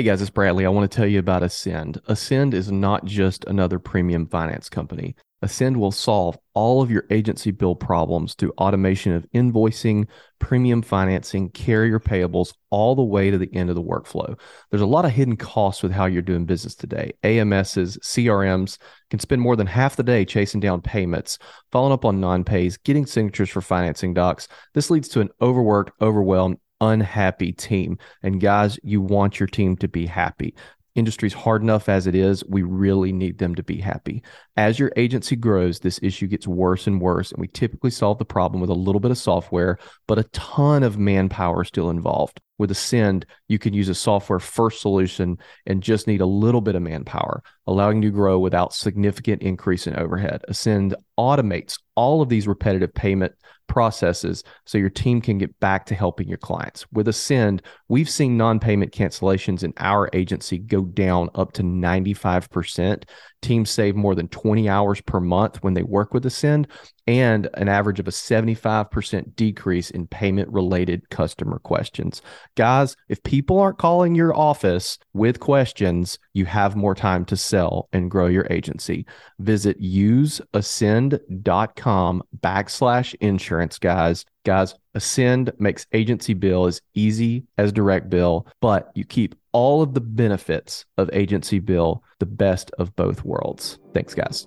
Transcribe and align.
Hey 0.00 0.04
guys, 0.04 0.22
it's 0.22 0.30
Bradley. 0.30 0.64
I 0.64 0.70
want 0.70 0.90
to 0.90 0.96
tell 0.96 1.06
you 1.06 1.18
about 1.18 1.42
Ascend. 1.42 2.00
Ascend 2.06 2.54
is 2.54 2.72
not 2.72 3.04
just 3.04 3.44
another 3.44 3.78
premium 3.78 4.26
finance 4.26 4.70
company. 4.70 5.14
Ascend 5.42 5.76
will 5.76 5.92
solve 5.92 6.38
all 6.54 6.80
of 6.80 6.90
your 6.90 7.04
agency 7.10 7.50
bill 7.50 7.74
problems 7.74 8.32
through 8.32 8.54
automation 8.56 9.12
of 9.12 9.26
invoicing, 9.34 10.06
premium 10.38 10.80
financing, 10.80 11.50
carrier 11.50 12.00
payables, 12.00 12.54
all 12.70 12.94
the 12.94 13.02
way 13.02 13.30
to 13.30 13.36
the 13.36 13.54
end 13.54 13.68
of 13.68 13.76
the 13.76 13.82
workflow. 13.82 14.40
There's 14.70 14.80
a 14.80 14.86
lot 14.86 15.04
of 15.04 15.10
hidden 15.10 15.36
costs 15.36 15.82
with 15.82 15.92
how 15.92 16.06
you're 16.06 16.22
doing 16.22 16.46
business 16.46 16.74
today. 16.74 17.12
AMSs, 17.22 17.98
CRMs 17.98 18.78
can 19.10 19.20
spend 19.20 19.42
more 19.42 19.54
than 19.54 19.66
half 19.66 19.96
the 19.96 20.02
day 20.02 20.24
chasing 20.24 20.60
down 20.60 20.80
payments, 20.80 21.38
following 21.72 21.92
up 21.92 22.06
on 22.06 22.22
non 22.22 22.42
pays, 22.42 22.78
getting 22.78 23.04
signatures 23.04 23.50
for 23.50 23.60
financing 23.60 24.14
docs. 24.14 24.48
This 24.72 24.88
leads 24.88 25.08
to 25.08 25.20
an 25.20 25.28
overworked, 25.42 25.92
overwhelmed, 26.00 26.56
unhappy 26.80 27.52
team. 27.52 27.98
And 28.22 28.40
guys, 28.40 28.78
you 28.82 29.00
want 29.00 29.40
your 29.40 29.46
team 29.46 29.76
to 29.76 29.88
be 29.88 30.06
happy. 30.06 30.54
Industry's 30.96 31.32
hard 31.32 31.62
enough 31.62 31.88
as 31.88 32.08
it 32.08 32.16
is. 32.16 32.44
We 32.46 32.62
really 32.62 33.12
need 33.12 33.38
them 33.38 33.54
to 33.54 33.62
be 33.62 33.80
happy. 33.80 34.22
As 34.56 34.78
your 34.78 34.92
agency 34.96 35.36
grows, 35.36 35.78
this 35.78 36.00
issue 36.02 36.26
gets 36.26 36.48
worse 36.48 36.88
and 36.88 37.00
worse. 37.00 37.30
And 37.30 37.40
we 37.40 37.46
typically 37.46 37.90
solve 37.90 38.18
the 38.18 38.24
problem 38.24 38.60
with 38.60 38.70
a 38.70 38.74
little 38.74 39.00
bit 39.00 39.12
of 39.12 39.18
software, 39.18 39.78
but 40.08 40.18
a 40.18 40.24
ton 40.24 40.82
of 40.82 40.98
manpower 40.98 41.62
still 41.64 41.90
involved. 41.90 42.40
With 42.58 42.72
Ascend, 42.72 43.24
you 43.48 43.58
can 43.58 43.72
use 43.72 43.88
a 43.88 43.94
software 43.94 44.40
first 44.40 44.82
solution 44.82 45.38
and 45.64 45.82
just 45.82 46.06
need 46.06 46.20
a 46.20 46.26
little 46.26 46.60
bit 46.60 46.74
of 46.74 46.82
manpower, 46.82 47.42
allowing 47.66 48.02
you 48.02 48.10
to 48.10 48.14
grow 48.14 48.38
without 48.38 48.74
significant 48.74 49.42
increase 49.42 49.86
in 49.86 49.96
overhead. 49.96 50.42
Ascend 50.48 50.96
automates 51.18 51.78
all 51.94 52.20
of 52.20 52.28
these 52.28 52.48
repetitive 52.48 52.92
payment 52.92 53.32
processes 53.70 54.42
so 54.66 54.78
your 54.78 54.90
team 54.90 55.20
can 55.20 55.38
get 55.38 55.58
back 55.60 55.86
to 55.86 55.94
helping 55.94 56.28
your 56.28 56.36
clients. 56.36 56.84
With 56.92 57.06
Ascend, 57.06 57.62
we've 57.88 58.10
seen 58.10 58.36
non 58.36 58.58
payment 58.58 58.92
cancellations 58.92 59.62
in 59.62 59.72
our 59.76 60.10
agency 60.12 60.58
go 60.58 60.82
down 60.82 61.30
up 61.36 61.52
to 61.52 61.62
95%. 61.62 63.04
Teams 63.42 63.70
save 63.70 63.94
more 63.94 64.16
than 64.16 64.26
20 64.28 64.68
hours 64.68 65.00
per 65.00 65.20
month 65.20 65.62
when 65.62 65.74
they 65.74 65.84
work 65.84 66.12
with 66.12 66.26
Ascend 66.26 66.66
and 67.10 67.48
an 67.54 67.68
average 67.68 67.98
of 67.98 68.06
a 68.06 68.12
75% 68.12 69.34
decrease 69.34 69.90
in 69.90 70.06
payment 70.06 70.48
related 70.50 71.10
customer 71.10 71.58
questions. 71.58 72.22
Guys, 72.56 72.94
if 73.08 73.20
people 73.24 73.58
aren't 73.58 73.78
calling 73.78 74.14
your 74.14 74.32
office 74.36 74.96
with 75.12 75.40
questions, 75.40 76.20
you 76.34 76.44
have 76.44 76.76
more 76.76 76.94
time 76.94 77.24
to 77.24 77.36
sell 77.36 77.88
and 77.92 78.12
grow 78.12 78.26
your 78.26 78.46
agency. 78.50 79.06
Visit 79.40 79.80
useascend.com 79.80 82.22
backslash 82.40 83.14
insurance, 83.20 83.59
guys. 83.68 84.24
Guys, 84.44 84.74
Ascend 84.94 85.52
makes 85.58 85.86
agency 85.92 86.34
bill 86.34 86.66
as 86.66 86.80
easy 86.94 87.44
as 87.58 87.72
direct 87.72 88.08
bill, 88.08 88.46
but 88.60 88.90
you 88.94 89.04
keep 89.04 89.34
all 89.52 89.82
of 89.82 89.94
the 89.94 90.00
benefits 90.00 90.84
of 90.96 91.10
agency 91.12 91.58
bill, 91.58 92.02
the 92.18 92.26
best 92.26 92.70
of 92.78 92.94
both 92.96 93.24
worlds. 93.24 93.78
Thanks, 93.92 94.14
guys. 94.14 94.46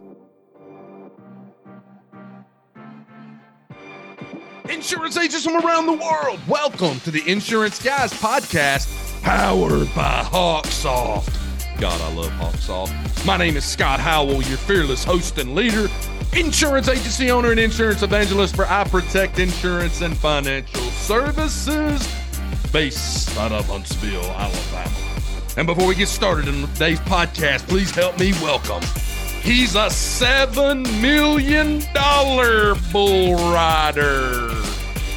Insurance 4.69 5.17
agents 5.17 5.43
from 5.43 5.63
around 5.63 5.85
the 5.85 5.93
world, 5.93 6.39
welcome 6.47 6.99
to 7.01 7.11
the 7.11 7.21
Insurance 7.29 7.83
Guys 7.83 8.13
podcast, 8.13 9.21
powered 9.21 9.93
by 9.93 10.23
Hawksoft. 10.23 11.29
God, 11.79 11.99
I 12.01 12.13
love 12.13 12.31
Hawksoft. 12.31 13.25
My 13.25 13.35
name 13.35 13.57
is 13.57 13.65
Scott 13.65 13.99
Howell, 13.99 14.41
your 14.43 14.57
fearless 14.57 15.03
host 15.03 15.37
and 15.37 15.53
leader, 15.53 15.87
insurance 16.35 16.87
agency 16.87 17.31
owner 17.31 17.51
and 17.51 17.59
insurance 17.59 18.01
evangelist 18.01 18.55
for 18.55 18.65
I 18.65 18.83
Protect 18.85 19.39
Insurance 19.39 20.01
and 20.01 20.15
Financial 20.17 20.81
Services, 20.81 22.07
based 22.71 23.37
out 23.37 23.51
of 23.51 23.65
Huntsville, 23.67 24.23
Alabama. 24.23 24.95
And 25.57 25.67
before 25.67 25.87
we 25.87 25.95
get 25.95 26.07
started 26.07 26.47
in 26.47 26.67
today's 26.67 26.99
podcast, 27.01 27.67
please 27.67 27.91
help 27.91 28.19
me 28.19 28.31
welcome. 28.33 28.81
He's 29.41 29.75
a 29.75 29.87
$7 29.87 31.01
million 31.01 31.81
bull 32.91 33.35
rider 33.53 34.49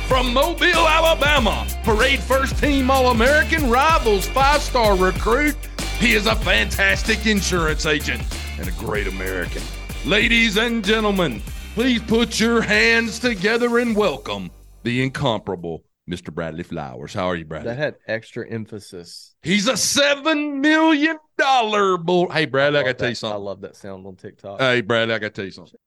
from 0.09 0.35
Mobile, 0.35 0.87
Alabama. 0.89 1.67
Parade 1.85 2.21
first 2.21 2.59
team 2.59 2.91
All 2.91 3.11
American, 3.11 3.71
rivals 3.71 4.27
five 4.27 4.61
star 4.61 4.97
recruit. 4.97 5.57
He 5.99 6.13
is 6.13 6.27
a 6.27 6.35
fantastic 6.35 7.27
insurance 7.27 7.87
agent 7.87 8.23
and 8.59 8.69
a 8.69 8.73
great 8.73 9.07
American. 9.07 9.63
Ladies 10.06 10.56
and 10.56 10.84
gentlemen, 10.84 11.43
please 11.75 12.00
put 12.00 12.39
your 12.39 12.61
hands 12.61 13.19
together 13.19 13.78
and 13.78 13.97
welcome 13.97 14.53
the 14.84 15.03
incomparable 15.03 15.83
Mr. 16.09 16.33
Bradley 16.33 16.62
Flowers. 16.62 17.12
How 17.12 17.27
are 17.27 17.34
you, 17.34 17.44
Bradley? 17.44 17.71
That 17.71 17.77
had 17.77 17.97
extra 18.06 18.49
emphasis. 18.49 19.34
He's 19.43 19.66
a 19.66 19.77
seven 19.77 20.61
million 20.61 21.19
dollar 21.37 21.99
bull. 21.99 22.31
Hey, 22.31 22.47
Bradley, 22.47 22.78
I, 22.78 22.83
I 22.83 22.84
got 22.84 22.93
to 22.93 22.99
tell 22.99 23.09
you 23.09 23.15
something. 23.16 23.34
I 23.34 23.41
love 23.45 23.62
that 23.62 23.75
sound 23.75 24.06
on 24.06 24.15
TikTok. 24.15 24.61
Hey, 24.61 24.81
Bradley, 24.81 25.12
I 25.12 25.19
got 25.19 25.34
to 25.34 25.41
tell 25.41 25.45
you 25.45 25.50
something. 25.50 25.81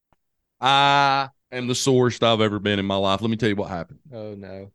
I 0.59 1.29
am 1.53 1.67
the 1.67 1.75
sorest 1.75 2.21
I've 2.21 2.41
ever 2.41 2.59
been 2.59 2.77
in 2.77 2.85
my 2.85 2.97
life. 2.97 3.21
Let 3.21 3.29
me 3.29 3.37
tell 3.37 3.47
you 3.47 3.55
what 3.55 3.69
happened. 3.69 3.99
Oh 4.13 4.35
no, 4.35 4.69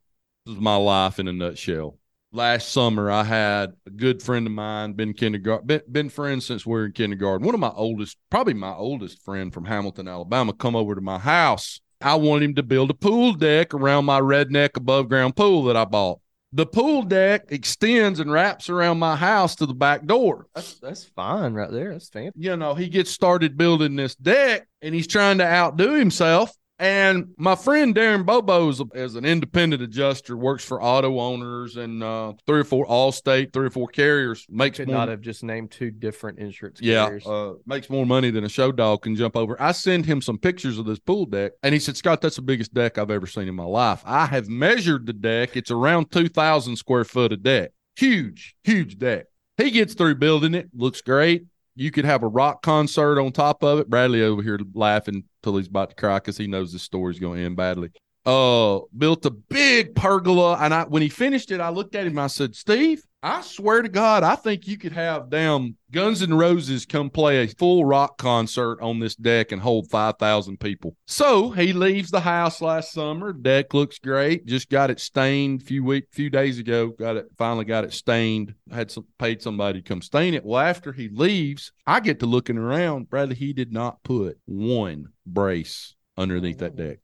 this 0.47 0.55
is 0.55 0.61
my 0.61 0.77
life 0.77 1.19
in 1.19 1.29
a 1.29 1.35
nutshell. 1.35 1.99
Last 2.35 2.71
summer, 2.71 3.11
I 3.11 3.25
had 3.25 3.75
a 3.87 3.91
good 3.91 4.23
friend 4.23 4.47
of 4.47 4.53
mine, 4.53 4.93
been 4.95 5.15
kindergarten, 5.15 5.67
been, 5.67 5.83
been 5.91 6.09
friends 6.11 6.45
since 6.45 6.67
we 6.67 6.73
were 6.73 6.87
in 6.87 6.93
kindergarten. 6.93 7.47
One 7.47 7.55
of 7.55 7.61
my 7.61 7.73
oldest, 7.75 8.17
probably 8.29 8.55
my 8.55 8.75
oldest 8.75 9.25
friend 9.25 9.55
from 9.55 9.65
Hamilton, 9.65 10.09
Alabama, 10.09 10.53
come 10.53 10.75
over 10.75 10.95
to 10.95 11.01
my 11.01 11.19
house 11.19 11.81
I 12.05 12.17
want 12.17 12.45
him 12.45 12.55
to 12.57 12.63
build 12.63 12.91
a 12.91 12.95
pool 12.95 13.33
deck 13.33 13.73
around 13.73 14.05
my 14.05 14.21
redneck 14.21 14.77
above 14.77 15.09
ground 15.09 15.37
pool 15.37 15.65
that 15.65 15.77
I 15.77 15.87
bought. 15.87 16.21
The 16.53 16.67
pool 16.67 17.03
deck 17.03 17.47
extends 17.49 18.21
and 18.21 18.31
wraps 18.31 18.69
around 18.69 18.99
my 18.99 19.17
house 19.17 19.57
to 19.57 19.67
the 19.67 19.75
back 19.75 20.05
door. 20.05 20.47
That's 20.55 20.79
that's 20.81 21.05
fine 21.05 21.55
right 21.55 21.71
there. 21.71 21.93
That's 21.93 22.11
fancy. 22.11 22.39
You 22.39 22.57
know, 22.59 22.75
he 22.75 22.89
gets 22.89 23.11
started 23.11 23.57
building 23.57 23.97
this 23.97 24.15
deck 24.17 24.69
and 24.83 24.95
he's 24.95 25.07
trying 25.07 25.39
to 25.39 25.47
outdo 25.47 25.95
himself. 25.95 26.55
And 26.79 27.35
my 27.39 27.55
friend 27.55 27.95
Darren 27.95 28.27
Bobo 28.27 28.69
is, 28.69 28.83
is, 28.95 29.15
an 29.15 29.25
independent 29.25 29.81
adjuster, 29.81 30.37
works 30.37 30.65
for 30.65 30.83
auto 30.83 31.21
owners 31.21 31.77
and 31.77 32.03
uh, 32.03 32.33
three 32.47 32.61
or 32.61 32.65
four 32.65 32.85
Allstate, 32.87 33.53
three 33.53 33.67
or 33.67 33.71
four 33.71 33.87
carriers. 33.87 34.45
Makes 34.51 34.79
Could 34.79 34.89
more, 34.89 34.97
not 34.97 35.09
have 35.09 35.21
just 35.21 35.45
named 35.45 35.71
two 35.71 35.93
different 35.93 36.41
insurance 36.41 36.81
yeah. 36.83 37.19
Uh, 37.25 37.55
makes 37.65 37.89
more 37.89 38.05
money 38.05 38.31
than 38.31 38.43
a 38.43 38.49
show 38.49 38.73
dog 38.73 39.03
can 39.03 39.15
jump 39.15 39.37
over. 39.37 39.61
I 39.63 39.71
send 39.71 40.05
him 40.05 40.21
some 40.21 40.37
pictures 40.37 40.77
of 40.77 40.85
this 40.85 40.99
pool 40.99 41.27
deck, 41.27 41.53
and 41.63 41.73
he 41.73 41.79
said, 41.79 41.97
"Scott, 41.97 42.21
that's 42.21 42.37
the 42.37 42.43
biggest 42.43 42.75
deck 42.75 42.99
I've 42.99 43.11
ever 43.11 43.29
seen 43.29 43.47
in 43.47 43.55
my 43.55 43.65
life. 43.65 44.03
I 44.05 44.27
have 44.27 44.49
measured 44.49 45.07
the 45.07 45.13
deck; 45.13 45.57
it's 45.57 45.71
around 45.71 46.11
two 46.11 46.29
thousand 46.29 46.75
square 46.77 47.05
foot 47.05 47.33
of 47.33 47.43
deck. 47.45 47.71
Huge, 47.95 48.57
huge 48.65 48.99
deck." 48.99 49.27
He 49.57 49.71
gets 49.71 49.95
through 49.95 50.17
building 50.17 50.55
it, 50.55 50.69
looks 50.75 51.01
great. 51.01 51.45
You 51.77 51.91
could 51.91 52.05
have 52.05 52.23
a 52.23 52.29
rock 52.29 52.63
concert 52.63 53.21
on 53.21 53.33
top 53.33 53.65
of 53.65 53.81
it. 53.81 53.91
Bradley 53.91 54.23
over 54.23 54.43
here 54.43 54.59
laughing 54.75 55.25
till 55.43 55.57
he's 55.57 55.67
about 55.67 55.91
to 55.91 55.97
cry 55.97 56.17
because 56.17 56.39
he 56.39 56.47
knows 56.47 56.73
this 56.73 56.83
story's 56.83 57.19
going 57.19 57.41
to 57.41 57.45
end 57.47 57.57
badly. 57.57 57.91
Uh, 58.25 58.81
built 58.97 59.27
a 59.27 59.31
big 59.31 59.95
pergola, 59.95 60.57
and 60.59 60.73
I 60.73 60.85
when 60.85 61.03
he 61.03 61.11
finished 61.11 61.51
it, 61.51 61.61
I 61.61 61.69
looked 61.69 61.95
at 61.95 62.07
him. 62.07 62.19
I 62.19 62.29
said, 62.29 62.55
"Steve, 62.55 63.03
I 63.25 63.41
swear 63.41 63.81
to 63.81 63.89
God, 63.89 64.23
I 64.23 64.35
think 64.35 64.69
you 64.69 64.77
could 64.77 64.93
have 64.93 65.31
damn 65.31 65.79
Guns 65.91 66.21
N' 66.21 66.35
Roses 66.35 66.85
come 66.85 67.09
play 67.09 67.39
a 67.39 67.49
full 67.49 67.87
rock 67.87 68.19
concert 68.19 68.83
on 68.83 68.99
this 68.99 69.17
deck 69.17 69.51
and 69.51 69.63
hold 69.63 69.89
5,000 69.89 70.61
people. 70.61 70.95
So 71.07 71.49
he 71.49 71.73
leaves 71.73 72.11
the 72.11 72.21
house 72.21 72.61
last 72.61 72.93
summer. 72.93 73.33
Deck 73.33 73.73
looks 73.73 73.99
great. 73.99 74.45
Just 74.45 74.69
got 74.69 74.91
it 74.91 75.01
stained 75.01 75.63
a 75.63 75.65
few 75.65 75.83
week, 75.83 76.09
few 76.13 76.29
days 76.29 76.59
ago. 76.59 76.89
Got 76.89 77.17
it, 77.17 77.29
finally 77.39 77.65
got 77.65 77.85
it 77.85 77.95
stained. 77.95 78.53
Had 78.71 78.91
some 78.91 79.07
paid 79.19 79.41
somebody 79.41 79.81
to 79.81 79.89
come 79.89 80.03
stain 80.03 80.35
it. 80.35 80.45
Well, 80.45 80.61
after 80.61 80.93
he 80.93 81.09
leaves, 81.09 81.73
I 81.87 82.01
get 82.01 82.21
to 82.21 82.27
looking 82.27 82.59
around. 82.59 83.09
Bradley, 83.09 83.37
he 83.37 83.55
did 83.55 83.73
not 83.73 84.03
put 84.03 84.37
one 84.45 85.07
brace 85.25 85.95
underneath 86.19 86.59
that 86.59 86.75
oh. 86.75 86.89
deck. 86.89 86.99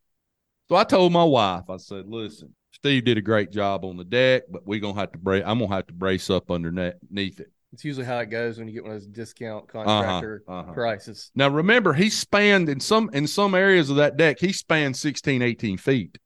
So 0.69 0.77
I 0.77 0.85
told 0.85 1.13
my 1.13 1.25
wife, 1.25 1.71
I 1.71 1.79
said, 1.79 2.05
listen, 2.09 2.55
Steve 2.83 3.05
did 3.05 3.19
a 3.19 3.23
great 3.23 3.53
job 3.53 3.85
on 3.85 3.99
the 3.99 4.05
deck, 4.05 4.45
but 4.51 4.67
we're 4.67 4.81
gonna 4.81 4.99
have 4.99 5.13
to 5.13 5.19
brace. 5.19 5.43
I'm 5.45 5.59
gonna 5.59 5.75
have 5.75 5.87
to 5.89 5.93
brace 5.93 6.31
up 6.31 6.51
underneath 6.51 7.41
it. 7.41 7.53
It's 7.73 7.85
usually 7.85 8.07
how 8.07 8.19
it 8.19 8.31
goes 8.31 8.59
when 8.59 8.69
you 8.69 8.75
get 8.75 8.85
one 8.85 8.93
of 8.93 9.01
those 9.01 9.07
discount 9.07 9.65
uh-huh, 9.65 9.85
contractor 9.85 10.43
uh-huh, 10.49 10.61
uh-huh. 10.61 10.73
prices. 10.73 11.31
Now 11.35 11.49
remember, 11.49 11.93
he 11.93 12.09
spanned 12.09 12.71
in 12.71 12.81
some 12.81 13.11
in 13.13 13.27
some 13.27 13.55
areas 13.55 13.91
of 13.91 13.97
that 13.97 14.17
deck, 14.17 14.39
he 14.41 14.53
spanned 14.53 14.97
16, 14.97 15.43
18 15.43 15.77
feet 15.77 16.17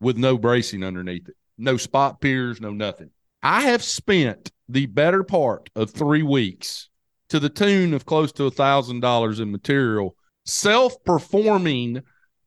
with 0.00 0.16
no 0.16 0.36
bracing 0.36 0.82
underneath 0.82 1.28
it, 1.28 1.36
no 1.58 1.76
spot 1.76 2.20
piers, 2.20 2.60
no 2.60 2.72
nothing. 2.72 3.10
I 3.42 3.62
have 3.62 3.82
spent 3.82 4.50
the 4.68 4.86
better 4.86 5.22
part 5.22 5.70
of 5.76 5.90
three 5.90 6.24
weeks 6.24 6.88
to 7.28 7.38
the 7.38 7.48
tune 7.48 7.94
of 7.94 8.04
close 8.04 8.32
to 8.32 8.46
a 8.46 8.50
thousand 8.50 8.98
dollars 9.00 9.38
in 9.38 9.52
material, 9.52 10.16
self-performing, 10.44 12.02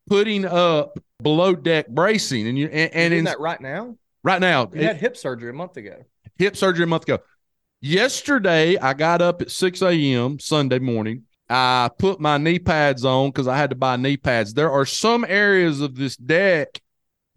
putting 0.08 0.46
up 0.46 1.00
below 1.22 1.56
deck 1.56 1.88
bracing, 1.88 2.48
and 2.48 2.58
you 2.58 2.68
and, 2.68 2.94
and 2.94 3.14
in 3.14 3.26
that 3.26 3.40
right 3.40 3.62
now. 3.62 3.96
Right 4.24 4.40
now, 4.40 4.72
you 4.74 4.84
had 4.84 4.98
hip 4.98 5.18
surgery 5.18 5.50
a 5.50 5.54
month 5.54 5.76
ago. 5.76 5.98
Hip 6.38 6.56
surgery 6.56 6.84
a 6.84 6.88
month 6.88 7.04
ago. 7.04 7.20
Yesterday, 7.82 8.78
I 8.78 8.94
got 8.94 9.22
up 9.22 9.42
at 9.42 9.52
six 9.52 9.82
a.m. 9.82 10.40
Sunday 10.40 10.80
morning. 10.80 11.24
I 11.50 11.90
put 12.00 12.22
my 12.22 12.38
knee 12.38 12.60
pads 12.60 13.04
on 13.04 13.30
because 13.30 13.48
I 13.48 13.58
had 13.58 13.70
to 13.72 13.76
buy 13.76 13.98
knee 13.98 14.18
pads. 14.18 14.54
There 14.54 14.72
are 14.72 14.86
some 14.86 15.26
areas 15.28 15.82
of 15.82 15.96
this 15.96 16.16
deck 16.16 16.82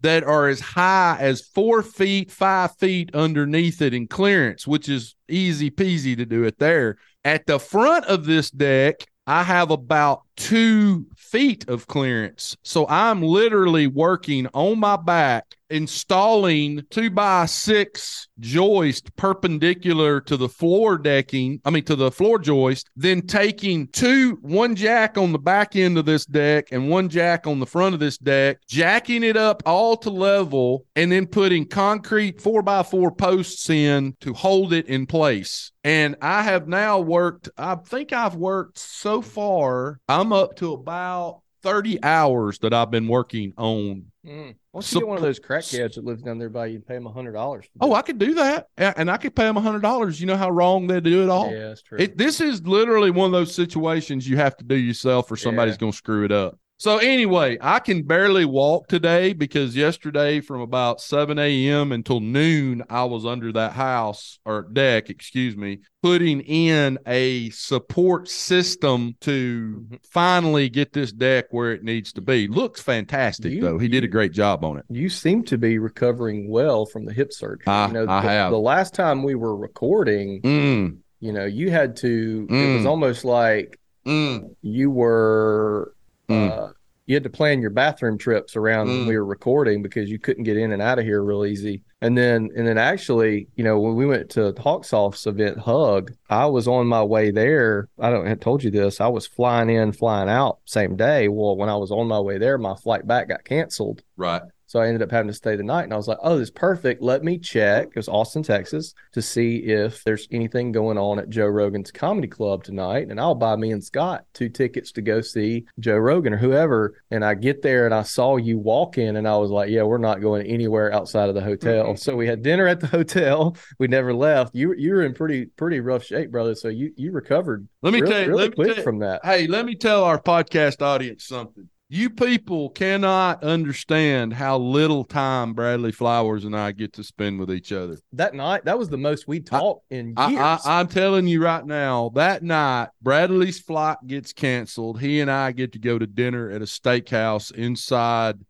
that 0.01 0.23
are 0.23 0.47
as 0.47 0.59
high 0.59 1.17
as 1.19 1.41
four 1.41 1.81
feet, 1.83 2.31
five 2.31 2.75
feet 2.77 3.13
underneath 3.13 3.81
it 3.81 3.93
in 3.93 4.07
clearance, 4.07 4.65
which 4.65 4.87
is 4.87 5.15
easy 5.27 5.69
peasy 5.69 6.15
to 6.15 6.25
do 6.25 6.43
it 6.43 6.57
there. 6.59 6.97
At 7.25 7.45
the 7.45 7.59
front 7.59 8.05
of 8.05 8.25
this 8.25 8.49
deck, 8.49 9.05
I 9.27 9.43
have 9.43 9.71
about 9.71 10.23
two 10.37 11.05
feet 11.17 11.67
of 11.67 11.85
clearance. 11.87 12.55
So 12.63 12.87
I'm 12.87 13.21
literally 13.21 13.85
working 13.85 14.47
on 14.53 14.79
my 14.79 14.95
back 14.95 15.56
installing 15.69 16.83
two 16.89 17.09
by 17.09 17.45
six 17.45 18.27
joist 18.39 19.15
perpendicular 19.15 20.21
to 20.21 20.37
the 20.37 20.49
floor 20.49 20.97
decking, 20.97 21.59
I 21.65 21.69
mean, 21.69 21.83
to 21.85 21.95
the 21.95 22.11
floor 22.11 22.39
joist, 22.39 22.89
then 22.95 23.21
taking 23.23 23.87
two, 23.87 24.37
one 24.41 24.75
jack 24.75 25.17
on 25.17 25.31
the 25.31 25.39
back 25.39 25.75
end 25.75 25.97
of 25.97 26.05
this 26.05 26.25
deck 26.25 26.71
and 26.71 26.89
one 26.89 27.09
jack 27.09 27.47
on 27.47 27.59
the 27.59 27.65
front 27.65 27.93
of 27.93 27.99
this 27.99 28.17
deck, 28.17 28.59
jacking 28.67 29.23
it 29.23 29.37
up 29.37 29.63
all 29.65 29.97
to 29.97 30.09
level, 30.09 30.85
and 30.95 31.11
then 31.11 31.25
putting 31.25 31.65
concrete 31.65 32.41
four 32.41 32.61
by 32.61 32.83
four 32.83 33.11
posts 33.11 33.69
in 33.69 34.15
to 34.21 34.33
hold 34.33 34.73
it 34.73 34.87
in 34.87 35.05
place. 35.05 35.71
And 35.83 36.15
I 36.21 36.41
have 36.43 36.67
now 36.67 36.99
worked, 36.99 37.49
I 37.57 37.75
think 37.75 38.11
I've 38.11 38.35
worked 38.35 38.77
so 38.77 39.21
far, 39.21 39.99
I'm 40.09 40.33
up 40.33 40.57
to 40.57 40.73
about 40.73 41.41
30 41.61 42.03
hours 42.03 42.59
that 42.59 42.73
I've 42.73 42.91
been 42.91 43.07
working 43.07 43.53
on 43.57 44.11
Mm. 44.27 44.55
Why 44.71 44.81
don't 44.81 44.91
you 44.91 44.99
get 44.99 45.07
one 45.07 45.17
of 45.17 45.23
those 45.23 45.39
crackheads 45.39 45.95
that 45.95 46.03
lives 46.03 46.21
down 46.21 46.37
there 46.37 46.49
by 46.49 46.65
you 46.65 46.75
and 46.75 46.85
pay 46.85 46.95
them 46.95 47.07
a 47.07 47.11
hundred 47.11 47.31
dollars? 47.31 47.65
Oh, 47.79 47.93
I 47.93 48.01
could 48.01 48.19
do 48.19 48.33
that, 48.33 48.67
and 48.77 49.09
I 49.09 49.15
could 49.15 49.33
pay 49.33 49.45
them 49.45 49.55
a 49.55 49.61
hundred 49.61 49.81
dollars. 49.81 50.19
You 50.19 50.27
know 50.27 50.35
how 50.35 50.49
wrong 50.49 50.87
they 50.87 50.99
do 50.99 51.23
it 51.23 51.29
all. 51.29 51.49
Yeah, 51.49 51.69
that's 51.69 51.81
true. 51.81 51.97
It, 51.97 52.17
this 52.17 52.41
is 52.41 52.61
literally 52.67 53.09
one 53.09 53.27
of 53.27 53.31
those 53.31 53.55
situations 53.55 54.27
you 54.27 54.35
have 54.35 54.57
to 54.57 54.65
do 54.65 54.75
yourself, 54.75 55.31
or 55.31 55.37
somebody's 55.37 55.75
yeah. 55.75 55.79
going 55.79 55.91
to 55.93 55.97
screw 55.97 56.25
it 56.25 56.33
up. 56.33 56.59
So 56.79 56.99
anyway, 56.99 57.57
I 57.59 57.79
can 57.79 58.03
barely 58.03 58.45
walk 58.45 58.87
today 58.87 59.33
because 59.33 59.75
yesterday 59.75 60.41
from 60.41 60.61
about 60.61 61.01
7 61.01 61.39
a.m. 61.39 61.91
until 61.91 62.19
noon, 62.19 62.83
I 62.87 63.03
was 63.05 63.25
under 63.25 63.51
that 63.53 63.71
house 63.71 64.37
or 64.45 64.67
deck, 64.71 65.09
excuse 65.09 65.57
me, 65.57 65.79
putting 66.03 66.41
in 66.41 66.99
a 67.07 67.49
support 67.49 68.29
system 68.29 69.15
to 69.21 69.85
mm-hmm. 69.87 69.95
finally 70.11 70.69
get 70.69 70.93
this 70.93 71.11
deck 71.11 71.45
where 71.49 71.71
it 71.71 71.83
needs 71.83 72.13
to 72.13 72.21
be. 72.21 72.47
Looks 72.47 72.79
fantastic 72.79 73.53
you, 73.53 73.61
though. 73.61 73.79
He 73.79 73.87
did 73.87 74.03
a 74.03 74.07
great 74.07 74.31
job 74.31 74.63
on 74.63 74.77
it. 74.77 74.85
You 74.87 75.09
seem 75.09 75.43
to 75.45 75.57
be 75.57 75.79
recovering 75.79 76.47
well 76.47 76.85
from 76.85 77.05
the 77.05 77.13
hip 77.13 77.33
surgery. 77.33 77.65
I, 77.65 77.87
you 77.87 77.93
know, 77.93 78.05
I 78.07 78.21
the, 78.21 78.27
have. 78.29 78.51
The 78.51 78.59
last 78.59 78.93
time 78.93 79.23
we 79.23 79.33
were 79.33 79.57
recording, 79.57 80.43
mm. 80.43 80.97
you 81.21 81.33
know, 81.33 81.45
you 81.45 81.71
had 81.71 81.95
to. 81.97 82.45
Mm. 82.45 82.51
It 82.51 82.73
was 82.75 82.85
mm. 82.85 82.89
almost 82.89 83.25
like 83.25 83.79
mm. 84.05 84.55
you 84.61 84.91
were 84.91 85.95
Mm. 86.29 86.51
Uh, 86.51 86.73
you 87.07 87.15
had 87.15 87.23
to 87.23 87.29
plan 87.29 87.61
your 87.61 87.69
bathroom 87.69 88.17
trips 88.17 88.55
around 88.55 88.87
mm. 88.87 88.99
when 88.99 89.07
we 89.07 89.17
were 89.17 89.25
recording 89.25 89.81
because 89.81 90.09
you 90.09 90.19
couldn't 90.19 90.43
get 90.43 90.57
in 90.57 90.73
and 90.73 90.81
out 90.81 90.99
of 90.99 91.05
here 91.05 91.23
real 91.23 91.45
easy. 91.45 91.81
And 92.01 92.17
then, 92.17 92.49
and 92.55 92.67
then 92.67 92.77
actually, 92.77 93.47
you 93.55 93.63
know, 93.63 93.79
when 93.79 93.95
we 93.95 94.05
went 94.05 94.29
to 94.31 94.53
Hawksoft's 94.53 95.25
event, 95.25 95.57
Hug, 95.57 96.11
I 96.29 96.45
was 96.45 96.67
on 96.67 96.85
my 96.85 97.01
way 97.01 97.31
there. 97.31 97.87
I 97.97 98.09
don't 98.09 98.27
I 98.27 98.35
told 98.35 98.63
you 98.63 98.69
this. 98.69 98.99
I 98.99 99.07
was 99.07 99.25
flying 99.25 99.69
in, 99.69 99.93
flying 99.93 100.29
out 100.29 100.59
same 100.65 100.95
day. 100.97 101.29
Well, 101.29 101.55
when 101.55 101.69
I 101.69 101.77
was 101.77 101.91
on 101.91 102.07
my 102.07 102.19
way 102.19 102.37
there, 102.37 102.57
my 102.57 102.75
flight 102.75 103.07
back 103.07 103.29
got 103.29 103.45
canceled. 103.45 104.03
Right. 104.17 104.41
So 104.67 104.79
I 104.79 104.87
ended 104.87 105.01
up 105.01 105.11
having 105.11 105.29
to 105.29 105.33
stay 105.33 105.55
the 105.55 105.63
night. 105.63 105.85
And 105.85 105.93
I 105.93 105.97
was 105.97 106.09
like, 106.09 106.17
oh, 106.21 106.37
this 106.37 106.49
is 106.49 106.51
perfect. 106.51 107.01
Let 107.01 107.23
me 107.23 107.37
check. 107.37 107.87
It 107.87 107.95
was 107.95 108.09
Austin, 108.09 108.43
Texas, 108.43 108.93
to 109.13 109.21
see 109.21 109.57
if 109.59 110.03
there's 110.03 110.27
anything 110.29 110.73
going 110.73 110.97
on 110.97 111.19
at 111.19 111.29
Joe 111.29 111.47
Rogan's 111.47 111.89
comedy 111.89 112.27
club 112.27 112.65
tonight. 112.65 113.07
And 113.09 113.19
I'll 113.19 113.33
buy 113.33 113.55
me 113.55 113.71
and 113.71 113.83
Scott 113.83 114.25
two 114.33 114.49
tickets 114.49 114.91
to 114.91 115.01
go 115.01 115.21
see 115.21 115.65
Joe 115.79 115.95
Rogan 115.95 116.33
or 116.33 116.37
whoever. 116.37 117.01
And 117.11 117.23
I 117.23 117.33
get 117.33 117.61
there 117.61 117.85
and 117.85 117.93
I 117.93 118.03
saw 118.03 118.35
you 118.35 118.57
walk 118.57 118.97
in 118.97 119.15
and 119.15 119.27
I 119.27 119.37
was 119.37 119.51
like, 119.51 119.69
yeah, 119.69 119.83
we're 119.83 119.97
not 119.97 120.21
going 120.21 120.45
anywhere 120.45 120.93
outside 120.93 121.29
of 121.29 121.35
the 121.35 121.41
hotel. 121.41 121.85
Mm-hmm. 121.85 121.95
So 121.95 122.17
we 122.17 122.27
had 122.27 122.41
dinner 122.41 122.67
at 122.67 122.81
the 122.81 122.87
hotel. 122.97 123.55
We 123.79 123.87
never 123.87 124.13
left. 124.13 124.53
You 124.53 124.73
you 124.75 124.93
were 124.93 125.05
in 125.05 125.13
pretty 125.13 125.45
pretty 125.45 125.79
rough 125.79 126.03
shape, 126.03 126.29
brother. 126.29 126.55
So 126.55 126.67
you 126.67 126.91
you 126.97 127.13
recovered. 127.13 127.67
Let 127.81 127.93
me 127.93 128.01
really, 128.01 128.11
tell 128.11 128.21
you, 128.21 128.27
really 128.27 128.41
let 128.41 128.49
me 128.49 128.55
quick 128.55 128.67
tell 128.67 128.77
you, 128.77 128.83
from 128.83 128.99
that. 128.99 129.23
Hey, 129.23 129.47
let 129.47 129.65
me 129.65 129.75
tell 129.75 130.03
our 130.03 130.21
podcast 130.21 130.81
audience 130.81 131.25
something. 131.25 131.69
You 131.89 132.09
people 132.09 132.69
cannot 132.69 133.45
understand 133.45 134.33
how 134.33 134.57
little 134.57 135.05
time 135.05 135.53
Bradley 135.53 135.93
Flowers 135.93 136.43
and 136.43 136.53
I 136.53 136.73
get 136.73 136.91
to 136.93 137.03
spend 137.03 137.39
with 137.39 137.49
each 137.49 137.71
other. 137.71 137.97
That 138.11 138.35
night, 138.35 138.65
that 138.65 138.77
was 138.77 138.89
the 138.89 138.97
most 138.97 139.25
we 139.25 139.39
talked 139.39 139.85
in 139.89 140.07
years. 140.07 140.17
I, 140.19 140.59
I'm 140.65 140.87
telling 140.87 141.27
you 141.27 141.41
right 141.41 141.65
now, 141.65 142.09
that 142.15 142.43
night, 142.43 142.89
Bradley's 143.01 143.59
flight 143.59 143.97
gets 144.05 144.33
canceled. 144.33 144.99
He 144.99 145.21
and 145.21 145.31
I 145.31 145.53
get 145.53 145.71
to 145.73 145.79
go 145.79 145.97
to 145.97 146.05
dinner 146.05 146.49
at 146.49 146.61
a 146.61 146.65
steakhouse 146.65 147.53
inside 147.53 148.41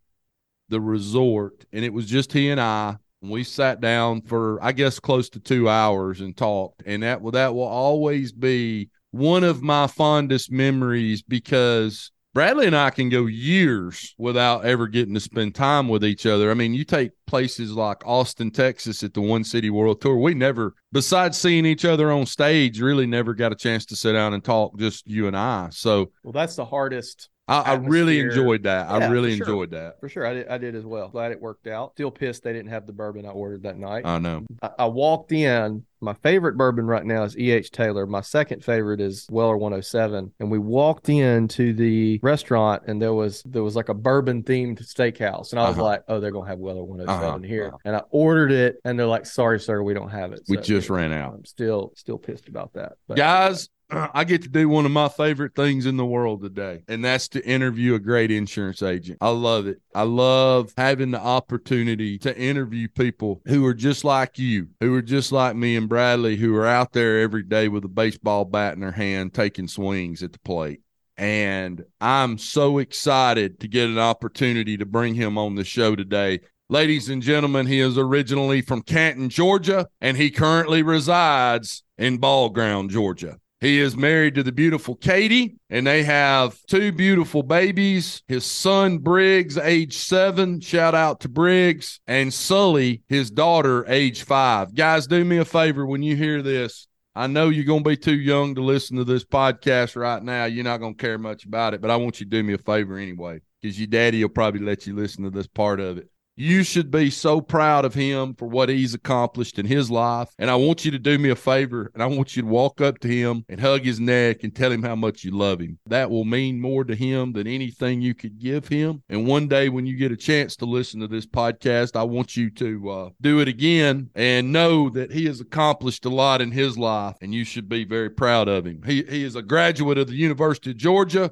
the 0.69 0.81
resort, 0.81 1.63
and 1.71 1.85
it 1.85 1.93
was 1.93 2.07
just 2.07 2.33
he 2.33 2.49
and 2.49 2.59
I. 2.59 2.97
And 3.21 3.31
we 3.31 3.43
sat 3.43 3.81
down 3.81 4.21
for, 4.21 4.57
I 4.63 4.71
guess, 4.71 4.99
close 4.99 5.29
to 5.29 5.39
two 5.39 5.69
hours 5.69 6.21
and 6.21 6.35
talked. 6.35 6.81
And 6.87 7.03
that 7.03 7.21
will 7.21 7.31
that 7.31 7.53
will 7.53 7.63
always 7.63 8.31
be 8.31 8.89
one 9.11 9.43
of 9.43 9.61
my 9.61 9.85
fondest 9.87 10.51
memories 10.51 11.21
because 11.21 12.11
Bradley 12.37 12.67
and 12.67 12.75
I 12.75 12.91
can 12.91 13.09
go 13.09 13.25
years 13.25 14.13
without 14.19 14.63
ever 14.63 14.87
getting 14.87 15.15
to 15.15 15.19
spend 15.19 15.55
time 15.55 15.87
with 15.87 16.05
each 16.05 16.27
other. 16.27 16.51
I 16.51 16.53
mean, 16.53 16.75
you 16.75 16.83
take 16.83 17.09
places 17.25 17.71
like 17.71 18.05
Austin, 18.05 18.51
Texas 18.51 19.01
at 19.01 19.15
the 19.15 19.21
One 19.21 19.43
City 19.43 19.71
World 19.71 20.01
Tour. 20.01 20.17
We 20.17 20.35
never, 20.35 20.75
besides 20.91 21.35
seeing 21.35 21.65
each 21.65 21.83
other 21.83 22.11
on 22.11 22.27
stage, 22.27 22.79
really 22.79 23.07
never 23.07 23.33
got 23.33 23.53
a 23.53 23.55
chance 23.55 23.87
to 23.87 23.95
sit 23.95 24.13
down 24.13 24.35
and 24.35 24.43
talk, 24.43 24.77
just 24.77 25.07
you 25.07 25.25
and 25.25 25.35
I. 25.35 25.69
So, 25.71 26.11
well, 26.21 26.31
that's 26.31 26.55
the 26.55 26.63
hardest 26.63 27.27
I, 27.49 27.61
I, 27.61 27.73
really 27.75 28.19
enjoyed 28.19 28.63
that. 28.63 28.89
Yeah, 28.89 29.07
I 29.07 29.09
really 29.09 29.37
sure. 29.37 29.45
enjoyed 29.45 29.71
that. 29.71 29.99
For 30.01 30.09
sure. 30.09 30.25
I 30.25 30.33
did, 30.33 30.47
I 30.49 30.57
did 30.57 30.75
as 30.75 30.83
well. 30.85 31.07
Glad 31.07 31.31
it 31.31 31.39
worked 31.41 31.67
out. 31.67 31.93
Still 31.93 32.11
pissed 32.11 32.43
they 32.43 32.51
didn't 32.51 32.69
have 32.71 32.85
the 32.85 32.91
bourbon 32.93 33.25
I 33.25 33.29
ordered 33.29 33.63
that 33.63 33.77
night. 33.77 34.05
I 34.05 34.19
know. 34.19 34.45
I, 34.61 34.69
I 34.79 34.85
walked 34.85 35.31
in. 35.31 35.85
My 35.99 36.13
favorite 36.13 36.57
bourbon 36.57 36.85
right 36.85 37.03
now 37.05 37.23
is 37.23 37.35
E.H. 37.37 37.71
Taylor. 37.71 38.05
My 38.05 38.21
second 38.21 38.63
favorite 38.63 38.99
is 39.01 39.25
Weller 39.31 39.57
107. 39.57 40.31
And 40.39 40.51
we 40.51 40.59
walked 40.59 41.09
into 41.09 41.73
the 41.73 42.19
restaurant 42.21 42.83
and 42.85 43.01
there 43.01 43.13
was 43.13 43.41
there 43.43 43.63
was 43.63 43.75
like 43.75 43.89
a 43.89 43.95
bourbon 43.95 44.43
themed 44.43 44.79
steakhouse. 44.85 45.51
And 45.51 45.59
I 45.59 45.67
was 45.69 45.75
Uh-huh. 45.77 45.83
like, 45.83 46.03
oh, 46.07 46.19
they're 46.19 46.31
gonna 46.31 46.49
have 46.49 46.59
Weller 46.59 46.83
107 46.83 47.25
Uh-huh, 47.25 47.39
here. 47.47 47.67
uh-huh. 47.69 47.77
And 47.85 47.95
I 47.95 48.01
ordered 48.11 48.51
it 48.51 48.75
and 48.85 48.99
they're 48.99 49.07
like, 49.07 49.25
sorry, 49.25 49.59
sir, 49.59 49.81
we 49.81 49.93
don't 49.95 50.09
have 50.09 50.33
it. 50.33 50.41
We 50.49 50.57
just 50.57 50.89
ran 50.89 51.11
out. 51.13 51.33
I'm 51.33 51.45
still 51.45 51.93
still 51.95 52.17
pissed 52.19 52.47
about 52.49 52.73
that. 52.73 52.93
But 53.07 53.17
Guys, 53.17 53.69
Uh, 53.89 54.07
I 54.13 54.25
get 54.25 54.41
to 54.41 54.49
do 54.49 54.67
one 54.67 54.85
of 54.85 54.91
my 54.91 55.07
favorite 55.07 55.55
things 55.55 55.85
in 55.85 55.95
the 55.95 56.05
world 56.05 56.41
today, 56.41 56.83
and 56.87 57.03
that's 57.03 57.29
to 57.29 57.45
interview 57.45 57.95
a 57.95 57.99
great 57.99 58.31
insurance 58.31 58.83
agent. 58.83 59.19
I 59.21 59.29
love 59.29 59.67
it. 59.67 59.81
I 59.95 60.03
love 60.03 60.73
having 60.77 61.11
the 61.11 61.21
opportunity 61.21 62.17
to 62.19 62.37
interview 62.37 62.89
people 62.89 63.41
who 63.45 63.65
are 63.65 63.73
just 63.73 64.03
like 64.03 64.37
you, 64.37 64.67
who 64.81 64.93
are 64.95 65.01
just 65.01 65.31
like 65.31 65.55
me 65.55 65.77
and 65.77 65.87
Bradley, 65.87 66.35
who 66.35 66.53
are 66.55 66.67
out 66.67 66.91
there 66.91 67.21
every 67.21 67.43
day 67.43 67.69
with 67.69 67.85
a 67.85 67.89
baseball 67.89 68.43
bat 68.43 68.73
in 68.73 68.81
their 68.81 68.91
hand, 68.91 69.33
taking 69.33 69.69
swings 69.69 70.21
at 70.21 70.33
the 70.33 70.39
plate. 70.39 70.81
And 71.15 71.83
I'm 71.99 72.37
so 72.37 72.77
excited 72.79 73.61
to 73.61 73.67
get 73.67 73.89
an 73.89 73.97
opportunity 73.97 74.77
to 74.77 74.85
bring 74.85 75.15
him 75.15 75.37
on 75.37 75.55
the 75.55 75.63
show 75.63 75.95
today. 75.95 76.41
Ladies 76.69 77.07
and 77.07 77.21
gentlemen, 77.21 77.65
he 77.65 77.79
is 77.79 77.97
originally 77.97 78.61
from 78.61 78.81
Canton, 78.81 79.29
Georgia, 79.29 79.87
and 80.01 80.17
he 80.17 80.29
currently 80.29 80.83
resides 80.83 81.83
in 81.97 82.17
Ball 82.17 82.49
Ground, 82.49 82.91
Georgia. 82.91 83.39
He 83.59 83.79
is 83.79 83.97
married 83.97 84.35
to 84.35 84.43
the 84.43 84.51
beautiful 84.51 84.95
Katie, 84.95 85.55
and 85.71 85.87
they 85.87 86.03
have 86.03 86.61
two 86.67 86.91
beautiful 86.91 87.41
babies. 87.41 88.21
His 88.27 88.45
son, 88.45 88.99
Briggs, 88.99 89.57
age 89.57 89.97
seven. 89.97 90.59
Shout 90.59 90.93
out 90.93 91.21
to 91.21 91.29
Briggs. 91.29 91.99
And 92.05 92.31
Sully, 92.31 93.01
his 93.09 93.31
daughter, 93.31 93.83
age 93.87 94.21
five. 94.23 94.75
Guys, 94.75 95.07
do 95.07 95.25
me 95.25 95.37
a 95.37 95.45
favor 95.45 95.87
when 95.87 96.03
you 96.03 96.15
hear 96.15 96.43
this. 96.43 96.87
I 97.15 97.25
know 97.25 97.49
you're 97.49 97.65
going 97.65 97.83
to 97.83 97.89
be 97.89 97.97
too 97.97 98.15
young 98.15 98.53
to 98.53 98.61
listen 98.61 98.95
to 98.97 99.03
this 99.03 99.25
podcast 99.25 99.95
right 99.95 100.21
now. 100.21 100.45
You're 100.45 100.63
not 100.63 100.77
going 100.77 100.93
to 100.93 101.01
care 101.01 101.17
much 101.17 101.45
about 101.45 101.73
it, 101.73 101.81
but 101.81 101.89
I 101.89 101.95
want 101.95 102.19
you 102.19 102.27
to 102.27 102.29
do 102.29 102.43
me 102.43 102.53
a 102.53 102.59
favor 102.59 102.99
anyway, 102.99 103.41
because 103.59 103.79
your 103.79 103.87
daddy 103.87 104.23
will 104.23 104.29
probably 104.29 104.61
let 104.61 104.85
you 104.85 104.95
listen 104.95 105.23
to 105.23 105.31
this 105.31 105.47
part 105.47 105.79
of 105.79 105.97
it. 105.97 106.11
You 106.39 106.61
should 106.61 106.91
be 106.91 107.09
so 107.09 107.41
proud 107.41 107.83
of 107.83 107.95
him 107.95 108.35
for 108.35 108.47
what 108.47 108.69
he's 108.69 108.93
accomplished 108.93 109.57
in 109.57 109.65
his 109.65 109.89
life. 109.89 110.29
And 110.37 110.51
I 110.51 110.55
want 110.55 110.85
you 110.85 110.91
to 110.91 110.99
do 110.99 111.17
me 111.17 111.31
a 111.31 111.35
favor 111.35 111.89
and 111.95 112.03
I 112.03 112.05
want 112.05 112.35
you 112.35 112.43
to 112.43 112.47
walk 112.47 112.79
up 112.79 112.99
to 112.99 113.07
him 113.07 113.43
and 113.49 113.59
hug 113.59 113.81
his 113.81 113.99
neck 113.99 114.43
and 114.43 114.55
tell 114.55 114.71
him 114.71 114.83
how 114.83 114.95
much 114.95 115.23
you 115.23 115.31
love 115.31 115.59
him. 115.59 115.79
That 115.87 116.11
will 116.11 116.25
mean 116.25 116.61
more 116.61 116.83
to 116.83 116.93
him 116.93 117.33
than 117.33 117.47
anything 117.47 118.01
you 118.01 118.13
could 118.13 118.37
give 118.37 118.67
him. 118.67 119.01
And 119.09 119.25
one 119.25 119.47
day 119.47 119.69
when 119.69 119.87
you 119.87 119.97
get 119.97 120.11
a 120.11 120.15
chance 120.15 120.55
to 120.57 120.65
listen 120.65 120.99
to 120.99 121.07
this 121.07 121.25
podcast, 121.25 121.95
I 121.95 122.03
want 122.03 122.37
you 122.37 122.51
to 122.51 122.89
uh, 122.91 123.09
do 123.19 123.39
it 123.39 123.47
again 123.47 124.11
and 124.13 124.53
know 124.53 124.91
that 124.91 125.11
he 125.11 125.25
has 125.25 125.41
accomplished 125.41 126.05
a 126.05 126.09
lot 126.09 126.39
in 126.39 126.51
his 126.51 126.77
life 126.77 127.15
and 127.19 127.33
you 127.33 127.45
should 127.45 127.67
be 127.67 127.83
very 127.83 128.11
proud 128.11 128.47
of 128.47 128.67
him. 128.67 128.83
He, 128.85 129.01
he 129.01 129.23
is 129.23 129.35
a 129.35 129.41
graduate 129.41 129.97
of 129.97 130.05
the 130.07 130.13
University 130.13 130.69
of 130.69 130.77
Georgia 130.77 131.31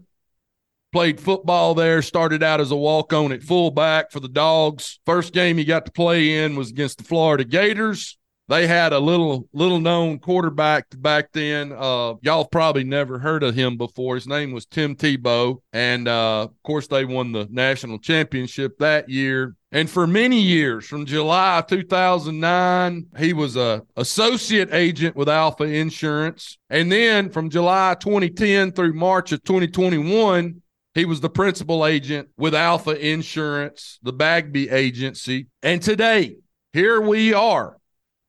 played 0.95 1.19
football 1.19 1.75
there, 1.75 2.01
started 2.01 2.41
out 2.41 2.61
as 2.61 2.71
a 2.71 2.75
walk 2.75 3.11
on 3.11 3.33
at 3.33 3.43
fullback 3.43 4.13
for 4.13 4.21
the 4.21 4.29
Dogs. 4.29 5.01
First 5.05 5.33
game 5.33 5.57
he 5.57 5.65
got 5.65 5.85
to 5.85 5.91
play 5.91 6.45
in 6.45 6.55
was 6.55 6.69
against 6.69 6.99
the 6.99 7.03
Florida 7.03 7.43
Gators. 7.43 8.17
They 8.47 8.65
had 8.65 8.93
a 8.93 8.99
little 8.99 9.49
little 9.51 9.81
known 9.81 10.19
quarterback 10.19 10.85
back 10.97 11.33
then. 11.33 11.73
Uh, 11.73 12.13
y'all 12.21 12.45
probably 12.45 12.85
never 12.85 13.19
heard 13.19 13.43
of 13.43 13.55
him 13.55 13.75
before. 13.75 14.15
His 14.15 14.25
name 14.25 14.53
was 14.53 14.65
Tim 14.67 14.95
Tebow, 14.95 15.57
and 15.73 16.07
uh, 16.07 16.43
of 16.43 16.63
course 16.63 16.87
they 16.87 17.03
won 17.03 17.33
the 17.33 17.45
national 17.51 17.99
championship 17.99 18.77
that 18.77 19.09
year. 19.09 19.57
And 19.73 19.89
for 19.89 20.07
many 20.07 20.39
years, 20.39 20.87
from 20.87 21.05
July 21.05 21.61
2009, 21.67 23.07
he 23.17 23.33
was 23.33 23.57
a 23.57 23.81
associate 23.97 24.69
agent 24.71 25.17
with 25.17 25.27
Alfa 25.27 25.65
Insurance. 25.65 26.57
And 26.69 26.89
then 26.89 27.31
from 27.31 27.49
July 27.49 27.97
2010 27.99 28.71
through 28.71 28.93
March 28.93 29.33
of 29.33 29.43
2021, 29.43 30.61
he 30.95 31.03
was 31.03 31.19
the 31.19 31.29
principal 31.29 31.85
agent 31.85 32.29
with 32.37 32.55
Alfa 32.55 32.91
Insurance, 32.91 33.99
the 34.01 34.13
Bagby 34.13 34.69
agency. 34.69 35.47
And 35.61 35.81
today, 35.81 36.37
here 36.71 37.01
we 37.01 37.33
are. 37.33 37.77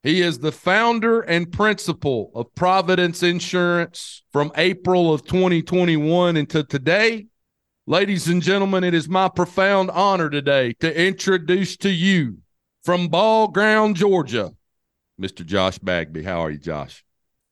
He 0.03 0.21
is 0.21 0.41
the 0.41 0.53
founder 0.53 1.21
and 1.21 1.51
principal 1.51 2.33
of 2.35 2.53
Providence 2.57 3.23
Insurance 3.23 4.25
from 4.33 4.51
April 4.57 5.15
of 5.15 5.25
2021 5.25 6.37
until 6.37 6.65
today. 6.65 7.27
Ladies 7.87 8.27
and 8.27 8.43
gentlemen, 8.43 8.83
it 8.83 8.95
is 8.95 9.09
my 9.09 9.29
profound 9.29 9.91
honor 9.93 10.29
today 10.29 10.75
to 10.81 11.07
introduce 11.07 11.77
to 11.79 11.91
you 11.91 12.39
from 12.83 13.07
Ball 13.09 13.47
Ground, 13.47 13.95
Georgia, 13.95 14.53
Mr. 15.21 15.47
Josh 15.47 15.79
Bagby. 15.79 16.25
How 16.25 16.41
are 16.41 16.51
you, 16.51 16.59
Josh? 16.59 17.06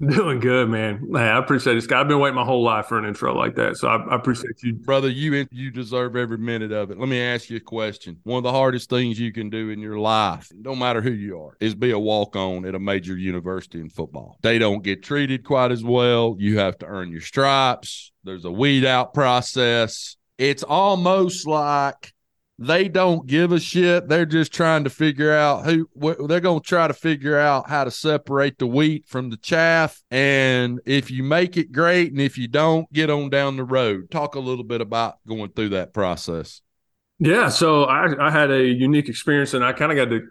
Doing 0.11 0.41
good, 0.41 0.69
man. 0.69 1.09
Hey, 1.13 1.21
I 1.21 1.39
appreciate 1.39 1.75
this. 1.75 1.87
Guy. 1.87 2.01
I've 2.01 2.09
been 2.09 2.19
waiting 2.19 2.35
my 2.35 2.45
whole 2.45 2.63
life 2.63 2.87
for 2.87 2.99
an 2.99 3.05
intro 3.05 3.37
like 3.37 3.55
that, 3.57 3.77
so 3.77 3.89
I, 3.89 3.97
I, 3.97 4.17
appreciate 4.17 4.63
you, 4.63 4.75
brother. 4.75 5.09
You 5.09 5.47
you 5.51 5.71
deserve 5.71 6.17
every 6.17 6.39
minute 6.39 6.73
of 6.73 6.91
it. 6.91 6.99
Let 6.99 7.09
me 7.09 7.21
ask 7.21 7.49
you 7.49 7.57
a 7.57 7.61
question. 7.61 8.19
One 8.25 8.39
of 8.39 8.43
the 8.45 8.53
hardest 8.53 8.91
things 8.91 9.19
you 9.19 9.33
can 9.33 9.51
do 9.51 9.71
in 9.71 9.81
your 9.81 9.99
life, 9.99 10.51
no 10.55 10.75
matter 10.75 11.01
who 11.01 11.13
you 11.13 11.41
are, 11.41 11.57
is 11.61 11.75
be 11.75 11.91
a 11.91 11.99
walk 11.99 12.37
on 12.37 12.65
at 12.65 12.75
a 12.75 12.79
major 12.79 13.17
university 13.17 13.81
in 13.81 13.89
football. 13.89 14.39
They 14.43 14.59
don't 14.59 14.83
get 14.83 15.03
treated 15.03 15.45
quite 15.45 15.73
as 15.73 15.85
well. 15.85 16.37
You 16.39 16.59
have 16.59 16.79
to 16.79 16.87
earn 16.87 17.11
your 17.11 17.21
stripes. 17.21 18.13
There's 18.25 18.45
a 18.45 18.53
weed 18.53 18.85
out 18.85 19.15
process 19.15 20.17
it's 20.39 20.63
almost 20.65 21.47
like 21.47 22.13
they 22.67 22.89
don't 22.89 23.27
give 23.27 23.53
a 23.53 23.61
shit. 23.61 24.09
They're 24.09 24.27
just 24.27 24.53
trying 24.53 24.85
to 24.85 24.91
figure 24.91 25.33
out 25.33 25.65
who 25.65 25.89
they're 26.27 26.41
going 26.41 26.61
to 26.61 26.67
try 26.67 26.89
to 26.89 26.95
figure 26.95 27.39
out 27.39 27.69
how 27.69 27.85
to 27.85 27.91
separate 27.91 28.59
the 28.59 28.67
wheat 28.67 29.07
from 29.07 29.31
the 29.31 29.37
chaff. 29.37 30.03
And 30.11 30.81
if 30.87 31.11
you 31.11 31.23
make 31.23 31.57
it 31.57 31.73
great, 31.73 32.13
and 32.13 32.21
if 32.21 32.39
you 32.39 32.49
don't, 32.49 32.93
get 32.93 33.11
on 33.11 33.31
down 33.31 33.57
the 33.57 33.65
road. 33.65 34.11
Talk 34.11 34.35
a 34.35 34.41
little 34.41 34.65
bit 34.65 34.81
about 34.81 35.17
going 35.27 35.51
through 35.51 35.71
that 35.71 35.93
process. 35.93 36.61
Yeah, 37.19 37.49
so 37.49 37.85
I, 37.85 38.27
I 38.27 38.31
had 38.31 38.51
a 38.51 38.65
unique 38.65 39.09
experience, 39.09 39.55
and 39.55 39.65
I 39.65 39.73
kind 39.73 39.93
of 39.93 39.97
got 39.97 40.11
to 40.11 40.23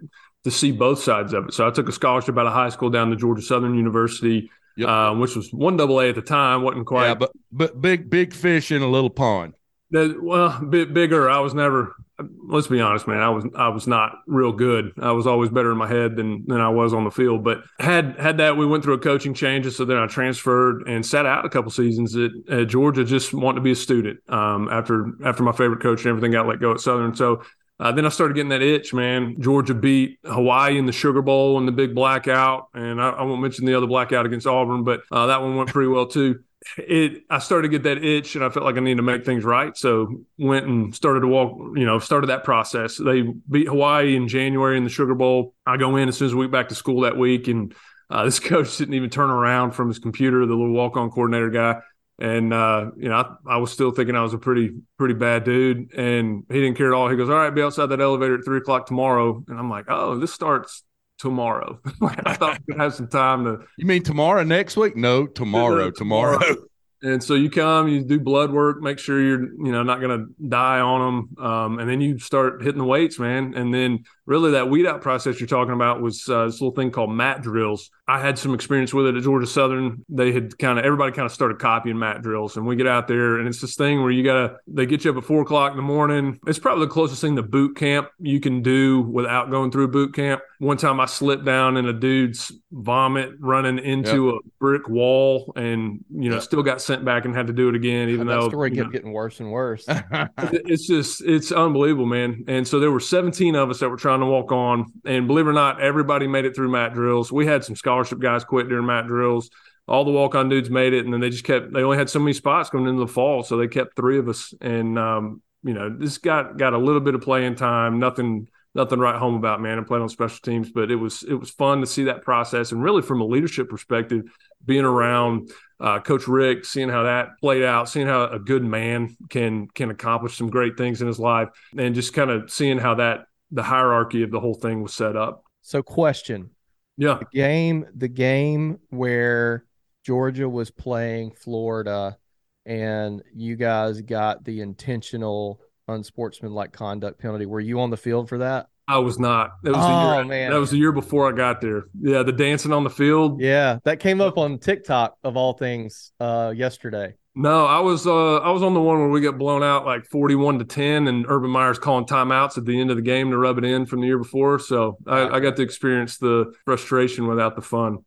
to 0.43 0.51
see 0.51 0.71
both 0.71 1.01
sides 1.01 1.33
of 1.33 1.47
it. 1.47 1.53
So 1.53 1.65
I 1.65 1.71
took 1.71 1.87
a 1.87 1.93
scholarship 1.93 2.37
out 2.37 2.45
of 2.45 2.53
high 2.53 2.69
school 2.69 2.89
down 2.89 3.09
to 3.11 3.15
Georgia 3.15 3.41
Southern 3.41 3.75
University. 3.75 4.49
Yep. 4.75 4.89
Uh, 4.89 5.13
which 5.13 5.35
was 5.35 5.53
one 5.53 5.77
double 5.77 5.99
A 5.99 6.09
at 6.09 6.15
the 6.15 6.23
time, 6.23 6.63
wasn't 6.63 6.87
quite. 6.87 7.05
Yeah, 7.05 7.13
but 7.13 7.31
but 7.51 7.79
big 7.79 8.09
big 8.09 8.33
fish 8.33 8.71
in 8.71 8.81
a 8.81 8.87
little 8.87 9.11
pond. 9.11 9.53
That, 9.91 10.17
well, 10.19 10.59
bit 10.65 10.95
bigger. 10.95 11.29
I 11.29 11.41
was 11.41 11.53
never. 11.53 11.95
Let's 12.19 12.67
be 12.67 12.79
honest, 12.79 13.07
man. 13.07 13.21
I 13.21 13.29
was 13.29 13.45
I 13.55 13.69
was 13.69 13.87
not 13.87 14.19
real 14.27 14.51
good. 14.51 14.91
I 15.01 15.11
was 15.13 15.25
always 15.25 15.49
better 15.49 15.71
in 15.71 15.77
my 15.77 15.87
head 15.87 16.15
than 16.15 16.45
than 16.45 16.61
I 16.61 16.69
was 16.69 16.93
on 16.93 17.05
the 17.05 17.11
field. 17.11 17.43
But 17.43 17.63
had 17.79 18.19
had 18.19 18.37
that, 18.37 18.55
we 18.55 18.67
went 18.67 18.83
through 18.83 18.93
a 18.93 18.99
coaching 18.99 19.33
changes. 19.33 19.75
So 19.75 19.83
then 19.83 19.97
I 19.97 20.05
transferred 20.05 20.87
and 20.87 21.03
sat 21.03 21.25
out 21.25 21.43
a 21.43 21.49
couple 21.49 21.71
seasons 21.71 22.15
at, 22.15 22.31
at 22.51 22.67
Georgia, 22.67 23.03
just 23.03 23.33
wanting 23.33 23.55
to 23.55 23.61
be 23.61 23.71
a 23.71 23.75
student. 23.75 24.19
Um, 24.29 24.69
after 24.69 25.13
after 25.25 25.41
my 25.41 25.53
favorite 25.53 25.81
coach 25.81 26.01
and 26.01 26.07
everything 26.07 26.31
got 26.31 26.47
let 26.47 26.59
go 26.59 26.71
at 26.71 26.79
Southern, 26.79 27.15
so 27.15 27.41
uh, 27.79 27.91
then 27.91 28.05
I 28.05 28.09
started 28.09 28.35
getting 28.35 28.49
that 28.49 28.61
itch, 28.61 28.93
man. 28.93 29.35
Georgia 29.41 29.73
beat 29.73 30.19
Hawaii 30.23 30.77
in 30.77 30.85
the 30.85 30.91
Sugar 30.91 31.23
Bowl 31.23 31.57
and 31.57 31.67
the 31.67 31.71
big 31.71 31.95
blackout, 31.95 32.67
and 32.75 33.01
I, 33.01 33.09
I 33.09 33.23
won't 33.23 33.41
mention 33.41 33.65
the 33.65 33.73
other 33.73 33.87
blackout 33.87 34.27
against 34.27 34.45
Auburn, 34.45 34.83
but 34.83 35.01
uh, 35.11 35.25
that 35.25 35.41
one 35.41 35.55
went 35.55 35.69
pretty 35.69 35.89
well 35.89 36.05
too 36.05 36.43
it 36.77 37.23
I 37.29 37.39
started 37.39 37.69
to 37.69 37.77
get 37.77 37.83
that 37.83 38.03
itch 38.03 38.35
and 38.35 38.43
I 38.43 38.49
felt 38.49 38.65
like 38.65 38.77
I 38.77 38.79
needed 38.79 38.97
to 38.97 39.03
make 39.03 39.25
things 39.25 39.43
right. 39.43 39.75
So 39.77 40.23
went 40.37 40.65
and 40.65 40.93
started 40.93 41.21
to 41.21 41.27
walk, 41.27 41.57
you 41.75 41.85
know, 41.85 41.99
started 41.99 42.27
that 42.27 42.43
process. 42.43 42.97
They 42.97 43.21
beat 43.21 43.67
Hawaii 43.67 44.15
in 44.15 44.27
January 44.27 44.77
in 44.77 44.83
the 44.83 44.89
Sugar 44.89 45.15
Bowl. 45.15 45.53
I 45.65 45.77
go 45.77 45.95
in 45.95 46.09
as 46.09 46.17
soon 46.17 46.27
as 46.27 46.35
we 46.35 46.41
went 46.41 46.51
back 46.51 46.69
to 46.69 46.75
school 46.75 47.01
that 47.01 47.17
week 47.17 47.47
and 47.47 47.73
uh, 48.09 48.25
this 48.25 48.39
coach 48.39 48.77
didn't 48.77 48.93
even 48.93 49.09
turn 49.09 49.29
around 49.29 49.71
from 49.71 49.87
his 49.87 49.99
computer, 49.99 50.45
the 50.45 50.53
little 50.53 50.73
walk 50.73 50.97
on 50.97 51.09
coordinator 51.09 51.49
guy. 51.49 51.79
And 52.19 52.53
uh, 52.53 52.91
you 52.95 53.09
know, 53.09 53.15
I, 53.15 53.55
I, 53.55 53.57
was 53.57 53.71
still 53.71 53.91
thinking 53.91 54.15
I 54.15 54.21
was 54.21 54.35
a 54.35 54.37
pretty, 54.37 54.71
pretty 54.99 55.15
bad 55.15 55.43
dude. 55.43 55.93
And 55.95 56.43
he 56.47 56.61
didn't 56.61 56.77
care 56.77 56.93
at 56.93 56.93
all. 56.93 57.09
He 57.09 57.17
goes, 57.17 57.29
All 57.29 57.35
right, 57.35 57.49
be 57.49 57.63
outside 57.63 57.87
that 57.87 57.99
elevator 57.99 58.35
at 58.35 58.45
three 58.45 58.59
o'clock 58.59 58.85
tomorrow. 58.85 59.43
And 59.47 59.57
I'm 59.57 59.69
like, 59.69 59.85
Oh, 59.89 60.19
this 60.19 60.31
starts 60.31 60.83
tomorrow. 61.23 61.79
I 62.01 62.33
thought 62.35 62.59
we 62.67 62.73
could 62.73 62.81
have 62.81 62.93
some 62.93 63.07
time 63.07 63.45
to. 63.45 63.65
You 63.77 63.87
mean 63.87 64.03
tomorrow 64.03 64.43
next 64.43 64.75
week? 64.77 64.95
No, 64.95 65.25
tomorrow, 65.25 65.89
tomorrow. 65.95 66.37
tomorrow. 66.37 66.67
And 67.01 67.21
so 67.21 67.33
you 67.33 67.49
come, 67.49 67.89
you 67.89 68.01
do 68.01 68.17
blood 68.17 68.53
work, 68.53 68.81
make 68.81 68.97
sure 68.97 69.21
you're, 69.21 69.41
you 69.41 69.73
know, 69.73 69.83
not 69.83 69.99
going 69.99 70.17
to 70.17 70.47
die 70.47 70.79
on 70.79 71.01
them, 71.35 71.45
um, 71.45 71.79
and 71.79 71.89
then 71.89 71.99
you 71.99 72.17
start 72.17 72.63
hitting 72.63 72.77
the 72.77 72.85
weights, 72.85 73.19
man. 73.19 73.53
And 73.55 73.73
then 73.73 74.05
really 74.25 74.51
that 74.51 74.69
weed 74.69 74.85
out 74.85 75.01
process 75.01 75.37
you're 75.37 75.47
talking 75.47 75.73
about 75.73 76.01
was 76.01 76.29
uh, 76.29 76.45
this 76.45 76.61
little 76.61 76.73
thing 76.73 76.91
called 76.91 77.11
mat 77.11 77.41
drills. 77.41 77.89
I 78.07 78.21
had 78.21 78.39
some 78.39 78.53
experience 78.53 78.93
with 78.93 79.07
it 79.07 79.15
at 79.15 79.23
Georgia 79.23 79.45
Southern. 79.45 80.05
They 80.07 80.31
had 80.31 80.57
kind 80.57 80.79
of 80.79 80.85
everybody 80.85 81.11
kind 81.11 81.25
of 81.25 81.33
started 81.33 81.59
copying 81.59 81.99
mat 81.99 82.21
drills, 82.21 82.55
and 82.55 82.65
we 82.65 82.77
get 82.77 82.87
out 82.87 83.09
there, 83.09 83.37
and 83.37 83.49
it's 83.49 83.59
this 83.59 83.75
thing 83.75 84.01
where 84.01 84.11
you 84.11 84.23
gotta 84.23 84.57
they 84.67 84.85
get 84.85 85.03
you 85.03 85.11
up 85.11 85.17
at 85.17 85.25
four 85.25 85.41
o'clock 85.41 85.71
in 85.71 85.77
the 85.77 85.83
morning. 85.83 86.39
It's 86.47 86.59
probably 86.59 86.85
the 86.85 86.91
closest 86.91 87.19
thing 87.19 87.35
to 87.35 87.43
boot 87.43 87.75
camp 87.75 88.09
you 88.17 88.39
can 88.39 88.61
do 88.61 89.01
without 89.01 89.49
going 89.49 89.71
through 89.71 89.89
boot 89.89 90.13
camp. 90.13 90.41
One 90.63 90.77
time 90.77 90.99
I 90.99 91.05
slipped 91.05 91.43
down 91.43 91.77
in 91.77 91.87
a 91.87 91.93
dude's 91.93 92.51
vomit 92.71 93.31
running 93.39 93.79
into 93.79 94.27
yep. 94.27 94.35
a 94.35 94.49
brick 94.59 94.87
wall, 94.87 95.51
and 95.55 96.03
you 96.09 96.29
know 96.29 96.35
yep. 96.35 96.43
still 96.43 96.63
got 96.63 96.81
sent 96.81 97.03
back 97.03 97.25
and 97.25 97.35
had 97.35 97.47
to 97.47 97.53
do 97.53 97.69
it 97.69 97.75
again. 97.75 98.09
Even 98.09 98.27
that 98.27 98.35
though 98.35 98.43
The 98.43 98.49
story 98.49 98.71
kept 98.71 98.87
know, 98.87 98.91
getting 98.91 99.11
worse 99.11 99.39
and 99.39 99.51
worse. 99.51 99.85
it's 100.37 100.87
just 100.87 101.21
it's 101.25 101.51
unbelievable, 101.51 102.05
man. 102.05 102.45
And 102.47 102.67
so 102.67 102.79
there 102.79 102.91
were 102.91 102.99
17 102.99 103.55
of 103.55 103.69
us 103.69 103.79
that 103.79 103.89
were 103.89 103.97
trying 103.97 104.21
to 104.21 104.25
walk 104.25 104.51
on. 104.51 104.85
And 105.05 105.27
believe 105.27 105.47
it 105.47 105.49
or 105.49 105.53
not, 105.53 105.81
everybody 105.81 106.27
made 106.27 106.45
it 106.45 106.55
through 106.55 106.71
mat 106.71 106.93
drills. 106.93 107.31
We 107.31 107.45
had 107.45 107.63
some 107.63 107.75
scholarship 107.75 108.19
guys 108.19 108.43
quit 108.43 108.69
during 108.69 108.85
mat 108.85 109.07
drills. 109.07 109.49
All 109.87 110.05
the 110.05 110.11
walk 110.11 110.33
on 110.35 110.49
dudes 110.49 110.69
made 110.69 110.93
it. 110.93 111.03
And 111.03 111.13
then 111.13 111.19
they 111.19 111.29
just 111.29 111.43
kept, 111.43 111.73
they 111.73 111.83
only 111.83 111.97
had 111.97 112.09
so 112.09 112.19
many 112.19 112.33
spots 112.33 112.69
going 112.69 112.87
into 112.87 113.01
the 113.01 113.11
fall. 113.11 113.43
So 113.43 113.57
they 113.57 113.67
kept 113.67 113.95
three 113.95 114.17
of 114.17 114.29
us. 114.29 114.53
And, 114.61 114.97
um, 114.97 115.41
you 115.63 115.73
know, 115.73 115.89
this 115.89 116.17
got, 116.17 116.57
got 116.57 116.73
a 116.73 116.77
little 116.77 117.01
bit 117.01 117.15
of 117.15 117.21
playing 117.21 117.55
time, 117.55 117.99
nothing, 117.99 118.47
nothing 118.75 118.99
right 118.99 119.15
home 119.15 119.35
about, 119.35 119.61
man. 119.61 119.79
I 119.79 119.83
played 119.83 120.01
on 120.01 120.09
special 120.09 120.39
teams, 120.43 120.71
but 120.71 120.91
it 120.91 120.95
was, 120.95 121.23
it 121.23 121.35
was 121.35 121.51
fun 121.51 121.81
to 121.81 121.85
see 121.85 122.05
that 122.05 122.23
process. 122.23 122.71
And 122.71 122.83
really 122.83 123.01
from 123.01 123.21
a 123.21 123.25
leadership 123.25 123.69
perspective, 123.69 124.23
being 124.65 124.85
around 124.85 125.51
uh, 125.79 125.99
Coach 125.99 126.27
Richt, 126.27 126.65
seeing 126.65 126.89
how 126.89 127.03
that 127.03 127.37
played 127.39 127.63
out, 127.63 127.89
seeing 127.89 128.07
how 128.07 128.25
a 128.25 128.39
good 128.39 128.63
man 128.63 129.17
can 129.29 129.67
can 129.67 129.89
accomplish 129.89 130.37
some 130.37 130.49
great 130.49 130.77
things 130.77 131.01
in 131.01 131.07
his 131.07 131.19
life, 131.19 131.49
and 131.77 131.93
just 131.93 132.13
kind 132.13 132.31
of 132.31 132.49
seeing 132.49 132.77
how 132.77 132.95
that 132.95 133.25
the 133.51 133.63
hierarchy 133.63 134.23
of 134.23 134.31
the 134.31 134.39
whole 134.39 134.53
thing 134.53 134.81
was 134.81 134.93
set 134.93 135.15
up. 135.17 135.43
So, 135.61 135.83
question. 135.83 136.51
Yeah. 136.97 137.19
The 137.19 137.37
game, 137.37 137.85
the 137.95 138.07
game 138.07 138.79
where 138.89 139.65
Georgia 140.05 140.47
was 140.47 140.71
playing 140.71 141.31
Florida, 141.31 142.17
and 142.65 143.21
you 143.33 143.55
guys 143.55 144.01
got 144.01 144.43
the 144.43 144.61
intentional 144.61 145.59
unsportsmanlike 145.87 146.71
conduct 146.71 147.19
penalty. 147.19 147.45
Were 147.45 147.59
you 147.59 147.79
on 147.81 147.89
the 147.89 147.97
field 147.97 148.29
for 148.29 148.39
that? 148.39 148.67
I 148.87 148.97
was 148.97 149.17
not. 149.17 149.51
That 149.63 149.73
was 149.73 149.79
oh, 149.81 149.87
the 149.87 150.15
year, 150.15 150.25
man. 150.25 150.51
That 150.51 150.59
was 150.59 150.71
the 150.71 150.77
year 150.77 150.91
before 150.91 151.31
I 151.31 151.35
got 151.35 151.61
there. 151.61 151.85
Yeah, 151.99 152.23
the 152.23 152.33
dancing 152.33 152.73
on 152.73 152.83
the 152.83 152.89
field. 152.89 153.39
Yeah, 153.39 153.79
that 153.85 153.99
came 153.99 154.19
up 154.19 154.37
on 154.37 154.59
TikTok 154.59 155.17
of 155.23 155.37
all 155.37 155.53
things 155.53 156.11
uh, 156.19 156.53
yesterday. 156.55 157.15
No, 157.35 157.65
I 157.65 157.79
was 157.79 158.05
uh, 158.05 158.37
I 158.37 158.51
was 158.51 158.61
on 158.61 158.73
the 158.73 158.81
one 158.81 158.99
where 158.99 159.09
we 159.09 159.21
got 159.21 159.37
blown 159.37 159.63
out 159.63 159.85
like 159.85 160.05
forty 160.05 160.35
one 160.35 160.59
to 160.59 160.65
ten, 160.65 161.07
and 161.07 161.25
Urban 161.27 161.49
Meyer's 161.49 161.79
calling 161.79 162.05
timeouts 162.05 162.57
at 162.57 162.65
the 162.65 162.79
end 162.79 162.91
of 162.91 162.97
the 162.97 163.01
game 163.01 163.31
to 163.31 163.37
rub 163.37 163.57
it 163.57 163.63
in 163.63 163.85
from 163.85 164.01
the 164.01 164.07
year 164.07 164.19
before. 164.19 164.59
So 164.59 164.97
I, 165.07 165.29
I 165.29 165.39
got 165.39 165.55
to 165.55 165.63
experience 165.63 166.17
the 166.17 166.53
frustration 166.65 167.27
without 167.27 167.55
the 167.55 167.61
fun. 167.61 167.99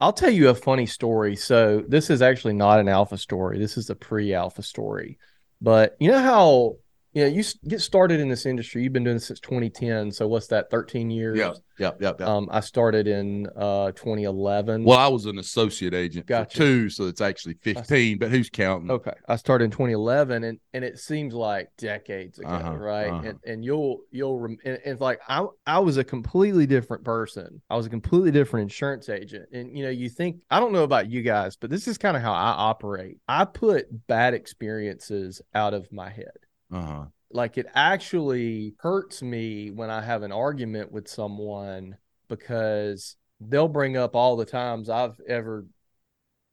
I'll 0.00 0.12
tell 0.12 0.30
you 0.30 0.50
a 0.50 0.54
funny 0.54 0.86
story. 0.86 1.36
So 1.36 1.82
this 1.88 2.10
is 2.10 2.20
actually 2.20 2.54
not 2.54 2.80
an 2.80 2.88
Alfa 2.88 3.16
story. 3.16 3.58
This 3.58 3.76
is 3.76 3.88
a 3.88 3.94
pre-Alfa 3.94 4.62
story. 4.62 5.18
But 5.60 5.96
you 5.98 6.10
know 6.10 6.20
how 6.20 6.76
you 7.16 7.22
know, 7.22 7.28
you 7.28 7.42
get 7.66 7.80
started 7.80 8.20
in 8.20 8.28
this 8.28 8.44
industry. 8.44 8.82
You've 8.82 8.92
been 8.92 9.04
doing 9.04 9.16
this 9.16 9.28
since 9.28 9.40
2010. 9.40 10.12
So 10.12 10.28
what's 10.28 10.48
that? 10.48 10.70
13 10.70 11.10
years. 11.10 11.38
Yeah, 11.38 11.54
yeah, 11.78 11.92
yeah. 11.98 12.12
yeah. 12.20 12.26
Um, 12.26 12.46
I 12.52 12.60
started 12.60 13.08
in 13.08 13.46
uh 13.56 13.92
2011. 13.92 14.84
Well, 14.84 14.98
I 14.98 15.08
was 15.08 15.24
an 15.24 15.38
associate 15.38 15.94
agent 15.94 16.26
gotcha. 16.26 16.50
for 16.50 16.56
two, 16.58 16.90
so 16.90 17.04
it's 17.04 17.22
actually 17.22 17.54
15. 17.62 18.18
But 18.18 18.30
who's 18.30 18.50
counting? 18.50 18.90
Okay, 18.90 19.14
I 19.28 19.36
started 19.36 19.64
in 19.64 19.70
2011, 19.70 20.44
and 20.44 20.58
and 20.74 20.84
it 20.84 20.98
seems 20.98 21.32
like 21.32 21.70
decades 21.78 22.38
ago, 22.38 22.50
uh-huh, 22.50 22.76
right? 22.76 23.08
Uh-huh. 23.08 23.28
And 23.28 23.38
and 23.46 23.64
you'll 23.64 24.00
you'll 24.10 24.38
rem- 24.38 24.58
and, 24.66 24.74
and 24.84 24.92
it's 24.92 25.00
like 25.00 25.18
I 25.26 25.46
I 25.66 25.78
was 25.78 25.96
a 25.96 26.04
completely 26.04 26.66
different 26.66 27.02
person. 27.02 27.62
I 27.70 27.76
was 27.76 27.86
a 27.86 27.90
completely 27.90 28.30
different 28.30 28.64
insurance 28.64 29.08
agent, 29.08 29.48
and 29.54 29.74
you 29.74 29.84
know 29.84 29.90
you 29.90 30.10
think 30.10 30.42
I 30.50 30.60
don't 30.60 30.72
know 30.74 30.84
about 30.84 31.10
you 31.10 31.22
guys, 31.22 31.56
but 31.56 31.70
this 31.70 31.88
is 31.88 31.96
kind 31.96 32.14
of 32.14 32.22
how 32.22 32.34
I 32.34 32.50
operate. 32.50 33.16
I 33.26 33.46
put 33.46 34.06
bad 34.06 34.34
experiences 34.34 35.40
out 35.54 35.72
of 35.72 35.90
my 35.90 36.10
head. 36.10 36.45
Uh-huh. 36.72 37.04
Like 37.30 37.58
it 37.58 37.66
actually 37.74 38.74
hurts 38.78 39.22
me 39.22 39.70
when 39.70 39.90
I 39.90 40.00
have 40.00 40.22
an 40.22 40.32
argument 40.32 40.92
with 40.92 41.08
someone 41.08 41.96
because 42.28 43.16
they'll 43.40 43.68
bring 43.68 43.96
up 43.96 44.14
all 44.14 44.36
the 44.36 44.44
times 44.44 44.88
I've 44.88 45.20
ever 45.28 45.66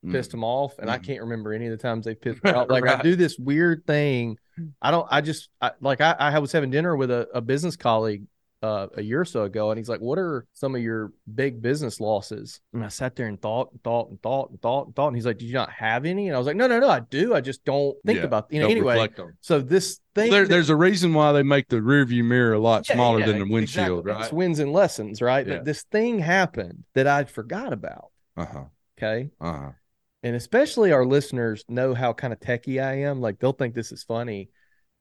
pissed 0.10 0.30
mm. 0.30 0.34
them 0.34 0.44
off, 0.44 0.80
and 0.80 0.90
mm. 0.90 0.94
I 0.94 0.98
can't 0.98 1.22
remember 1.22 1.54
any 1.54 1.68
of 1.68 1.72
the 1.72 1.78
times 1.78 2.06
they 2.06 2.16
pissed 2.16 2.44
me 2.44 2.52
off. 2.52 2.68
Like 2.70 2.84
right. 2.84 3.00
I 3.00 3.02
do 3.04 3.16
this 3.16 3.38
weird 3.38 3.86
thing 3.86 4.38
I 4.82 4.92
don't. 4.92 5.08
I 5.10 5.22
just 5.22 5.50
I, 5.62 5.72
like 5.82 6.02
I, 6.02 6.16
I 6.18 6.40
was 6.40 6.52
having 6.52 6.70
dinner 6.70 6.96
with 6.96 7.12
a, 7.12 7.28
a 7.34 7.42
business 7.42 7.76
colleague 7.76 8.24
uh, 8.64 8.88
a 8.96 9.02
year 9.02 9.22
or 9.22 9.26
so 9.26 9.44
ago, 9.44 9.70
and 9.72 9.78
he's 9.78 9.90
like, 9.90 10.00
"What 10.00 10.18
are 10.18 10.46
some 10.54 10.74
of 10.74 10.82
your 10.82 11.12
big 11.36 11.62
business 11.62 12.00
losses?" 12.00 12.62
And 12.74 12.84
I 12.84 12.88
sat 12.88 13.16
there 13.16 13.28
and 13.28 13.40
thought 13.40 13.72
and 13.74 13.84
thought 13.84 14.10
and 14.10 14.22
thought 14.22 14.50
and 14.52 14.62
thought 14.62 14.88
and 14.88 14.96
thought. 14.96 15.08
And 15.10 15.16
he's 15.18 15.26
like, 15.26 15.38
"Do 15.38 15.46
you 15.46 15.54
not 15.54 15.70
have 15.72 16.06
any?" 16.06 16.28
And 16.30 16.36
I 16.36 16.38
was 16.40 16.48
like, 16.48 16.56
"No, 16.56 16.66
no, 16.68 16.80
no, 16.80 16.90
I 16.90 17.02
do. 17.02 17.36
I 17.36 17.42
just 17.42 17.64
don't 17.66 17.96
think 18.06 18.20
Yeah, 18.20 18.26
about 18.26 18.48
you 18.52 18.62
know." 18.62 18.68
Anyway, 18.68 18.94
reflect 18.94 19.20
on 19.20 19.30
it. 19.30 19.36
so 19.42 19.60
this 19.60 20.00
thing 20.16 20.32
There, 20.32 20.44
that- 20.44 20.50
there's 20.50 20.70
a 20.70 20.76
reason 20.76 21.14
why 21.14 21.34
they 21.34 21.44
make 21.44 21.68
the 21.68 21.82
rear 21.82 22.06
view 22.06 22.24
mirror 22.24 22.54
a 22.54 22.60
lot 22.60 22.88
Yeah, 22.88 22.96
smaller 22.96 23.20
yeah, 23.20 23.26
than 23.28 23.40
the 23.40 23.48
windshield, 23.54 24.00
exactly. 24.00 24.12
It's 24.24 24.32
right? 24.32 24.38
wins 24.38 24.60
and 24.60 24.72
lessons, 24.72 25.22
right? 25.22 25.46
But 25.46 25.66
this 25.66 25.84
thing 25.84 26.20
happened 26.20 26.86
that 26.96 27.06
I 27.08 27.26
forgot 27.26 27.74
about. 27.74 28.12
Uh 28.38 28.46
huh. 28.46 28.64
Okay. 28.98 29.30
Uh 29.42 29.58
huh. 29.58 29.72
and 30.24 30.36
especially 30.38 30.94
our 30.94 31.06
listeners 31.06 31.66
know 31.68 31.94
how 31.94 32.14
kind 32.14 32.32
of 32.32 32.40
techie 32.40 32.82
I 32.82 33.02
am. 33.02 33.20
Like 33.20 33.40
they'll 33.40 33.52
think 33.52 33.76
this 33.76 33.92
is 33.92 34.04
funny. 34.04 34.50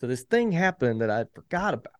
So 0.01 0.09
this 0.09 0.23
thing 0.23 0.51
happened 0.51 1.01
that 1.01 1.11
I 1.11 1.27
forgot 1.33 1.75
about. 1.75 1.93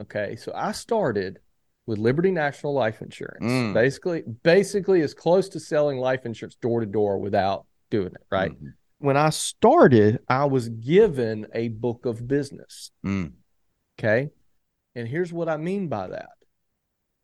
Okay, 0.00 0.36
so 0.36 0.52
I 0.54 0.72
started 0.72 1.38
with 1.86 1.98
Liberty 1.98 2.30
National 2.30 2.72
Life 2.72 3.02
Insurance. 3.02 3.44
Mm. 3.44 3.74
Basically, 3.74 4.22
basically 4.42 5.02
as 5.02 5.12
close 5.12 5.48
to 5.50 5.60
selling 5.60 5.98
life 5.98 6.24
insurance 6.24 6.54
door 6.56 6.80
to 6.80 6.86
door 6.86 7.18
without 7.18 7.66
doing 7.90 8.12
it. 8.14 8.26
Right. 8.30 8.52
Mhm. 8.52 8.74
When 8.98 9.16
I 9.16 9.30
started, 9.30 10.20
I 10.28 10.44
was 10.44 10.68
given 10.68 11.46
a 11.54 11.68
book 11.68 12.06
of 12.06 12.28
business. 12.28 12.92
Mm. 13.04 13.32
Okay, 13.98 14.30
and 14.94 15.08
here's 15.08 15.32
what 15.32 15.48
I 15.48 15.56
mean 15.56 15.88
by 15.88 16.08
that: 16.08 16.30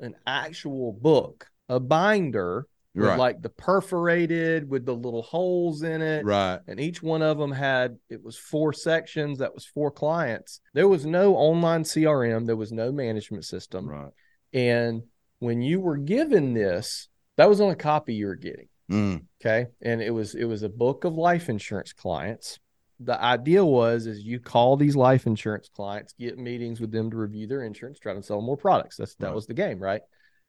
an 0.00 0.14
actual 0.26 0.92
book, 0.92 1.48
a 1.68 1.80
binder 1.80 2.66
with 2.96 3.04
Right. 3.04 3.18
like 3.18 3.42
the 3.42 3.50
perforated 3.50 4.68
with 4.68 4.84
the 4.86 4.94
little 4.94 5.22
holes 5.22 5.82
in 5.82 6.02
it 6.02 6.24
right. 6.24 6.60
and 6.66 6.80
each 6.80 7.02
one 7.02 7.22
of 7.22 7.38
them 7.38 7.52
had 7.52 7.98
it 8.08 8.22
was 8.22 8.36
four 8.36 8.72
sections 8.72 9.38
that 9.38 9.54
was 9.54 9.64
four 9.64 9.90
clients 9.90 10.60
there 10.74 10.88
was 10.88 11.06
no 11.06 11.36
online 11.36 11.84
crm 11.84 12.46
there 12.46 12.56
was 12.56 12.72
no 12.72 12.90
management 12.90 13.44
system 13.44 13.88
Right. 13.88 14.10
and 14.52 15.02
when 15.38 15.62
you 15.62 15.80
were 15.80 15.96
given 15.98 16.54
this 16.54 17.08
that 17.36 17.48
was 17.48 17.58
the 17.58 17.64
only 17.64 17.76
copy 17.76 18.14
you 18.14 18.26
were 18.26 18.34
getting 18.36 18.68
Mm. 18.90 19.22
okay 19.42 19.66
and 19.82 20.00
it 20.00 20.10
was 20.10 20.34
it 20.36 20.44
was 20.44 20.62
a 20.62 20.68
book 20.68 21.04
of 21.04 21.14
life 21.16 21.48
insurance 21.48 21.92
clients 21.92 22.60
the 23.00 23.20
idea 23.20 23.64
was 23.64 24.06
is 24.06 24.20
you 24.20 24.38
call 24.40 24.76
these 24.76 24.94
life 24.96 25.26
insurance 25.26 25.68
clients 25.68 26.14
get 26.18 26.38
meetings 26.38 26.80
with 26.80 26.92
them 26.92 27.10
to 27.10 27.16
review 27.16 27.46
their 27.48 27.62
insurance 27.64 27.98
try 27.98 28.14
to 28.14 28.22
sell 28.22 28.40
more 28.40 28.56
products 28.56 28.96
that's 28.96 29.14
that 29.16 29.26
Right. 29.26 29.34
was 29.34 29.46
the 29.46 29.54
game 29.54 29.80
right 29.80 30.02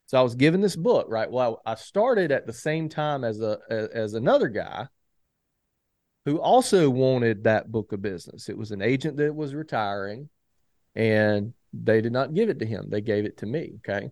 so 0.07 0.17
i 0.17 0.21
was 0.21 0.35
given 0.35 0.59
this 0.59 0.75
book 0.75 1.05
right 1.09 1.29
well 1.29 1.61
i 1.65 1.75
started 1.75 2.31
at 2.31 2.47
the 2.47 2.53
same 2.53 2.89
time 2.89 3.23
as 3.23 3.39
a 3.39 3.59
as, 3.69 4.13
another 4.15 4.47
guy 4.47 4.87
who 6.25 6.39
also 6.41 6.89
wanted 6.89 7.43
that 7.43 7.71
book 7.71 7.93
of 7.93 8.01
business 8.01 8.49
it 8.49 8.57
was 8.57 8.71
an 8.71 8.81
agent 8.81 9.17
that 9.17 9.33
was 9.33 9.53
retiring 9.53 10.27
and 10.95 11.53
they 11.73 12.01
did 12.01 12.11
not 12.11 12.33
give 12.33 12.49
it 12.49 12.59
to 12.59 12.65
him 12.65 12.87
they 12.89 13.01
gave 13.01 13.25
it 13.25 13.37
to 13.37 13.45
me 13.45 13.73
okay 13.77 14.09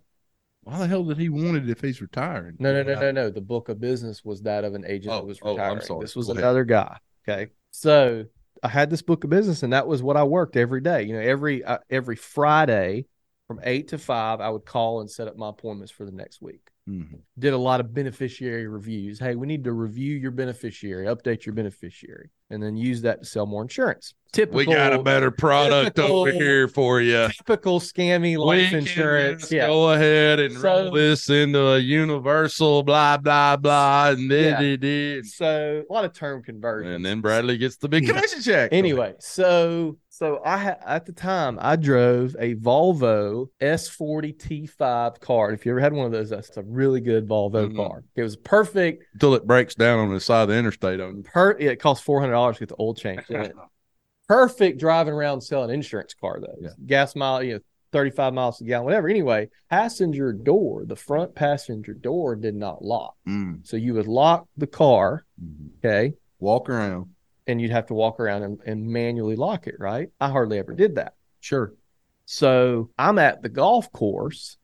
Why 0.63 0.79
the 0.79 0.87
hell 0.87 1.03
did 1.03 1.17
he 1.17 1.29
want 1.29 1.57
it 1.57 1.69
if 1.69 1.81
he's 1.81 2.01
retiring? 2.01 2.57
no, 2.59 2.71
no, 2.71 2.83
no, 2.83 2.99
no, 2.99 3.11
no. 3.11 3.29
The 3.29 3.41
book 3.41 3.69
of 3.69 3.79
business 3.79 4.23
was 4.23 4.41
that 4.43 4.63
of 4.63 4.75
an 4.75 4.85
agent 4.87 5.13
Oh, 5.13 5.17
that 5.17 5.25
was 5.25 5.39
oh, 5.41 5.57
I'm 5.57 5.81
sorry. 5.81 6.01
This 6.01 6.15
was 6.15 6.29
another 6.29 6.63
guy. 6.63 6.97
Okay, 7.27 7.51
so 7.71 8.25
I 8.63 8.67
had 8.67 8.89
this 8.89 9.01
book 9.01 9.23
of 9.23 9.29
business, 9.29 9.63
and 9.63 9.73
that 9.73 9.87
was 9.87 10.01
what 10.01 10.17
I 10.17 10.23
worked 10.23 10.57
every 10.57 10.81
day. 10.81 11.03
You 11.03 11.13
know, 11.13 11.19
every 11.19 11.63
uh, 11.63 11.79
every 11.89 12.15
Friday 12.15 13.05
from 13.47 13.59
eight 13.63 13.89
to 13.89 13.97
five, 13.97 14.41
I 14.41 14.49
would 14.49 14.65
call 14.65 15.01
and 15.01 15.09
set 15.09 15.27
up 15.27 15.37
my 15.37 15.49
appointments 15.49 15.91
for 15.91 16.05
the 16.05 16.11
next 16.11 16.41
week. 16.41 16.61
Mhm. 16.89 17.19
Did 17.39 17.53
a 17.53 17.57
lot 17.57 17.79
of 17.79 17.93
beneficiary 17.95 18.67
reviews. 18.67 19.19
Hey, 19.19 19.35
we 19.35 19.47
need 19.47 19.63
to 19.63 19.71
review 19.73 20.15
your 20.17 20.29
beneficiary, 20.31 21.07
update 21.07 21.43
your 21.45 21.53
beneficiary, 21.53 22.29
and 22.51 22.61
then 22.61 22.77
use 22.77 23.01
that 23.01 23.21
to 23.23 23.25
sell 23.25 23.47
more 23.47 23.63
insurance. 23.63 24.13
Typical, 24.33 24.57
We 24.59 24.65
got 24.65 24.93
a 24.93 25.01
better 25.01 25.31
product 25.31 25.97
over 25.97 26.29
here 26.31 26.67
for 26.67 27.01
you. 27.01 27.27
typical 27.29 27.79
scammy 27.79 28.31
We 28.31 28.37
life 28.37 28.69
can 28.69 28.79
insurance. 28.79 29.51
Yeah, 29.51 29.65
Go 29.67 29.93
ahead 29.93 30.39
and 30.39 30.53
So- 30.57 30.61
roll 30.61 30.91
this 30.91 31.27
into 31.29 31.59
a 31.59 31.79
universal 31.79 32.83
blah 32.83 33.17
blah 33.17 33.55
blah 33.57 34.09
and 34.11 34.29
then 34.29 34.61
Yeah. 34.63 34.75
did 34.75 35.25
so 35.25 35.83
a 35.89 35.91
lot 35.93 36.05
of 36.05 36.13
term 36.13 36.43
conversion. 36.43 36.91
And 36.91 37.03
then 37.05 37.21
Bradley 37.21 37.57
gets 37.57 37.77
the 37.77 37.89
big 37.89 38.05
commission 38.05 38.41
check. 38.41 38.69
Anyway, 38.71 39.15
so 39.19 39.97
so 40.17 40.41
I 40.45 40.57
ha- 40.57 40.77
at 40.85 41.05
the 41.05 41.11
time 41.11 41.57
I 41.61 41.75
drove 41.75 42.35
a 42.39 42.55
Volvo 42.55 43.47
S40 43.61 44.33
T5 44.37 45.19
car. 45.19 45.51
If 45.51 45.65
you 45.65 45.73
ever 45.73 45.81
had 45.81 45.91
one 45.91 46.05
of 46.05 46.13
those, 46.13 46.29
that's 46.29 46.55
a 46.55 46.63
really 46.63 47.01
good 47.01 47.27
Volvo 47.27 47.69
Mhm. 47.69 47.75
car. 47.75 48.03
It 48.15 48.23
was 48.23 48.37
perfect. 48.37 49.03
until 49.13 49.33
it 49.35 49.45
breaks 49.45 49.75
down 49.75 49.99
on 49.99 50.13
the 50.13 50.19
side 50.21 50.43
of 50.43 50.47
the 50.49 50.55
interstate 50.55 51.01
on 51.01 51.17
you. 51.17 51.23
Per 51.23 51.59
yeah, 51.59 51.71
it 51.71 51.81
cost 51.81 52.03
four 52.03 52.21
hundred 52.21 52.33
dollars 52.33 52.55
to 52.57 52.61
get 52.61 52.69
the 52.69 52.75
oil 52.81 52.93
changed. 52.93 53.25
Perfect 54.27 54.79
driving 54.79 55.13
around 55.13 55.41
selling 55.41 55.69
insurance 55.69 56.13
car 56.13 56.39
though. 56.39 56.55
Yeah. 56.61 56.69
Gas 56.85 57.15
mile, 57.15 57.43
you 57.43 57.53
know, 57.55 57.59
thirty 57.91 58.09
five 58.09 58.33
miles 58.33 58.59
a 58.61 58.63
gallon, 58.63 58.85
whatever. 58.85 59.07
Anyway, 59.09 59.49
passenger 59.69 60.31
door, 60.33 60.85
the 60.85 60.95
front 60.95 61.35
passenger 61.35 61.93
door 61.93 62.35
did 62.35 62.55
not 62.55 62.83
lock, 62.83 63.15
Mm. 63.27 63.65
so 63.67 63.77
you 63.77 63.93
would 63.93 64.07
lock 64.07 64.47
the 64.57 64.67
car, 64.67 65.25
Mhm. 65.43 65.69
okay, 65.79 66.13
Walk 66.39 66.69
around. 66.69 67.14
And 67.47 67.61
you'd 67.61 67.71
have 67.71 67.85
to 67.87 67.93
walk 67.93 68.19
around 68.19 68.43
and, 68.43 68.59
and 68.65 68.87
manually 68.87 69.35
lock 69.35 69.67
it. 69.67 69.75
Right? 69.79 70.09
I 70.19 70.29
hardly 70.29 70.57
ever 70.59 70.73
did 70.73 70.95
that. 70.95 71.13
Sure. 71.39 71.73
So 72.25 72.89
I'm 72.97 73.19
at 73.19 73.41
the 73.43 73.49
golf 73.49 73.91
course. 73.91 74.57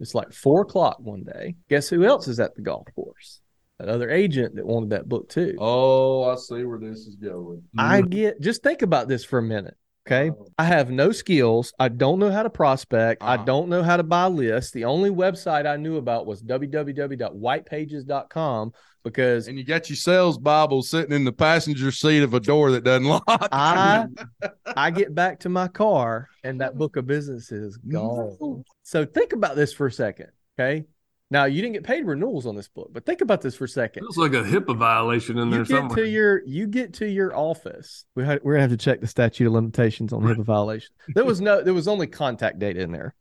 It's 0.00 0.14
like 0.14 0.32
four 0.32 0.62
o'clock 0.62 0.98
one 1.00 1.24
day. 1.24 1.56
Guess 1.68 1.88
who 1.88 2.04
else 2.04 2.28
is 2.28 2.40
at 2.40 2.54
the 2.54 2.62
golf 2.62 2.86
course? 2.94 3.40
That 3.78 3.88
other 3.88 4.10
agent 4.10 4.56
that 4.56 4.66
wanted 4.66 4.90
that 4.90 5.08
book 5.08 5.28
too. 5.30 5.56
Oh, 5.58 6.24
I 6.24 6.34
see 6.36 6.64
where 6.64 6.78
this 6.78 7.06
is 7.06 7.16
going. 7.16 7.62
I 7.78 8.02
get 8.02 8.38
just 8.40 8.62
think 8.62 8.82
about 8.82 9.08
this 9.08 9.24
for 9.24 9.38
a 9.38 9.42
minute. 9.42 9.74
Okay. 10.06 10.30
Oh. 10.30 10.46
I 10.58 10.64
have 10.64 10.90
no 10.90 11.12
skills. 11.12 11.72
I 11.78 11.88
don't 11.88 12.18
know 12.18 12.30
how 12.30 12.42
to 12.42 12.50
prospect. 12.50 13.22
I 13.22 13.36
Uh-huh. 13.36 13.44
don't 13.44 13.68
know 13.70 13.82
how 13.82 13.96
to 13.96 14.02
buy 14.02 14.26
lists. 14.26 14.72
The 14.72 14.84
only 14.84 15.08
website 15.10 15.66
I 15.66 15.76
knew 15.76 15.96
about 15.96 16.26
was 16.26 16.42
www.whitepages.com 16.42 18.72
because 19.02 19.48
And 19.48 19.56
you 19.58 19.64
got 19.64 19.88
your 19.88 19.96
sales 19.96 20.38
Bible 20.38 20.82
sitting 20.82 21.12
in 21.12 21.24
the 21.24 21.32
passenger 21.32 21.90
seat 21.90 22.22
of 22.22 22.34
a 22.34 22.40
door 22.40 22.72
that 22.72 22.84
doesn't 22.84 23.04
lock. 23.06 23.24
I 23.28 24.06
I 24.76 24.90
get 24.90 25.14
back 25.14 25.40
to 25.40 25.48
my 25.48 25.68
car 25.68 26.28
and 26.44 26.60
that 26.60 26.76
book 26.76 26.96
of 26.96 27.06
business 27.06 27.50
is 27.52 27.76
gone. 27.78 28.36
No. 28.40 28.64
So 28.82 29.04
think 29.04 29.32
about 29.32 29.56
this 29.56 29.72
for 29.72 29.86
a 29.86 29.92
second. 29.92 30.28
Okay. 30.58 30.84
Now 31.32 31.44
you 31.44 31.62
didn't 31.62 31.74
get 31.74 31.84
paid 31.84 32.04
renewals 32.06 32.44
on 32.44 32.56
this 32.56 32.66
book, 32.68 32.90
but 32.92 33.06
think 33.06 33.20
about 33.20 33.40
this 33.40 33.54
for 33.54 33.64
a 33.64 33.68
second. 33.68 34.04
It's 34.08 34.16
like 34.16 34.32
a 34.32 34.42
HIPAA 34.42 34.76
violation 34.76 35.38
in 35.38 35.46
You 35.48 35.54
there 35.54 35.64
get 35.64 35.76
somewhere. 35.76 35.96
to 35.96 36.08
your 36.08 36.42
you 36.44 36.66
get 36.66 36.94
to 36.94 37.06
your 37.08 37.36
office. 37.36 38.04
We 38.16 38.24
had, 38.24 38.40
we're 38.42 38.54
gonna 38.54 38.62
have 38.62 38.70
to 38.72 38.76
check 38.76 39.00
the 39.00 39.06
statute 39.06 39.46
of 39.46 39.52
limitations 39.52 40.12
on 40.12 40.22
HIPAA 40.22 40.44
violation. 40.44 40.90
There 41.14 41.24
was 41.24 41.40
no 41.40 41.62
there 41.62 41.74
was 41.74 41.86
only 41.88 42.08
contact 42.08 42.58
data 42.58 42.80
in 42.80 42.90
there. 42.90 43.14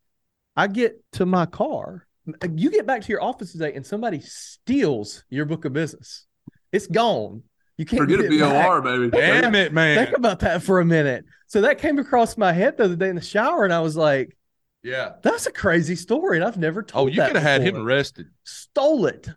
I 0.56 0.68
get 0.68 1.00
to 1.14 1.26
my 1.26 1.46
car. 1.46 2.08
You 2.54 2.72
get 2.72 2.86
back 2.86 3.02
to 3.02 3.10
your 3.10 3.22
office 3.22 3.52
today 3.52 3.74
and 3.74 3.86
somebody 3.86 4.20
steals 4.22 5.24
your 5.30 5.46
book 5.46 5.66
of 5.66 5.74
business. 5.74 6.26
It's 6.72 6.88
gone. 6.88 7.44
You 7.78 7.86
can't 7.86 8.02
Forget 8.02 8.20
a 8.20 8.24
get 8.24 8.34
it 8.34 8.40
back. 8.42 8.68
BOR, 8.68 8.82
baby. 8.82 9.10
Damn 9.10 9.56
it, 9.56 9.72
man. 9.72 10.06
Think 10.06 10.18
about 10.18 10.40
that 10.40 10.62
for 10.62 10.82
a 10.82 10.86
minute. 10.86 11.26
So 11.48 11.62
that 11.62 11.78
came 11.78 11.98
across 11.98 12.38
my 12.38 12.52
head 12.52 12.78
the 12.78 12.84
other 12.84 12.96
day 12.96 13.10
in 13.10 13.16
the 13.16 13.22
shower, 13.22 13.64
and 13.64 13.74
I 13.74 13.80
was 13.80 13.96
like, 13.96 14.36
Yeah. 14.84 15.14
"That's 15.22 15.48
a 15.48 15.52
crazy 15.52 15.96
story." 15.96 16.38
And 16.38 16.46
I've 16.46 16.58
never 16.58 16.82
oh, 16.82 16.84
told 16.84 17.10
Oh, 17.10 17.12
you 17.12 17.22
could 17.22 17.36
have 17.36 17.44
had 17.44 17.62
him 17.62 17.78
arrested. 17.78 18.28
Stole 18.44 19.06
it, 19.06 19.30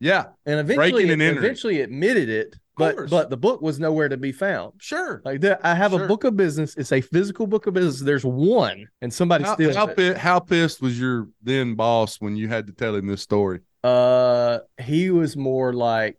Yeah. 0.00 0.24
and 0.44 0.58
eventually, 0.58 1.10
and 1.12 1.22
eventually 1.22 1.80
admitted 1.82 2.28
it. 2.28 2.56
But 2.76 3.08
but 3.08 3.30
the 3.30 3.36
book 3.36 3.62
was 3.62 3.78
nowhere 3.78 4.08
to 4.08 4.16
be 4.16 4.32
found. 4.32 4.72
Sure. 4.78 5.22
Like 5.24 5.40
that, 5.42 5.60
I 5.64 5.74
have 5.74 5.92
Sure. 5.92 6.04
a 6.04 6.08
book 6.08 6.24
of 6.24 6.36
business. 6.36 6.74
It's 6.76 6.90
a 6.92 7.00
physical 7.00 7.46
book 7.46 7.66
of 7.68 7.74
business. 7.74 8.00
There's 8.00 8.24
one, 8.24 8.88
and 9.00 9.12
somebody 9.12 9.44
How, 9.44 9.54
steals 9.54 9.76
how, 9.76 9.86
it. 9.88 10.16
how 10.16 10.40
pissed 10.40 10.82
was 10.82 10.98
your 10.98 11.28
then 11.42 11.74
boss 11.76 12.20
when 12.20 12.36
you 12.36 12.48
had 12.48 12.66
to 12.66 12.72
tell 12.72 12.94
him 12.96 13.06
this 13.06 13.22
story? 13.22 13.60
Uh, 13.84 14.58
he 14.80 15.10
was 15.10 15.36
more 15.36 15.72
like, 15.72 16.18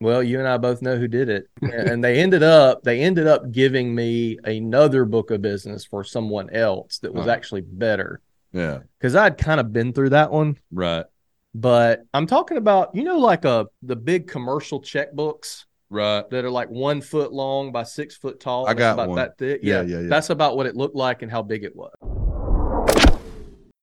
"Well, 0.00 0.22
you 0.22 0.38
and 0.40 0.48
I 0.48 0.58
both 0.58 0.82
know 0.82 0.96
who 0.96 1.08
did 1.08 1.28
it," 1.30 1.48
and 1.62 2.02
they 2.04 2.18
ended 2.20 2.42
up 2.42 2.82
they 2.82 3.00
ended 3.00 3.26
up 3.26 3.50
giving 3.50 3.94
me 3.94 4.38
another 4.44 5.04
book 5.06 5.30
of 5.30 5.40
business 5.40 5.84
for 5.86 6.04
someone 6.04 6.50
else 6.50 6.98
that 6.98 7.14
was 7.14 7.22
Uh-huh. 7.22 7.30
actually 7.30 7.60
better 7.62 8.20
Yeah. 8.52 8.80
because 8.98 9.14
I'd 9.16 9.38
kind 9.38 9.58
of 9.60 9.72
been 9.72 9.92
through 9.94 10.10
that 10.10 10.30
one. 10.32 10.58
Right. 10.70 11.06
But 11.54 12.04
I'm 12.14 12.26
talking 12.26 12.56
about 12.56 12.94
you 12.94 13.04
know 13.04 13.18
like 13.18 13.44
a 13.44 13.66
the 13.82 13.96
big 13.96 14.26
commercial 14.28 14.80
checkbooks 14.80 15.64
Right. 15.90 16.28
that 16.30 16.44
are 16.46 16.50
like 16.50 16.70
one 16.70 17.02
foot 17.02 17.34
long 17.34 17.70
by 17.70 17.82
six 17.82 18.16
foot 18.16 18.40
tall. 18.40 18.66
I 18.66 18.72
got 18.72 18.94
about 18.94 19.08
one. 19.10 19.16
that 19.16 19.36
thick. 19.36 19.60
Yeah, 19.62 19.82
yeah, 19.82 20.00
yeah. 20.00 20.08
That's 20.08 20.30
about 20.30 20.56
what 20.56 20.64
it 20.64 20.74
looked 20.74 20.96
like 20.96 21.20
and 21.20 21.30
how 21.30 21.42
big 21.42 21.64
it 21.64 21.76
was. 21.76 21.92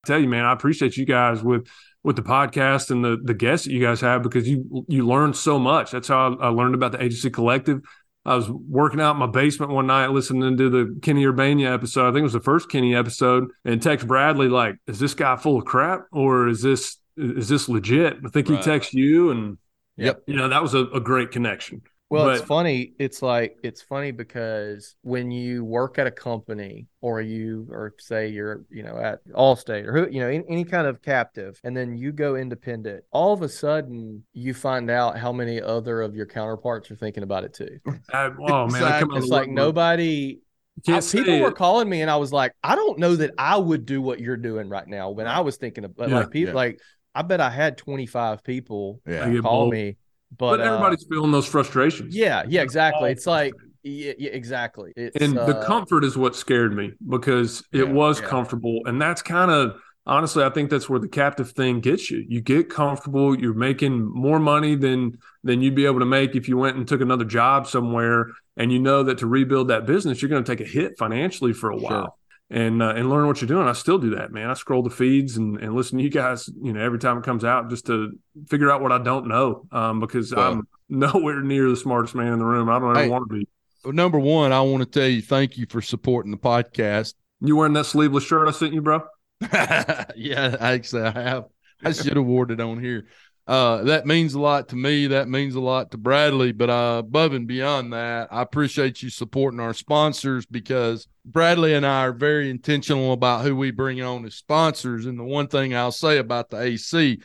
tell 0.06 0.20
you, 0.20 0.28
man, 0.28 0.46
I 0.46 0.54
appreciate 0.54 0.98
you 0.98 1.06
guys 1.06 1.44
with 1.44 1.68
with 2.04 2.16
the 2.16 2.24
podcast 2.24 2.90
and 2.90 3.04
the 3.06 3.18
the 3.24 3.34
guests 3.36 3.68
that 3.68 3.74
you 3.74 3.80
guys 3.82 4.02
have 4.02 4.24
because 4.24 4.48
you 4.50 4.86
you 4.88 5.06
learn 5.08 5.34
so 5.36 5.60
much. 5.60 5.92
That's 5.92 6.08
how 6.08 6.36
I, 6.42 6.48
I 6.48 6.50
learned 6.50 6.74
about 6.74 6.94
the 6.94 7.04
Agency 7.04 7.30
Collective. 7.30 7.82
I 8.26 8.36
was 8.36 8.50
working 8.50 9.00
out 9.00 9.12
in 9.12 9.18
my 9.18 9.28
basement 9.28 9.72
one 9.72 9.88
night 9.88 10.08
listening 10.08 10.58
to 10.58 10.70
the 10.70 11.00
Kenny 11.02 11.24
Urbania 11.26 11.74
episode. 11.74 12.08
I 12.08 12.12
think 12.12 12.20
it 12.20 12.24
was 12.24 12.34
the 12.34 12.40
first 12.42 12.70
Kenny 12.70 12.96
episode, 12.96 13.50
and 13.66 13.82
text 13.82 14.08
Bradley 14.08 14.48
like, 14.50 14.76
"Is 14.88 15.00
this 15.00 15.14
guy 15.14 15.36
full 15.36 15.58
of 15.60 15.66
crap 15.66 16.06
or 16.12 16.48
is 16.48 16.62
this 16.64 16.98
is 17.18 17.50
this 17.50 17.70
legit?" 17.70 18.18
I 18.26 18.30
think 18.30 18.48
he 18.48 18.54
Right. 18.56 18.64
texted 18.64 18.94
you, 18.94 19.32
and 19.32 19.58
Yep. 19.98 20.24
you 20.28 20.36
know 20.36 20.48
that 20.50 20.62
was 20.62 20.74
a, 20.74 20.86
a 20.88 21.00
great 21.00 21.32
connection. 21.32 21.82
Well, 22.12 22.26
But- 22.26 22.38
it's 22.38 22.46
funny. 22.46 22.94
It's 22.98 23.22
like 23.22 23.58
it's 23.62 23.84
funny 23.84 24.10
because 24.12 24.96
when 25.04 25.30
you 25.30 25.64
work 25.64 26.00
at 26.00 26.08
a 26.08 26.12
company 26.12 26.88
or 27.02 27.22
you 27.22 27.68
or 27.70 27.94
say 28.00 28.30
you're, 28.30 28.64
you 28.72 28.82
know, 28.82 28.98
at 28.98 29.20
Allstate 29.28 29.86
or 29.86 29.94
who, 29.94 30.12
you 30.12 30.20
know, 30.20 30.28
any, 30.28 30.44
any 30.50 30.64
kind 30.66 30.88
of 30.88 31.04
captive 31.04 31.60
and 31.64 31.78
then 31.78 31.96
you 31.96 32.12
go 32.12 32.36
independent, 32.36 33.04
all 33.12 33.32
of 33.34 33.44
a 33.44 33.50
sudden 33.50 34.24
you 34.34 34.56
find 34.56 34.90
out 34.90 35.20
how 35.20 35.32
many 35.32 35.62
other 35.62 36.02
of 36.02 36.16
your 36.16 36.26
counterparts 36.26 36.90
are 36.90 36.96
thinking 36.96 37.22
about 37.22 37.44
it 37.44 37.54
too. 37.54 37.78
I- 38.12 38.32
oh 38.50 38.68
man, 38.68 38.84
I 38.84 39.02
come 39.02 39.12
It's 39.16 39.28
like 39.28 39.50
nobody 39.50 40.40
You 40.88 40.96
I- 40.96 41.02
people 41.02 41.02
say 41.02 41.42
were 41.42 41.52
calling 41.52 41.88
me 41.88 42.02
and 42.02 42.10
I 42.10 42.16
was 42.16 42.34
like, 42.34 42.54
I 42.64 42.74
don't 42.76 42.98
know 42.98 43.18
that 43.18 43.32
I 43.38 43.56
would 43.58 43.86
do 43.86 44.02
what 44.02 44.20
you're 44.20 44.36
doing 44.38 44.68
right 44.68 44.88
now 44.88 45.12
when 45.12 45.28
I 45.28 45.42
was 45.42 45.58
thinking 45.58 45.86
of 45.86 45.96
but 45.96 46.10
Yeah, 46.10 46.16
like 46.22 46.32
people 46.32 46.54
yeah. 46.54 46.56
like 46.56 46.80
I 47.16 47.22
bet 47.24 47.42
I 47.42 47.50
had 47.50 47.78
25 47.78 48.44
people 48.44 49.02
Yeah. 49.08 49.26
call 49.42 49.42
bold. 49.42 49.74
me. 49.74 49.98
But, 50.38 50.58
But, 50.58 50.62
uh, 50.62 50.66
everybody's 50.66 51.06
feeling 51.10 51.32
those 51.32 51.48
frustrations. 51.48 52.16
yeah, 52.16 52.44
yeah, 52.48 52.62
exactly. 52.62 53.12
It's 53.12 53.26
like 53.26 53.54
yeah, 53.84 54.14
yeah 54.18 54.32
exactly. 54.32 54.94
It's, 54.96 55.16
and 55.22 55.36
the 55.46 55.56
uh, 55.56 55.66
comfort 55.66 56.04
is 56.04 56.18
what 56.18 56.36
scared 56.36 56.76
me 56.76 56.94
because 57.08 57.64
it 57.72 57.80
Yeah, 57.80 57.94
was 57.94 58.20
yeah. 58.20 58.28
comfortable 58.28 58.82
and 58.86 59.02
that's 59.02 59.22
kind 59.22 59.50
of 59.52 59.80
honestly 60.06 60.44
i 60.44 60.50
think 60.50 60.70
that's 60.70 60.90
where 60.90 61.00
the 61.00 61.08
captive 61.08 61.52
thing 61.52 61.80
gets 61.82 62.10
you 62.10 62.24
you 62.28 62.42
get 62.42 62.70
comfortable 62.70 63.38
you're 63.40 63.54
making 63.54 64.02
more 64.14 64.40
money 64.40 64.76
than 64.76 65.18
than 65.44 65.62
you'd 65.62 65.76
be 65.76 65.86
able 65.86 66.00
to 66.00 66.06
make 66.06 66.36
if 66.36 66.48
you 66.48 66.58
went 66.58 66.78
and 66.78 66.88
took 66.88 67.02
another 67.02 67.26
job 67.26 67.68
somewhere 67.68 68.32
and 68.58 68.72
you 68.72 68.80
know 68.80 69.04
that 69.04 69.18
to 69.20 69.28
rebuild 69.28 69.68
that 69.68 69.86
business 69.86 70.22
you're 70.22 70.30
going 70.30 70.44
to 70.44 70.56
take 70.56 70.66
a 70.66 70.70
hit 70.70 70.98
financially 70.98 71.54
for 71.54 71.70
a 71.72 71.78
Sure. 71.78 71.80
while 71.80 72.18
and 72.50 72.82
uh, 72.82 72.90
and 72.96 73.10
learn 73.10 73.28
what 73.28 73.42
you're 73.42 73.48
doing 73.48 73.68
i 73.68 73.74
still 73.74 73.98
do 74.00 74.16
that 74.16 74.32
man 74.32 74.50
i 74.50 74.54
scroll 74.54 74.82
the 74.82 74.90
feeds 74.90 75.38
and, 75.38 75.58
and 75.58 75.76
listen 75.76 75.98
to 75.98 76.04
you 76.04 76.10
guys 76.10 76.50
you 76.62 76.74
know 76.74 76.82
every 76.82 76.98
time 77.00 77.18
it 77.18 77.24
comes 77.24 77.44
out 77.44 77.70
just 77.70 77.86
to 77.86 78.12
figure 78.48 78.72
out 78.72 78.82
what 78.82 78.92
i 78.92 78.98
don't 78.98 79.28
know 79.28 79.68
um, 79.72 80.00
because 80.00 80.34
Well- 80.34 80.52
i'm 80.52 80.68
nowhere 80.90 81.42
near 81.42 81.70
the 81.70 81.76
smartest 81.78 82.16
man 82.16 82.34
in 82.34 82.40
the 82.40 82.46
room 82.46 82.68
i 82.70 82.80
don't 82.80 82.90
ever 82.92 83.04
Hey. 83.04 83.10
want 83.10 83.30
to 83.30 83.36
be 83.38 83.48
Well, 83.84 83.94
number 83.94 84.18
one, 84.20 84.52
I 84.52 84.62
want 84.62 84.82
to 84.84 84.90
tell 84.90 85.08
you 85.08 85.22
thank 85.22 85.58
you 85.58 85.68
for 85.70 85.82
supporting 85.82 86.32
the 86.32 86.38
podcast. 86.38 87.14
you 87.42 87.56
wearing 87.56 87.74
that 87.74 87.86
sleeveless 87.86 88.24
shirt 88.24 88.48
i 88.48 88.52
sent 88.52 88.74
you 88.74 88.82
bro 88.82 89.02
yeah, 89.54 90.58
I 90.60 90.74
actually, 90.74 91.04
I 91.04 91.12
have. 91.12 91.46
I 91.82 91.94
should 91.94 92.18
have 92.18 92.26
worn 92.26 92.52
it 92.52 92.60
on 92.60 92.78
here. 92.82 93.08
Uh, 93.50 93.82
that 93.82 94.06
means 94.06 94.36
a 94.36 94.40
lot 94.40 94.70
to 94.70 94.76
me. 94.76 95.08
That 95.08 95.28
means 95.28 95.56
a 95.56 95.60
lot 95.60 95.90
to 95.90 95.98
Bradley. 95.98 96.52
But 96.52 96.70
uh, 96.70 96.98
above 97.00 97.34
and 97.34 97.48
beyond 97.48 97.92
that, 97.94 98.28
I 98.32 98.44
appreciate 98.44 99.02
you 99.02 99.10
supporting 99.10 99.60
our 99.60 99.74
sponsors 99.74 100.46
because 100.46 101.08
Bradley 101.26 101.74
and 101.74 101.84
I 101.84 102.06
are 102.06 102.14
very 102.14 102.52
intentional 102.52 103.12
about 103.12 103.44
who 103.44 103.56
we 103.56 103.72
bring 103.72 104.04
on 104.04 104.24
as 104.24 104.36
sponsors. 104.36 105.08
And 105.08 105.18
the 105.18 105.24
one 105.24 105.48
thing 105.48 105.76
I'll 105.76 105.92
say 105.92 106.20
about 106.20 106.52
the 106.52 106.62
AC, 106.62 107.22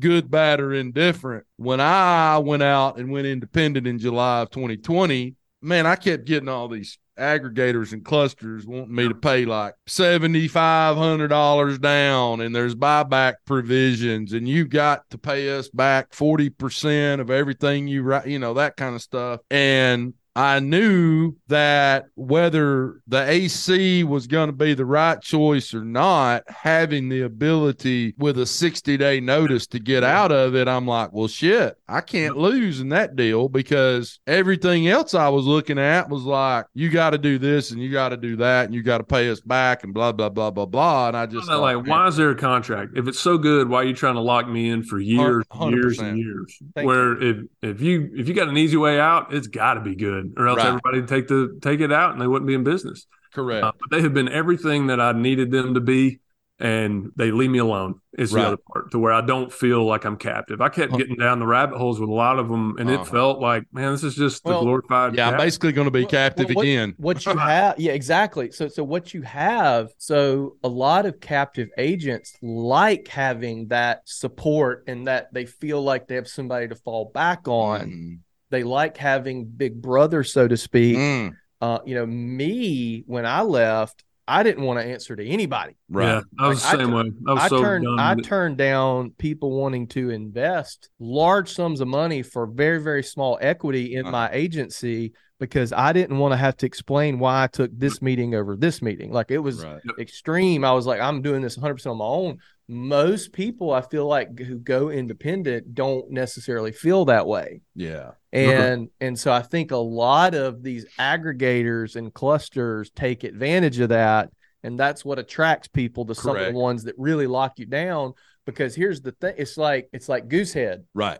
good, 0.00 0.28
bad, 0.28 0.58
or 0.58 0.74
indifferent, 0.74 1.46
when 1.58 1.80
I 1.80 2.38
went 2.38 2.64
out 2.64 2.98
and 2.98 3.12
went 3.12 3.28
independent 3.28 3.86
in 3.86 4.00
July 4.00 4.40
of 4.40 4.50
2020, 4.50 5.36
man, 5.62 5.86
I 5.86 5.94
kept 5.94 6.24
getting 6.24 6.48
all 6.48 6.66
these 6.66 6.98
aggregators 7.18 7.92
and 7.92 8.04
clusters 8.04 8.66
wanting 8.66 8.94
me 8.94 9.08
to 9.08 9.14
pay 9.14 9.44
like 9.44 9.74
seventy 9.86 10.48
five 10.48 10.96
hundred 10.96 11.28
dollars 11.28 11.78
down 11.78 12.40
and 12.40 12.54
there's 12.54 12.74
buyback 12.74 13.34
provisions 13.44 14.32
and 14.32 14.48
you 14.48 14.66
got 14.66 15.08
to 15.10 15.18
pay 15.18 15.56
us 15.56 15.68
back 15.68 16.10
40% 16.12 17.20
of 17.20 17.30
everything 17.30 17.88
you 17.88 18.02
write 18.02 18.26
you 18.26 18.38
know 18.38 18.54
that 18.54 18.76
kind 18.76 18.94
of 18.94 19.02
stuff. 19.02 19.40
And 19.50 20.14
I 20.38 20.60
knew 20.60 21.34
that 21.48 22.10
whether 22.14 23.00
the 23.08 23.28
AC 23.28 24.04
was 24.04 24.28
going 24.28 24.46
to 24.46 24.52
be 24.52 24.72
the 24.72 24.84
right 24.84 25.20
choice 25.20 25.74
or 25.74 25.84
not, 25.84 26.48
having 26.48 27.08
the 27.08 27.22
ability 27.22 28.14
with 28.18 28.38
a 28.38 28.46
60 28.46 28.96
day 28.98 29.18
notice 29.18 29.66
to 29.66 29.80
get 29.80 30.04
out 30.04 30.30
of 30.30 30.54
it, 30.54 30.68
I'm 30.68 30.86
like, 30.86 31.12
well, 31.12 31.26
shit, 31.26 31.76
I 31.88 32.02
can't 32.02 32.36
lose 32.36 32.80
in 32.80 32.90
that 32.90 33.16
deal 33.16 33.48
because 33.48 34.20
everything 34.28 34.86
else 34.86 35.12
I 35.12 35.28
was 35.28 35.44
looking 35.44 35.76
at 35.76 36.08
was 36.08 36.22
like, 36.22 36.66
you 36.72 36.88
got 36.88 37.10
to 37.10 37.18
do 37.18 37.38
this 37.40 37.72
and 37.72 37.82
you 37.82 37.90
got 37.90 38.10
to 38.10 38.16
do 38.16 38.36
that 38.36 38.66
and 38.66 38.74
you 38.76 38.84
got 38.84 38.98
to 38.98 39.04
pay 39.04 39.28
us 39.30 39.40
back 39.40 39.82
and 39.82 39.92
blah, 39.92 40.12
blah, 40.12 40.28
blah, 40.28 40.52
blah, 40.52 40.66
blah. 40.66 41.08
And 41.08 41.16
I 41.16 41.26
just 41.26 41.48
thought, 41.48 41.60
like, 41.60 41.78
man, 41.78 41.86
why 41.86 42.06
is 42.06 42.16
there 42.16 42.30
a 42.30 42.36
contract? 42.36 42.92
If 42.94 43.08
it's 43.08 43.18
so 43.18 43.38
good, 43.38 43.68
why 43.68 43.78
are 43.78 43.86
you 43.86 43.92
trying 43.92 44.14
to 44.14 44.20
lock 44.20 44.48
me 44.48 44.70
in 44.70 44.84
for 44.84 45.00
years, 45.00 45.44
Hun- 45.50 45.72
years 45.72 45.98
100%. 45.98 46.08
and 46.10 46.18
years? 46.18 46.58
Thank 46.76 46.86
Where 46.86 47.20
if 47.20 47.38
if 47.60 47.80
you 47.80 48.08
if 48.14 48.28
you 48.28 48.34
got 48.34 48.46
an 48.46 48.56
easy 48.56 48.76
way 48.76 49.00
out, 49.00 49.34
it's 49.34 49.48
got 49.48 49.74
to 49.74 49.80
be 49.80 49.96
good, 49.96 50.27
or 50.36 50.48
else 50.48 50.58
Right. 50.58 50.66
everybody 50.68 51.00
would 51.00 51.08
take 51.08 51.28
the 51.28 51.58
take 51.62 51.80
it 51.80 51.92
out 51.92 52.12
and 52.12 52.20
they 52.20 52.26
wouldn't 52.26 52.46
be 52.46 52.54
in 52.54 52.64
business. 52.64 53.06
correct. 53.34 53.62
Uh, 53.64 53.72
but 53.78 53.90
they 53.96 54.02
have 54.02 54.14
been 54.14 54.28
everything 54.28 54.86
that 54.88 55.00
I 55.00 55.12
needed 55.12 55.50
them 55.50 55.74
to 55.74 55.80
be, 55.80 56.20
and 56.58 57.10
they 57.14 57.30
leave 57.30 57.50
me 57.50 57.58
alone. 57.58 58.00
Is 58.16 58.32
Right. 58.32 58.40
the 58.42 58.46
other 58.48 58.56
part 58.72 58.90
to 58.92 58.98
where 58.98 59.12
I 59.12 59.20
don't 59.20 59.52
feel 59.52 59.84
like 59.86 60.04
I'm 60.06 60.16
captive. 60.16 60.60
I 60.60 60.70
kept 60.70 60.90
Huh. 60.92 60.96
getting 60.98 61.14
down 61.16 61.38
the 61.38 61.46
rabbit 61.46 61.76
holes 61.78 62.00
with 62.00 62.08
a 62.08 62.12
lot 62.12 62.38
of 62.40 62.48
them, 62.48 62.74
and 62.78 62.88
Uh-huh. 62.90 63.02
it 63.02 63.06
felt 63.06 63.38
like, 63.38 63.64
man, 63.72 63.92
this 63.92 64.02
is 64.02 64.16
just 64.16 64.42
the 64.44 64.58
glorified. 64.58 65.14
yeah, 65.14 65.28
I'm 65.30 65.36
basically 65.36 65.70
going 65.72 65.84
to 65.84 65.90
be 65.92 66.00
Well, 66.00 66.08
captive 66.08 66.46
well, 66.48 66.54
what- 66.56 66.62
again. 66.62 66.94
what 66.96 67.26
you 67.26 67.36
have 67.36 67.78
yeah 67.78 67.92
exactly 67.92 68.50
so 68.50 68.66
so 68.66 68.82
what 68.82 69.12
you 69.14 69.22
have 69.22 69.90
so 69.98 70.56
a 70.64 70.68
lot 70.68 71.04
of 71.06 71.20
captive 71.20 71.68
agents 71.78 72.34
like 72.42 73.06
having 73.08 73.68
that 73.68 74.00
support 74.06 74.82
and 74.88 75.06
that 75.06 75.32
they 75.32 75.44
feel 75.44 75.80
like 75.82 76.08
they 76.08 76.14
have 76.16 76.26
somebody 76.28 76.66
to 76.66 76.74
fall 76.74 77.10
back 77.14 77.46
on 77.46 77.80
Mm. 77.90 78.18
They 78.50 78.62
like 78.62 78.96
having 78.96 79.44
big 79.44 79.80
brother 79.82 80.22
so 80.24 80.46
to 80.48 80.56
speak 80.56 80.96
Mm. 80.96 81.32
uh 81.60 81.78
you 81.86 81.94
know 81.94 82.06
me 82.06 83.02
when 83.06 83.26
i 83.26 83.42
left 83.42 84.04
i 84.26 84.42
didn't 84.42 84.64
want 84.64 84.78
to 84.80 84.84
answer 84.86 85.14
to 85.16 85.26
anybody 85.26 85.74
Right. 85.90 86.06
Yeah, 86.16 86.20
I 86.38 86.48
was 86.48 86.62
Like, 86.64 86.72
the 86.72 86.78
same 86.84 86.90
tu- 86.90 86.96
way. 86.96 87.12
I 87.28 87.32
was 87.34 87.42
I 87.44 87.48
so 87.48 87.62
turned 87.62 87.84
done 87.84 87.98
I 87.98 88.12
it. 88.12 88.24
turned 88.24 88.56
down 88.58 89.10
people 89.18 89.50
wanting 89.58 89.86
to 89.88 90.10
invest 90.10 90.90
large 90.98 91.50
sums 91.52 91.80
of 91.80 91.88
money 91.88 92.22
for 92.22 92.46
very 92.46 92.80
very 92.82 93.02
small 93.02 93.38
equity 93.40 93.94
in 93.94 94.02
Uh-huh. 94.02 94.12
my 94.12 94.30
agency 94.32 95.12
because 95.40 95.72
I 95.72 95.92
didn't 95.92 96.18
want 96.18 96.32
to 96.32 96.36
have 96.36 96.56
to 96.58 96.66
explain 96.66 97.18
why 97.20 97.44
I 97.44 97.46
took 97.46 97.70
this 97.72 98.02
meeting 98.02 98.34
over 98.34 98.56
this 98.56 98.82
meeting. 98.82 99.12
Like 99.12 99.30
it 99.30 99.38
was 99.38 99.64
Right. 99.64 99.80
extreme. 99.98 100.64
I 100.64 100.72
was 100.72 100.84
like 100.84 101.00
I'm 101.00 101.22
doing 101.22 101.42
this 101.42 101.56
100% 101.56 101.86
on 101.92 101.98
my 101.98 102.04
own. 102.04 102.38
Most 102.70 103.32
people 103.32 103.72
I 103.72 103.80
feel 103.80 104.06
like 104.06 104.38
who 104.38 104.58
go 104.58 104.90
independent 104.90 105.74
don't 105.74 106.10
necessarily 106.10 106.70
feel 106.72 107.06
that 107.06 107.26
way. 107.26 107.62
Yeah. 107.74 108.10
And 108.32 108.90
and 109.00 109.18
so 109.18 109.32
I 109.32 109.40
think 109.40 109.70
a 109.70 109.76
lot 109.78 110.34
of 110.34 110.62
these 110.62 110.84
aggregators 110.98 111.96
and 111.96 112.12
clusters 112.12 112.90
take 112.90 113.24
advantage 113.24 113.80
of 113.80 113.88
that. 113.88 114.30
And 114.62 114.78
that's 114.78 115.04
what 115.04 115.18
attracts 115.18 115.68
people 115.68 116.04
to 116.06 116.14
some 116.14 116.36
of 116.36 116.52
the 116.52 116.58
ones 116.58 116.84
that 116.84 116.94
really 116.98 117.26
lock 117.26 117.58
you 117.58 117.64
down. 117.66 118.12
Because 118.44 118.74
here's 118.74 119.00
the 119.00 119.12
thing, 119.12 119.34
it's 119.38 119.56
like 119.56 119.88
it's 119.92 120.08
like 120.08 120.28
Goosehead. 120.28 120.84
Right. 120.94 121.18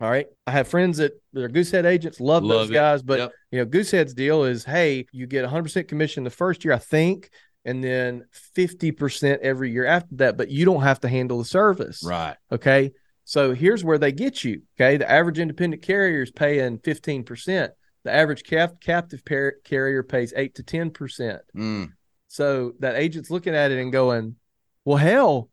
All 0.00 0.10
right. 0.10 0.26
I 0.46 0.50
have 0.52 0.68
friends 0.68 0.98
that 0.98 1.12
are 1.34 1.48
Goosehead 1.48 1.84
agents, 1.84 2.20
love, 2.20 2.42
Love 2.44 2.58
those 2.60 2.70
it. 2.70 2.74
guys, 2.74 3.02
but 3.02 3.18
Yep. 3.18 3.32
you 3.50 3.58
know, 3.58 3.66
Goosehead's 3.66 4.14
deal 4.14 4.44
is 4.44 4.64
hey, 4.64 5.06
you 5.12 5.26
get 5.26 5.44
100% 5.44 5.88
commission 5.88 6.24
the 6.24 6.30
first 6.30 6.64
year, 6.64 6.72
I 6.74 6.78
think, 6.78 7.30
and 7.66 7.82
then 7.84 8.24
50% 8.56 9.38
every 9.40 9.70
year 9.72 9.84
after 9.84 10.14
that, 10.16 10.36
but 10.38 10.48
you 10.50 10.64
don't 10.64 10.82
have 10.82 11.00
to 11.00 11.08
handle 11.08 11.38
the 11.38 11.44
service. 11.44 12.02
Right. 12.02 12.36
Okay. 12.50 12.92
So 13.24 13.52
here's 13.54 13.82
where 13.84 13.98
they 13.98 14.12
get 14.12 14.44
you. 14.44 14.62
Okay. 14.80 14.96
The 14.96 15.10
average 15.10 15.38
independent 15.40 15.82
carrier 15.82 16.22
is 16.22 16.30
paying 16.30 16.78
15%. 16.78 17.70
The 18.04 18.14
average 18.14 18.44
cap- 18.44 18.80
captive 18.80 19.24
par- 19.24 19.56
carrier 19.64 20.04
pays 20.04 20.32
8 20.36 20.54
to 20.54 20.62
10%. 20.62 21.38
Mm. 21.56 21.92
So 22.28 22.72
that 22.78 22.94
agent's 22.94 23.30
looking 23.30 23.54
at 23.54 23.72
it 23.72 23.80
and 23.80 23.90
going, 23.90 24.36
well, 24.84 24.96
hell, 24.96 25.50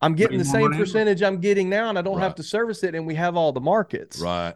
I'm 0.00 0.14
getting 0.14 0.38
the 0.38 0.44
same 0.46 0.72
percentage 0.72 1.22
I'm 1.22 1.40
getting 1.40 1.68
now, 1.68 1.90
and 1.90 1.98
I 1.98 2.02
don't 2.02 2.16
Right. 2.16 2.22
have 2.24 2.36
to 2.36 2.42
service 2.42 2.82
it. 2.82 2.94
And 2.94 3.06
we 3.06 3.14
have 3.16 3.36
all 3.36 3.52
the 3.52 3.60
markets. 3.60 4.18
Right. 4.18 4.54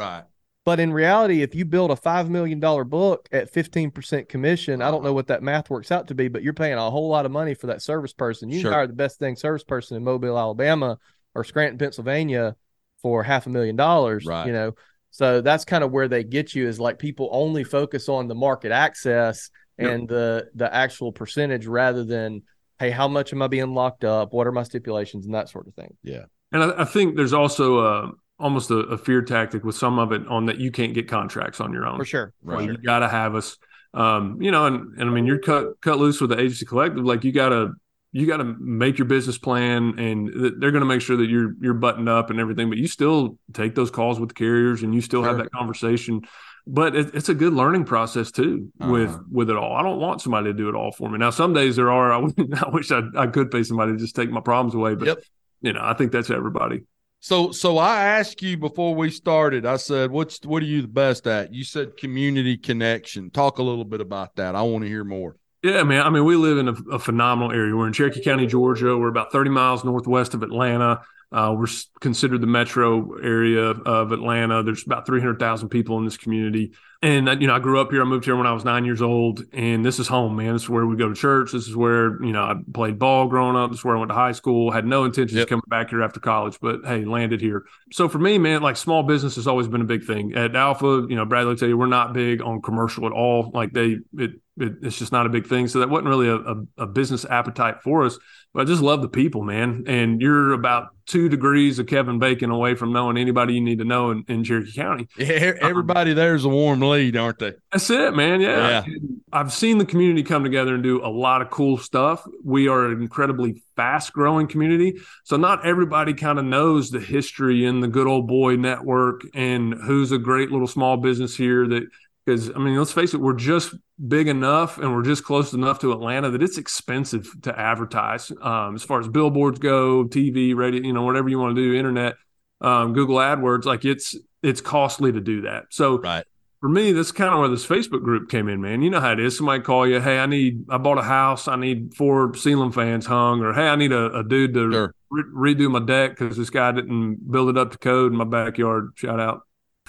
Right. 0.00 0.24
But 0.66 0.80
in 0.80 0.92
reality, 0.92 1.42
if 1.42 1.54
you 1.54 1.64
build 1.64 1.92
a 1.92 1.94
$5 1.94 2.28
million 2.28 2.58
book 2.58 3.28
at 3.30 3.54
15% 3.54 4.28
commission, 4.28 4.82
I 4.82 4.90
don't 4.90 5.04
know 5.04 5.12
what 5.12 5.28
that 5.28 5.40
math 5.40 5.70
works 5.70 5.92
out 5.92 6.08
to 6.08 6.14
be, 6.16 6.26
but 6.26 6.42
you're 6.42 6.52
paying 6.54 6.74
a 6.74 6.90
whole 6.90 7.08
lot 7.08 7.24
of 7.24 7.30
money 7.30 7.54
for 7.54 7.68
that 7.68 7.82
service 7.82 8.12
person. 8.12 8.50
You 8.50 8.60
Sure. 8.60 8.72
can 8.72 8.78
hire 8.78 8.86
the 8.88 8.92
best 8.92 9.20
thing 9.20 9.36
service 9.36 9.62
person 9.62 9.96
in 9.96 10.02
Mobile, 10.02 10.36
Alabama 10.36 10.98
or 11.36 11.44
Scranton, 11.44 11.78
Pennsylvania 11.78 12.56
for 13.00 13.22
half 13.22 13.46
a 13.46 13.50
million 13.50 13.76
dollars, 13.76 14.26
Right. 14.26 14.48
you 14.48 14.52
know? 14.52 14.72
So 15.10 15.40
that's 15.40 15.64
kind 15.64 15.84
of 15.84 15.92
where 15.92 16.08
they 16.08 16.24
get 16.24 16.52
you 16.52 16.66
is 16.66 16.80
like 16.80 16.98
people 16.98 17.28
only 17.30 17.62
focus 17.62 18.08
on 18.08 18.26
the 18.26 18.34
market 18.34 18.72
access 18.72 19.50
Yep. 19.78 19.90
and 19.90 20.08
the 20.08 20.48
the 20.56 20.74
actual 20.74 21.12
percentage 21.12 21.66
rather 21.66 22.02
than 22.02 22.42
hey, 22.80 22.90
how 22.90 23.06
much 23.06 23.32
am 23.32 23.40
I 23.40 23.46
being 23.46 23.72
locked 23.72 24.04
up? 24.04 24.32
What 24.32 24.46
are 24.48 24.52
my 24.52 24.64
stipulations 24.64 25.26
and 25.26 25.34
that 25.36 25.48
sort 25.48 25.68
of 25.68 25.74
thing. 25.74 25.96
Yeah, 26.02 26.24
and 26.50 26.62
I, 26.64 26.82
I 26.82 26.84
think 26.84 27.14
there's 27.14 27.32
also 27.32 27.78
uh, 27.78 28.10
almost 28.38 28.70
a, 28.70 28.76
a 28.78 28.98
fear 28.98 29.22
tactic 29.22 29.64
with 29.64 29.74
some 29.76 29.98
of 29.98 30.12
it 30.12 30.26
on 30.28 30.46
that 30.46 30.58
you 30.58 30.70
can't 30.70 30.94
get 30.94 31.08
contracts 31.08 31.60
on 31.60 31.72
your 31.72 31.86
own. 31.86 31.98
For 31.98 32.04
sure. 32.04 32.32
Well, 32.42 32.58
Right. 32.58 32.68
you 32.68 32.76
got 32.78 33.00
to 33.00 33.08
have 33.08 33.34
us. 33.34 33.56
Um, 33.94 34.40
you 34.42 34.50
know, 34.50 34.66
and, 34.66 34.98
and 35.00 35.08
I 35.08 35.12
mean, 35.12 35.24
you're 35.26 35.38
cut 35.38 35.80
cut 35.80 35.98
loose 35.98 36.20
with 36.20 36.30
the 36.30 36.38
agency 36.38 36.66
collective. 36.66 37.04
Like 37.04 37.24
you 37.24 37.32
got 37.32 37.48
to 37.50 37.72
you 38.12 38.26
got 38.26 38.38
to 38.38 38.44
make 38.58 38.98
your 38.98 39.06
business 39.06 39.36
plan, 39.38 39.98
and 39.98 40.28
th- 40.32 40.52
they're 40.58 40.70
going 40.70 40.80
to 40.82 40.86
make 40.86 41.00
sure 41.00 41.16
that 41.16 41.26
you're 41.28 41.54
you're 41.60 41.74
buttoned 41.74 42.08
up 42.08 42.28
and 42.30 42.38
everything. 42.38 42.68
But 42.68 42.78
you 42.78 42.88
still 42.88 43.38
take 43.54 43.74
those 43.74 43.90
calls 43.90 44.20
with 44.20 44.28
the 44.30 44.34
carriers, 44.34 44.82
and 44.82 44.94
you 44.94 45.00
still 45.00 45.22
have 45.22 45.38
that 45.38 45.50
conversation. 45.50 46.22
But 46.66 46.94
it, 46.96 47.14
it's 47.14 47.28
a 47.28 47.34
good 47.34 47.52
learning 47.54 47.84
process 47.84 48.30
too 48.30 48.70
with 48.80 49.10
Uh-huh. 49.10 49.18
with 49.30 49.48
it 49.50 49.56
all. 49.56 49.74
I 49.76 49.82
don't 49.82 50.00
want 50.00 50.20
somebody 50.20 50.46
to 50.46 50.52
do 50.52 50.68
it 50.68 50.74
all 50.74 50.92
for 50.92 51.08
me. 51.08 51.16
Now, 51.16 51.30
some 51.30 51.52
days 51.54 51.76
there 51.76 51.90
are. 51.90 52.12
I, 52.12 52.18
I 52.18 52.68
wish 52.72 52.90
I, 52.92 53.02
I 53.16 53.28
could 53.28 53.50
pay 53.50 53.62
somebody 53.62 53.92
to 53.92 53.98
just 53.98 54.14
take 54.16 54.30
my 54.30 54.40
problems 54.40 54.74
away. 54.74 54.94
But 54.94 55.06
Yep. 55.08 55.18
you 55.62 55.72
know, 55.72 55.80
I 55.82 55.94
think 55.94 56.12
that's 56.12 56.28
everybody. 56.30 56.82
So 57.26 57.50
so 57.50 57.78
I 57.78 58.04
asked 58.04 58.40
you 58.40 58.56
before 58.56 58.94
we 58.94 59.10
started. 59.10 59.66
I 59.66 59.78
said, 59.78 60.12
"What's 60.12 60.46
what 60.46 60.62
are 60.62 60.66
you 60.66 60.82
the 60.82 60.86
best 60.86 61.26
at?" 61.26 61.52
You 61.52 61.64
said 61.64 61.96
community 61.96 62.56
connection. 62.56 63.30
Talk 63.30 63.58
a 63.58 63.64
little 63.64 63.84
bit 63.84 64.00
about 64.00 64.36
that. 64.36 64.54
I 64.54 64.62
want 64.62 64.84
to 64.84 64.88
hear 64.88 65.02
more. 65.02 65.34
Yeah, 65.60 65.82
man. 65.82 66.06
I 66.06 66.10
mean, 66.10 66.24
we 66.24 66.36
live 66.36 66.56
in 66.58 66.68
a, 66.68 66.74
a, 66.92 66.98
phenomenal 67.00 67.50
area. 67.50 67.74
We're 67.74 67.88
in 67.88 67.92
Cherokee 67.92 68.22
County, 68.22 68.46
Georgia. 68.46 68.96
We're 68.96 69.08
about 69.08 69.32
30 69.32 69.50
miles 69.50 69.84
northwest 69.84 70.34
of 70.34 70.44
Atlanta. 70.44 71.00
Uh, 71.32 71.54
we're 71.58 71.66
considered 72.00 72.40
the 72.40 72.46
metro 72.46 73.18
area 73.18 73.70
of 73.70 74.12
Atlanta. 74.12 74.62
There's 74.62 74.84
about 74.84 75.06
300,000 75.06 75.68
people 75.68 75.98
in 75.98 76.04
this 76.04 76.16
community. 76.16 76.72
And, 77.02 77.28
uh, 77.28 77.36
you 77.38 77.46
know, 77.46 77.54
I 77.54 77.58
grew 77.58 77.80
up 77.80 77.90
here. 77.90 78.00
I 78.00 78.04
moved 78.04 78.24
here 78.24 78.36
when 78.36 78.46
I 78.46 78.52
was 78.52 78.64
nine 78.64 78.84
years 78.84 79.02
old. 79.02 79.42
And 79.52 79.84
this 79.84 79.98
is 79.98 80.08
home, 80.08 80.36
man. 80.36 80.54
This 80.54 80.62
is 80.62 80.68
where 80.68 80.86
we 80.86 80.96
go 80.96 81.08
to 81.08 81.14
church. 81.14 81.52
This 81.52 81.66
is 81.66 81.76
where, 81.76 82.22
you 82.24 82.32
know, 82.32 82.42
I 82.42 82.54
played 82.72 82.98
ball 82.98 83.26
growing 83.26 83.56
up. 83.56 83.70
This 83.70 83.80
is 83.80 83.84
where 83.84 83.96
I 83.96 83.98
went 83.98 84.10
to 84.10 84.14
high 84.14 84.32
school. 84.32 84.70
Had 84.70 84.86
no 84.86 85.04
intentions 85.04 85.34
yep. 85.34 85.44
of 85.44 85.48
coming 85.48 85.64
back 85.68 85.90
here 85.90 86.02
after 86.02 86.20
college, 86.20 86.58
but 86.60 86.80
hey, 86.84 87.04
landed 87.04 87.40
here. 87.40 87.64
So 87.92 88.08
for 88.08 88.18
me, 88.18 88.38
man, 88.38 88.62
like 88.62 88.76
small 88.76 89.02
business 89.02 89.34
has 89.36 89.46
always 89.46 89.68
been 89.68 89.82
a 89.82 89.84
big 89.86 90.04
thing. 90.04 90.34
At 90.34 90.56
Alfa, 90.56 91.06
you 91.08 91.16
know, 91.16 91.24
Bradley 91.24 91.50
will 91.50 91.56
tell 91.56 91.68
you, 91.68 91.76
we're 91.76 91.86
not 91.86 92.14
big 92.14 92.40
on 92.40 92.62
commercial 92.62 93.06
at 93.06 93.12
all. 93.12 93.50
Like 93.52 93.72
they, 93.72 93.98
it, 94.16 94.30
it, 94.56 94.72
it's 94.82 94.98
just 94.98 95.12
not 95.12 95.26
a 95.26 95.28
big 95.28 95.46
thing. 95.46 95.68
So 95.68 95.80
that 95.80 95.90
wasn't 95.90 96.08
really 96.08 96.28
a, 96.28 96.36
a, 96.36 96.56
a 96.78 96.86
business 96.86 97.24
appetite 97.26 97.82
for 97.82 98.04
us. 98.04 98.18
I 98.56 98.64
just 98.64 98.82
love 98.82 99.02
the 99.02 99.08
people, 99.08 99.42
man. 99.42 99.84
And 99.86 100.20
you're 100.20 100.52
about 100.52 100.88
two 101.06 101.28
degrees 101.28 101.78
of 101.78 101.86
Kevin 101.86 102.18
Bacon 102.18 102.50
away 102.50 102.74
from 102.74 102.92
knowing 102.92 103.16
anybody 103.16 103.54
you 103.54 103.60
need 103.60 103.78
to 103.78 103.84
know 103.84 104.10
in, 104.10 104.24
in 104.28 104.44
Cherokee 104.44 104.72
County. 104.72 105.08
Yeah, 105.16 105.52
everybody 105.60 106.10
um, 106.10 106.16
there's 106.16 106.44
a 106.44 106.48
warm 106.48 106.80
lead, 106.80 107.16
aren't 107.16 107.38
they? 107.38 107.52
That's 107.72 107.88
it, 107.90 108.14
man. 108.14 108.40
Yeah. 108.40 108.84
yeah. 108.86 108.94
I've 109.32 109.52
seen 109.52 109.78
the 109.78 109.84
community 109.84 110.22
come 110.22 110.42
together 110.44 110.74
and 110.74 110.82
do 110.82 111.04
a 111.04 111.08
lot 111.08 111.42
of 111.42 111.50
cool 111.50 111.78
stuff. 111.78 112.26
We 112.44 112.68
are 112.68 112.86
an 112.86 113.02
incredibly 113.02 113.62
fast 113.76 114.12
growing 114.12 114.46
community. 114.46 114.98
So 115.24 115.36
not 115.36 115.66
everybody 115.66 116.14
kind 116.14 116.38
of 116.38 116.44
knows 116.44 116.90
the 116.90 117.00
history 117.00 117.66
and 117.66 117.82
the 117.82 117.88
good 117.88 118.06
old 118.06 118.26
boy 118.26 118.56
network 118.56 119.22
and 119.34 119.74
who's 119.74 120.12
a 120.12 120.18
great 120.18 120.50
little 120.50 120.66
small 120.66 120.96
business 120.96 121.36
here 121.36 121.68
that 121.68 121.88
because 122.26 122.50
I 122.50 122.58
mean, 122.58 122.76
let's 122.76 122.92
face 122.92 123.14
it, 123.14 123.20
we're 123.20 123.34
just 123.34 123.74
big 124.08 124.26
enough 124.26 124.78
and 124.78 124.92
we're 124.92 125.04
just 125.04 125.24
close 125.24 125.52
enough 125.52 125.78
to 125.80 125.92
Atlanta 125.92 126.30
that 126.30 126.42
it's 126.42 126.58
expensive 126.58 127.30
to 127.42 127.58
advertise. 127.58 128.32
Um, 128.42 128.74
as 128.74 128.82
far 128.82 128.98
as 128.98 129.06
billboards 129.06 129.60
go, 129.60 130.04
TV, 130.04 130.54
radio, 130.54 130.82
you 130.82 130.92
know, 130.92 131.02
whatever 131.02 131.28
you 131.28 131.38
want 131.38 131.54
to 131.54 131.62
do, 131.62 131.74
internet, 131.74 132.16
um, 132.60 132.94
Google 132.94 133.16
AdWords, 133.16 133.64
like 133.64 133.84
it's 133.84 134.16
it's 134.42 134.60
costly 134.60 135.12
to 135.12 135.20
do 135.20 135.42
that. 135.42 135.66
So 135.70 135.98
right. 135.98 136.24
for 136.60 136.68
me, 136.68 136.90
that's 136.92 137.12
kind 137.12 137.32
of 137.32 137.38
where 137.38 137.48
this 137.48 137.64
Facebook 137.64 138.02
group 138.02 138.28
came 138.28 138.48
in, 138.48 138.60
man. 138.60 138.82
You 138.82 138.90
know 138.90 139.00
how 139.00 139.12
it 139.12 139.20
is. 139.20 139.36
Somebody 139.36 139.62
call 139.62 139.86
you, 139.86 140.00
hey, 140.00 140.18
I 140.18 140.26
need, 140.26 140.64
I 140.68 140.78
bought 140.78 140.98
a 140.98 141.02
house, 141.02 141.46
I 141.46 141.56
need 141.56 141.94
four 141.94 142.34
ceiling 142.34 142.72
fans 142.72 143.06
hung, 143.06 143.40
or 143.40 143.52
hey, 143.52 143.68
I 143.68 143.76
need 143.76 143.92
a, 143.92 144.18
a 144.18 144.24
dude 144.24 144.54
to 144.54 144.72
sure. 144.72 144.94
re- 145.10 145.54
redo 145.54 145.70
my 145.70 145.80
deck 145.80 146.18
because 146.18 146.36
this 146.36 146.50
guy 146.50 146.72
didn't 146.72 147.30
build 147.30 147.50
it 147.50 147.56
up 147.56 147.70
to 147.70 147.78
code 147.78 148.10
in 148.10 148.18
my 148.18 148.24
backyard. 148.24 148.90
Shout 148.96 149.20
out. 149.20 149.42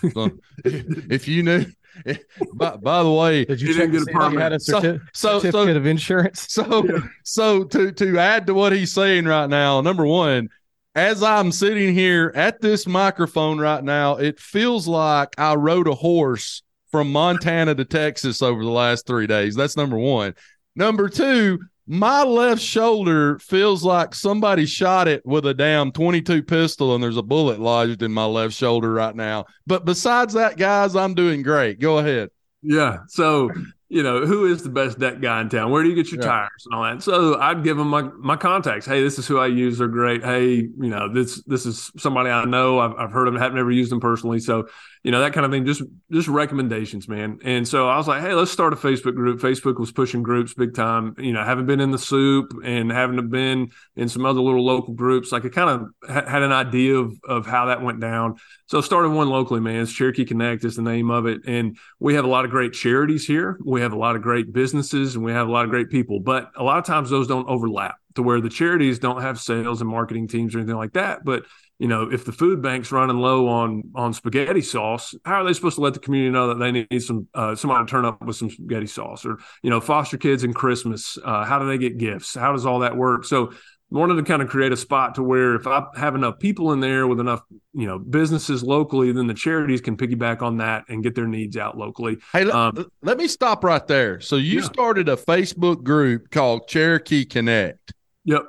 if 0.03 1.27
you 1.27 1.41
knew 1.41 1.65
by, 2.53 2.77
by, 2.77 3.03
the 3.03 3.11
way, 3.11 3.45
did 3.45 3.61
you 3.61 3.73
check 3.73 3.91
get 3.91 4.03
a 4.03 4.05
permit? 4.05 4.39
Had 4.39 4.53
a 4.53 4.57
certi- 4.57 5.01
so, 5.13 5.39
certificate 5.39 5.73
so, 5.73 5.77
of 5.77 5.85
insurance? 5.85 6.47
So, 6.57 6.85
yeah. 6.85 6.99
so 7.23 7.63
to 7.65 7.91
to 7.91 8.17
add 8.17 8.47
to 8.47 8.53
what 8.53 8.73
he's 8.73 8.91
saying 8.91 9.25
right 9.25 9.49
now, 9.49 9.81
number 9.81 10.05
one, 10.05 10.49
as 10.95 11.21
I'm 11.21 11.51
sitting 11.51 11.93
here 11.93 12.31
at 12.35 12.61
this 12.61 12.87
microphone 12.87 13.59
right 13.59 13.83
now, 13.83 14.15
it 14.15 14.39
feels 14.39 14.87
like 14.87 15.29
I 15.37 15.55
rode 15.55 15.87
a 15.87 15.93
horse 15.93 16.63
from 16.91 17.11
Montana 17.11 17.75
to 17.75 17.85
Texas 17.85 18.41
over 18.41 18.63
the 18.63 18.71
last 18.71 19.05
three 19.05 19.27
days. 19.27 19.55
That's 19.55 19.77
number 19.77 19.97
one. 19.97 20.33
Number 20.75 21.09
two, 21.09 21.59
my 21.87 22.23
left 22.23 22.61
shoulder 22.61 23.39
feels 23.39 23.83
like 23.83 24.13
somebody 24.13 24.65
shot 24.65 25.07
it 25.07 25.25
with 25.25 25.45
a 25.45 25.53
damn 25.53 25.91
22 25.91 26.43
pistol 26.43 26.93
and 26.93 27.03
there's 27.03 27.17
a 27.17 27.23
bullet 27.23 27.59
lodged 27.59 28.03
in 28.03 28.11
my 28.11 28.25
left 28.25 28.53
shoulder 28.53 28.91
right 28.91 29.15
now. 29.15 29.45
But 29.65 29.85
besides 29.85 30.33
that, 30.33 30.57
guys, 30.57 30.95
I'm 30.95 31.13
doing 31.13 31.41
great. 31.43 31.79
Go 31.79 31.99
ahead. 31.99 32.29
Yeah. 32.61 32.99
So 33.07 33.49
you 33.89 34.03
know, 34.03 34.25
who 34.25 34.51
is 34.51 34.63
the 34.63 34.69
best 34.69 34.99
deck 34.99 35.21
guy 35.21 35.39
in 35.39 35.47
town? 35.47 35.71
Where 35.71 35.81
do 35.81 35.89
you 35.89 35.95
get 35.95 36.11
your 36.11 36.19
yeah. 36.19 36.27
tires 36.27 36.65
and 36.65 36.75
all 36.75 36.83
that? 36.83 37.01
So 37.01 37.39
I'd 37.39 37.63
give 37.63 37.77
them 37.77 37.87
my, 37.87 38.01
my 38.01 38.35
contacts. 38.35 38.85
Hey, 38.85 39.01
this 39.01 39.17
is 39.17 39.25
who 39.25 39.39
I 39.39 39.47
use. 39.47 39.77
They're 39.77 39.87
great. 39.87 40.23
Hey, 40.25 40.55
you 40.55 40.89
know, 40.89 41.11
this 41.11 41.41
this 41.43 41.65
is 41.65 41.89
somebody 41.97 42.29
I 42.29 42.43
know. 42.43 42.79
I've, 42.79 42.93
I've 42.95 43.11
heard 43.11 43.27
of 43.27 43.33
them, 43.33 43.41
haven't 43.41 43.55
never 43.55 43.71
used 43.71 43.89
them 43.89 44.01
personally. 44.01 44.39
So, 44.39 44.67
you 45.07 45.11
know, 45.11 45.21
that 45.21 45.31
kind 45.31 45.45
of 45.45 45.53
thing. 45.53 45.65
Just 45.65 45.83
just 46.11 46.27
recommendations, 46.27 47.07
man. 47.07 47.39
And 47.45 47.65
so 47.65 47.87
I 47.87 47.95
was 47.95 48.09
like, 48.09 48.21
hey, 48.21 48.33
let's 48.33 48.51
start 48.51 48.73
a 48.73 48.75
Facebook 48.75 49.15
group. 49.15 49.39
Facebook 49.39 49.79
was 49.79 49.89
pushing 49.89 50.21
groups 50.21 50.53
big 50.53 50.75
time. 50.75 51.15
You 51.17 51.31
know, 51.31 51.45
having 51.45 51.65
been 51.65 51.79
in 51.79 51.91
the 51.91 51.97
soup 51.97 52.51
and 52.61 52.91
having 52.91 53.29
been 53.29 53.71
in 53.95 54.09
some 54.09 54.25
other 54.25 54.41
little 54.41 54.65
local 54.65 54.93
groups, 54.93 55.31
like 55.31 55.45
I 55.45 55.47
kind 55.47 55.69
of 55.69 56.13
ha- 56.13 56.29
had 56.29 56.43
an 56.43 56.51
idea 56.51 56.95
of 56.95 57.17
of 57.23 57.45
how 57.45 57.67
that 57.67 57.81
went 57.81 58.01
down. 58.01 58.35
So 58.65 58.79
I 58.79 58.81
started 58.81 59.11
one 59.11 59.29
locally, 59.29 59.61
man. 59.61 59.79
It's 59.79 59.93
Cherokee 59.93 60.25
Connect 60.25 60.65
is 60.65 60.75
the 60.75 60.81
name 60.81 61.09
of 61.09 61.25
it, 61.25 61.39
and 61.47 61.77
we 62.01 62.15
have 62.15 62.25
a 62.25 62.27
lot 62.27 62.43
of 62.43 62.51
great 62.51 62.73
charities 62.73 63.25
here. 63.25 63.57
We 63.63 63.79
have 63.79 63.93
a 63.93 63.97
lot 63.97 64.17
of 64.17 64.21
great 64.21 64.51
businesses, 64.51 65.15
and 65.15 65.23
we 65.23 65.31
have 65.31 65.47
a 65.47 65.51
lot 65.51 65.63
of 65.63 65.69
great 65.69 65.89
people. 65.89 66.19
But 66.19 66.51
a 66.57 66.63
lot 66.63 66.79
of 66.79 66.83
times 66.83 67.09
those 67.09 67.27
don't 67.27 67.47
overlap 67.47 67.95
to 68.15 68.23
where 68.23 68.41
the 68.41 68.49
charities 68.49 68.99
don't 68.99 69.21
have 69.21 69.39
sales 69.39 69.79
and 69.79 69.89
marketing 69.89 70.27
teams 70.27 70.53
or 70.53 70.57
anything 70.57 70.75
like 70.75 70.93
that. 70.93 71.23
But 71.23 71.45
you 71.79 71.87
know, 71.87 72.11
if 72.11 72.25
the 72.25 72.31
food 72.31 72.61
bank's 72.61 72.91
running 72.91 73.17
low 73.17 73.47
on 73.47 73.83
on 73.93 74.13
spaghetti 74.13 74.61
sauce, 74.61 75.13
how 75.25 75.41
are 75.41 75.43
they 75.43 75.53
supposed 75.53 75.75
to 75.75 75.81
let 75.81 75.93
the 75.93 75.99
community 75.99 76.31
know 76.31 76.47
that 76.47 76.55
they 76.55 76.71
need 76.71 77.03
some 77.03 77.27
uh, 77.33 77.55
somebody 77.55 77.85
to 77.85 77.89
turn 77.89 78.05
up 78.05 78.21
with 78.23 78.35
some 78.35 78.49
spaghetti 78.49 78.87
sauce? 78.87 79.25
Or 79.25 79.37
you 79.61 79.69
know, 79.69 79.79
foster 79.79 80.17
kids 80.17 80.43
and 80.43 80.55
Christmas, 80.55 81.17
uh, 81.23 81.45
how 81.45 81.59
do 81.59 81.67
they 81.67 81.77
get 81.77 81.97
gifts? 81.97 82.33
How 82.33 82.51
does 82.51 82.65
all 82.65 82.79
that 82.79 82.97
work? 82.97 83.25
So 83.25 83.51
wanted 83.89 84.15
to 84.15 84.23
kind 84.23 84.41
of 84.41 84.49
create 84.49 84.71
a 84.71 84.77
spot 84.77 85.15
to 85.15 85.23
where 85.23 85.55
if 85.55 85.65
I 85.65 85.83
have 85.95 86.15
enough 86.15 86.39
people 86.39 86.73
in 86.73 86.79
there 86.79 87.07
with 87.07 87.19
enough, 87.19 87.41
you 87.73 87.87
know, 87.87 87.97
businesses 87.97 88.63
locally, 88.63 89.11
then 89.11 89.27
the 89.27 89.33
charities 89.33 89.81
can 89.81 89.95
piggyback 89.95 90.41
on 90.41 90.57
that 90.57 90.85
and 90.89 91.03
get 91.03 91.15
their 91.15 91.27
needs 91.27 91.55
out 91.55 91.77
locally. 91.77 92.17
Hey, 92.33 92.49
um, 92.49 92.89
let 93.01 93.17
me 93.17 93.27
stop 93.27 93.63
right 93.63 93.85
there. 93.87 94.19
So 94.19 94.35
you 94.35 94.59
yeah. 94.59 94.65
started 94.65 95.09
a 95.09 95.15
Facebook 95.15 95.83
group 95.83 96.31
called 96.31 96.67
Cherokee 96.67 97.23
Connect. 97.23 97.93
Yep. 98.25 98.43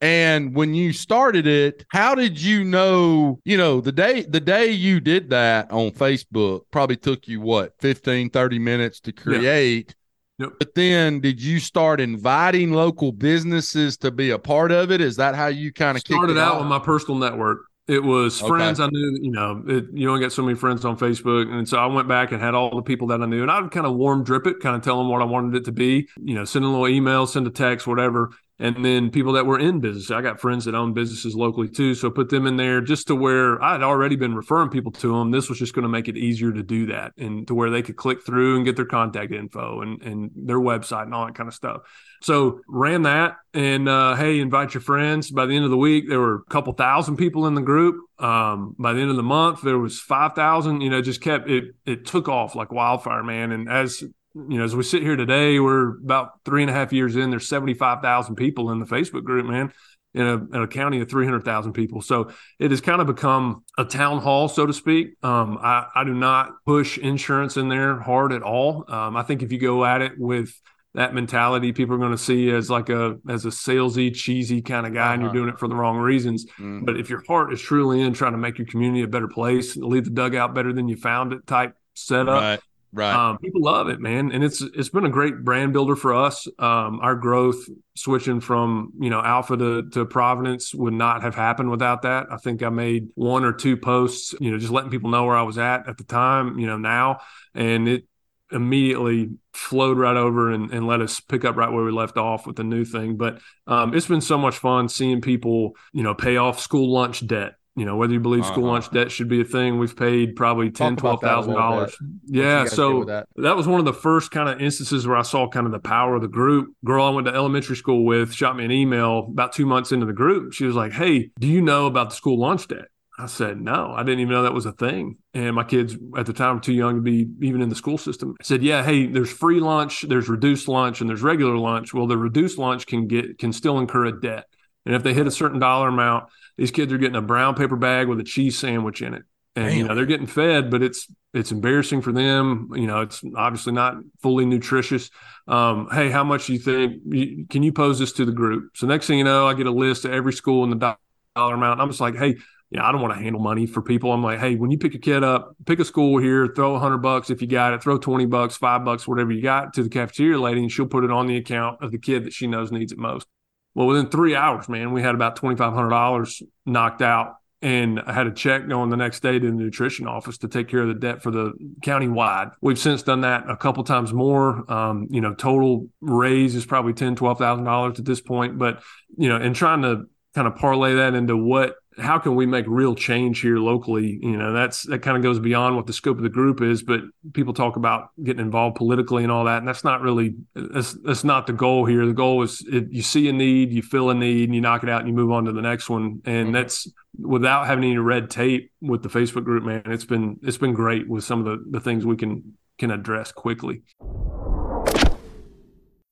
And 0.00 0.54
when 0.54 0.74
you 0.74 0.92
started 0.92 1.46
it, 1.46 1.84
how 1.88 2.14
did 2.14 2.40
you 2.40 2.62
know, 2.62 3.40
you 3.44 3.56
know, 3.56 3.80
the 3.80 3.90
day 3.90 4.22
the 4.22 4.40
day 4.40 4.70
you 4.70 5.00
did 5.00 5.30
that 5.30 5.70
on 5.72 5.90
Facebook 5.90 6.62
probably 6.70 6.96
took 6.96 7.26
you 7.26 7.40
what, 7.40 7.72
15 7.80 8.30
30 8.30 8.58
minutes 8.58 9.00
to 9.00 9.12
create. 9.12 9.94
Yep. 10.38 10.52
But 10.60 10.74
then 10.76 11.20
did 11.20 11.42
you 11.42 11.58
start 11.58 12.00
inviting 12.00 12.72
local 12.72 13.10
businesses 13.10 13.96
to 13.98 14.12
be 14.12 14.30
a 14.30 14.38
part 14.38 14.70
of 14.70 14.92
it? 14.92 15.00
Is 15.00 15.16
that 15.16 15.34
how 15.34 15.48
you 15.48 15.72
kind 15.72 15.96
of 15.96 16.02
started 16.02 16.38
out 16.38 16.60
with 16.60 16.68
my 16.68 16.78
personal 16.78 17.18
network? 17.18 17.62
It 17.88 18.04
was 18.04 18.40
okay. 18.40 18.48
friends 18.48 18.80
I 18.80 18.88
knew, 18.88 19.18
you 19.20 19.32
know, 19.32 19.64
it, 19.66 19.86
you 19.94 20.08
only 20.10 20.20
get 20.20 20.30
so 20.30 20.42
many 20.42 20.54
friends 20.54 20.84
on 20.84 20.96
Facebook. 20.96 21.50
And 21.50 21.66
so 21.66 21.78
I 21.78 21.86
went 21.86 22.06
back 22.06 22.32
and 22.32 22.40
had 22.40 22.54
all 22.54 22.76
the 22.76 22.82
people 22.82 23.08
that 23.08 23.22
I 23.22 23.26
knew 23.26 23.42
and 23.42 23.50
I 23.50 23.60
would 23.60 23.72
kind 23.72 23.86
of 23.86 23.96
warm 23.96 24.22
drip 24.22 24.46
it, 24.46 24.60
kind 24.60 24.76
of 24.76 24.82
tell 24.82 24.98
them 24.98 25.08
what 25.08 25.22
I 25.22 25.24
wanted 25.24 25.56
it 25.56 25.64
to 25.64 25.72
be, 25.72 26.06
you 26.22 26.34
know, 26.34 26.44
send 26.44 26.64
a 26.64 26.68
little 26.68 26.86
email, 26.86 27.26
send 27.26 27.46
a 27.46 27.50
text, 27.50 27.86
whatever 27.86 28.30
and 28.58 28.84
then 28.84 29.10
people 29.10 29.32
that 29.34 29.46
were 29.46 29.58
in 29.58 29.80
business. 29.80 30.10
I 30.10 30.20
got 30.20 30.40
friends 30.40 30.64
that 30.64 30.74
own 30.74 30.92
businesses 30.92 31.34
locally 31.34 31.68
too, 31.68 31.94
so 31.94 32.10
put 32.10 32.28
them 32.28 32.46
in 32.46 32.56
there 32.56 32.80
just 32.80 33.06
to 33.06 33.14
where 33.14 33.62
I 33.62 33.72
had 33.72 33.82
already 33.82 34.16
been 34.16 34.34
referring 34.34 34.70
people 34.70 34.92
to 34.92 35.16
them. 35.16 35.30
This 35.30 35.48
was 35.48 35.58
just 35.58 35.74
going 35.74 35.84
to 35.84 35.88
make 35.88 36.08
it 36.08 36.16
easier 36.16 36.52
to 36.52 36.62
do 36.62 36.86
that, 36.86 37.12
and 37.16 37.46
to 37.46 37.54
where 37.54 37.70
they 37.70 37.82
could 37.82 37.96
click 37.96 38.24
through 38.24 38.56
and 38.56 38.64
get 38.64 38.76
their 38.76 38.84
contact 38.84 39.32
info 39.32 39.82
and 39.82 40.02
and 40.02 40.30
their 40.34 40.58
website 40.58 41.04
and 41.04 41.14
all 41.14 41.26
that 41.26 41.34
kind 41.34 41.48
of 41.48 41.54
stuff. 41.54 41.82
So 42.20 42.60
ran 42.66 43.02
that, 43.02 43.36
and 43.54 43.88
uh, 43.88 44.16
hey, 44.16 44.40
invite 44.40 44.74
your 44.74 44.80
friends. 44.80 45.30
By 45.30 45.46
the 45.46 45.54
end 45.54 45.64
of 45.64 45.70
the 45.70 45.76
week, 45.76 46.08
there 46.08 46.20
were 46.20 46.36
a 46.36 46.50
couple 46.50 46.72
thousand 46.72 47.16
people 47.16 47.46
in 47.46 47.54
the 47.54 47.62
group. 47.62 48.04
Um, 48.18 48.74
by 48.76 48.92
the 48.92 49.00
end 49.00 49.10
of 49.10 49.16
the 49.16 49.22
month, 49.22 49.62
there 49.62 49.78
was 49.78 50.00
five 50.00 50.34
thousand. 50.34 50.80
You 50.80 50.90
know, 50.90 51.00
just 51.00 51.20
kept 51.20 51.48
it. 51.48 51.76
It 51.86 52.06
took 52.06 52.28
off 52.28 52.56
like 52.56 52.72
wildfire, 52.72 53.22
man. 53.22 53.52
And 53.52 53.68
as 53.68 54.02
you 54.34 54.58
know, 54.58 54.64
as 54.64 54.76
we 54.76 54.82
sit 54.82 55.02
here 55.02 55.16
today, 55.16 55.58
we're 55.58 55.96
about 55.98 56.40
three 56.44 56.62
and 56.62 56.70
a 56.70 56.74
half 56.74 56.92
years 56.92 57.16
in. 57.16 57.30
There's 57.30 57.48
75,000 57.48 58.36
people 58.36 58.70
in 58.70 58.78
the 58.78 58.86
Facebook 58.86 59.24
group, 59.24 59.46
man, 59.46 59.72
in 60.14 60.26
a, 60.26 60.34
in 60.34 60.62
a 60.62 60.66
county 60.66 61.00
of 61.00 61.10
300,000 61.10 61.72
people. 61.72 62.02
So 62.02 62.30
it 62.58 62.70
has 62.70 62.80
kind 62.80 63.00
of 63.00 63.06
become 63.06 63.64
a 63.78 63.84
town 63.84 64.18
hall, 64.18 64.48
so 64.48 64.66
to 64.66 64.72
speak. 64.72 65.14
Um, 65.22 65.58
I, 65.60 65.86
I, 65.94 66.04
do 66.04 66.14
not 66.14 66.50
push 66.66 66.98
insurance 66.98 67.56
in 67.56 67.68
there 67.68 67.98
hard 67.98 68.32
at 68.32 68.42
all. 68.42 68.84
Um, 68.88 69.16
I 69.16 69.22
think 69.22 69.42
if 69.42 69.50
you 69.50 69.58
go 69.58 69.84
at 69.84 70.02
it 70.02 70.12
with 70.18 70.52
that 70.94 71.14
mentality, 71.14 71.72
people 71.72 71.94
are 71.94 71.98
going 71.98 72.12
to 72.12 72.18
see 72.18 72.50
as 72.50 72.70
like 72.70 72.90
a 72.90 73.16
as 73.28 73.44
a 73.44 73.50
salesy, 73.50 74.14
cheesy 74.14 74.62
kind 74.62 74.86
of 74.86 74.94
guy, 74.94 75.00
uh-huh. 75.00 75.12
and 75.12 75.22
you're 75.22 75.30
uh-huh. 75.30 75.38
doing 75.38 75.48
it 75.50 75.58
for 75.58 75.68
the 75.68 75.74
wrong 75.74 75.98
reasons. 75.98 76.46
Mm-hmm. 76.52 76.84
But 76.84 76.98
if 76.98 77.10
your 77.10 77.22
heart 77.26 77.52
is 77.52 77.60
truly 77.60 78.02
in 78.02 78.12
trying 78.12 78.32
to 78.32 78.38
make 78.38 78.58
your 78.58 78.66
community 78.66 79.02
a 79.02 79.08
better 79.08 79.28
place, 79.28 79.76
leave 79.76 80.04
the 80.04 80.10
dugout 80.10 80.54
better 80.54 80.72
than 80.72 80.88
you 80.88 80.96
found 80.96 81.32
it 81.32 81.46
type 81.46 81.74
setup. 81.94 82.40
Right 82.40 82.60
Right. 82.92 83.14
Um, 83.14 83.38
people 83.38 83.62
love 83.62 83.88
it, 83.88 84.00
man, 84.00 84.32
and 84.32 84.42
it's 84.42 84.62
it's 84.62 84.88
been 84.88 85.04
a 85.04 85.10
great 85.10 85.44
brand 85.44 85.74
builder 85.74 85.94
for 85.94 86.14
us. 86.14 86.46
Um, 86.58 87.00
our 87.00 87.14
growth 87.14 87.68
switching 87.94 88.40
from 88.40 88.92
you 88.98 89.10
know 89.10 89.20
Alfa 89.20 89.56
to, 89.58 89.90
to 89.90 90.06
Providence 90.06 90.74
would 90.74 90.94
not 90.94 91.22
have 91.22 91.34
happened 91.34 91.70
without 91.70 92.02
that. 92.02 92.28
I 92.30 92.38
think 92.38 92.62
I 92.62 92.70
made 92.70 93.08
one 93.14 93.44
or 93.44 93.52
two 93.52 93.76
posts, 93.76 94.34
you 94.40 94.50
know, 94.50 94.58
just 94.58 94.72
letting 94.72 94.90
people 94.90 95.10
know 95.10 95.26
where 95.26 95.36
I 95.36 95.42
was 95.42 95.58
at 95.58 95.86
at 95.86 95.98
the 95.98 96.04
time, 96.04 96.58
you 96.58 96.66
know, 96.66 96.78
now, 96.78 97.20
and 97.54 97.88
it 97.88 98.04
immediately 98.50 99.30
flowed 99.52 99.98
right 99.98 100.16
over 100.16 100.50
and, 100.50 100.70
and 100.70 100.86
let 100.86 101.02
us 101.02 101.20
pick 101.20 101.44
up 101.44 101.56
right 101.56 101.70
where 101.70 101.84
we 101.84 101.92
left 101.92 102.16
off 102.16 102.46
with 102.46 102.56
the 102.56 102.64
new 102.64 102.84
thing. 102.86 103.18
But 103.18 103.40
um, 103.66 103.94
it's 103.94 104.06
been 104.06 104.22
so 104.22 104.38
much 104.38 104.56
fun 104.56 104.88
seeing 104.88 105.20
people, 105.20 105.76
you 105.92 106.02
know, 106.02 106.14
pay 106.14 106.38
off 106.38 106.60
school 106.60 106.90
lunch 106.90 107.26
debt 107.26 107.54
You 107.78 107.84
know, 107.84 107.96
whether 107.96 108.12
you 108.12 108.20
believe 108.20 108.44
school 108.44 108.64
Uh-huh. 108.64 108.72
lunch 108.72 108.90
debt 108.90 109.10
should 109.12 109.28
be 109.28 109.40
a 109.40 109.44
thing, 109.44 109.78
we've 109.78 109.96
paid 109.96 110.34
probably 110.36 110.70
ten, 110.70 110.96
Talk 110.96 110.98
twelve 111.00 111.18
about 111.22 111.26
that 111.26 111.26
a 111.26 111.36
thousand 111.36 111.54
dollars. 111.54 111.96
Yeah, 112.26 112.64
so 112.64 113.04
that? 113.04 113.28
that 113.36 113.56
was 113.56 113.66
one 113.68 113.78
of 113.78 113.86
the 113.86 113.92
first 113.92 114.30
kind 114.30 114.48
of 114.48 114.60
instances 114.60 115.06
where 115.06 115.16
I 115.16 115.22
saw 115.22 115.48
kind 115.48 115.64
of 115.66 115.72
the 115.72 115.78
power 115.78 116.16
of 116.16 116.22
the 116.22 116.28
group. 116.28 116.74
Girl 116.84 117.04
I 117.04 117.10
went 117.10 117.26
to 117.28 117.34
elementary 117.34 117.76
school 117.76 118.04
with 118.04 118.32
shot 118.32 118.56
me 118.56 118.64
an 118.64 118.72
email 118.72 119.28
about 119.30 119.52
two 119.52 119.64
months 119.66 119.92
into 119.92 120.06
the 120.06 120.12
group. 120.12 120.52
She 120.52 120.64
was 120.64 120.74
like, 120.74 120.92
Hey, 120.92 121.30
do 121.38 121.46
you 121.46 121.62
know 121.62 121.86
about 121.86 122.10
the 122.10 122.16
school 122.16 122.38
lunch 122.38 122.66
debt? 122.68 122.86
I 123.20 123.26
said, 123.26 123.60
No, 123.60 123.92
I 123.96 124.02
didn't 124.02 124.20
even 124.20 124.32
know 124.32 124.42
that 124.44 124.54
was 124.54 124.66
a 124.66 124.72
thing. 124.72 125.18
And 125.34 125.54
my 125.56 125.64
kids 125.64 125.96
at 126.16 126.26
the 126.26 126.32
time 126.32 126.56
were 126.56 126.60
too 126.60 126.72
young 126.72 126.96
to 126.96 127.02
be 127.02 127.28
even 127.42 127.60
in 127.62 127.68
the 127.68 127.74
school 127.74 127.98
system. 127.98 128.34
I 128.40 128.44
said, 128.44 128.62
Yeah, 128.62 128.82
hey, 128.84 129.06
there's 129.06 129.30
free 129.32 129.60
lunch, 129.60 130.02
there's 130.02 130.28
reduced 130.28 130.68
lunch, 130.68 131.00
and 131.00 131.08
there's 131.10 131.22
regular 131.22 131.56
lunch. 131.56 131.94
Well, 131.94 132.06
the 132.06 132.16
reduced 132.18 132.58
lunch 132.58 132.86
can 132.86 133.06
get 133.06 133.38
can 133.38 133.52
still 133.52 133.78
incur 133.78 134.06
a 134.06 134.20
debt. 134.20 134.46
And 134.86 134.94
if 134.94 135.02
they 135.02 135.12
hit 135.14 135.26
a 135.26 135.30
certain 135.30 135.58
dollar 135.58 135.88
amount, 135.88 136.30
these 136.58 136.70
kids 136.72 136.92
are 136.92 136.98
getting 136.98 137.16
a 137.16 137.22
brown 137.22 137.54
paper 137.54 137.76
bag 137.76 138.08
with 138.08 138.20
a 138.20 138.24
cheese 138.24 138.58
sandwich 138.58 139.00
in 139.00 139.14
it. 139.14 139.22
And 139.56 139.74
you 139.74 139.84
know, 139.84 139.94
they're 139.94 140.06
getting 140.06 140.26
fed, 140.26 140.70
but 140.70 140.82
it's 140.82 141.08
it's 141.34 141.52
embarrassing 141.52 142.02
for 142.02 142.12
them. 142.12 142.68
You 142.74 142.86
know, 142.86 143.00
it's 143.00 143.22
obviously 143.36 143.72
not 143.72 143.96
fully 144.22 144.44
nutritious. 144.44 145.10
Um, 145.46 145.88
hey, 145.90 146.10
how 146.10 146.22
much 146.22 146.46
do 146.46 146.52
you 146.52 146.58
think? 146.58 147.02
You, 147.06 147.46
can 147.48 147.62
you 147.62 147.72
pose 147.72 147.98
this 147.98 148.12
to 148.14 148.24
the 148.24 148.32
group? 148.32 148.76
So 148.76 148.86
next 148.86 149.06
thing 149.06 149.18
you 149.18 149.24
know, 149.24 149.46
I 149.46 149.54
get 149.54 149.66
a 149.66 149.72
list 149.72 150.04
of 150.04 150.12
every 150.12 150.32
school 150.32 150.64
in 150.64 150.70
the 150.70 150.96
dollar 151.34 151.54
amount. 151.54 151.80
I'm 151.80 151.88
just 151.88 152.00
like, 152.00 152.16
hey, 152.16 152.36
yeah, 152.70 152.86
I 152.86 152.92
don't 152.92 153.00
want 153.00 153.14
to 153.14 153.22
handle 153.22 153.40
money 153.40 153.66
for 153.66 153.80
people. 153.80 154.12
I'm 154.12 154.22
like, 154.22 154.38
hey, 154.38 154.54
when 154.54 154.70
you 154.70 154.78
pick 154.78 154.94
a 154.94 154.98
kid 154.98 155.24
up, 155.24 155.56
pick 155.64 155.80
a 155.80 155.84
school 155.84 156.18
here, 156.18 156.52
throw 156.54 156.74
a 156.74 156.78
hundred 156.78 156.98
bucks 156.98 157.30
if 157.30 157.40
you 157.40 157.48
got 157.48 157.72
it, 157.72 157.82
throw 157.82 157.98
20 157.98 158.26
bucks, 158.26 158.56
five 158.56 158.84
bucks, 158.84 159.08
whatever 159.08 159.32
you 159.32 159.42
got 159.42 159.74
to 159.74 159.82
the 159.82 159.88
cafeteria 159.88 160.38
lady, 160.38 160.60
and 160.60 160.70
she'll 160.70 160.86
put 160.86 161.04
it 161.04 161.10
on 161.10 161.26
the 161.26 161.36
account 161.36 161.82
of 161.82 161.90
the 161.90 161.98
kid 161.98 162.24
that 162.24 162.32
she 162.32 162.46
knows 162.46 162.70
needs 162.70 162.92
it 162.92 162.98
most. 162.98 163.26
Well, 163.74 163.86
within 163.86 164.08
three 164.08 164.34
hours, 164.34 164.68
man, 164.68 164.92
we 164.92 165.02
had 165.02 165.14
about 165.14 165.36
twenty 165.36 165.56
five 165.56 165.72
hundred 165.72 165.90
dollars 165.90 166.42
knocked 166.66 167.02
out, 167.02 167.36
and 167.62 168.00
I 168.00 168.12
had 168.12 168.26
a 168.26 168.32
check 168.32 168.68
going 168.68 168.90
the 168.90 168.96
next 168.96 169.20
day 169.20 169.38
to 169.38 169.46
the 169.46 169.52
nutrition 169.52 170.06
office 170.06 170.38
to 170.38 170.48
take 170.48 170.68
care 170.68 170.80
of 170.80 170.88
the 170.88 170.94
debt 170.94 171.22
for 171.22 171.30
the 171.30 171.52
county 171.82 172.08
wide. 172.08 172.48
We've 172.60 172.78
since 172.78 173.02
done 173.02 173.20
that 173.22 173.48
a 173.48 173.56
couple 173.56 173.84
times 173.84 174.12
more. 174.12 174.70
Um, 174.72 175.06
you 175.10 175.20
know, 175.20 175.34
total 175.34 175.88
raise 176.00 176.54
is 176.54 176.66
probably 176.66 176.92
ten, 176.92 177.14
twelve 177.14 177.38
thousand 177.38 177.64
dollars 177.64 177.98
at 177.98 178.04
this 178.04 178.20
point, 178.20 178.58
but 178.58 178.82
you 179.16 179.28
know, 179.28 179.36
and 179.36 179.54
trying 179.54 179.82
to 179.82 180.04
kind 180.34 180.46
of 180.46 180.56
parlay 180.56 180.94
that 180.96 181.14
into 181.14 181.36
what 181.36 181.74
how 181.98 182.18
can 182.18 182.34
we 182.34 182.46
make 182.46 182.64
real 182.68 182.94
change 182.94 183.40
here 183.40 183.58
locally 183.58 184.18
you 184.22 184.36
know 184.36 184.52
that's 184.52 184.84
that 184.84 185.00
kind 185.00 185.16
of 185.16 185.22
goes 185.22 185.38
beyond 185.38 185.76
what 185.76 185.86
the 185.86 185.92
scope 185.92 186.16
of 186.16 186.22
the 186.22 186.28
group 186.28 186.60
is 186.60 186.82
but 186.82 187.00
people 187.32 187.52
talk 187.52 187.76
about 187.76 188.10
getting 188.22 188.40
involved 188.40 188.76
politically 188.76 189.22
and 189.22 189.32
all 189.32 189.44
that 189.44 189.58
and 189.58 189.66
that's 189.68 189.84
not 189.84 190.00
really 190.00 190.34
that's, 190.54 190.92
that's 191.02 191.24
not 191.24 191.46
the 191.46 191.52
goal 191.52 191.84
here 191.84 192.06
the 192.06 192.12
goal 192.12 192.42
is 192.42 192.64
it, 192.70 192.86
you 192.90 193.02
see 193.02 193.28
a 193.28 193.32
need 193.32 193.72
you 193.72 193.82
fill 193.82 194.10
a 194.10 194.14
need 194.14 194.44
and 194.48 194.54
you 194.54 194.60
knock 194.60 194.82
it 194.82 194.88
out 194.88 195.00
and 195.00 195.08
you 195.08 195.14
move 195.14 195.32
on 195.32 195.44
to 195.44 195.52
the 195.52 195.62
next 195.62 195.90
one 195.90 196.20
and 196.24 196.48
Mhm. 196.48 196.52
that's 196.52 196.86
without 197.18 197.66
having 197.66 197.84
any 197.84 197.98
red 197.98 198.30
tape 198.30 198.70
with 198.80 199.02
the 199.02 199.08
facebook 199.08 199.44
group 199.44 199.64
man 199.64 199.82
it's 199.86 200.04
been 200.04 200.38
it's 200.42 200.58
been 200.58 200.74
great 200.74 201.08
with 201.08 201.24
some 201.24 201.40
of 201.40 201.46
the 201.46 201.64
the 201.70 201.80
things 201.80 202.06
we 202.06 202.16
can 202.16 202.54
can 202.78 202.90
address 202.90 203.32
quickly 203.32 203.82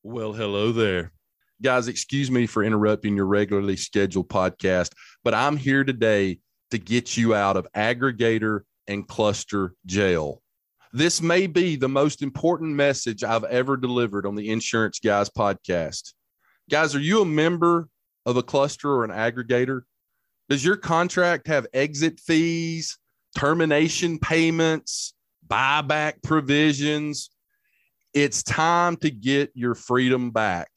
Well, 0.02 0.32
hello 0.34 0.70
there. 0.70 1.10
Guys, 1.62 1.88
excuse 1.88 2.30
me 2.30 2.46
for 2.46 2.62
interrupting 2.62 3.16
your 3.16 3.24
regularly 3.24 3.76
scheduled 3.76 4.28
podcast, 4.28 4.92
but 5.24 5.32
I'm 5.32 5.56
here 5.56 5.84
today 5.84 6.38
to 6.70 6.76
get 6.76 7.16
you 7.16 7.34
out 7.34 7.56
of 7.56 7.66
aggregator 7.74 8.60
and 8.86 9.08
cluster 9.08 9.72
jail. 9.86 10.42
This 10.92 11.22
may 11.22 11.46
be 11.46 11.76
the 11.76 11.88
most 11.88 12.20
important 12.20 12.74
message 12.74 13.24
I've 13.24 13.44
ever 13.44 13.78
delivered 13.78 14.26
on 14.26 14.34
the 14.34 14.50
Insurance 14.50 15.00
Guys 15.00 15.30
podcast. 15.30 16.12
Guys, 16.70 16.94
are 16.94 17.00
you 17.00 17.22
a 17.22 17.26
member 17.26 17.88
of 18.26 18.36
a 18.36 18.42
cluster 18.42 18.90
or 18.90 19.04
an 19.04 19.10
aggregator? 19.10 19.80
Does 20.50 20.62
your 20.62 20.76
contract 20.76 21.46
have 21.46 21.66
exit 21.72 22.20
fees, 22.20 22.98
termination 23.34 24.18
payments, 24.18 25.14
buyback 25.48 26.22
provisions? 26.22 27.30
It's 28.12 28.42
time 28.42 28.96
to 28.98 29.10
get 29.10 29.52
your 29.54 29.74
freedom 29.74 30.32
back 30.32 30.68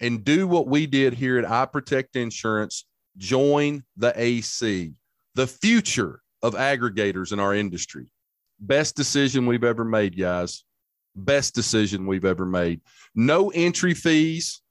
and 0.00 0.24
do 0.24 0.46
what 0.46 0.66
we 0.66 0.86
did 0.86 1.14
here 1.14 1.38
at 1.38 1.48
I 1.48 1.66
Protect 1.66 2.16
Insurance. 2.16 2.86
Join 3.16 3.84
the 3.96 4.12
AC, 4.16 4.94
the 5.34 5.46
future 5.46 6.20
of 6.42 6.54
aggregators 6.54 7.32
in 7.32 7.40
our 7.40 7.54
industry. 7.54 8.10
Best 8.58 8.96
decision 8.96 9.46
we've 9.46 9.64
ever 9.64 9.84
made, 9.84 10.16
guys. 10.16 10.64
Best 11.14 11.54
decision 11.54 12.06
we've 12.06 12.24
ever 12.24 12.46
made. 12.46 12.80
No 13.14 13.50
entry 13.50 13.94
fees, 13.94 14.62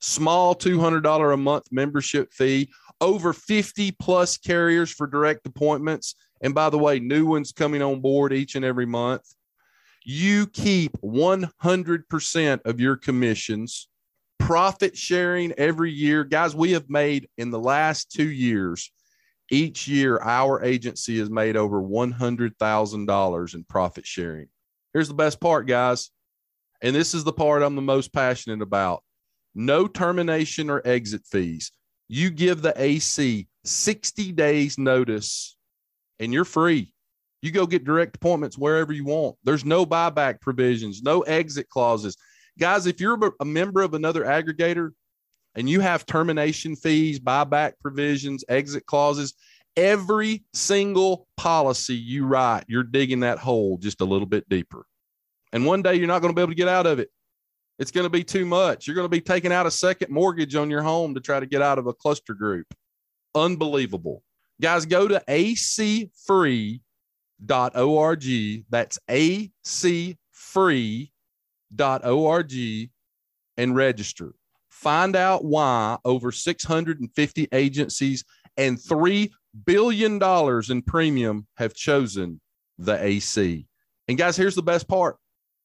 small 0.00 0.54
$200 0.54 1.34
a 1.34 1.36
month 1.36 1.64
membership 1.70 2.32
fee, 2.32 2.70
over 3.00 3.32
50 3.32 3.92
plus 3.92 4.36
carriers 4.36 4.90
for 4.90 5.06
direct 5.06 5.46
appointments. 5.46 6.14
And 6.42 6.54
by 6.54 6.70
the 6.70 6.78
way, 6.78 7.00
new 7.00 7.26
ones 7.26 7.52
coming 7.52 7.82
on 7.82 8.00
board 8.00 8.32
each 8.32 8.54
and 8.54 8.64
every 8.64 8.86
month. 8.86 9.22
You 10.04 10.46
keep 10.46 10.92
100% 11.02 12.60
of 12.64 12.80
your 12.80 12.96
commissions, 12.96 13.88
profit 14.40 14.96
sharing 14.96 15.52
every 15.52 15.92
year. 15.92 16.24
Guys, 16.24 16.54
we 16.54 16.72
have 16.72 16.90
made 16.90 17.28
in 17.38 17.50
the 17.50 17.58
last 17.58 18.10
two 18.10 18.28
years, 18.28 18.90
each 19.50 19.88
year, 19.88 20.18
our 20.22 20.62
agency 20.62 21.18
has 21.18 21.28
made 21.28 21.56
over 21.56 21.82
$100,000 21.82 23.54
in 23.54 23.64
profit 23.64 24.06
sharing. 24.06 24.48
Here's 24.92 25.08
the 25.08 25.14
best 25.14 25.40
part, 25.40 25.66
guys. 25.66 26.10
And 26.82 26.94
this 26.94 27.14
is 27.14 27.24
the 27.24 27.32
part 27.32 27.62
I'm 27.62 27.76
the 27.76 27.82
most 27.82 28.12
passionate 28.12 28.62
about 28.62 29.02
no 29.54 29.86
termination 29.86 30.70
or 30.70 30.80
exit 30.84 31.22
fees. 31.26 31.72
You 32.08 32.30
give 32.30 32.62
the 32.62 32.74
AC 32.76 33.48
60 33.64 34.32
days 34.32 34.78
notice 34.78 35.56
and 36.18 36.32
you're 36.32 36.44
free. 36.44 36.92
You 37.42 37.50
go 37.50 37.66
get 37.66 37.84
direct 37.84 38.16
appointments 38.16 38.56
wherever 38.56 38.92
you 38.92 39.04
want. 39.04 39.36
There's 39.44 39.64
no 39.64 39.84
buyback 39.84 40.40
provisions, 40.40 41.02
no 41.02 41.22
exit 41.22 41.68
clauses. 41.68 42.16
Guys, 42.60 42.86
if 42.86 43.00
you're 43.00 43.18
a 43.40 43.44
member 43.44 43.80
of 43.80 43.94
another 43.94 44.24
aggregator 44.24 44.90
and 45.54 45.68
you 45.68 45.80
have 45.80 46.04
termination 46.04 46.76
fees, 46.76 47.18
buyback 47.18 47.72
provisions, 47.80 48.44
exit 48.50 48.84
clauses, 48.84 49.32
every 49.76 50.44
single 50.52 51.26
policy 51.38 51.94
you 51.94 52.26
write, 52.26 52.64
you're 52.68 52.82
digging 52.82 53.20
that 53.20 53.38
hole 53.38 53.78
just 53.78 54.02
a 54.02 54.04
little 54.04 54.26
bit 54.26 54.46
deeper. 54.50 54.84
And 55.54 55.64
one 55.64 55.80
day 55.80 55.94
you're 55.94 56.06
not 56.06 56.20
going 56.20 56.34
to 56.34 56.36
be 56.36 56.42
able 56.42 56.52
to 56.52 56.56
get 56.56 56.68
out 56.68 56.86
of 56.86 56.98
it. 56.98 57.10
It's 57.78 57.90
going 57.90 58.04
to 58.04 58.10
be 58.10 58.24
too 58.24 58.44
much. 58.44 58.86
You're 58.86 58.94
going 58.94 59.06
to 59.06 59.08
be 59.08 59.22
taking 59.22 59.52
out 59.52 59.64
a 59.64 59.70
second 59.70 60.12
mortgage 60.12 60.54
on 60.54 60.68
your 60.68 60.82
home 60.82 61.14
to 61.14 61.20
try 61.20 61.40
to 61.40 61.46
get 61.46 61.62
out 61.62 61.78
of 61.78 61.86
a 61.86 61.94
cluster 61.94 62.34
group. 62.34 62.66
Unbelievable. 63.34 64.22
Guys, 64.60 64.84
go 64.84 65.08
to 65.08 65.22
acfree.org. 65.26 66.80
That's 68.68 68.98
acfree.org 71.74 72.90
and 73.56 73.76
register. 73.76 74.34
Find 74.70 75.16
out 75.16 75.44
why 75.44 75.98
over 76.04 76.32
650 76.32 77.48
agencies 77.52 78.24
and 78.56 78.78
$3 78.78 79.30
billion 79.66 80.22
in 80.70 80.82
premium 80.82 81.46
have 81.56 81.74
chosen 81.74 82.40
the 82.78 83.02
AC. 83.02 83.66
And 84.08 84.18
guys, 84.18 84.36
here's 84.36 84.54
the 84.54 84.62
best 84.62 84.88
part. 84.88 85.16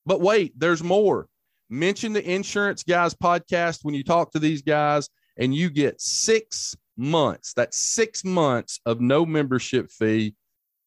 But 0.06 0.22
wait, 0.22 0.54
there's 0.58 0.84
more. 0.84 1.28
Mention 1.70 2.13
the 2.13 2.24
Insurance 2.30 2.84
Guys 2.84 3.13
podcast 3.13 3.80
when 3.84 3.96
you 3.96 4.04
talk 4.04 4.32
to 4.32 4.39
these 4.39 4.62
guys, 4.62 5.10
and 5.38 5.54
you 5.54 5.70
get 5.70 6.00
six 6.00 6.76
months. 6.96 7.54
That's 7.54 7.78
six 7.78 8.24
months 8.24 8.80
of 8.86 9.02
no 9.02 9.26
membership 9.26 9.89
fee 9.89 10.36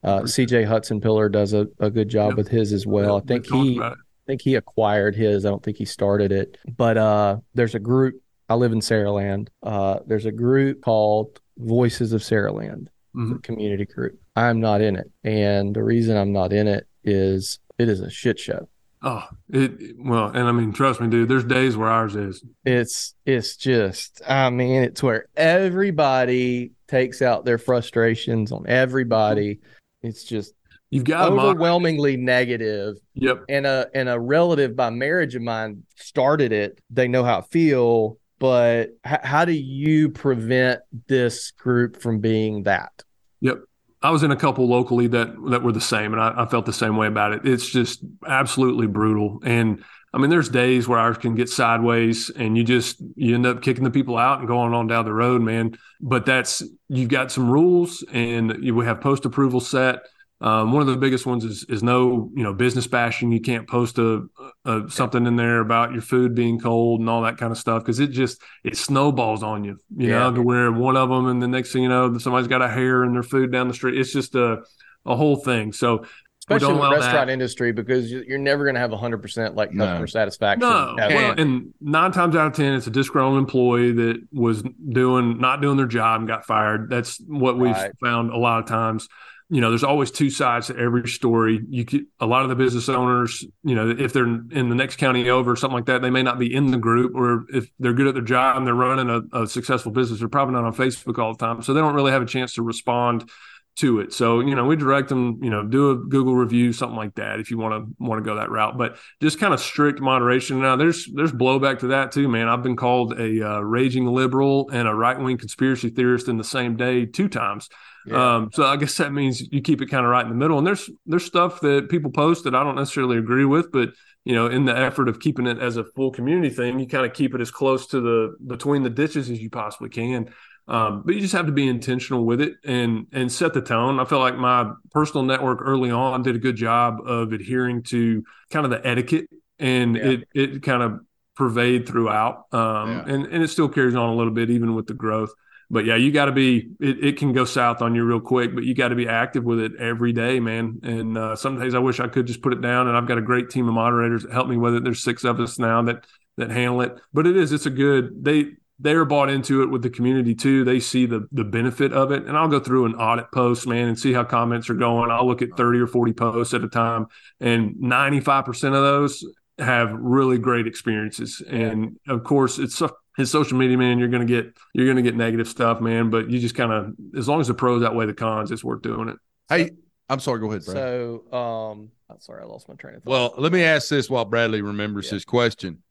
Uh, 0.04 0.22
CJ 0.22 0.66
Hudson 0.66 1.00
Pillar 1.00 1.30
does 1.30 1.54
a, 1.54 1.68
a 1.80 1.90
good 1.90 2.10
job 2.10 2.32
Yep. 2.32 2.38
with 2.38 2.48
his 2.50 2.74
as 2.74 2.86
well. 2.86 3.18
I 3.18 3.22
think 3.22 3.46
he. 3.48 3.80
I 3.82 3.94
think 4.28 4.42
he 4.42 4.56
acquired 4.56 5.16
his. 5.16 5.46
I 5.46 5.50
don't 5.50 5.64
think 5.64 5.78
he 5.78 5.86
started 5.86 6.32
it. 6.32 6.58
But 6.76 6.98
uh, 6.98 7.38
there's 7.54 7.76
a 7.76 7.80
group. 7.80 8.16
I 8.50 8.56
live 8.56 8.72
in 8.72 8.80
Saraland. 8.80 9.48
Uh, 9.64 10.00
there's 10.06 10.26
a 10.26 10.32
group 10.32 10.82
called 10.82 11.40
Voices 11.58 12.14
of 12.14 12.22
Saraland, 12.22 12.88
Mhm. 13.16 13.38
a 13.38 13.40
community 13.40 13.86
group. 13.86 14.20
I'm 14.36 14.60
not 14.60 14.82
in 14.82 14.96
it, 14.98 15.10
and 15.24 15.76
the 15.76 15.84
reason 15.84 16.18
I'm 16.18 16.34
not 16.34 16.52
in 16.54 16.68
it 16.68 16.88
is 17.04 17.60
it 17.78 17.90
is 17.90 18.02
a 18.02 18.10
shit 18.10 18.38
show. 18.40 18.68
Oh, 19.02 19.24
it 19.50 19.96
well, 20.00 20.28
and 20.28 20.48
I 20.48 20.52
mean, 20.52 20.74
trust 20.74 21.00
me, 21.00 21.08
dude. 21.08 21.30
There's 21.30 21.44
days 21.44 21.78
where 21.78 21.90
ours 21.90 22.16
is. 22.16 22.44
It's 22.66 23.14
it's 23.26 23.56
just 23.56 24.22
I 24.28 24.50
mean 24.50 24.84
it's 24.84 25.02
where 25.04 25.28
everybody 25.36 26.72
takes 26.88 27.22
out 27.22 27.46
their 27.46 27.58
frustrations 27.58 28.52
on 28.52 28.66
everybody. 28.68 29.60
It's 30.02 30.24
just 30.24 30.54
you've 30.90 31.04
got 31.04 31.32
overwhelmingly 31.32 32.18
negative. 32.18 32.96
Yep. 33.16 33.44
And 33.50 33.66
a 33.68 33.90
and 33.94 34.10
a 34.10 34.20
relative 34.20 34.76
by 34.76 34.90
marriage 34.90 35.36
of 35.36 35.42
mine 35.42 35.84
started 35.96 36.52
it. 36.52 36.80
They 36.90 37.08
know 37.08 37.24
how 37.24 37.40
it 37.40 37.46
feel, 37.52 38.18
but 38.46 38.90
h- 39.04 39.22
how 39.24 39.44
do 39.44 39.54
you 39.54 40.08
prevent 40.08 40.82
this 41.08 41.50
group 41.50 42.00
from 42.00 42.20
being 42.20 42.62
that? 42.64 43.04
Yep. 43.42 43.64
I 44.04 44.12
was 44.12 44.22
in 44.22 44.30
a 44.30 44.36
couple 44.36 44.68
locally 44.68 45.08
that 45.08 45.34
that 45.50 45.64
were 45.64 45.72
the 45.72 45.82
same, 45.82 46.14
and 46.14 46.22
I, 46.22 46.44
I 46.44 46.46
felt 46.46 46.68
the 46.68 46.74
same 46.74 46.96
way 46.96 47.08
about 47.08 47.34
it. 47.34 47.42
It's 47.44 47.68
just 47.68 48.04
absolutely 48.28 48.86
brutal, 48.86 49.40
and 49.44 49.84
I 50.14 50.20
mean, 50.20 50.30
there's 50.30 50.48
days 50.48 50.88
where 50.88 51.00
ours 51.00 51.18
can 51.18 51.34
get 51.34 51.50
sideways 51.50 52.30
and 52.30 52.56
you 52.56 52.64
just 52.64 53.02
you 53.16 53.34
end 53.34 53.48
up 53.48 53.64
kicking 53.64 53.84
the 53.84 53.90
people 53.90 54.16
out 54.16 54.40
and 54.40 54.48
going 54.48 54.76
on 54.76 54.86
down 54.86 55.06
the 55.06 55.14
road, 55.14 55.42
man. 55.42 55.76
But 56.00 56.28
that's 56.28 56.62
you've 56.88 57.10
got 57.10 57.32
some 57.32 57.50
rules 57.50 58.06
and 58.14 58.64
you 58.64 58.80
have 58.82 59.02
post 59.02 59.26
approval 59.26 59.60
set. 59.60 60.04
Um, 60.42 60.74
one 60.74 60.82
of 60.82 60.88
the 60.88 60.98
biggest 60.98 61.26
ones 61.26 61.46
is 61.46 61.64
is 61.70 61.82
no 61.82 62.30
you 62.36 62.44
know 62.44 62.54
business 62.54 62.88
bashing. 62.88 63.32
You 63.32 63.40
can't 63.40 63.68
post 63.68 63.98
a, 63.98 64.28
a 64.66 64.84
something 64.90 65.26
in 65.26 65.38
there 65.38 65.60
about 65.60 65.94
your 65.94 66.02
food 66.02 66.36
being 66.36 66.60
cold 66.60 67.00
and 67.00 67.10
all 67.10 67.22
that 67.22 67.38
kind 67.38 67.52
of 67.52 67.58
stuff 67.58 67.84
because 67.84 68.00
it 68.00 68.08
just 68.08 68.42
it 68.64 68.76
snowballs 68.76 69.44
on 69.44 69.64
you. 69.64 69.78
You 69.96 70.10
yeah. 70.10 70.20
know, 70.20 70.34
to 70.34 70.42
where 70.42 70.72
one 70.72 70.98
of 70.98 71.10
them 71.10 71.28
and 71.28 71.42
the 71.42 71.48
next 71.48 71.72
thing 71.72 71.84
you 71.84 71.90
know 71.90 72.18
somebody's 72.18 72.50
got 72.50 72.62
a 72.62 72.68
hair 72.68 73.04
in 73.06 73.14
their 73.14 73.24
food 73.24 73.52
down 73.52 73.70
the 73.70 73.74
street. 73.74 73.98
It's 73.98 74.12
just 74.12 74.36
a 74.36 74.64
a 75.06 75.16
whole 75.16 75.38
thing. 75.38 75.72
So 75.72 76.06
especially 76.42 76.76
in 76.76 76.82
the 76.82 76.90
restaurant 76.92 77.28
that. 77.28 77.30
industry 77.30 77.72
because 77.72 78.12
you're 78.12 78.38
never 78.38 78.66
going 78.66 78.76
to 78.76 78.82
have 78.82 78.92
100% 78.92 79.56
like 79.56 79.70
customer 79.70 80.00
no. 80.00 80.06
satisfaction 80.06 80.70
no 80.70 80.96
well, 80.98 81.34
and 81.38 81.74
nine 81.82 82.12
times 82.12 82.36
out 82.36 82.48
of 82.48 82.54
ten 82.54 82.74
it's 82.74 82.86
a 82.86 82.92
disgruntled 82.92 83.40
employee 83.40 83.92
that 83.92 84.22
was 84.32 84.64
doing 84.90 85.40
not 85.40 85.62
doing 85.62 85.78
their 85.78 85.88
job 85.88 86.20
and 86.22 86.28
got 86.28 86.46
fired 86.46 86.90
that's 86.90 87.20
what 87.28 87.58
we've 87.58 87.74
right. 87.74 87.92
found 88.04 88.32
a 88.32 88.38
lot 88.38 88.60
of 88.60 88.68
times 88.68 89.08
you 89.50 89.62
know 89.62 89.70
there's 89.70 89.84
always 89.84 90.12
two 90.12 90.30
sides 90.30 90.68
to 90.68 90.78
every 90.78 91.08
story. 91.08 91.60
You 91.70 91.86
could 91.86 92.06
a 92.20 92.26
lot 92.26 92.44
of 92.44 92.50
the 92.50 92.56
business 92.56 92.90
owners 92.90 93.46
you 93.64 93.76
know 93.76 93.90
if 93.90 94.14
they're 94.14 94.26
in 94.26 94.70
the 94.70 94.76
next 94.76 94.98
county 94.98 95.30
over 95.30 95.52
or 95.52 95.56
something 95.56 95.76
like 95.76 95.86
that 95.86 96.02
they 96.02 96.10
may 96.10 96.24
not 96.24 96.40
be 96.40 96.54
in 96.54 96.72
the 96.72 96.78
group 96.78 97.14
or 97.16 97.46
if 97.50 97.70
they're 97.80 97.94
good 97.94 98.08
at 98.08 98.16
their 98.16 98.24
job 98.24 98.58
and 98.58 98.66
they're 98.66 98.74
running 98.74 99.10
a, 99.10 99.44
a 99.44 99.48
successful 99.48 99.92
business 99.92 100.20
they're 100.20 100.30
probably 100.30 100.54
not 100.54 100.66
on 100.66 100.74
facebook 100.74 101.20
all 101.20 101.34
the 101.34 101.40
time. 101.40 101.62
So 101.62 101.74
they 101.74 101.82
don't 101.82 101.96
really 101.96 102.12
have 102.12 102.22
a 102.22 102.28
chance 102.28 102.54
to 102.56 102.64
respond 102.64 103.30
to 103.76 104.00
it. 104.00 104.14
So, 104.14 104.40
you 104.40 104.56
know, 104.56 104.66
we 104.66 104.76
direct 104.76 105.10
them, 105.10 105.40
you 105.44 105.50
know, 105.50 105.64
do 105.64 105.92
a 105.92 105.96
Google 105.96 106.36
review, 106.36 106.72
something 106.72 106.96
like 106.96 107.16
that, 107.16 107.40
if 107.40 107.52
you 107.52 107.58
want 107.58 107.74
to 107.74 107.96
want 108.00 108.24
to 108.24 108.28
go 108.28 108.36
that 108.38 108.50
route. 108.50 108.78
But 108.78 108.98
just 109.22 109.40
kind 109.40 109.54
of 109.54 109.60
strict 109.60 110.00
moderation. 110.00 110.62
Now, 110.62 110.76
there's 110.76 111.08
there's 111.14 111.32
blowback 111.32 111.80
to 111.80 111.88
that 111.88 112.12
too, 112.12 112.28
man. 112.28 112.48
I've 112.48 112.64
been 112.64 112.76
called 112.78 113.20
a 113.20 113.48
uh, 113.48 113.60
raging 113.60 114.06
liberal 114.06 114.70
and 114.72 114.88
a 114.88 114.94
right 114.94 115.20
wing 115.20 115.38
conspiracy 115.38 115.90
theorist 115.90 116.28
in 116.30 116.38
the 116.38 116.44
same 116.44 116.78
day 116.78 117.06
two 117.06 117.28
times. 117.28 117.70
Yeah. 118.06 118.36
Um, 118.36 118.50
so 118.54 118.66
I 118.66 118.78
guess 118.78 118.96
that 118.98 119.12
means 119.12 119.42
you 119.52 119.62
keep 119.62 119.82
it 119.82 119.88
kind 119.88 120.06
of 120.06 120.12
right 120.12 120.24
in 120.24 120.30
the 120.30 120.38
middle. 120.38 120.58
And 120.58 120.66
there's 120.66 120.90
there's 121.06 121.26
stuff 121.26 121.60
that 121.62 121.90
people 121.90 122.12
post 122.12 122.44
that 122.46 122.56
I 122.56 122.64
don't 122.64 122.76
necessarily 122.76 123.18
agree 123.18 123.46
with, 123.46 123.72
but 123.72 123.90
you 124.24 124.34
know, 124.34 124.48
in 124.48 124.66
the 124.66 124.76
effort 124.76 125.08
of 125.08 125.20
keeping 125.20 125.46
it 125.46 125.60
as 125.60 125.78
a 125.78 125.84
full 125.84 126.12
community 126.12 126.50
thing, 126.50 126.80
you 126.80 126.88
kind 126.88 127.06
of 127.06 127.14
keep 127.14 127.36
it 127.36 127.42
as 127.42 127.52
close 127.52 127.88
to 127.88 128.02
the 128.02 128.36
between 128.46 128.84
the 128.84 128.90
ditches 128.90 129.30
as 129.30 129.40
you 129.40 129.50
possibly 129.50 129.90
can. 129.90 130.30
Um, 130.68 131.04
but 131.06 131.14
you 131.14 131.22
just 131.22 131.34
have 131.34 131.46
to 131.46 131.52
be 131.52 131.68
intentional 131.68 132.26
with 132.26 132.42
it 132.42 132.56
and 132.64 133.08
and 133.12 133.32
set 133.32 133.54
the 133.54 133.62
tone. 133.62 134.00
I 134.00 134.06
feel 134.06 134.20
like 134.20 134.36
my 134.36 134.72
personal 134.92 135.24
network 135.24 135.60
early 135.62 135.92
on 135.92 136.24
did 136.24 136.36
a 136.36 136.40
good 136.40 136.56
job 136.56 137.02
of 137.06 137.34
adhering 137.34 137.84
to 137.84 138.24
kind 138.50 138.66
of 138.66 138.72
the 138.72 138.86
etiquette, 138.86 139.30
and 139.60 139.96
yeah. 139.96 140.04
it 140.04 140.28
it 140.34 140.64
kind 140.64 140.82
of 140.82 141.02
pervade 141.36 141.88
throughout. 141.88 142.46
Um, 142.52 142.92
yeah. 142.92 143.04
and 143.08 143.26
and 143.28 143.44
it 143.44 143.50
still 143.50 143.70
carries 143.70 143.96
on 143.96 144.10
a 144.10 144.16
little 144.16 144.34
bit 144.34 144.50
even 144.50 144.74
with 144.74 144.88
the 144.88 144.96
growth. 144.96 145.34
But 145.70 145.86
yeah, 145.86 145.96
you 145.96 146.12
got 146.12 146.26
to 146.26 146.32
be. 146.32 146.70
It, 146.80 147.04
it 147.04 147.18
can 147.18 147.34
go 147.34 147.46
south 147.46 147.82
on 147.82 147.96
you 147.96 148.04
real 148.04 148.20
quick, 148.20 148.54
but 148.54 148.64
you 148.64 148.76
got 148.76 148.90
to 148.90 148.96
be 148.96 149.08
active 149.08 149.44
with 149.44 149.60
it 149.60 149.74
every 149.80 150.14
day, 150.14 150.40
man. 150.40 150.80
And 150.84 151.18
uh, 151.18 151.36
some 151.36 151.60
days 151.60 151.74
I 151.74 151.80
wish 151.80 152.00
I 152.00 152.08
could 152.08 152.28
just 152.28 152.42
put 152.42 152.54
it 152.54 152.62
down. 152.62 152.88
And 152.88 152.96
I've 152.96 153.08
got 153.08 153.18
a 153.18 153.22
great 153.22 153.50
team 153.50 153.68
of 153.68 153.74
moderators 153.74 154.24
that 154.24 154.32
help 154.32 154.48
me 154.48 154.58
with 154.58 154.76
it. 154.76 154.84
There's 154.84 155.04
six 155.04 155.24
of 155.24 155.40
us 155.40 155.58
now 155.58 155.82
that 155.84 156.06
that 156.38 156.52
handle 156.52 156.82
it. 156.82 157.00
But 157.14 157.26
it 157.28 157.36
is. 157.36 157.52
It's 157.52 157.66
a 157.66 157.72
good. 157.72 158.24
They 158.24 158.54
they're 158.80 159.06
bought 159.06 159.30
into 159.30 159.64
it 159.64 159.70
with 159.70 159.82
the 159.82 159.90
community 159.90 160.36
too. 160.36 160.64
They 160.64 160.80
see 160.80 161.06
the 161.06 161.28
the 161.32 161.44
benefit 161.44 161.94
of 161.94 162.12
it. 162.12 162.26
And 162.26 162.38
I'll 162.38 162.48
go 162.48 162.60
through 162.60 162.86
an 162.86 162.96
audit 162.96 163.32
post, 163.32 163.68
man, 163.68 163.88
and 163.88 163.98
see 163.98 164.14
how 164.14 164.24
comments 164.24 164.70
are 164.70 164.76
going. 164.76 165.12
I'll 165.12 165.28
look 165.28 165.42
at 165.42 165.56
30 165.56 165.80
or 165.80 165.88
40 165.88 166.14
posts 166.14 166.54
at 166.54 166.64
a 166.64 166.68
time. 166.68 167.08
And 167.40 167.76
95% 167.76 168.50
of 168.68 168.74
those 168.74 169.26
have 169.60 169.92
really 169.94 170.38
great 170.38 170.68
experiences. 170.68 171.42
And 171.48 171.98
of 172.08 172.24
course, 172.24 172.60
it's 172.60 172.82
his 173.16 173.32
social 173.32 173.58
media, 173.58 173.78
man, 173.78 173.98
you're 173.98 174.10
gonna 174.10 174.26
get 174.26 174.54
you're 174.74 174.88
gonna 174.88 175.02
get 175.02 175.16
negative 175.16 175.48
stuff, 175.48 175.80
man. 175.80 176.10
But 176.10 176.30
you 176.30 176.40
just 176.40 176.56
kind 176.56 176.74
of 176.74 176.94
as 177.18 177.28
long 177.28 177.40
as 177.40 177.48
the 177.48 177.54
pros 177.54 177.84
outweigh 177.84 178.08
the 178.08 178.14
cons, 178.14 178.52
it's 178.52 178.64
worth 178.64 178.82
doing 178.82 179.10
it. 179.10 179.16
Hey, 179.48 179.72
I'm 180.10 180.20
sorry, 180.20 180.40
go 180.40 180.50
ahead, 180.50 180.66
Brad. 180.66 180.76
So 180.76 181.34
um 181.34 181.92
I'm 182.10 182.20
sorry, 182.20 182.44
I 182.44 182.46
lost 182.46 182.68
my 182.68 182.76
train 182.76 182.96
of 182.96 183.04
thought. 183.04 183.10
Well, 183.10 183.34
let 183.38 183.52
me 183.52 183.64
ask 183.64 183.88
this 183.88 184.10
while 184.10 184.26
Bradley 184.26 184.62
remembers 184.62 185.08
yeah. 185.08 185.14
his 185.14 185.26
question. 185.26 185.82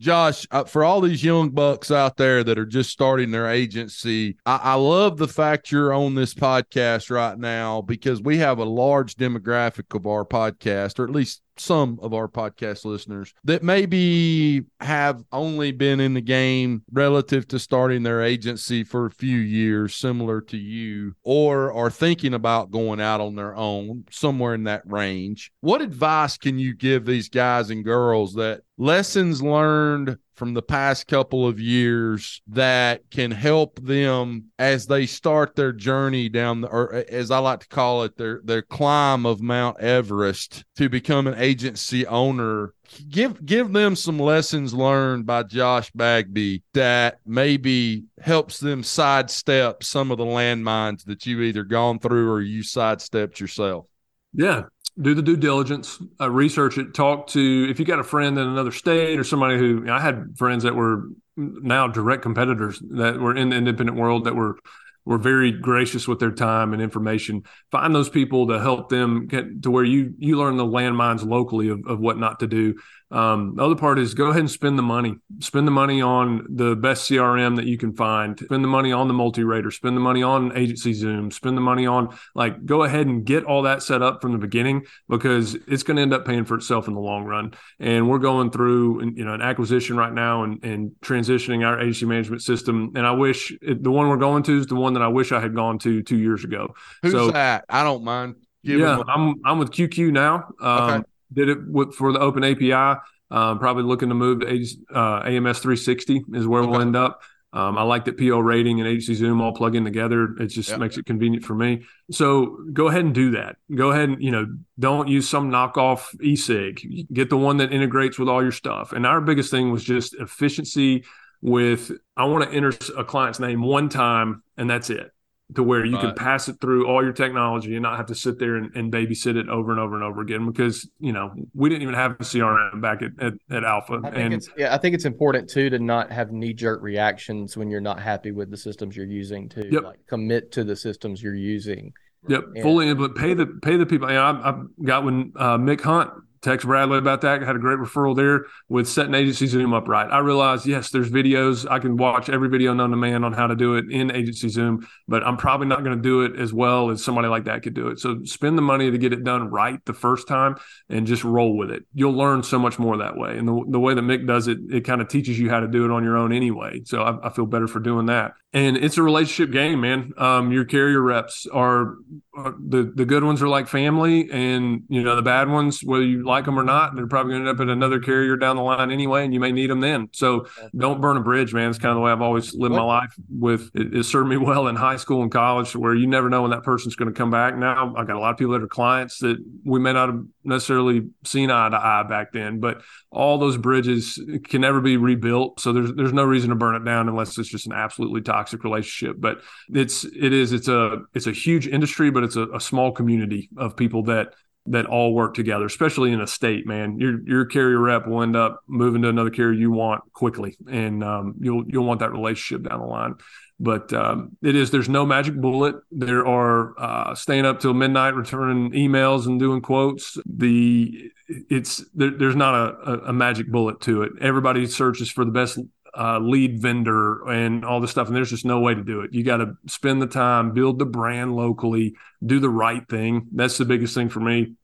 Josh, 0.00 0.46
uh, 0.50 0.64
for 0.64 0.82
all 0.82 1.02
these 1.02 1.22
young 1.22 1.50
bucks 1.50 1.90
out 1.90 2.16
there 2.16 2.42
that 2.42 2.58
are 2.58 2.64
just 2.64 2.88
starting 2.88 3.30
their 3.30 3.48
agency, 3.48 4.38
I, 4.46 4.56
I, 4.56 4.74
love 4.74 5.18
the 5.18 5.28
fact 5.28 5.70
you're 5.70 5.92
on 5.92 6.14
this 6.14 6.32
podcast 6.32 7.10
right 7.10 7.38
now 7.38 7.82
because 7.82 8.22
we 8.22 8.38
have 8.38 8.58
a 8.58 8.64
large 8.64 9.16
demographic 9.16 9.94
of 9.94 10.06
our 10.06 10.24
podcast, 10.24 10.98
or 10.98 11.04
at 11.04 11.10
least 11.10 11.42
some 11.60 11.98
of 12.02 12.14
our 12.14 12.28
podcast 12.28 12.84
listeners 12.84 13.34
that 13.44 13.62
maybe 13.62 14.62
have 14.80 15.22
only 15.32 15.72
been 15.72 16.00
in 16.00 16.14
the 16.14 16.20
game 16.20 16.82
relative 16.92 17.46
to 17.48 17.58
starting 17.58 18.02
their 18.02 18.22
agency 18.22 18.82
for 18.82 19.06
a 19.06 19.10
few 19.10 19.38
years, 19.38 19.94
similar 19.94 20.40
to 20.40 20.56
you, 20.56 21.14
or 21.22 21.72
are 21.72 21.90
thinking 21.90 22.34
about 22.34 22.70
going 22.70 23.00
out 23.00 23.20
on 23.20 23.36
their 23.36 23.54
own, 23.54 24.04
somewhere 24.10 24.54
in 24.54 24.64
that 24.64 24.82
range. 24.86 25.52
What 25.60 25.82
advice 25.82 26.38
can 26.38 26.58
you 26.58 26.74
give 26.74 27.04
these 27.04 27.28
guys 27.28 27.70
and 27.70 27.84
girls 27.84 28.34
that 28.34 28.62
lessons 28.78 29.42
learned 29.42 30.18
from 30.40 30.54
the 30.54 30.62
past 30.62 31.06
couple 31.06 31.46
of 31.46 31.60
years 31.60 32.40
that 32.46 33.02
can 33.10 33.30
help 33.30 33.78
them 33.78 34.46
as 34.58 34.86
they 34.86 35.04
start 35.04 35.54
their 35.54 35.70
journey 35.70 36.30
down 36.30 36.62
the, 36.62 36.68
or 36.68 36.94
as 36.94 37.30
I 37.30 37.40
like 37.40 37.60
to 37.60 37.68
call 37.68 38.04
it, 38.04 38.16
their 38.16 38.40
their 38.42 38.62
climb 38.62 39.26
of 39.26 39.42
Mount 39.42 39.78
Everest 39.80 40.64
to 40.76 40.88
become 40.88 41.26
an 41.26 41.34
agency 41.34 42.06
owner. 42.06 42.72
Give 43.10 43.44
give 43.44 43.70
them 43.74 43.94
some 43.94 44.18
lessons 44.18 44.72
learned 44.72 45.26
by 45.26 45.42
Josh 45.42 45.90
Bagby 45.90 46.62
that 46.72 47.18
maybe 47.26 48.04
helps 48.18 48.60
them 48.60 48.82
sidestep 48.82 49.84
some 49.84 50.10
of 50.10 50.16
the 50.16 50.24
landmines 50.24 51.04
that 51.04 51.26
you've 51.26 51.42
either 51.42 51.64
gone 51.64 51.98
through 51.98 52.30
or 52.30 52.40
you 52.40 52.62
sidestepped 52.62 53.40
yourself. 53.40 53.88
Yeah, 54.32 54.62
do 55.00 55.14
the 55.14 55.22
due 55.22 55.36
diligence, 55.36 55.98
uh, 56.20 56.30
research 56.30 56.78
it, 56.78 56.94
talk 56.94 57.28
to 57.28 57.66
if 57.70 57.78
you 57.78 57.84
got 57.84 57.98
a 57.98 58.04
friend 58.04 58.38
in 58.38 58.46
another 58.46 58.72
state 58.72 59.18
or 59.18 59.24
somebody 59.24 59.56
who 59.58 59.90
I 59.90 60.00
had 60.00 60.36
friends 60.36 60.64
that 60.64 60.74
were 60.74 61.08
now 61.36 61.88
direct 61.88 62.22
competitors 62.22 62.80
that 62.90 63.18
were 63.18 63.34
in 63.34 63.50
the 63.50 63.56
independent 63.56 63.96
world 63.96 64.24
that 64.24 64.34
were 64.34 64.58
were 65.04 65.18
very 65.18 65.50
gracious 65.50 66.06
with 66.06 66.20
their 66.20 66.30
time 66.30 66.72
and 66.72 66.82
information. 66.82 67.42
Find 67.70 67.94
those 67.94 68.10
people 68.10 68.48
to 68.48 68.60
help 68.60 68.90
them 68.90 69.26
get 69.26 69.62
to 69.62 69.70
where 69.70 69.84
you 69.84 70.14
you 70.18 70.38
learn 70.38 70.56
the 70.56 70.64
landmines 70.64 71.26
locally 71.26 71.68
of, 71.68 71.86
of 71.86 72.00
what 72.00 72.18
not 72.18 72.40
to 72.40 72.46
do. 72.46 72.74
Um, 73.10 73.56
the 73.56 73.64
other 73.64 73.74
part 73.74 73.98
is 73.98 74.14
go 74.14 74.26
ahead 74.26 74.40
and 74.40 74.50
spend 74.50 74.78
the 74.78 74.82
money. 74.82 75.16
Spend 75.40 75.66
the 75.66 75.72
money 75.72 76.00
on 76.00 76.46
the 76.48 76.76
best 76.76 77.10
CRM 77.10 77.56
that 77.56 77.66
you 77.66 77.76
can 77.76 77.92
find. 77.92 78.38
Spend 78.38 78.62
the 78.62 78.68
money 78.68 78.92
on 78.92 79.08
the 79.08 79.14
multi-rater. 79.14 79.70
Spend 79.70 79.96
the 79.96 80.00
money 80.00 80.22
on 80.22 80.52
AgencyZoom. 80.52 81.32
Spend 81.32 81.56
the 81.56 81.60
money 81.60 81.86
on 81.86 82.16
like 82.34 82.64
go 82.64 82.84
ahead 82.84 83.06
and 83.06 83.24
get 83.24 83.44
all 83.44 83.62
that 83.62 83.82
set 83.82 84.00
up 84.02 84.22
from 84.22 84.32
the 84.32 84.38
beginning 84.38 84.84
because 85.08 85.54
it's 85.66 85.82
going 85.82 85.96
to 85.96 86.02
end 86.02 86.14
up 86.14 86.24
paying 86.24 86.44
for 86.44 86.54
itself 86.54 86.86
in 86.86 86.94
the 86.94 87.00
long 87.00 87.24
run. 87.24 87.52
And 87.80 88.08
we're 88.08 88.18
going 88.18 88.50
through 88.50 89.12
you 89.16 89.24
know 89.24 89.34
an 89.34 89.42
acquisition 89.42 89.96
right 89.96 90.12
now 90.12 90.44
and 90.44 90.62
and 90.62 90.92
transitioning 91.02 91.66
our 91.66 91.80
agency 91.80 92.06
management 92.06 92.42
system. 92.42 92.92
And 92.94 93.04
I 93.06 93.12
wish 93.12 93.52
it, 93.60 93.82
the 93.82 93.90
one 93.90 94.08
we're 94.08 94.18
going 94.18 94.44
to 94.44 94.58
is 94.58 94.66
the 94.66 94.76
one 94.76 94.92
that 94.94 95.02
I 95.02 95.08
wish 95.08 95.32
I 95.32 95.40
had 95.40 95.54
gone 95.54 95.78
to 95.80 96.02
two 96.02 96.18
years 96.18 96.44
ago. 96.44 96.74
Who's 97.02 97.12
so, 97.12 97.32
that? 97.32 97.64
I 97.68 97.82
don't 97.82 98.04
mind. 98.04 98.36
yeah, 98.62 99.02
I'm 99.08 99.34
I'm 99.44 99.58
with 99.58 99.72
QQ 99.72 100.12
now. 100.12 100.50
Um, 100.60 100.90
okay 100.90 101.09
did 101.32 101.48
it 101.48 101.58
with, 101.66 101.94
for 101.94 102.12
the 102.12 102.18
open 102.18 102.44
API. 102.44 103.00
Um, 103.32 103.60
probably 103.60 103.84
looking 103.84 104.08
to 104.08 104.14
move 104.14 104.40
to 104.40 104.66
uh, 104.92 105.22
AMS 105.24 105.60
360 105.60 106.24
is 106.34 106.46
where 106.46 106.62
okay. 106.62 106.70
we'll 106.70 106.80
end 106.80 106.96
up. 106.96 107.22
Um, 107.52 107.78
I 107.78 107.82
like 107.82 108.04
that 108.04 108.16
PL 108.16 108.42
Rating 108.42 108.80
and 108.80 108.88
AgencyZoom 108.88 109.40
all 109.40 109.52
plug 109.52 109.74
in 109.74 109.84
together. 109.84 110.36
It 110.38 110.46
just 110.46 110.70
yep. 110.70 110.78
makes 110.78 110.96
it 110.96 111.06
convenient 111.06 111.44
for 111.44 111.54
me. 111.54 111.84
So 112.12 112.58
go 112.72 112.88
ahead 112.88 113.04
and 113.04 113.14
do 113.14 113.32
that. 113.32 113.56
Go 113.74 113.90
ahead 113.90 114.08
and 114.08 114.22
you 114.22 114.30
know 114.30 114.46
don't 114.78 115.08
use 115.08 115.28
some 115.28 115.50
knockoff 115.50 116.14
eSig. 116.18 117.12
Get 117.12 117.28
the 117.28 117.36
one 117.36 117.56
that 117.56 117.72
integrates 117.72 118.18
with 118.18 118.28
all 118.28 118.42
your 118.42 118.52
stuff. 118.52 118.92
And 118.92 119.04
our 119.04 119.20
biggest 119.20 119.50
thing 119.50 119.72
was 119.72 119.84
just 119.84 120.14
efficiency. 120.14 121.04
With 121.42 121.90
I 122.16 122.26
want 122.26 122.44
to 122.44 122.54
enter 122.54 122.70
a 122.98 123.02
client's 123.02 123.40
name 123.40 123.62
one 123.62 123.88
time 123.88 124.42
and 124.58 124.68
that's 124.68 124.90
it 124.90 125.10
to 125.54 125.62
where 125.62 125.84
you 125.84 125.94
right. 125.94 126.06
can 126.06 126.14
pass 126.14 126.48
it 126.48 126.60
through 126.60 126.86
all 126.86 127.02
your 127.02 127.12
technology 127.12 127.74
and 127.74 127.82
not 127.82 127.96
have 127.96 128.06
to 128.06 128.14
sit 128.14 128.38
there 128.38 128.56
and, 128.56 128.74
and, 128.74 128.90
babysit 128.92 129.36
it 129.36 129.48
over 129.48 129.70
and 129.70 129.80
over 129.80 129.94
and 129.94 130.02
over 130.02 130.20
again 130.20 130.44
because 130.46 130.88
you 130.98 131.12
know 131.12 131.32
we 131.54 131.68
didn't 131.68 131.82
even 131.82 131.94
have 131.94 132.12
a 132.12 132.16
crm 132.16 132.80
back 132.80 133.02
at, 133.02 133.12
at, 133.22 133.34
at 133.50 133.62
Alfa 133.62 134.00
and 134.12 134.42
yeah 134.56 134.74
i 134.74 134.78
think 134.78 134.96
it's 134.96 135.04
important 135.04 135.48
too 135.48 135.70
to 135.70 135.78
not 135.78 136.10
have 136.10 136.32
knee-jerk 136.32 136.82
reactions 136.82 137.56
when 137.56 137.70
you're 137.70 137.80
not 137.80 138.00
happy 138.00 138.32
with 138.32 138.50
the 138.50 138.56
systems 138.56 138.96
you're 138.96 139.06
using 139.06 139.48
to 139.48 139.64
yep. 139.70 139.84
like 139.84 140.00
commit 140.08 140.50
to 140.50 140.64
the 140.64 140.74
systems 140.74 141.22
you're 141.22 141.34
using 141.34 141.92
Yep, 142.28 142.44
Yeah. 142.54 142.62
fully. 142.62 142.92
But 142.92 143.14
pay 143.14 143.32
the 143.32 143.46
pay 143.46 143.78
the 143.78 143.86
people. 143.86 144.08
You 144.08 144.16
know, 144.16 144.22
I, 144.22 144.50
I 144.50 144.62
got 144.84 145.04
when 145.04 145.32
uh, 145.36 145.56
Mick 145.56 145.80
Hunt 145.80 146.10
text 146.42 146.66
Bradley 146.66 146.98
about 146.98 147.20
that. 147.22 147.42
Had 147.42 147.56
a 147.56 147.58
great 147.58 147.78
referral 147.78 148.16
there 148.16 148.46
with 148.68 148.88
setting 148.88 149.12
AgencyZoom 149.12 149.74
up 149.76 149.88
right. 149.88 150.10
I 150.10 150.18
realized 150.18 150.66
yes, 150.66 150.90
there's 150.90 151.10
videos. 151.10 151.70
I 151.70 151.78
can 151.78 151.96
watch 151.96 152.28
every 152.28 152.48
video 152.48 152.74
known 152.74 152.90
to 152.90 152.96
man 152.96 153.24
on 153.24 153.32
how 153.32 153.46
to 153.46 153.54
do 153.54 153.74
it 153.74 153.90
in 153.90 154.08
AgencyZoom, 154.08 154.84
but 155.06 155.26
I'm 155.26 155.36
probably 155.36 155.66
not 155.66 155.84
going 155.84 155.96
to 155.96 156.02
do 156.02 156.22
it 156.22 156.38
as 156.40 156.52
well 156.52 156.90
as 156.90 157.04
somebody 157.04 157.28
like 157.28 157.44
that 157.44 157.62
could 157.62 157.74
do 157.74 157.88
it. 157.88 157.98
So 157.98 158.24
spend 158.24 158.56
the 158.56 158.62
money 158.62 158.90
to 158.90 158.98
get 158.98 159.12
it 159.12 159.24
done 159.24 159.50
right 159.50 159.84
the 159.84 159.92
first 159.92 160.28
time 160.28 160.56
and 160.88 161.06
just 161.06 161.24
roll 161.24 161.56
with 161.56 161.70
it. 161.70 161.84
You'll 161.94 162.12
learn 162.12 162.42
so 162.42 162.58
much 162.58 162.78
more 162.78 162.96
that 162.98 163.16
way. 163.16 163.36
And 163.36 163.46
the, 163.46 163.64
the 163.68 163.80
way 163.80 163.94
that 163.94 164.02
Mick 164.02 164.26
does 164.26 164.48
it, 164.48 164.58
it 164.70 164.84
kind 164.84 165.00
of 165.00 165.08
teaches 165.08 165.38
you 165.38 165.50
how 165.50 165.60
to 165.60 165.68
do 165.68 165.84
it 165.84 165.90
on 165.90 166.04
your 166.04 166.16
own 166.16 166.32
anyway. 166.32 166.82
So 166.84 167.02
I, 167.02 167.28
I 167.28 167.30
feel 167.30 167.46
better 167.46 167.68
for 167.68 167.80
doing 167.80 168.06
that. 168.06 168.32
And 168.52 168.76
it's 168.76 168.98
a 168.98 169.02
relationship 169.02 169.52
game, 169.52 169.80
man. 169.80 170.12
Um, 170.16 170.50
your 170.50 170.64
carrier 170.64 171.00
reps 171.00 171.46
are, 171.52 171.94
are 172.34 172.52
the 172.58 172.92
the 172.96 173.04
good 173.04 173.22
ones 173.22 173.40
are 173.42 173.48
like 173.48 173.68
family, 173.68 174.28
and 174.28 174.82
you 174.88 175.04
know 175.04 175.14
the 175.14 175.22
bad 175.22 175.48
ones, 175.48 175.84
whether 175.84 176.02
you 176.02 176.26
like 176.26 176.46
them 176.46 176.58
or 176.58 176.64
not, 176.64 176.96
they're 176.96 177.06
probably 177.06 177.34
going 177.34 177.44
to 177.44 177.50
end 177.50 177.60
up 177.60 177.62
at 177.62 177.70
another 177.70 178.00
carrier 178.00 178.36
down 178.36 178.56
the 178.56 178.62
line 178.62 178.90
anyway, 178.90 179.24
and 179.24 179.32
you 179.32 179.38
may 179.38 179.52
need 179.52 179.70
them 179.70 179.78
then. 179.78 180.08
So 180.10 180.48
don't 180.76 181.00
burn 181.00 181.16
a 181.16 181.20
bridge, 181.20 181.54
man. 181.54 181.70
It's 181.70 181.78
kind 181.78 181.92
of 181.92 181.96
the 181.96 182.00
way 182.00 182.10
I've 182.10 182.22
always 182.22 182.52
lived 182.52 182.74
my 182.74 182.82
life. 182.82 183.14
With 183.28 183.70
it, 183.72 183.94
it 183.94 184.02
served 184.02 184.28
me 184.28 184.36
well 184.38 184.66
in 184.66 184.74
high 184.74 184.96
school 184.96 185.22
and 185.22 185.30
college, 185.30 185.76
where 185.76 185.94
you 185.94 186.08
never 186.08 186.28
know 186.28 186.42
when 186.42 186.50
that 186.50 186.64
person's 186.64 186.96
going 186.96 187.12
to 187.12 187.16
come 187.16 187.30
back. 187.30 187.56
Now 187.56 187.94
I've 187.96 188.08
got 188.08 188.16
a 188.16 188.20
lot 188.20 188.32
of 188.32 188.36
people 188.36 188.54
that 188.54 188.64
are 188.64 188.68
clients 188.68 189.20
that 189.20 189.36
we 189.64 189.78
may 189.78 189.92
not 189.92 190.08
have 190.08 190.24
necessarily 190.42 191.08
seen 191.24 191.52
eye 191.52 191.68
to 191.68 191.76
eye 191.76 192.02
back 192.08 192.32
then, 192.32 192.58
but 192.58 192.82
all 193.12 193.38
those 193.38 193.56
bridges 193.56 194.20
can 194.44 194.62
never 194.62 194.80
be 194.80 194.96
rebuilt. 194.96 195.60
So 195.60 195.72
there's 195.72 195.92
there's 195.94 196.12
no 196.12 196.24
reason 196.24 196.50
to 196.50 196.56
burn 196.56 196.74
it 196.74 196.84
down 196.84 197.08
unless 197.08 197.38
it's 197.38 197.48
just 197.48 197.66
an 197.66 197.72
absolutely 197.72 198.22
toxic 198.40 198.64
relationship. 198.64 199.16
But 199.18 199.40
it's 199.68 200.04
it 200.04 200.32
is 200.32 200.52
it's 200.52 200.68
a 200.68 201.02
it's 201.14 201.26
a 201.26 201.32
huge 201.32 201.66
industry, 201.66 202.10
but 202.10 202.24
it's 202.24 202.36
a, 202.36 202.46
a 202.48 202.60
small 202.60 202.92
community 202.92 203.50
of 203.56 203.76
people 203.76 204.04
that 204.04 204.34
that 204.66 204.86
all 204.86 205.14
work 205.14 205.34
together, 205.34 205.64
especially 205.64 206.12
in 206.12 206.20
a 206.20 206.26
state, 206.26 206.66
man. 206.66 206.98
Your 206.98 207.20
your 207.26 207.44
carrier 207.44 207.78
rep 207.78 208.06
will 208.06 208.22
end 208.22 208.36
up 208.36 208.60
moving 208.66 209.02
to 209.02 209.08
another 209.08 209.30
carrier 209.30 209.52
you 209.52 209.70
want 209.70 210.02
quickly, 210.12 210.56
and 210.68 211.02
um, 211.02 211.34
you'll 211.40 211.64
you'll 211.66 211.84
want 211.84 212.00
that 212.00 212.12
relationship 212.12 212.68
down 212.68 212.80
the 212.80 212.86
line. 212.86 213.14
But 213.62 213.92
um, 213.92 214.36
it 214.42 214.56
is 214.56 214.70
there's 214.70 214.88
no 214.88 215.04
magic 215.04 215.34
bullet. 215.34 215.76
There 215.90 216.26
are 216.26 216.74
uh, 216.78 217.14
staying 217.14 217.44
up 217.44 217.60
till 217.60 217.74
midnight, 217.74 218.14
returning 218.14 218.72
emails 218.72 219.26
and 219.26 219.38
doing 219.38 219.60
quotes. 219.60 220.16
The 220.24 221.10
it's 221.28 221.84
there, 221.94 222.10
there's 222.10 222.36
not 222.36 222.54
a, 222.54 222.90
a, 222.90 222.98
a 223.08 223.12
magic 223.12 223.48
bullet 223.48 223.80
to 223.82 224.02
it. 224.02 224.12
Everybody 224.20 224.66
searches 224.66 225.10
for 225.10 225.24
the 225.26 225.30
best 225.30 225.58
uh, 225.98 226.18
lead 226.18 226.60
vendor 226.60 227.28
and 227.28 227.64
all 227.64 227.80
this 227.80 227.90
stuff. 227.90 228.06
And 228.06 228.16
there's 228.16 228.30
just 228.30 228.44
no 228.44 228.60
way 228.60 228.74
to 228.74 228.82
do 228.82 229.00
it. 229.00 229.12
You 229.12 229.24
got 229.24 229.38
to 229.38 229.56
spend 229.66 230.00
the 230.00 230.06
time, 230.06 230.52
build 230.52 230.78
the 230.78 230.86
brand 230.86 231.34
locally, 231.34 231.94
do 232.24 232.40
the 232.40 232.48
right 232.48 232.86
thing. 232.88 233.26
That's 233.32 233.58
the 233.58 233.64
biggest 233.64 233.94
thing 233.94 234.08
for 234.08 234.20
me 234.20 234.54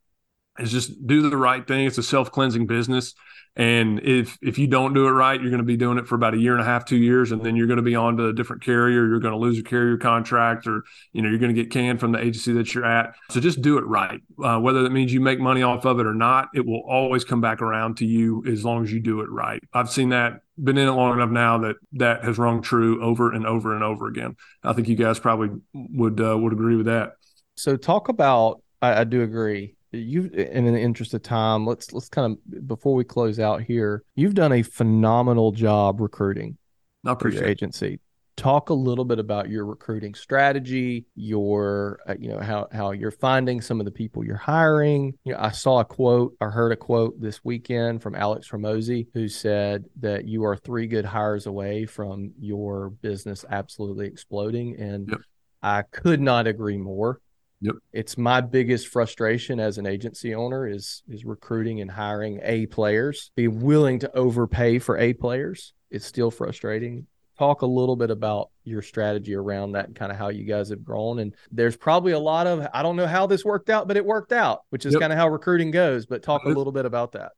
is 0.59 0.71
just 0.71 1.05
do 1.05 1.29
the 1.29 1.37
right 1.37 1.65
thing. 1.67 1.85
It's 1.85 1.97
a 1.97 2.03
self 2.03 2.31
cleansing 2.31 2.67
business. 2.67 3.13
And 3.57 3.99
if 4.01 4.37
if 4.43 4.59
you 4.59 4.67
don't 4.67 4.93
do 4.93 5.07
it 5.07 5.11
right, 5.11 5.41
you're 5.41 5.49
going 5.49 5.57
to 5.57 5.65
be 5.65 5.77
doing 5.77 5.97
it 5.97 6.07
for 6.07 6.13
about 6.13 6.35
a 6.35 6.37
year 6.37 6.53
and 6.53 6.61
a 6.61 6.65
half, 6.65 6.85
two 6.85 6.95
years, 6.95 7.31
and 7.31 7.43
then 7.43 7.55
you're 7.55 7.65
going 7.65 7.77
to 7.77 7.83
be 7.83 7.95
on 7.95 8.15
to 8.17 8.27
a 8.27 8.33
different 8.33 8.61
carrier. 8.61 9.07
You're 9.07 9.19
going 9.19 9.33
to 9.33 9.39
lose 9.39 9.55
your 9.55 9.63
carrier 9.63 9.97
contract, 9.97 10.67
or 10.67 10.83
you 11.11 11.23
know 11.23 11.29
you're 11.29 11.39
going 11.39 11.53
to 11.53 11.59
get 11.59 11.71
canned 11.71 11.99
from 11.99 12.11
the 12.11 12.19
agency 12.19 12.53
that 12.53 12.75
you're 12.75 12.85
at. 12.85 13.15
So 13.31 13.39
just 13.39 13.63
do 13.63 13.79
it 13.79 13.85
right. 13.87 14.21
Uh, 14.41 14.59
whether 14.59 14.83
that 14.83 14.91
means 14.91 15.11
you 15.11 15.21
make 15.21 15.39
money 15.39 15.63
off 15.63 15.85
of 15.85 15.99
it 15.99 16.05
or 16.05 16.13
not, 16.13 16.49
it 16.53 16.67
will 16.67 16.83
always 16.87 17.23
come 17.23 17.41
back 17.41 17.63
around 17.63 17.97
to 17.97 18.05
you 18.05 18.43
as 18.45 18.63
long 18.63 18.83
as 18.83 18.93
you 18.93 18.99
do 18.99 19.21
it 19.21 19.29
right. 19.31 19.59
I've 19.73 19.89
seen 19.89 20.09
that 20.09 20.41
been 20.63 20.77
in 20.77 20.87
it 20.87 20.91
long 20.91 21.13
enough 21.13 21.31
now 21.31 21.57
that 21.59 21.77
that 21.93 22.23
has 22.23 22.37
rung 22.37 22.61
true 22.61 23.03
over 23.03 23.33
and 23.33 23.47
over 23.47 23.73
and 23.73 23.83
over 23.83 24.05
again. 24.07 24.35
I 24.63 24.73
think 24.73 24.87
you 24.87 24.95
guys 24.95 25.17
probably 25.17 25.49
would 25.73 26.21
uh, 26.21 26.37
would 26.37 26.53
agree 26.53 26.75
with 26.75 26.85
that. 26.85 27.13
So 27.55 27.75
talk 27.75 28.09
about. 28.09 28.61
I, 28.83 29.01
I 29.01 29.03
do 29.03 29.23
agree. 29.23 29.76
You, 29.91 30.25
in 30.25 30.65
the 30.65 30.79
interest 30.79 31.13
of 31.13 31.23
time, 31.23 31.65
let's 31.65 31.93
let's 31.93 32.09
kind 32.09 32.37
of 32.37 32.67
before 32.67 32.93
we 32.93 33.03
close 33.03 33.39
out 33.39 33.63
here. 33.63 34.03
You've 34.15 34.35
done 34.35 34.51
a 34.51 34.61
phenomenal 34.61 35.51
job 35.51 36.01
recruiting 36.01 36.57
I 37.05 37.13
appreciate 37.13 37.39
your 37.41 37.49
it. 37.49 37.51
agency. 37.51 37.99
Talk 38.35 38.69
a 38.69 38.73
little 38.73 39.05
bit 39.05 39.17
about 39.17 39.49
your 39.49 39.65
recruiting 39.65 40.13
strategy, 40.13 41.05
your 41.15 41.99
uh, 42.07 42.15
you 42.19 42.29
know 42.29 42.39
how 42.39 42.67
how 42.71 42.91
you're 42.91 43.09
finding 43.11 43.61
some 43.61 43.79
of 43.79 43.85
the 43.85 43.91
people 43.91 44.23
you're 44.23 44.35
hiring. 44.35 45.17
You 45.23 45.33
know, 45.33 45.39
I 45.39 45.49
saw 45.49 45.79
a 45.79 45.85
quote, 45.85 46.35
I 46.39 46.45
heard 46.45 46.71
a 46.71 46.75
quote 46.75 47.19
this 47.19 47.43
weekend 47.43 48.03
from 48.03 48.13
Alex 48.13 48.47
Hormozi 48.49 49.07
who 49.13 49.27
said 49.27 49.85
that 50.01 50.27
you 50.27 50.43
are 50.45 50.55
three 50.55 50.85
good 50.85 51.05
hires 51.05 51.47
away 51.47 51.85
from 51.85 52.33
your 52.39 52.89
business 52.89 53.43
absolutely 53.49 54.05
exploding, 54.05 54.75
and 54.79 55.09
Yep. 55.09 55.21
I 55.63 55.81
could 55.81 56.21
not 56.21 56.45
agree 56.45 56.77
more. 56.77 57.19
Yep. 57.61 57.75
It's 57.91 58.17
my 58.17 58.41
biggest 58.41 58.87
frustration 58.87 59.59
as 59.59 59.77
an 59.77 59.87
agency 59.87 60.35
owner 60.35 60.67
is 60.67 61.01
is 61.09 61.25
recruiting 61.25 61.81
and 61.81 61.89
hiring 61.89 62.39
A 62.43 62.67
players. 62.67 63.31
Be 63.35 63.47
willing 63.47 63.99
to 63.99 64.15
overpay 64.15 64.79
for 64.79 64.97
A 64.97 65.13
players. 65.13 65.73
It's 65.89 66.05
still 66.05 66.29
frustrating. 66.29 67.07
Talk 67.39 67.61
a 67.61 67.67
little 67.67 67.95
bit 67.95 68.09
about 68.11 68.49
your 68.63 68.81
strategy 68.81 69.35
around 69.35 69.71
that 69.73 69.85
and 69.87 69.95
kind 69.95 70.11
of 70.11 70.17
how 70.17 70.29
you 70.29 70.43
guys 70.43 70.69
have 70.69 70.83
grown. 70.83 71.19
And 71.19 71.35
there's 71.51 71.77
probably 71.77 72.11
a 72.11 72.19
lot 72.19 72.45
of 72.47 72.67
I 72.73 72.83
don't 72.83 72.95
know 72.95 73.07
how 73.07 73.25
this 73.27 73.43
worked 73.45 73.69
out, 73.69 73.87
but 73.87 73.97
it 73.97 74.05
worked 74.05 74.33
out, 74.33 74.61
which 74.69 74.85
is 74.85 74.93
Yep. 74.93 75.01
kind 75.01 75.13
of 75.13 75.19
how 75.19 75.27
recruiting 75.29 75.71
goes. 75.71 76.05
But 76.05 76.21
talk 76.23 76.43
a 76.45 76.49
little 76.49 76.73
bit 76.73 76.85
about 76.85 77.13
that. 77.13 77.31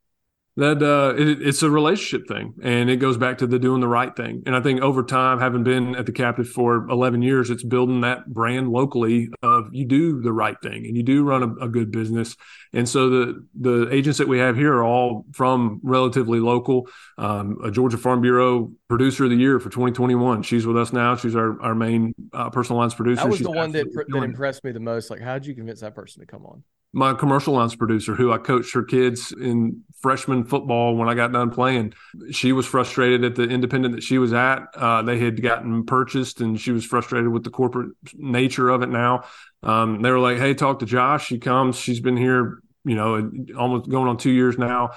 That 0.59 0.83
uh, 0.83 1.13
it, 1.17 1.41
it's 1.41 1.63
a 1.63 1.69
relationship 1.69 2.27
thing 2.27 2.53
and 2.61 2.89
it 2.89 2.97
goes 2.97 3.17
back 3.17 3.37
to 3.39 3.47
the 3.47 3.57
doing 3.57 3.81
the 3.81 3.87
right 3.87 4.15
thing. 4.15 4.43
And 4.45 4.55
i 4.55 4.61
think 4.61 4.81
over 4.81 5.03
time 5.03 5.39
having 5.39 5.63
been 5.63 5.95
at 5.95 6.05
the 6.05 6.11
captive 6.11 6.49
for 6.49 6.87
11 6.89 7.21
years 7.21 7.49
it's 7.49 7.63
building 7.63 8.01
that 8.01 8.31
brand 8.31 8.69
locally 8.69 9.29
of 9.41 9.69
you 9.71 9.85
do 9.85 10.21
the 10.21 10.33
right 10.33 10.57
thing 10.61 10.85
and 10.85 10.95
you 10.97 11.03
do 11.03 11.23
run 11.23 11.43
a, 11.43 11.65
a 11.65 11.69
good 11.69 11.91
business. 11.91 12.35
And 12.73 12.87
so 12.87 13.09
the 13.09 13.47
the 13.59 13.93
agents 13.93 14.19
that 14.19 14.27
we 14.27 14.39
have 14.39 14.55
here 14.55 14.73
are 14.73 14.83
all 14.83 15.25
from 15.31 15.79
relatively 15.83 16.39
local. 16.39 16.87
Um, 17.17 17.57
a 17.63 17.71
georgia 17.71 17.97
farm 17.97 18.21
bureau 18.21 18.71
producer 18.87 19.25
of 19.25 19.29
the 19.29 19.35
year 19.35 19.59
for 19.59 19.69
2021 19.69 20.43
she's 20.43 20.65
with 20.65 20.77
us 20.77 20.91
now. 20.91 21.15
She's 21.15 21.35
our, 21.35 21.61
our 21.61 21.75
main 21.75 22.13
uh, 22.33 22.49
personal 22.49 22.79
lines 22.79 22.93
producer. 22.93 23.21
That 23.21 23.29
was 23.29 23.37
She's 23.37 23.45
the 23.45 23.51
one 23.51 23.71
that, 23.71 23.87
that 23.93 24.23
impressed 24.23 24.63
me 24.63 24.71
the 24.71 24.79
most. 24.79 25.09
Like, 25.09 25.21
how 25.21 25.33
did 25.33 25.45
you 25.45 25.55
convince 25.55 25.79
that 25.81 25.95
person 25.95 26.21
to 26.21 26.25
come 26.25 26.45
on? 26.45 26.63
My 26.91 27.13
commercial 27.13 27.53
lines 27.53 27.75
producer 27.75 28.15
who 28.15 28.31
I 28.31 28.37
coached 28.37 28.73
her 28.73 28.83
kids 28.83 29.31
in 29.31 29.83
freshman 30.01 30.43
football 30.43 30.95
when 30.95 31.07
I 31.07 31.13
got 31.13 31.31
done 31.31 31.51
playing. 31.51 31.93
She 32.31 32.51
was 32.51 32.65
frustrated 32.65 33.23
at 33.23 33.35
the 33.35 33.43
independent 33.43 33.95
that 33.95 34.03
she 34.03 34.17
was 34.17 34.33
at. 34.33 34.63
Uh, 34.75 35.01
they 35.03 35.19
had 35.19 35.41
gotten 35.41 35.85
purchased 35.85 36.41
and 36.41 36.59
she 36.59 36.71
was 36.71 36.85
frustrated 36.85 37.29
with 37.29 37.43
the 37.43 37.51
corporate 37.51 37.91
nature 38.15 38.69
of 38.69 38.81
it 38.81 38.89
now. 38.89 39.25
Um, 39.61 40.01
they 40.01 40.09
were 40.09 40.19
like, 40.19 40.37
Hey, 40.37 40.53
talk 40.53 40.79
to 40.79 40.85
Josh. 40.85 41.27
She 41.27 41.37
comes, 41.37 41.77
she's 41.77 41.99
been 41.99 42.17
here, 42.17 42.61
you 42.85 42.95
know, 42.95 43.29
almost 43.57 43.89
going 43.89 44.07
on 44.07 44.17
two 44.17 44.31
years 44.31 44.57
now. 44.57 44.91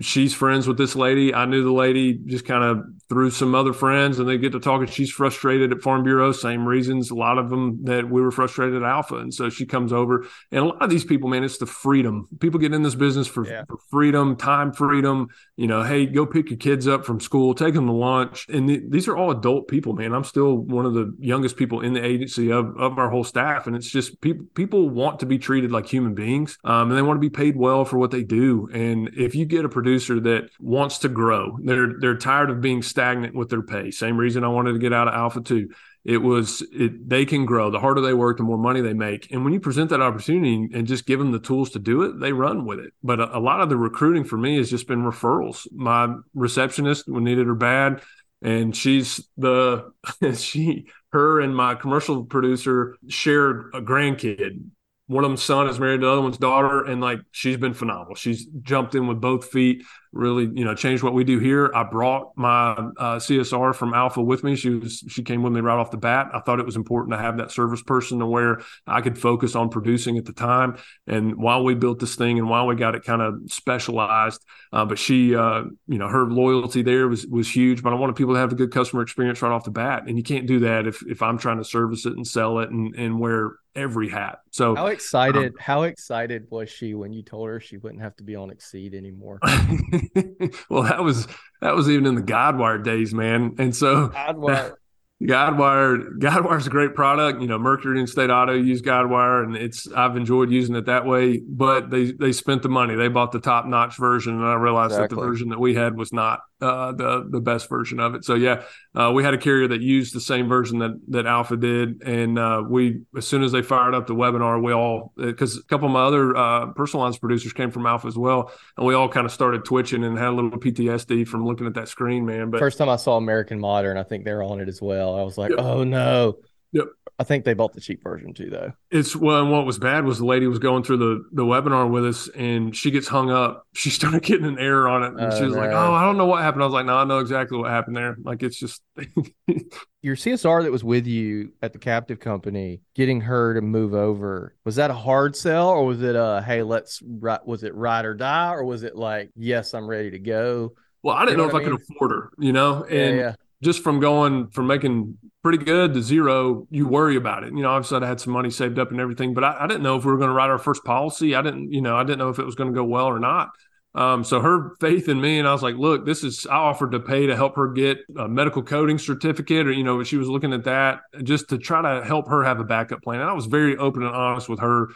She's 0.00 0.34
friends 0.34 0.66
with 0.68 0.76
this 0.76 0.94
lady. 0.94 1.34
I 1.34 1.46
knew 1.46 1.62
the 1.64 1.72
lady 1.72 2.14
just 2.14 2.44
kind 2.44 2.62
of 2.64 2.84
through 3.08 3.30
some 3.30 3.54
other 3.54 3.72
friends 3.72 4.18
and 4.18 4.28
they 4.28 4.36
get 4.36 4.52
to 4.52 4.60
talking. 4.60 4.86
She's 4.88 5.10
frustrated 5.10 5.72
at 5.72 5.80
Farm 5.80 6.02
Bureau, 6.02 6.32
same 6.32 6.66
reasons, 6.66 7.10
a 7.10 7.14
lot 7.14 7.38
of 7.38 7.50
them 7.50 7.84
that 7.84 8.10
we 8.10 8.20
were 8.20 8.30
frustrated 8.30 8.82
at 8.82 8.88
Alfa. 8.88 9.16
And 9.16 9.32
so 9.32 9.48
she 9.48 9.64
comes 9.64 9.92
over. 9.92 10.26
And 10.50 10.60
a 10.60 10.64
lot 10.66 10.82
of 10.82 10.90
these 10.90 11.04
people, 11.04 11.28
man, 11.28 11.44
it's 11.44 11.58
the 11.58 11.66
freedom. 11.66 12.28
People 12.40 12.58
get 12.60 12.74
in 12.74 12.82
this 12.82 12.94
business 12.94 13.26
for, 13.26 13.46
Yeah. 13.46 13.64
for 13.68 13.78
freedom, 13.90 14.36
time 14.36 14.72
freedom. 14.72 15.28
You 15.56 15.66
know, 15.68 15.82
hey, 15.82 16.06
go 16.06 16.26
pick 16.26 16.50
your 16.50 16.58
kids 16.58 16.86
up 16.88 17.04
from 17.04 17.20
school, 17.20 17.54
take 17.54 17.74
them 17.74 17.86
to 17.86 17.92
lunch. 17.92 18.46
And 18.48 18.68
th- 18.68 18.82
these 18.88 19.08
are 19.08 19.16
all 19.16 19.30
adult 19.30 19.68
people, 19.68 19.92
man. 19.94 20.12
I'm 20.12 20.24
still 20.24 20.56
one 20.56 20.84
of 20.84 20.94
the 20.94 21.14
youngest 21.18 21.56
people 21.56 21.80
in 21.80 21.92
the 21.92 22.04
agency 22.04 22.50
of, 22.50 22.76
of 22.76 22.98
our 22.98 23.08
whole 23.08 23.24
staff. 23.24 23.66
And 23.66 23.76
it's 23.76 23.90
just 23.90 24.20
people 24.20 24.44
people 24.54 24.90
want 24.90 25.20
to 25.20 25.26
be 25.26 25.38
treated 25.38 25.70
like 25.70 25.86
human 25.86 26.14
beings. 26.14 26.58
Um, 26.64 26.90
and 26.90 26.98
they 26.98 27.02
want 27.02 27.16
to 27.16 27.20
be 27.20 27.30
paid 27.30 27.56
well 27.56 27.84
for 27.84 27.98
what 27.98 28.10
they 28.10 28.24
do. 28.24 28.68
And 28.72 29.10
if 29.16 29.34
you 29.34 29.44
get 29.44 29.64
a 29.64 29.68
producer 29.86 30.18
that 30.18 30.50
wants 30.58 30.98
to 30.98 31.08
grow, 31.08 31.58
they're 31.62 31.94
they're 32.00 32.16
tired 32.16 32.50
of 32.50 32.60
being 32.60 32.82
stagnant 32.82 33.34
with 33.34 33.48
their 33.48 33.62
pay. 33.62 33.90
Same 33.92 34.16
reason 34.16 34.42
I 34.42 34.48
wanted 34.48 34.72
to 34.72 34.78
get 34.78 34.92
out 34.92 35.06
of 35.06 35.14
Alfa 35.14 35.42
2 35.42 35.68
it 36.04 36.18
was 36.18 36.62
it, 36.72 37.08
they 37.08 37.24
can 37.24 37.44
grow. 37.44 37.68
The 37.68 37.80
harder 37.80 38.00
they 38.00 38.14
work 38.14 38.36
the 38.36 38.44
more 38.44 38.56
money 38.56 38.80
they 38.80 38.92
make. 38.92 39.32
And 39.32 39.42
when 39.42 39.52
you 39.52 39.58
present 39.58 39.90
that 39.90 40.00
opportunity 40.00 40.68
and 40.72 40.86
just 40.86 41.04
give 41.04 41.18
them 41.18 41.32
the 41.32 41.40
tools 41.40 41.70
to 41.70 41.80
do 41.80 42.02
it 42.02 42.20
they 42.20 42.32
run 42.32 42.64
with 42.64 42.78
it. 42.78 42.92
But 43.02 43.18
a, 43.18 43.38
a 43.38 43.40
lot 43.40 43.60
of 43.60 43.68
the 43.68 43.76
recruiting 43.76 44.22
for 44.22 44.36
me 44.36 44.56
has 44.56 44.70
just 44.70 44.86
been 44.86 45.02
referrals. 45.02 45.66
My 45.72 46.14
receptionist 46.32 47.08
when 47.08 47.24
needed 47.24 47.48
her 47.48 47.56
bad 47.56 48.02
and 48.40 48.76
she's 48.76 49.28
the 49.36 49.92
she 50.36 50.86
her 51.10 51.40
and 51.40 51.56
my 51.56 51.74
commercial 51.74 52.24
producer 52.24 52.96
shared 53.08 53.70
a 53.74 53.80
grandkid 53.80 54.64
one 55.06 55.24
of 55.24 55.30
them's 55.30 55.42
son 55.42 55.68
is 55.68 55.78
married 55.78 56.00
to 56.00 56.06
the 56.06 56.12
other 56.12 56.20
one's 56.20 56.38
daughter 56.38 56.84
and 56.84 57.00
like 57.00 57.20
she's 57.30 57.56
been 57.56 57.74
phenomenal. 57.74 58.14
She's 58.14 58.46
jumped 58.62 58.94
in 58.94 59.06
with 59.06 59.20
both 59.20 59.46
feet 59.50 59.84
really, 60.16 60.50
you 60.52 60.64
know, 60.64 60.74
changed 60.74 61.02
what 61.02 61.14
we 61.14 61.24
do 61.24 61.38
here. 61.38 61.70
I 61.74 61.84
brought 61.84 62.32
my 62.36 62.72
uh, 62.72 63.16
CSR 63.16 63.74
from 63.74 63.94
Alfa 63.94 64.22
with 64.22 64.42
me. 64.42 64.56
She 64.56 64.70
was 64.70 65.04
she 65.08 65.22
came 65.22 65.42
with 65.42 65.52
me 65.52 65.60
right 65.60 65.78
off 65.78 65.90
the 65.90 65.96
bat. 65.96 66.28
I 66.32 66.40
thought 66.40 66.58
it 66.58 66.66
was 66.66 66.76
important 66.76 67.12
to 67.12 67.18
have 67.18 67.36
that 67.38 67.50
service 67.50 67.82
person 67.82 68.18
to 68.18 68.26
where 68.26 68.60
I 68.86 69.00
could 69.00 69.18
focus 69.18 69.54
on 69.54 69.68
producing 69.68 70.18
at 70.18 70.24
the 70.24 70.32
time. 70.32 70.76
And 71.06 71.36
while 71.36 71.64
we 71.64 71.74
built 71.74 71.98
this 71.98 72.16
thing 72.16 72.38
and 72.38 72.48
while 72.48 72.66
we 72.66 72.74
got 72.74 72.94
it 72.94 73.04
kind 73.04 73.22
of 73.22 73.40
specialized, 73.46 74.44
uh, 74.72 74.84
but 74.84 74.98
she, 74.98 75.34
uh, 75.34 75.64
you 75.86 75.98
know, 75.98 76.08
her 76.08 76.30
loyalty 76.30 76.82
there 76.82 77.08
was 77.08 77.26
was 77.26 77.48
huge. 77.48 77.82
But 77.82 77.92
I 77.92 77.96
wanted 77.96 78.16
people 78.16 78.34
to 78.34 78.40
have 78.40 78.52
a 78.52 78.56
good 78.56 78.72
customer 78.72 79.02
experience 79.02 79.42
right 79.42 79.52
off 79.52 79.64
the 79.64 79.70
bat, 79.70 80.04
and 80.06 80.16
you 80.16 80.24
can't 80.24 80.46
do 80.46 80.60
that 80.60 80.86
if 80.86 81.02
if 81.06 81.22
I'm 81.22 81.38
trying 81.38 81.58
to 81.58 81.64
service 81.64 82.06
it 82.06 82.14
and 82.14 82.26
sell 82.26 82.58
it 82.60 82.70
and 82.70 82.94
and 82.94 83.20
wear 83.20 83.56
every 83.76 84.08
hat. 84.08 84.38
So 84.50 84.74
how 84.74 84.86
excited, 84.86 85.52
um, 85.52 85.58
how 85.60 85.82
excited 85.82 86.46
was 86.50 86.70
she 86.70 86.94
when 86.94 87.12
you 87.12 87.22
told 87.22 87.48
her 87.48 87.60
she 87.60 87.76
wouldn't 87.76 88.02
have 88.02 88.16
to 88.16 88.24
be 88.24 88.34
on 88.34 88.50
Exceed 88.50 88.94
anymore? 88.94 89.38
well, 90.70 90.82
that 90.82 91.02
was 91.02 91.26
that 91.60 91.74
was 91.74 91.88
even 91.88 92.06
in 92.06 92.14
the 92.14 92.22
Guidewire 92.22 92.82
days, 92.82 93.14
man. 93.14 93.54
And 93.58 93.74
so 93.74 94.08
Guidewire. 94.08 94.74
Guidewire, 95.22 96.18
Guidewire's 96.18 96.66
a 96.66 96.70
great 96.70 96.94
product. 96.94 97.40
You 97.40 97.48
know, 97.48 97.58
Mercury 97.58 97.98
and 97.98 98.08
State 98.08 98.28
Auto 98.28 98.52
use 98.52 98.82
Guidewire, 98.82 99.44
and 99.44 99.56
it's 99.56 99.90
I've 99.92 100.14
enjoyed 100.14 100.50
using 100.50 100.76
it 100.76 100.84
that 100.86 101.06
way. 101.06 101.38
But 101.38 101.88
they 101.88 102.12
they 102.12 102.32
spent 102.32 102.62
the 102.62 102.68
money. 102.68 102.94
They 102.94 103.08
bought 103.08 103.32
the 103.32 103.40
top 103.40 103.64
notch 103.64 103.96
version, 103.96 104.34
and 104.34 104.44
I 104.44 104.54
realized 104.54 104.92
exactly. 104.92 105.16
that 105.16 105.20
the 105.22 105.26
version 105.26 105.48
that 105.48 105.60
we 105.60 105.74
had 105.74 105.96
was 105.96 106.12
not 106.12 106.40
uh, 106.60 106.92
the 106.92 107.26
the 107.30 107.40
best 107.40 107.68
version 107.68 107.98
of 107.98 108.14
it. 108.14 108.24
So 108.24 108.34
yeah, 108.34 108.62
uh, 108.94 109.10
we 109.14 109.24
had 109.24 109.32
a 109.32 109.38
carrier 109.38 109.68
that 109.68 109.80
used 109.80 110.14
the 110.14 110.20
same 110.20 110.48
version 110.48 110.80
that 110.80 111.00
that 111.08 111.26
Alfa 111.26 111.56
did, 111.56 112.02
and 112.02 112.38
uh, 112.38 112.62
we 112.68 113.00
as 113.16 113.26
soon 113.26 113.42
as 113.42 113.52
they 113.52 113.62
fired 113.62 113.94
up 113.94 114.06
the 114.06 114.14
webinar, 114.14 114.62
we 114.62 114.72
all 114.72 115.12
because 115.16 115.56
a 115.56 115.62
couple 115.64 115.86
of 115.86 115.92
my 115.92 116.02
other 116.02 116.36
uh, 116.36 116.66
personal 116.72 117.04
lines 117.04 117.18
producers 117.18 117.54
came 117.54 117.70
from 117.70 117.86
Alfa 117.86 118.06
as 118.06 118.18
well, 118.18 118.52
and 118.76 118.86
we 118.86 118.94
all 118.94 119.08
kind 119.08 119.24
of 119.24 119.32
started 119.32 119.64
twitching 119.64 120.04
and 120.04 120.18
had 120.18 120.28
a 120.28 120.32
little 120.32 120.50
PTSD 120.50 121.26
from 121.26 121.46
looking 121.46 121.66
at 121.66 121.74
that 121.74 121.88
screen, 121.88 122.26
man. 122.26 122.50
But 122.50 122.58
first 122.58 122.76
time 122.76 122.90
I 122.90 122.96
saw 122.96 123.16
American 123.16 123.58
Modern, 123.58 123.96
I 123.96 124.02
think 124.02 124.24
they're 124.24 124.42
on 124.42 124.60
it 124.60 124.68
as 124.68 124.82
well. 124.82 125.05
I 125.14 125.22
was 125.22 125.38
like, 125.38 125.50
yep. 125.50 125.60
oh 125.60 125.84
no. 125.84 126.38
Yep. 126.72 126.88
I 127.18 127.24
think 127.24 127.44
they 127.44 127.54
bought 127.54 127.72
the 127.72 127.80
cheap 127.80 128.02
version 128.02 128.34
too, 128.34 128.50
though. 128.50 128.72
It's 128.90 129.16
well, 129.16 129.40
and 129.40 129.50
what 129.50 129.64
was 129.64 129.78
bad 129.78 130.04
was 130.04 130.18
the 130.18 130.26
lady 130.26 130.46
was 130.46 130.58
going 130.58 130.82
through 130.82 130.98
the 130.98 131.24
the 131.32 131.44
webinar 131.44 131.90
with 131.90 132.04
us, 132.04 132.28
and 132.28 132.76
she 132.76 132.90
gets 132.90 133.08
hung 133.08 133.30
up. 133.30 133.66
She 133.74 133.88
started 133.90 134.22
getting 134.22 134.44
an 134.44 134.58
error 134.58 134.86
on 134.86 135.02
it, 135.02 135.18
and 135.18 135.32
she 135.32 135.44
oh, 135.44 135.46
was 135.46 135.54
no. 135.54 135.60
like, 135.60 135.70
"Oh, 135.70 135.94
I 135.94 136.04
don't 136.04 136.18
know 136.18 136.26
what 136.26 136.42
happened." 136.42 136.62
I 136.62 136.66
was 136.66 136.74
like, 136.74 136.84
"No, 136.84 136.98
I 136.98 137.04
know 137.04 137.20
exactly 137.20 137.56
what 137.56 137.70
happened 137.70 137.96
there. 137.96 138.16
Like, 138.22 138.42
it's 138.42 138.58
just 138.58 138.82
your 140.02 140.16
CSR 140.16 140.64
that 140.64 140.72
was 140.72 140.84
with 140.84 141.06
you 141.06 141.52
at 141.62 141.72
the 141.72 141.78
captive 141.78 142.20
company, 142.20 142.82
getting 142.94 143.22
her 143.22 143.54
to 143.54 143.62
move 143.62 143.94
over. 143.94 144.54
Was 144.66 144.76
that 144.76 144.90
a 144.90 144.94
hard 144.94 145.34
sell, 145.34 145.70
or 145.70 145.86
was 145.86 146.02
it 146.02 146.16
a 146.16 146.42
hey, 146.46 146.62
let's 146.62 147.00
was 147.02 147.62
it 147.62 147.74
ride 147.74 148.04
or 148.04 148.14
die, 148.14 148.52
or 148.52 148.64
was 148.64 148.82
it 148.82 148.94
like, 148.94 149.30
yes, 149.36 149.72
I'm 149.72 149.86
ready 149.86 150.10
to 150.10 150.18
go? 150.18 150.74
Well, 151.02 151.16
I 151.16 151.20
didn't 151.24 151.30
you 151.30 151.36
know, 151.38 151.42
know 151.44 151.48
if 151.48 151.54
I, 151.54 151.58
mean? 151.60 151.78
could 151.78 151.88
afford 151.88 152.10
her, 152.10 152.30
you 152.38 152.52
know, 152.52 152.84
and. 152.84 153.16
Yeah, 153.16 153.22
yeah 153.22 153.34
just 153.62 153.82
from 153.82 154.00
going 154.00 154.48
from 154.48 154.66
making 154.66 155.16
pretty 155.42 155.64
good 155.64 155.94
to 155.94 156.02
zero, 156.02 156.66
you 156.70 156.86
worry 156.86 157.16
about 157.16 157.44
it. 157.44 157.52
You 157.54 157.62
know, 157.62 157.70
obviously 157.70 158.02
I 158.02 158.06
had 158.06 158.20
some 158.20 158.32
money 158.32 158.50
saved 158.50 158.78
up 158.78 158.90
and 158.90 159.00
everything, 159.00 159.32
but 159.32 159.44
I, 159.44 159.56
I 159.60 159.66
didn't 159.66 159.82
know 159.82 159.96
if 159.96 160.04
we 160.04 160.10
were 160.10 160.18
going 160.18 160.30
to 160.30 160.34
write 160.34 160.50
our 160.50 160.58
first 160.58 160.84
policy. 160.84 161.34
I 161.34 161.42
didn't, 161.42 161.72
you 161.72 161.80
know, 161.80 161.96
I 161.96 162.02
didn't 162.02 162.18
know 162.18 162.28
if 162.30 162.38
it 162.38 162.44
was 162.44 162.54
going 162.54 162.72
to 162.72 162.74
go 162.74 162.84
well 162.84 163.06
or 163.06 163.18
not. 163.18 163.50
Um, 163.94 164.24
so 164.24 164.40
her 164.40 164.76
faith 164.78 165.08
in 165.08 165.18
me, 165.18 165.38
and 165.38 165.48
I 165.48 165.52
was 165.52 165.62
like, 165.62 165.76
look, 165.76 166.04
this 166.04 166.22
is, 166.22 166.46
I 166.46 166.56
offered 166.56 166.92
to 166.92 167.00
pay 167.00 167.28
to 167.28 167.34
help 167.34 167.56
her 167.56 167.68
get 167.68 167.98
a 168.18 168.28
medical 168.28 168.62
coding 168.62 168.98
certificate, 168.98 169.66
or, 169.66 169.72
you 169.72 169.84
know, 169.84 170.02
she 170.02 170.18
was 170.18 170.28
looking 170.28 170.52
at 170.52 170.64
that 170.64 171.00
just 171.22 171.48
to 171.48 171.56
try 171.56 171.80
to 171.80 172.04
help 172.04 172.28
her 172.28 172.44
have 172.44 172.60
a 172.60 172.64
backup 172.64 173.02
plan. 173.02 173.20
And 173.20 173.30
I 173.30 173.32
was 173.32 173.46
very 173.46 173.76
open 173.78 174.02
and 174.02 174.14
honest 174.14 174.50
with 174.50 174.60
her 174.60 174.88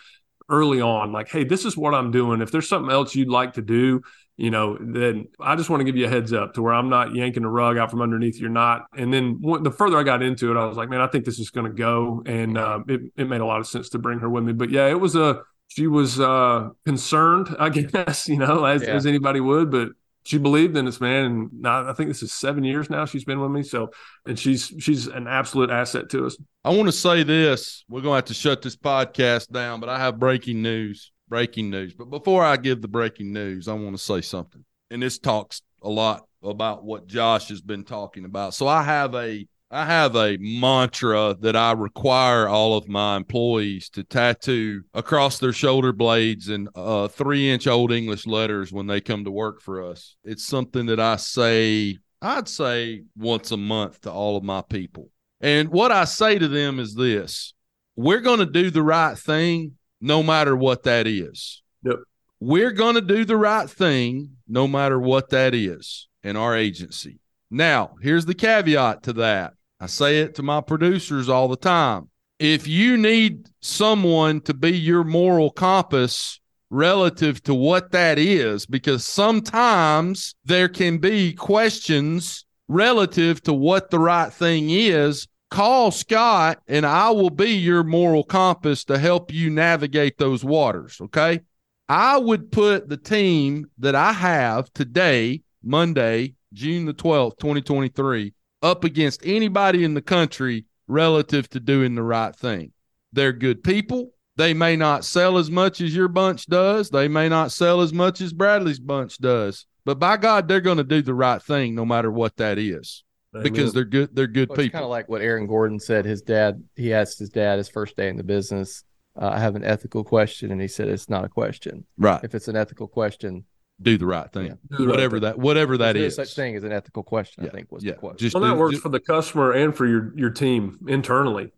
early 0.51 0.83
on, 0.83 1.13
like, 1.13 1.31
hey, 1.31 1.45
this 1.45 1.65
is 1.65 1.79
what 1.79 1.95
I'm 1.95 2.11
doing. 2.11 2.43
If 2.43 2.51
there's 2.51 2.69
something 2.69 2.93
else 2.93 3.15
you'd 3.15 3.31
like 3.31 3.55
to 3.55 3.63
do, 3.63 4.03
you 4.41 4.51
know, 4.51 4.79
then 4.81 5.29
I 5.39 5.55
just 5.55 5.69
want 5.69 5.81
to 5.81 5.85
give 5.85 5.97
you 5.97 6.07
a 6.07 6.09
heads 6.09 6.33
up 6.33 6.55
to 6.55 6.63
where 6.63 6.73
I'm 6.73 6.89
not 6.89 7.15
yanking 7.15 7.43
the 7.43 7.51
rug 7.51 7.77
out 7.77 7.91
from 7.91 8.01
underneath. 8.01 8.41
You're 8.41 8.49
not. 8.49 8.87
And 8.97 9.13
then 9.13 9.39
the 9.43 9.71
further 9.71 9.99
I 9.99 10.03
got 10.03 10.23
into 10.23 10.51
it, 10.51 10.59
I 10.59 10.65
was 10.65 10.79
like, 10.79 10.89
man, 10.89 11.03
I 11.03 11.09
think 11.09 11.27
this 11.27 11.39
is 11.39 11.51
going 11.51 11.67
to 11.67 11.77
go. 11.77 12.23
And 12.25 12.57
uh, 12.57 12.81
it, 12.89 13.03
it 13.19 13.29
made 13.29 13.43
a 13.43 13.45
lot 13.45 13.61
of 13.61 13.67
sense 13.67 13.91
to 13.91 13.99
bring 13.99 14.19
her 14.21 14.31
with 14.31 14.45
me. 14.45 14.55
But 14.55 14.71
yeah, 14.71 14.87
it 14.87 14.99
was 14.99 15.15
a, 15.15 15.43
she 15.69 15.89
was 15.89 16.19
uh, 16.19 16.71
concerned, 16.87 17.55
I 17.61 17.69
guess, 17.69 18.29
you 18.29 18.39
know, 18.39 18.65
as, 18.65 18.83
yeah. 18.83 18.95
as 18.95 19.05
anybody 19.05 19.41
would, 19.41 19.71
but 19.71 19.89
she 20.25 20.39
believed 20.39 20.75
in 20.75 20.87
this 20.87 21.03
man. 21.03 21.25
And 21.27 21.61
now 21.61 21.91
I 21.91 21.93
think 21.93 22.09
this 22.09 22.23
is 22.23 22.33
seven 22.33 22.65
years 22.65 22.89
now 22.89 23.05
she's 23.05 23.25
been 23.25 23.41
with 23.41 23.51
me. 23.51 23.63
So, 23.63 23.91
and 24.25 24.39
she's, 24.39 24.73
she's 24.79 25.07
an 25.07 25.29
absolute 25.29 25.69
asset 25.69 26.09
to 26.11 26.25
us. 26.25 26.39
I 26.65 26.71
want 26.71 26.87
to 26.89 26.93
say 26.93 27.25
this. 27.25 27.85
We're 27.91 28.01
going 28.01 28.13
to 28.13 28.17
have 28.17 28.25
to 28.27 28.35
shut 28.35 28.63
this 28.63 28.77
podcast 28.77 29.53
down, 29.53 29.81
but 29.81 29.91
I 29.91 29.99
have 29.99 30.19
breaking 30.19 30.63
news 30.63 31.13
breaking 31.31 31.71
news. 31.71 31.95
But 31.95 32.11
before 32.11 32.45
I 32.45 32.59
give 32.59 32.83
the 32.83 32.89
breaking 32.89 33.33
news, 33.33 33.69
I 33.69 33.73
want 33.73 33.97
to 33.97 34.03
say 34.03 34.21
something. 34.21 34.65
And 34.91 35.03
this 35.03 35.19
talks 35.19 35.63
a 35.83 35.89
lot 35.89 36.27
about 36.43 36.85
what 36.85 37.07
Josh 37.07 37.49
has 37.49 37.63
been 37.63 37.85
talking 37.85 38.27
about. 38.27 38.53
So 38.53 38.69
I 38.69 38.83
have 38.83 39.15
a 39.15 39.47
I 39.73 39.85
have 39.85 40.17
a 40.17 40.37
mantra 40.41 41.37
that 41.43 41.55
I 41.55 41.71
require 41.73 42.49
all 42.49 42.77
of 42.77 42.89
my 42.89 43.17
employees 43.17 43.89
to 43.91 44.03
tattoo 44.03 44.83
across 44.95 45.39
their 45.39 45.53
shoulder 45.53 45.93
blades 45.93 46.49
in 46.49 46.69
uh, 46.75 47.07
three 47.07 47.49
inch 47.49 47.69
old 47.69 47.93
English 47.93 48.27
letters 48.27 48.73
when 48.73 48.89
they 48.89 49.01
come 49.01 49.25
to 49.25 49.31
work 49.31 49.61
for 49.61 49.85
us. 49.85 50.17
It's 50.25 50.45
something 50.45 50.87
that 50.87 50.99
I 50.99 51.17
say, 51.17 51.99
I'd 52.21 52.49
say 52.49 53.05
once 53.17 53.53
a 53.53 53.57
month 53.57 54.01
to 54.01 54.11
all 54.11 54.37
of 54.37 54.43
my 54.43 54.61
people. 54.63 55.11
And 55.41 55.69
what 55.69 55.93
I 55.93 56.05
say 56.05 56.37
to 56.37 56.49
them 56.49 56.81
is 56.81 56.97
this 56.97 57.55
we're 57.95 58.21
going 58.21 58.41
to 58.41 58.47
do 58.47 58.71
the 58.71 58.83
right 58.83 59.17
thing 59.17 59.77
no 60.01 60.23
matter 60.23 60.57
what 60.57 60.85
that 60.85 61.07
is. 61.07 61.63
Yep. 61.85 61.97
We're 62.41 62.73
going 62.73 62.95
to 62.95 63.03
do 63.03 63.25
the 63.25 63.37
right 63.37 63.69
thing 63.69 64.37
no 64.49 64.67
matter 64.67 64.99
what 64.99 65.31
that 65.31 65.55
is 65.55 66.09
in 66.23 66.37
our 66.37 66.57
agency. 66.57 67.19
Now, 67.51 67.97
here's 68.01 68.27
the 68.27 68.35
caveat 68.35 69.03
to 69.05 69.13
that. 69.15 69.55
I 69.79 69.87
say 69.87 70.21
it 70.21 70.35
to 70.37 70.43
my 70.43 70.61
producers 70.61 71.29
all 71.29 71.49
the 71.49 71.57
time. 71.57 72.09
If 72.39 72.67
you 72.67 72.97
need 72.97 73.49
someone 73.61 74.41
to 74.43 74.55
be 74.55 74.71
your 74.71 75.05
moral 75.05 75.51
compass 75.51 76.41
relative 76.71 77.43
to 77.43 77.55
what 77.55 77.91
that 77.93 78.19
is, 78.19 78.65
because 78.65 79.05
sometimes 79.05 80.35
there 80.45 80.69
can 80.69 80.99
be 80.99 81.33
questions 81.35 82.47
relative 82.69 83.43
to 83.43 83.53
what 83.53 83.91
the 83.91 83.99
right 83.99 84.33
thing 84.33 84.71
is 84.71 85.27
call 85.51 85.91
Scott 85.91 86.63
and 86.69 86.87
I 86.87 87.11
will 87.11 87.31
be 87.31 87.51
your 87.51 87.85
moral 87.85 88.25
compass 88.25 88.85
to 88.85 88.99
help 88.99 89.33
you 89.33 89.51
navigate 89.51 90.17
those 90.17 90.45
waters. 90.45 90.99
Okay. 91.01 91.41
I 91.89 92.19
would 92.19 92.53
put 92.53 92.89
the 92.89 92.97
team 92.97 93.67
that 93.79 93.97
I 93.97 94.13
have 94.13 94.73
today, 94.73 95.43
Monday, 95.63 96.35
June 96.53 96.87
the 96.87 96.95
12th, 96.95 97.39
2023, 97.39 98.33
up 98.63 98.85
against 98.85 99.27
anybody 99.27 99.83
in 99.83 99.95
the 99.95 100.03
country 100.03 100.67
relative 100.87 101.49
to 101.51 101.61
doing 101.61 101.97
the 101.97 102.03
right 102.03 102.35
thing. 102.35 102.73
They're 103.13 103.33
good 103.33 103.65
people. 103.65 104.13
They 104.37 104.55
may 104.55 104.77
not 104.77 105.05
sell 105.05 105.37
as 105.37 105.51
much 105.51 105.81
as 105.81 105.95
your 105.95 106.07
bunch 106.07 106.47
does. 106.47 106.91
They 106.91 107.09
may 107.09 107.29
not 107.29 107.51
sell 107.51 107.81
as 107.81 107.93
much 107.93 108.21
as 108.21 108.33
Bradley's 108.33 108.79
bunch 108.79 109.19
does. 109.19 109.67
But 109.85 109.99
by 109.99 110.17
God, 110.17 110.47
they're 110.47 110.61
going 110.61 110.79
to 110.79 110.85
do 110.85 111.03
the 111.03 111.15
right 111.15 111.43
thing 111.43 111.75
no 111.75 111.85
matter 111.85 112.11
what 112.11 112.37
that 112.37 112.57
is 112.57 113.03
because 113.33 113.73
they're 113.73 113.85
good. 113.85 114.15
They're 114.15 114.27
good 114.27 114.49
well, 114.49 114.57
people. 114.57 114.73
Kind 114.73 114.85
of 114.85 114.91
like 114.91 115.09
what 115.09 115.23
Aaron 115.23 115.47
Gordon 115.47 115.79
said. 115.79 116.05
His 116.05 116.23
dad. 116.23 116.63
He 116.77 116.93
asked 116.93 117.19
his 117.19 117.31
dad 117.31 117.59
his 117.59 117.69
first 117.69 117.97
day 117.97 118.09
in 118.09 118.17
the 118.17 118.25
business. 118.25 118.85
Uh, 119.21 119.29
I 119.29 119.41
have 119.41 119.57
an 119.57 119.65
ethical 119.65 120.05
question, 120.05 120.51
and 120.51 120.61
he 120.61 120.69
said 120.69 120.89
it's 120.89 121.09
not 121.09 121.25
a 121.25 121.29
question. 121.29 121.85
Right. 121.99 122.23
If 122.23 122.35
it's 122.35 122.49
an 122.49 122.57
ethical 122.57 122.87
question, 122.87 123.45
do 123.83 123.99
the 123.99 124.07
right 124.07 124.31
thing. 124.33 124.59
Yeah, 124.71 124.87
whatever 124.87 125.17
right 125.17 125.23
that 125.23 125.39
whatever 125.39 125.79
that 125.79 125.97
is. 125.97 126.17
Such 126.17 126.35
thing 126.35 126.57
as 126.57 126.65
an 126.65 126.73
ethical 126.73 127.03
question. 127.03 127.45
Yeah. 127.45 127.51
I 127.51 127.53
think 127.53 127.73
was 127.73 127.85
yeah. 127.85 127.93
the 127.93 127.99
question. 127.99 128.19
Just 128.19 128.35
well, 128.35 128.45
that 128.45 128.57
works 128.57 128.73
just, 128.73 128.83
for 128.83 128.89
the 128.89 129.01
customer 129.01 129.53
and 129.53 129.77
for 129.77 129.87
your 129.87 130.13
your 130.17 130.31
team 130.31 130.79
internally. 130.89 131.53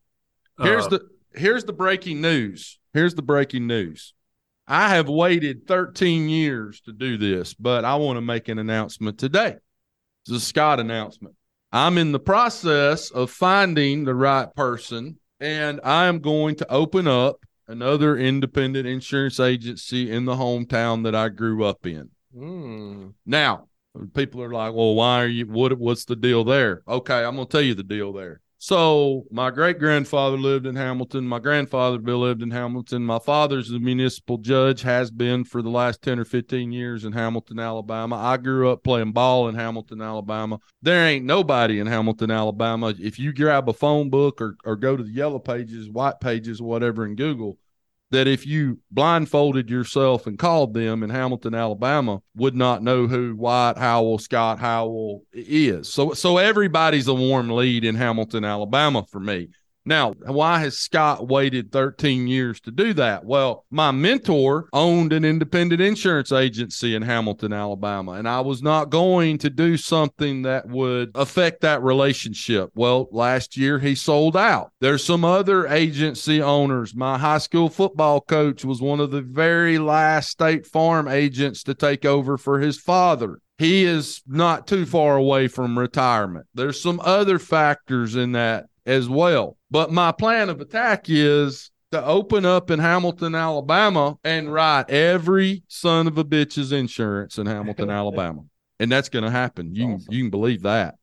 Here's 0.60 0.86
uh, 0.86 0.90
the 0.90 1.08
here's 1.34 1.64
the 1.64 1.72
breaking 1.72 2.20
news. 2.20 2.78
Here's 2.92 3.14
the 3.14 3.22
breaking 3.22 3.66
news. 3.66 4.14
I 4.68 4.90
have 4.90 5.08
waited 5.08 5.66
13 5.66 6.28
years 6.28 6.80
to 6.82 6.92
do 6.92 7.16
this, 7.18 7.52
but 7.54 7.84
I 7.84 7.96
want 7.96 8.16
to 8.16 8.20
make 8.20 8.48
an 8.48 8.58
announcement 8.58 9.18
today. 9.18 9.56
It's 10.24 10.30
a 10.30 10.40
Scott 10.40 10.78
announcement. 10.78 11.34
I'm 11.72 11.96
in 11.96 12.12
the 12.12 12.20
process 12.20 13.10
of 13.10 13.30
finding 13.30 14.04
the 14.04 14.14
right 14.14 14.54
person, 14.54 15.18
and 15.40 15.80
I 15.82 16.06
am 16.06 16.20
going 16.20 16.56
to 16.56 16.70
open 16.70 17.08
up 17.08 17.40
another 17.66 18.16
independent 18.18 18.86
insurance 18.86 19.40
agency 19.40 20.10
in 20.10 20.26
the 20.26 20.34
hometown 20.34 21.04
that 21.04 21.14
I 21.14 21.30
grew 21.30 21.64
up 21.64 21.86
in. 21.86 22.10
Mm. 22.36 23.14
Now, 23.24 23.68
people 24.14 24.42
are 24.42 24.52
like, 24.52 24.74
"Well, 24.74 24.94
why 24.94 25.22
are 25.22 25.26
you? 25.26 25.46
What? 25.46 25.78
What's 25.78 26.04
the 26.04 26.16
deal 26.16 26.44
there?" 26.44 26.82
Okay, 26.86 27.24
I'm 27.24 27.36
going 27.36 27.48
to 27.48 27.52
tell 27.52 27.62
you 27.62 27.74
the 27.74 27.82
deal 27.82 28.12
there. 28.12 28.40
So 28.64 29.24
my 29.32 29.50
great 29.50 29.80
grandfather 29.80 30.36
lived 30.36 30.66
in 30.66 30.76
Hamilton. 30.76 31.26
My 31.26 31.40
grandfather 31.40 31.98
lived 31.98 32.42
in 32.42 32.52
Hamilton. 32.52 33.04
My 33.04 33.18
father's 33.18 33.70
the 33.70 33.80
municipal 33.80 34.38
judge, 34.38 34.82
has 34.82 35.10
been 35.10 35.42
for 35.42 35.62
the 35.62 35.68
last 35.68 36.00
10 36.02 36.20
or 36.20 36.24
15 36.24 36.70
years 36.70 37.04
in 37.04 37.10
Hamilton, 37.10 37.58
Alabama. 37.58 38.14
I 38.14 38.36
grew 38.36 38.70
up 38.70 38.84
playing 38.84 39.10
ball 39.10 39.48
in 39.48 39.56
Hamilton, 39.56 40.00
Alabama. 40.00 40.60
There 40.80 41.04
ain't 41.04 41.24
nobody 41.24 41.80
in 41.80 41.88
Hamilton, 41.88 42.30
Alabama. 42.30 42.94
If 43.00 43.18
you 43.18 43.32
grab 43.32 43.68
a 43.68 43.72
phone 43.72 44.10
book 44.10 44.40
or, 44.40 44.54
or 44.64 44.76
go 44.76 44.96
to 44.96 45.02
the 45.02 45.10
yellow 45.10 45.40
pages, 45.40 45.90
white 45.90 46.20
pages, 46.20 46.62
whatever 46.62 47.04
in 47.04 47.16
Google, 47.16 47.58
that 48.12 48.28
if 48.28 48.46
you 48.46 48.78
blindfolded 48.90 49.68
yourself 49.68 50.26
and 50.26 50.38
called 50.38 50.74
them 50.74 51.02
in 51.02 51.10
Hamilton, 51.10 51.54
Alabama, 51.54 52.22
would 52.36 52.54
not 52.54 52.82
know 52.82 53.06
who 53.06 53.34
White 53.34 53.78
Howell, 53.78 54.18
Scott 54.18 54.58
Howell 54.58 55.24
is. 55.32 55.92
So 55.92 56.12
so 56.12 56.38
everybody's 56.38 57.08
a 57.08 57.14
warm 57.14 57.50
lead 57.50 57.84
in 57.84 57.94
Hamilton, 57.94 58.44
Alabama 58.44 59.04
for 59.10 59.20
me. 59.20 59.48
Now, 59.84 60.12
why 60.12 60.60
has 60.60 60.78
Scott 60.78 61.28
waited 61.28 61.72
13 61.72 62.28
years 62.28 62.60
to 62.60 62.70
do 62.70 62.94
that? 62.94 63.24
Well, 63.24 63.64
my 63.70 63.90
mentor 63.90 64.68
owned 64.72 65.12
an 65.12 65.24
independent 65.24 65.80
insurance 65.80 66.30
agency 66.30 66.94
in 66.94 67.02
Hamilton, 67.02 67.52
Alabama, 67.52 68.12
and 68.12 68.28
I 68.28 68.40
was 68.40 68.62
not 68.62 68.90
going 68.90 69.38
to 69.38 69.50
do 69.50 69.76
something 69.76 70.42
that 70.42 70.68
would 70.68 71.10
affect 71.14 71.62
that 71.62 71.82
relationship. 71.82 72.70
Well, 72.74 73.08
last 73.10 73.56
year 73.56 73.78
he 73.78 73.94
sold 73.94 74.36
out. 74.36 74.70
There's 74.80 75.04
some 75.04 75.24
other 75.24 75.66
agency 75.66 76.40
owners. 76.40 76.94
My 76.94 77.18
high 77.18 77.38
school 77.38 77.68
football 77.68 78.20
coach 78.20 78.64
was 78.64 78.80
one 78.80 79.00
of 79.00 79.10
the 79.10 79.22
very 79.22 79.78
last 79.78 80.30
State 80.30 80.66
Farm 80.66 81.08
agents 81.08 81.62
to 81.64 81.74
take 81.74 82.04
over 82.04 82.38
for 82.38 82.60
his 82.60 82.78
father 82.78 83.38
he 83.58 83.84
is 83.84 84.22
not 84.26 84.66
too 84.66 84.84
far 84.84 85.16
away 85.16 85.46
from 85.46 85.78
retirement. 85.78 86.46
There's 86.52 86.82
some 86.82 87.00
other 87.04 87.38
factors 87.38 88.16
in 88.16 88.32
that 88.32 88.66
as 88.84 89.08
well. 89.08 89.56
But 89.72 89.90
my 89.90 90.12
plan 90.12 90.50
of 90.50 90.60
attack 90.60 91.06
is 91.08 91.70
to 91.92 92.04
open 92.04 92.44
up 92.44 92.70
in 92.70 92.78
Hamilton, 92.78 93.34
Alabama, 93.34 94.18
and 94.22 94.52
write 94.52 94.90
every 94.90 95.62
son 95.66 96.06
of 96.06 96.18
a 96.18 96.24
bitch's 96.24 96.72
insurance 96.72 97.38
in 97.38 97.46
Hamilton, 97.46 97.88
Alabama. 97.90 98.42
And 98.78 98.92
that's 98.92 99.08
going 99.08 99.24
to 99.24 99.30
happen. 99.30 99.74
You, 99.74 99.94
Awesome. 99.94 100.12
you 100.12 100.24
can 100.24 100.30
believe 100.30 100.62
that. 100.62 100.96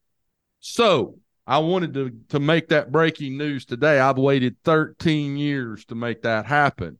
So 0.59 1.15
I 1.47 1.57
wanted 1.57 1.95
to, 1.95 2.11
to 2.29 2.39
make 2.39 2.67
that 2.67 2.91
breaking 2.91 3.39
news 3.39 3.65
today. 3.65 3.99
I've 3.99 4.19
waited 4.19 4.55
13 4.63 5.35
years 5.35 5.83
to 5.85 5.95
make 5.95 6.21
that 6.21 6.45
happen. 6.45 6.99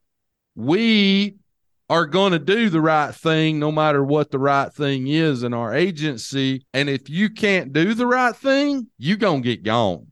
We 0.56 1.36
are 1.88 2.08
going 2.08 2.32
to 2.32 2.40
do 2.40 2.70
the 2.72 2.82
right 2.82 3.14
thing 3.14 3.60
no 3.60 3.72
matter 3.72 4.04
what 4.04 4.32
the 4.32 4.40
right 4.40 4.74
thing 4.74 5.06
is 5.08 5.44
in 5.44 5.54
our 5.54 5.76
agency. 5.76 6.66
And 6.74 6.90
if 6.90 7.12
you 7.12 7.30
can't 7.30 7.74
do 7.74 7.94
the 7.94 8.08
right 8.08 8.36
thing, 8.36 8.88
you 8.98 9.18
going 9.18 9.44
to 9.44 9.48
get 9.48 9.62
gone. 9.62 10.08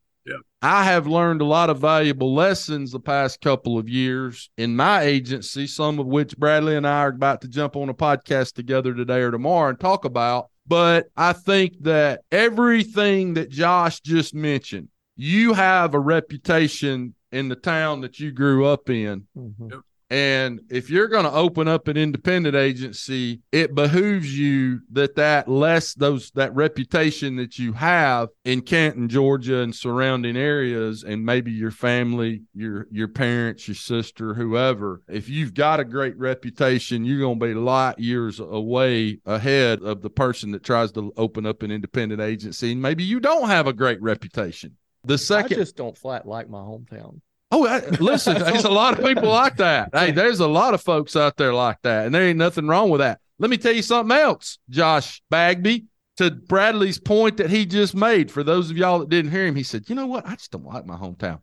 I 0.62 0.86
have 0.86 1.06
learned 1.06 1.42
a 1.42 1.46
lot 1.46 1.70
of 1.70 1.80
valuable 1.80 2.34
lessons 2.34 2.92
the 2.92 3.00
past 3.00 3.42
couple 3.42 3.78
of 3.78 3.88
years 3.88 4.50
in 4.58 4.76
my 4.76 5.02
agency, 5.02 5.68
some 5.68 6.00
of 6.00 6.08
which 6.08 6.36
Bradley 6.38 6.76
and 6.76 6.88
I 6.88 7.02
are 7.02 7.10
about 7.10 7.42
to 7.42 7.48
jump 7.48 7.76
on 7.76 7.90
a 7.90 7.94
podcast 7.94 8.54
together 8.54 8.96
today 8.96 9.22
or 9.22 9.30
tomorrow 9.30 9.70
and 9.70 9.80
talk 9.80 10.04
about. 10.04 10.50
But 10.66 11.08
I 11.16 11.34
think 11.34 11.84
that 11.84 12.22
everything 12.32 13.36
that 13.36 13.50
Josh 13.50 14.00
just 14.02 14.34
mentioned, 14.34 14.90
you 15.16 15.54
have 15.54 15.94
a 15.94 16.00
reputation 16.00 17.14
in 17.32 17.50
the 17.50 17.56
town 17.56 18.02
that 18.02 18.20
you 18.20 18.32
grew 18.32 18.66
up 18.66 18.90
in. 18.90 19.28
Mhm. 19.38 19.82
And 20.10 20.62
if 20.70 20.90
you're 20.90 21.10
going 21.10 21.26
to 21.26 21.32
open 21.32 21.68
up 21.68 21.88
an 21.90 21.98
independent 21.98 22.56
agency, 22.56 23.42
it 23.52 23.76
behooves 23.76 24.38
you 24.38 24.80
that 24.92 25.16
that 25.16 25.50
less 25.50 25.94
those 25.94 26.32
that 26.32 26.56
reputation 26.56 27.36
that 27.38 27.60
you 27.60 27.74
have 27.74 28.30
in 28.46 28.62
Canton, 28.62 29.10
Georgia, 29.10 29.60
and 29.60 29.76
surrounding 29.76 30.38
areas, 30.38 31.04
and 31.04 31.26
maybe 31.26 31.52
your 31.52 31.72
family, 31.72 32.44
your 32.54 32.88
your 32.90 33.10
parents, 33.10 33.68
your 33.68 33.76
sister, 33.76 34.34
whoever. 34.34 35.02
If 35.10 35.28
you've 35.28 35.54
got 35.54 35.82
a 35.82 35.86
great 35.86 36.18
reputation, 36.18 37.04
you're 37.04 37.20
going 37.20 37.40
to 37.40 37.46
be 37.46 37.54
light 37.54 38.00
years 38.00 38.40
away 38.40 39.20
ahead 39.26 39.82
of 39.82 40.02
the 40.02 40.10
person 40.10 40.52
that 40.52 40.64
tries 40.64 40.94
to 40.94 41.12
open 41.18 41.46
up 41.46 41.64
an 41.64 41.72
independent 41.72 42.22
agency, 42.22 42.72
and 42.72 42.82
maybe 42.82 43.04
you 43.04 43.20
don't 43.20 43.50
have 43.50 43.68
a 43.68 43.74
great 43.74 44.02
reputation. 44.02 44.78
The 45.04 45.18
second 45.18 45.58
I 45.58 45.62
just 45.62 45.76
don't 45.76 45.98
flat 45.98 46.26
like 46.26 46.50
my 46.50 46.60
hometown. 46.60 47.22
Oh, 47.52 47.66
I, 47.66 47.80
listen, 47.98 48.38
there's 48.44 48.66
a 48.66 48.70
lot 48.70 48.98
of 48.98 49.06
people 49.06 49.30
like 49.30 49.58
that. 49.58 49.90
Hey, 49.94 50.12
there's 50.12 50.40
a 50.40 50.48
lot 50.48 50.74
of 50.74 50.82
folks 50.82 51.16
out 51.16 51.38
there 51.38 51.54
like 51.54 51.78
that, 51.84 52.06
and 52.06 52.16
there 52.16 52.24
ain't 52.24 52.38
nothing 52.38 52.68
wrong 52.68 52.90
with 52.90 53.00
that. 53.00 53.20
Let 53.40 53.50
me 53.50 53.58
tell 53.58 53.74
you 53.74 53.82
something 53.82 54.18
else, 54.18 54.58
Josh 54.70 55.22
Bagby. 55.30 55.86
To 56.18 56.32
Bradley's 56.32 57.00
point 57.00 57.38
that 57.38 57.52
he 57.52 57.68
just 57.68 57.94
made, 57.94 58.32
for 58.32 58.44
those 58.44 58.72
of 58.72 58.78
y'all 58.78 58.98
that 58.98 59.10
didn't 59.10 59.30
hear 59.30 59.46
him, 59.46 59.56
he 59.56 59.62
said, 59.62 59.88
"You 59.88 59.94
know 59.94 60.08
what? 60.08 60.26
I 60.26 60.34
just 60.34 60.50
don't 60.50 60.66
like 60.66 60.84
my 60.84 60.96
hometown. 60.96 61.42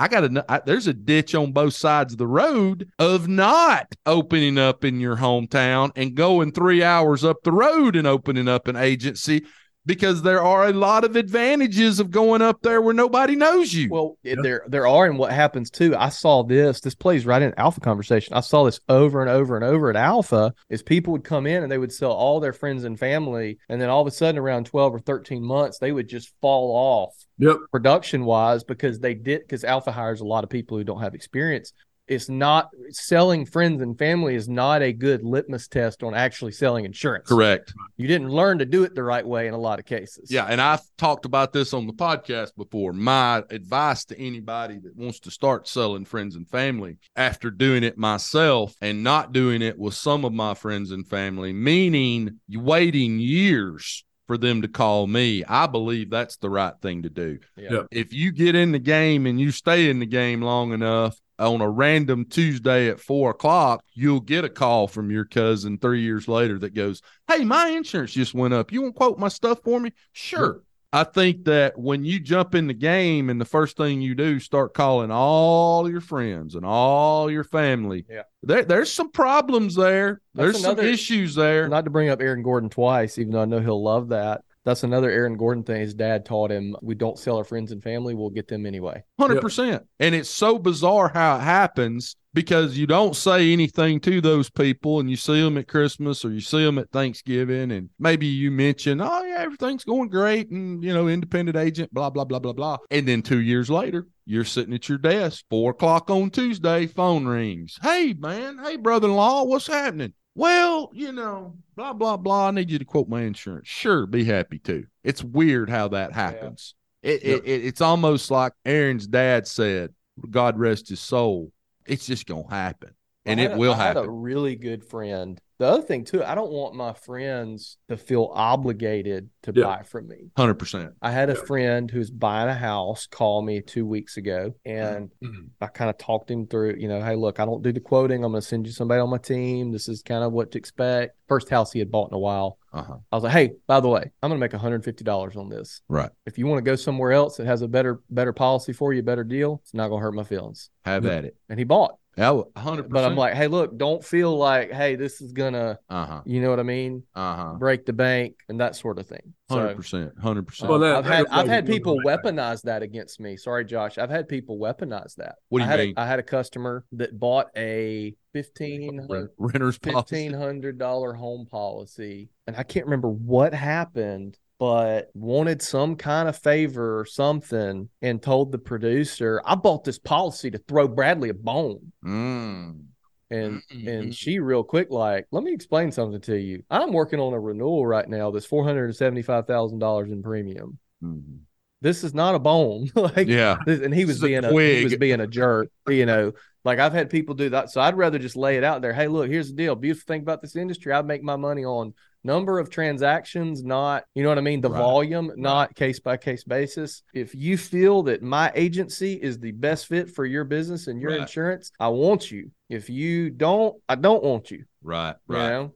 I 0.00 0.08
got 0.08 0.22
to. 0.22 0.62
There's 0.66 0.88
a 0.88 0.92
ditch 0.92 1.36
on 1.36 1.52
both 1.52 1.74
sides 1.74 2.12
of 2.12 2.18
the 2.18 2.26
road 2.26 2.90
of 2.98 3.28
not 3.28 3.94
opening 4.04 4.58
up 4.58 4.84
in 4.84 4.98
your 4.98 5.14
hometown 5.14 5.92
and 5.94 6.16
going 6.16 6.50
three 6.50 6.82
hours 6.82 7.22
up 7.22 7.44
the 7.44 7.52
road 7.52 7.94
and 7.94 8.04
opening 8.04 8.48
up 8.48 8.66
an 8.66 8.74
agency." 8.74 9.44
Because 9.86 10.20
there 10.22 10.42
are 10.42 10.66
a 10.66 10.72
lot 10.72 11.04
of 11.04 11.14
advantages 11.14 12.00
of 12.00 12.10
going 12.10 12.42
up 12.42 12.60
there 12.62 12.82
where 12.82 12.92
nobody 12.92 13.36
knows 13.36 13.72
you. 13.72 13.88
Well, 13.88 14.18
it- 14.24 14.38
there 14.42 14.64
there 14.68 14.86
are, 14.86 15.06
and 15.06 15.16
what 15.18 15.32
happens 15.32 15.70
too. 15.70 15.94
I 15.96 16.08
saw 16.08 16.42
this. 16.42 16.80
This 16.80 16.94
plays 16.96 17.24
right 17.24 17.40
in 17.40 17.54
Alfa 17.56 17.80
conversation. 17.80 18.34
I 18.34 18.40
saw 18.40 18.64
this 18.64 18.80
over 18.88 19.20
and 19.20 19.30
over 19.30 19.54
and 19.54 19.64
over 19.64 19.88
at 19.88 19.96
Alfa. 19.96 20.52
Is 20.68 20.82
people 20.82 21.12
would 21.12 21.24
come 21.24 21.46
in 21.46 21.62
and 21.62 21.70
they 21.70 21.78
would 21.78 21.92
sell 21.92 22.10
all 22.12 22.40
their 22.40 22.52
friends 22.52 22.84
and 22.84 22.98
family, 22.98 23.58
and 23.68 23.80
then 23.80 23.88
all 23.88 24.00
of 24.02 24.08
a 24.08 24.10
sudden, 24.10 24.38
around 24.38 24.66
twelve 24.66 24.92
or 24.92 24.98
thirteen 24.98 25.42
months, 25.44 25.78
they 25.78 25.92
would 25.92 26.08
just 26.08 26.32
fall 26.40 26.72
off 26.74 27.14
Yep. 27.38 27.56
production 27.70 28.24
wise 28.24 28.64
because 28.64 28.98
they 28.98 29.14
did 29.14 29.42
because 29.42 29.62
Alfa 29.62 29.92
hires 29.92 30.20
a 30.20 30.26
lot 30.26 30.42
of 30.42 30.50
people 30.50 30.76
who 30.78 30.84
don't 30.84 31.00
have 31.02 31.14
experience. 31.14 31.72
It's 32.08 32.28
not 32.28 32.70
selling 32.90 33.44
friends 33.44 33.82
and 33.82 33.98
family 33.98 34.36
is 34.36 34.48
not 34.48 34.80
a 34.80 34.92
good 34.92 35.24
litmus 35.24 35.66
test 35.66 36.02
on 36.02 36.14
actually 36.14 36.52
selling 36.52 36.84
insurance. 36.84 37.28
Correct. 37.28 37.74
You 37.96 38.06
didn't 38.06 38.30
learn 38.30 38.58
to 38.58 38.64
do 38.64 38.84
it 38.84 38.94
the 38.94 39.02
right 39.02 39.26
way 39.26 39.48
in 39.48 39.54
a 39.54 39.58
lot 39.58 39.80
of 39.80 39.86
cases. 39.86 40.30
Yeah, 40.30 40.44
and 40.44 40.60
I've 40.60 40.82
talked 40.96 41.24
about 41.24 41.52
this 41.52 41.74
on 41.74 41.86
the 41.86 41.92
podcast 41.92 42.54
before. 42.56 42.92
My 42.92 43.42
advice 43.50 44.04
to 44.06 44.18
anybody 44.18 44.78
that 44.78 44.96
wants 44.96 45.20
to 45.20 45.30
start 45.30 45.66
selling 45.66 46.04
friends 46.04 46.36
and 46.36 46.48
family 46.48 46.98
after 47.16 47.50
doing 47.50 47.82
it 47.82 47.98
myself 47.98 48.74
and 48.80 49.02
not 49.02 49.32
doing 49.32 49.60
it 49.60 49.78
with 49.78 49.94
some 49.94 50.24
of 50.24 50.32
my 50.32 50.54
friends 50.54 50.92
and 50.92 51.06
family, 51.06 51.52
meaning 51.52 52.38
you 52.46 52.60
waiting 52.60 53.18
years 53.18 54.04
for 54.26 54.38
them 54.38 54.62
to 54.62 54.68
call 54.68 55.06
me, 55.06 55.44
I 55.44 55.66
believe 55.66 56.10
that's 56.10 56.36
the 56.36 56.50
right 56.50 56.74
thing 56.82 57.02
to 57.02 57.10
do. 57.10 57.38
Yeah. 57.56 57.68
Yeah. 57.70 57.82
If 57.90 58.12
you 58.12 58.32
get 58.32 58.54
in 58.54 58.72
the 58.72 58.78
game 58.78 59.26
and 59.26 59.40
you 59.40 59.50
stay 59.50 59.88
in 59.88 59.98
the 59.98 60.06
game 60.06 60.42
long 60.42 60.72
enough, 60.72 61.16
on 61.38 61.60
a 61.60 61.68
random 61.68 62.24
Tuesday 62.24 62.88
at 62.88 63.00
four 63.00 63.30
o'clock, 63.30 63.84
you'll 63.94 64.20
get 64.20 64.44
a 64.44 64.48
call 64.48 64.88
from 64.88 65.10
your 65.10 65.24
cousin 65.24 65.78
three 65.78 66.02
years 66.02 66.28
later 66.28 66.58
that 66.58 66.74
goes, 66.74 67.02
Hey, 67.28 67.44
my 67.44 67.68
insurance 67.68 68.12
just 68.12 68.34
went 68.34 68.54
up. 68.54 68.72
You 68.72 68.82
want 68.82 68.94
to 68.94 68.98
quote 68.98 69.18
my 69.18 69.28
stuff 69.28 69.60
for 69.62 69.80
me? 69.80 69.92
Sure. 70.12 70.62
I 70.92 71.04
think 71.04 71.44
that 71.44 71.78
when 71.78 72.04
you 72.04 72.20
jump 72.20 72.54
in 72.54 72.68
the 72.68 72.74
game 72.74 73.28
and 73.28 73.38
the 73.40 73.44
first 73.44 73.76
thing 73.76 74.00
you 74.00 74.14
do, 74.14 74.38
start 74.40 74.72
calling 74.72 75.10
all 75.10 75.90
your 75.90 76.00
friends 76.00 76.54
and 76.54 76.64
all 76.64 77.30
your 77.30 77.44
family. 77.44 78.06
Yeah. 78.08 78.22
There, 78.42 78.64
there's 78.64 78.90
some 78.90 79.10
problems 79.10 79.74
there. 79.74 80.22
That's 80.34 80.52
there's 80.52 80.62
some 80.62 80.78
issues 80.78 81.34
there. 81.34 81.68
Not 81.68 81.84
to 81.84 81.90
bring 81.90 82.08
up 82.08 82.22
Aaron 82.22 82.42
Gordon 82.42 82.70
twice, 82.70 83.18
even 83.18 83.32
though 83.32 83.42
I 83.42 83.46
know 83.46 83.60
he'll 83.60 83.82
love 83.82 84.08
that. 84.08 84.42
That's 84.66 84.82
another 84.82 85.08
Aaron 85.08 85.36
Gordon 85.36 85.62
thing. 85.62 85.80
His 85.80 85.94
dad 85.94 86.26
taught 86.26 86.50
him 86.50 86.74
we 86.82 86.96
don't 86.96 87.16
sell 87.16 87.36
our 87.36 87.44
friends 87.44 87.70
and 87.70 87.80
family, 87.80 88.14
we'll 88.14 88.30
get 88.30 88.48
them 88.48 88.66
anyway. 88.66 89.04
Hundred 89.18 89.40
percent. 89.40 89.84
And 90.00 90.12
it's 90.12 90.28
so 90.28 90.58
bizarre 90.58 91.08
how 91.08 91.36
it 91.36 91.42
happens 91.42 92.16
because 92.34 92.76
you 92.76 92.86
don't 92.86 93.14
say 93.14 93.52
anything 93.52 94.00
to 94.00 94.20
those 94.20 94.50
people, 94.50 94.98
and 94.98 95.08
you 95.08 95.16
see 95.16 95.40
them 95.40 95.56
at 95.56 95.68
Christmas 95.68 96.24
or 96.24 96.32
you 96.32 96.40
see 96.40 96.64
them 96.64 96.78
at 96.78 96.90
Thanksgiving, 96.90 97.70
and 97.70 97.90
maybe 98.00 98.26
you 98.26 98.50
mention, 98.50 99.00
"Oh 99.00 99.22
yeah, 99.22 99.38
everything's 99.38 99.84
going 99.84 100.08
great," 100.08 100.50
and 100.50 100.82
you 100.82 100.92
know, 100.92 101.06
independent 101.06 101.56
agent, 101.56 101.94
blah 101.94 102.10
blah 102.10 102.24
blah 102.24 102.40
blah 102.40 102.52
blah. 102.52 102.78
And 102.90 103.06
then 103.06 103.22
two 103.22 103.40
years 103.40 103.70
later, 103.70 104.08
you're 104.26 104.44
sitting 104.44 104.74
at 104.74 104.88
your 104.88 104.98
desk, 104.98 105.44
four 105.48 105.70
o'clock 105.70 106.10
on 106.10 106.30
Tuesday, 106.30 106.88
phone 106.88 107.24
rings. 107.24 107.78
Hey 107.80 108.14
man, 108.18 108.58
hey 108.62 108.76
brother-in-law, 108.76 109.44
what's 109.44 109.68
happening? 109.68 110.12
Well, 110.36 110.90
you 110.92 111.12
know, 111.12 111.56
blah 111.76 111.94
blah 111.94 112.18
blah. 112.18 112.48
I 112.48 112.50
need 112.50 112.70
you 112.70 112.78
to 112.78 112.84
quote 112.84 113.08
my 113.08 113.22
insurance. 113.22 113.66
Sure, 113.68 114.06
be 114.06 114.22
happy 114.22 114.58
to. 114.60 114.84
It's 115.02 115.24
weird 115.24 115.70
how 115.70 115.88
that 115.88 116.12
happens. 116.12 116.74
It, 117.02 117.24
Yep. 117.24 117.42
it, 117.44 117.48
it 117.48 117.64
it's 117.64 117.80
almost 117.80 118.30
like 118.30 118.52
Aaron's 118.66 119.06
dad 119.06 119.46
said, 119.46 119.94
"God 120.30 120.58
rest 120.58 120.90
his 120.90 121.00
soul." 121.00 121.52
It's 121.86 122.06
just 122.06 122.26
gonna 122.26 122.48
happen, 122.50 122.90
and 123.24 123.40
it 123.40 123.52
a- 123.52 123.56
will 123.56 123.72
I 123.72 123.76
had 123.78 123.96
a 123.96 124.10
really 124.10 124.56
good 124.56 124.84
friend. 124.84 125.40
The 125.58 125.66
other 125.66 125.82
thing 125.82 126.04
too, 126.04 126.22
I 126.22 126.34
don't 126.34 126.52
want 126.52 126.74
my 126.74 126.92
friends 126.92 127.78
to 127.88 127.96
feel 127.96 128.30
obligated 128.34 129.30
to 129.44 129.52
Yeah. 129.54 129.64
buy 129.64 129.82
from 129.84 130.08
me. 130.08 130.30
Hundred 130.36 130.54
percent. 130.58 130.92
I 131.00 131.10
had 131.10 131.30
a 131.30 131.34
Yeah. 131.34 131.44
friend 131.46 131.90
who's 131.90 132.10
buying 132.10 132.48
a 132.50 132.54
house 132.54 133.06
call 133.06 133.40
me 133.42 133.62
two 133.62 133.86
weeks 133.86 134.16
ago, 134.18 134.52
and 134.66 135.10
Mhm. 135.22 135.48
I 135.60 135.68
kind 135.68 135.88
of 135.88 135.96
talked 135.96 136.30
him 136.30 136.46
through, 136.46 136.74
you 136.78 136.88
know, 136.88 137.00
hey, 137.00 137.16
look, 137.16 137.40
I 137.40 137.46
don't 137.46 137.62
do 137.62 137.72
the 137.72 137.80
quoting. 137.80 138.22
I'm 138.24 138.32
going 138.32 138.42
to 138.42 138.46
send 138.46 138.66
you 138.66 138.72
somebody 138.72 139.00
on 139.00 139.08
my 139.08 139.18
team. 139.18 139.72
This 139.72 139.88
is 139.88 140.02
kind 140.02 140.24
of 140.24 140.32
what 140.32 140.50
to 140.52 140.58
expect. 140.58 141.16
First 141.28 141.48
house 141.48 141.72
he 141.72 141.78
had 141.78 141.90
bought 141.90 142.10
in 142.10 142.14
a 142.14 142.18
while. 142.18 142.58
Uh 142.72 142.82
huh. 142.82 142.96
I 143.10 143.16
was 143.16 143.24
like, 143.24 143.32
hey, 143.32 143.52
by 143.66 143.80
the 143.80 143.88
way, 143.88 144.10
I'm 144.22 144.28
going 144.30 144.38
to 144.38 144.44
make 144.44 144.52
$150 144.52 145.36
on 145.36 145.48
this. 145.48 145.80
Right. 145.88 146.10
If 146.26 146.36
you 146.36 146.46
want 146.46 146.58
to 146.58 146.70
go 146.70 146.76
somewhere 146.76 147.12
else 147.12 147.38
that 147.38 147.46
has 147.46 147.62
a 147.62 147.68
better 147.68 148.00
better 148.10 148.34
policy 148.34 148.72
for 148.74 148.92
you, 148.92 149.02
better 149.02 149.24
deal, 149.24 149.60
it's 149.62 149.72
not 149.72 149.88
going 149.88 150.00
to 150.00 150.04
hurt 150.04 150.14
my 150.14 150.24
feelings. 150.24 150.68
Have 150.84 151.06
at 151.06 151.24
it. 151.24 151.36
And 151.48 151.58
he 151.58 151.64
bought. 151.64 151.96
Yeah, 152.16 152.40
hundred 152.56 152.88
But 152.88 153.04
I'm 153.04 153.14
like, 153.14 153.34
hey, 153.34 153.46
look, 153.46 153.76
don't 153.76 154.02
feel 154.02 154.34
like, 154.36 154.72
hey, 154.72 154.96
this 154.96 155.20
is 155.20 155.32
gonna, 155.32 155.78
uh 155.90 156.06
huh, 156.06 156.22
you 156.24 156.40
know 156.40 156.48
what 156.48 156.58
I 156.58 156.62
mean, 156.62 157.02
uh 157.14 157.36
huh, 157.36 157.52
break 157.54 157.84
the 157.84 157.92
bank 157.92 158.36
and 158.48 158.58
that 158.60 158.74
sort 158.74 158.98
of 158.98 159.06
thing. 159.06 159.34
Hundred 159.50 159.76
percent, 159.76 160.12
hundred 160.18 160.44
uh, 160.44 160.48
percent. 160.48 160.70
Well, 160.70 160.78
that- 160.80 160.96
I've 160.96 161.04
had 161.04 161.26
I've 161.30 161.48
had 161.48 161.66
people 161.66 161.98
weaponize 162.04 162.62
that 162.62 162.82
against 162.82 163.20
me. 163.20 163.36
Sorry, 163.36 163.66
Josh. 163.66 163.98
I've 163.98 164.10
had 164.10 164.28
people 164.28 164.58
weaponize 164.58 165.14
that. 165.16 165.36
What 165.50 165.58
do 165.58 165.64
I 165.64 165.66
you 165.66 165.70
had 165.70 165.80
mean? 165.80 165.94
A, 165.96 166.00
I 166.00 166.06
had 166.06 166.18
a 166.18 166.22
customer 166.22 166.84
that 166.92 167.18
bought 167.18 167.48
a 167.54 168.14
fifteen 168.32 169.06
Renters 169.38 169.78
policy. 169.78 170.16
fifteen 170.16 170.32
hundred 170.32 170.78
dollar 170.78 171.12
home 171.12 171.46
policy, 171.46 172.30
and 172.46 172.56
I 172.56 172.62
can't 172.62 172.86
remember 172.86 173.08
what 173.10 173.52
happened, 173.52 174.38
but 174.58 175.10
wanted 175.14 175.60
some 175.62 175.96
kind 175.96 176.28
of 176.28 176.36
favor 176.38 176.98
or 176.98 177.04
something, 177.04 177.88
and 178.02 178.22
told 178.22 178.52
the 178.52 178.58
producer, 178.58 179.42
"I 179.44 179.54
bought 179.54 179.84
this 179.84 179.98
policy 179.98 180.50
to 180.50 180.58
throw 180.58 180.88
Bradley 180.88 181.28
a 181.30 181.34
bone." 181.34 181.92
Mm. 182.04 182.82
And 183.28 183.60
Mm-mm-mm. 183.72 183.88
and 183.88 184.14
she 184.14 184.38
real 184.38 184.62
quick 184.62 184.88
like, 184.90 185.26
let 185.32 185.42
me 185.42 185.52
explain 185.52 185.90
something 185.90 186.20
to 186.22 186.38
you. 186.38 186.62
I'm 186.70 186.92
working 186.92 187.18
on 187.18 187.32
a 187.32 187.40
renewal 187.40 187.84
right 187.84 188.08
now 188.08 188.30
that's 188.30 188.46
four 188.46 188.62
hundred 188.64 188.84
and 188.84 188.94
seventy 188.94 189.22
five 189.22 189.46
thousand 189.48 189.80
dollars 189.80 190.12
in 190.12 190.22
premium. 190.22 190.78
Mhm. 191.02 191.38
This 191.82 192.04
is 192.04 192.14
not 192.14 192.34
a 192.36 192.38
bone. 192.38 192.88
like 192.94 193.26
Yeah, 193.26 193.58
this- 193.66 193.80
and 193.82 193.92
he 193.92 194.04
was 194.04 194.16
is 194.18 194.22
a 194.22 194.26
being 194.26 194.44
a, 194.44 194.48
he 194.50 194.84
was 194.84 194.96
being 194.96 195.20
a 195.20 195.26
jerk, 195.26 195.68
you 195.88 196.06
know. 196.06 196.32
Like 196.64 196.78
I've 196.78 196.92
had 196.92 197.10
people 197.10 197.34
do 197.34 197.50
that. 197.50 197.70
So 197.70 197.80
I'd 197.80 197.96
rather 197.96 198.18
just 198.18 198.36
lay 198.36 198.56
it 198.56 198.64
out 198.64 198.80
there. 198.80 198.92
Hey, 198.92 199.08
look, 199.08 199.28
here's 199.28 199.48
the 199.50 199.54
deal. 199.56 199.74
Beautiful 199.76 200.06
thing 200.06 200.22
about 200.22 200.40
this 200.40 200.56
industry, 200.56 200.92
I 200.92 201.02
make 201.02 201.22
my 201.22 201.36
money 201.36 201.64
on 201.64 201.94
number 202.26 202.58
of 202.58 202.68
transactions, 202.68 203.64
not 203.64 204.04
you 204.14 204.22
know 204.22 204.28
what 204.28 204.36
I 204.38 204.42
mean, 204.42 204.60
the 204.60 204.68
Right. 204.68 204.78
volume, 204.78 205.32
not 205.36 205.74
case 205.74 206.00
by 206.00 206.16
case 206.16 206.44
basis. 206.44 207.02
If 207.14 207.34
you 207.34 207.56
feel 207.56 208.02
that 208.04 208.22
my 208.22 208.52
agency 208.54 209.14
is 209.14 209.38
the 209.38 209.52
best 209.52 209.86
fit 209.86 210.10
for 210.10 210.26
your 210.26 210.44
business 210.44 210.88
and 210.88 211.00
your 211.00 211.12
Right. 211.12 211.20
insurance, 211.20 211.70
I 211.80 211.88
want 211.88 212.30
you. 212.30 212.50
If 212.68 212.90
you 212.90 213.30
don't, 213.30 213.76
I 213.88 213.94
don't 213.94 214.22
want 214.24 214.50
you. 214.50 214.64
right, 214.82 215.14
You 215.28 215.36
right. 215.36 215.48
know? 215.48 215.72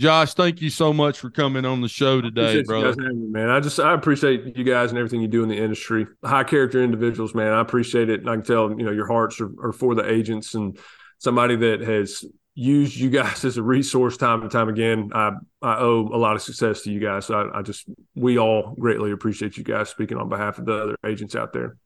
Josh, 0.00 0.34
thank 0.34 0.60
you 0.60 0.70
so 0.70 0.92
much 0.92 1.18
for 1.18 1.28
coming 1.28 1.64
on 1.64 1.80
the 1.80 1.88
show 1.88 2.20
today, 2.20 2.42
Appreciate 2.60 2.60
you 2.60 2.66
brother. 2.94 3.12
me, 3.14 3.26
man. 3.30 3.50
I 3.50 3.58
just 3.58 3.80
I 3.80 3.94
appreciate 3.94 4.56
you 4.56 4.62
guys 4.62 4.90
and 4.90 4.98
everything 4.98 5.20
you 5.20 5.26
do 5.26 5.42
in 5.42 5.48
the 5.48 5.56
industry. 5.58 6.06
High 6.24 6.44
character 6.44 6.80
individuals, 6.84 7.34
man. 7.34 7.52
I 7.52 7.60
appreciate 7.60 8.08
it. 8.08 8.20
And 8.20 8.30
I 8.30 8.34
can 8.36 8.44
tell, 8.44 8.70
you 8.70 8.84
know, 8.84 8.92
your 8.92 9.08
hearts 9.08 9.40
are, 9.40 9.50
are 9.60 9.72
for 9.72 9.96
the 9.96 10.08
agents 10.08 10.54
and 10.54 10.78
somebody 11.18 11.56
that 11.56 11.80
has 11.80 12.24
used 12.58 12.96
you 12.96 13.08
guys 13.08 13.44
as 13.44 13.56
a 13.56 13.62
resource 13.62 14.16
time 14.16 14.42
and 14.42 14.50
time 14.50 14.68
again. 14.68 15.10
I 15.14 15.32
I 15.62 15.78
owe 15.78 16.08
a 16.12 16.18
lot 16.18 16.34
of 16.36 16.42
success 16.42 16.82
to 16.82 16.92
you 16.92 17.00
guys. 17.00 17.26
So 17.26 17.34
I, 17.34 17.58
I 17.60 17.62
just 17.62 17.86
we 18.14 18.38
all 18.38 18.74
greatly 18.78 19.12
appreciate 19.12 19.56
you 19.56 19.64
guys 19.64 19.88
speaking 19.88 20.18
on 20.18 20.28
behalf 20.28 20.58
of 20.58 20.66
the 20.66 20.74
other 20.74 20.96
agents 21.06 21.36
out 21.36 21.52
there. 21.52 21.76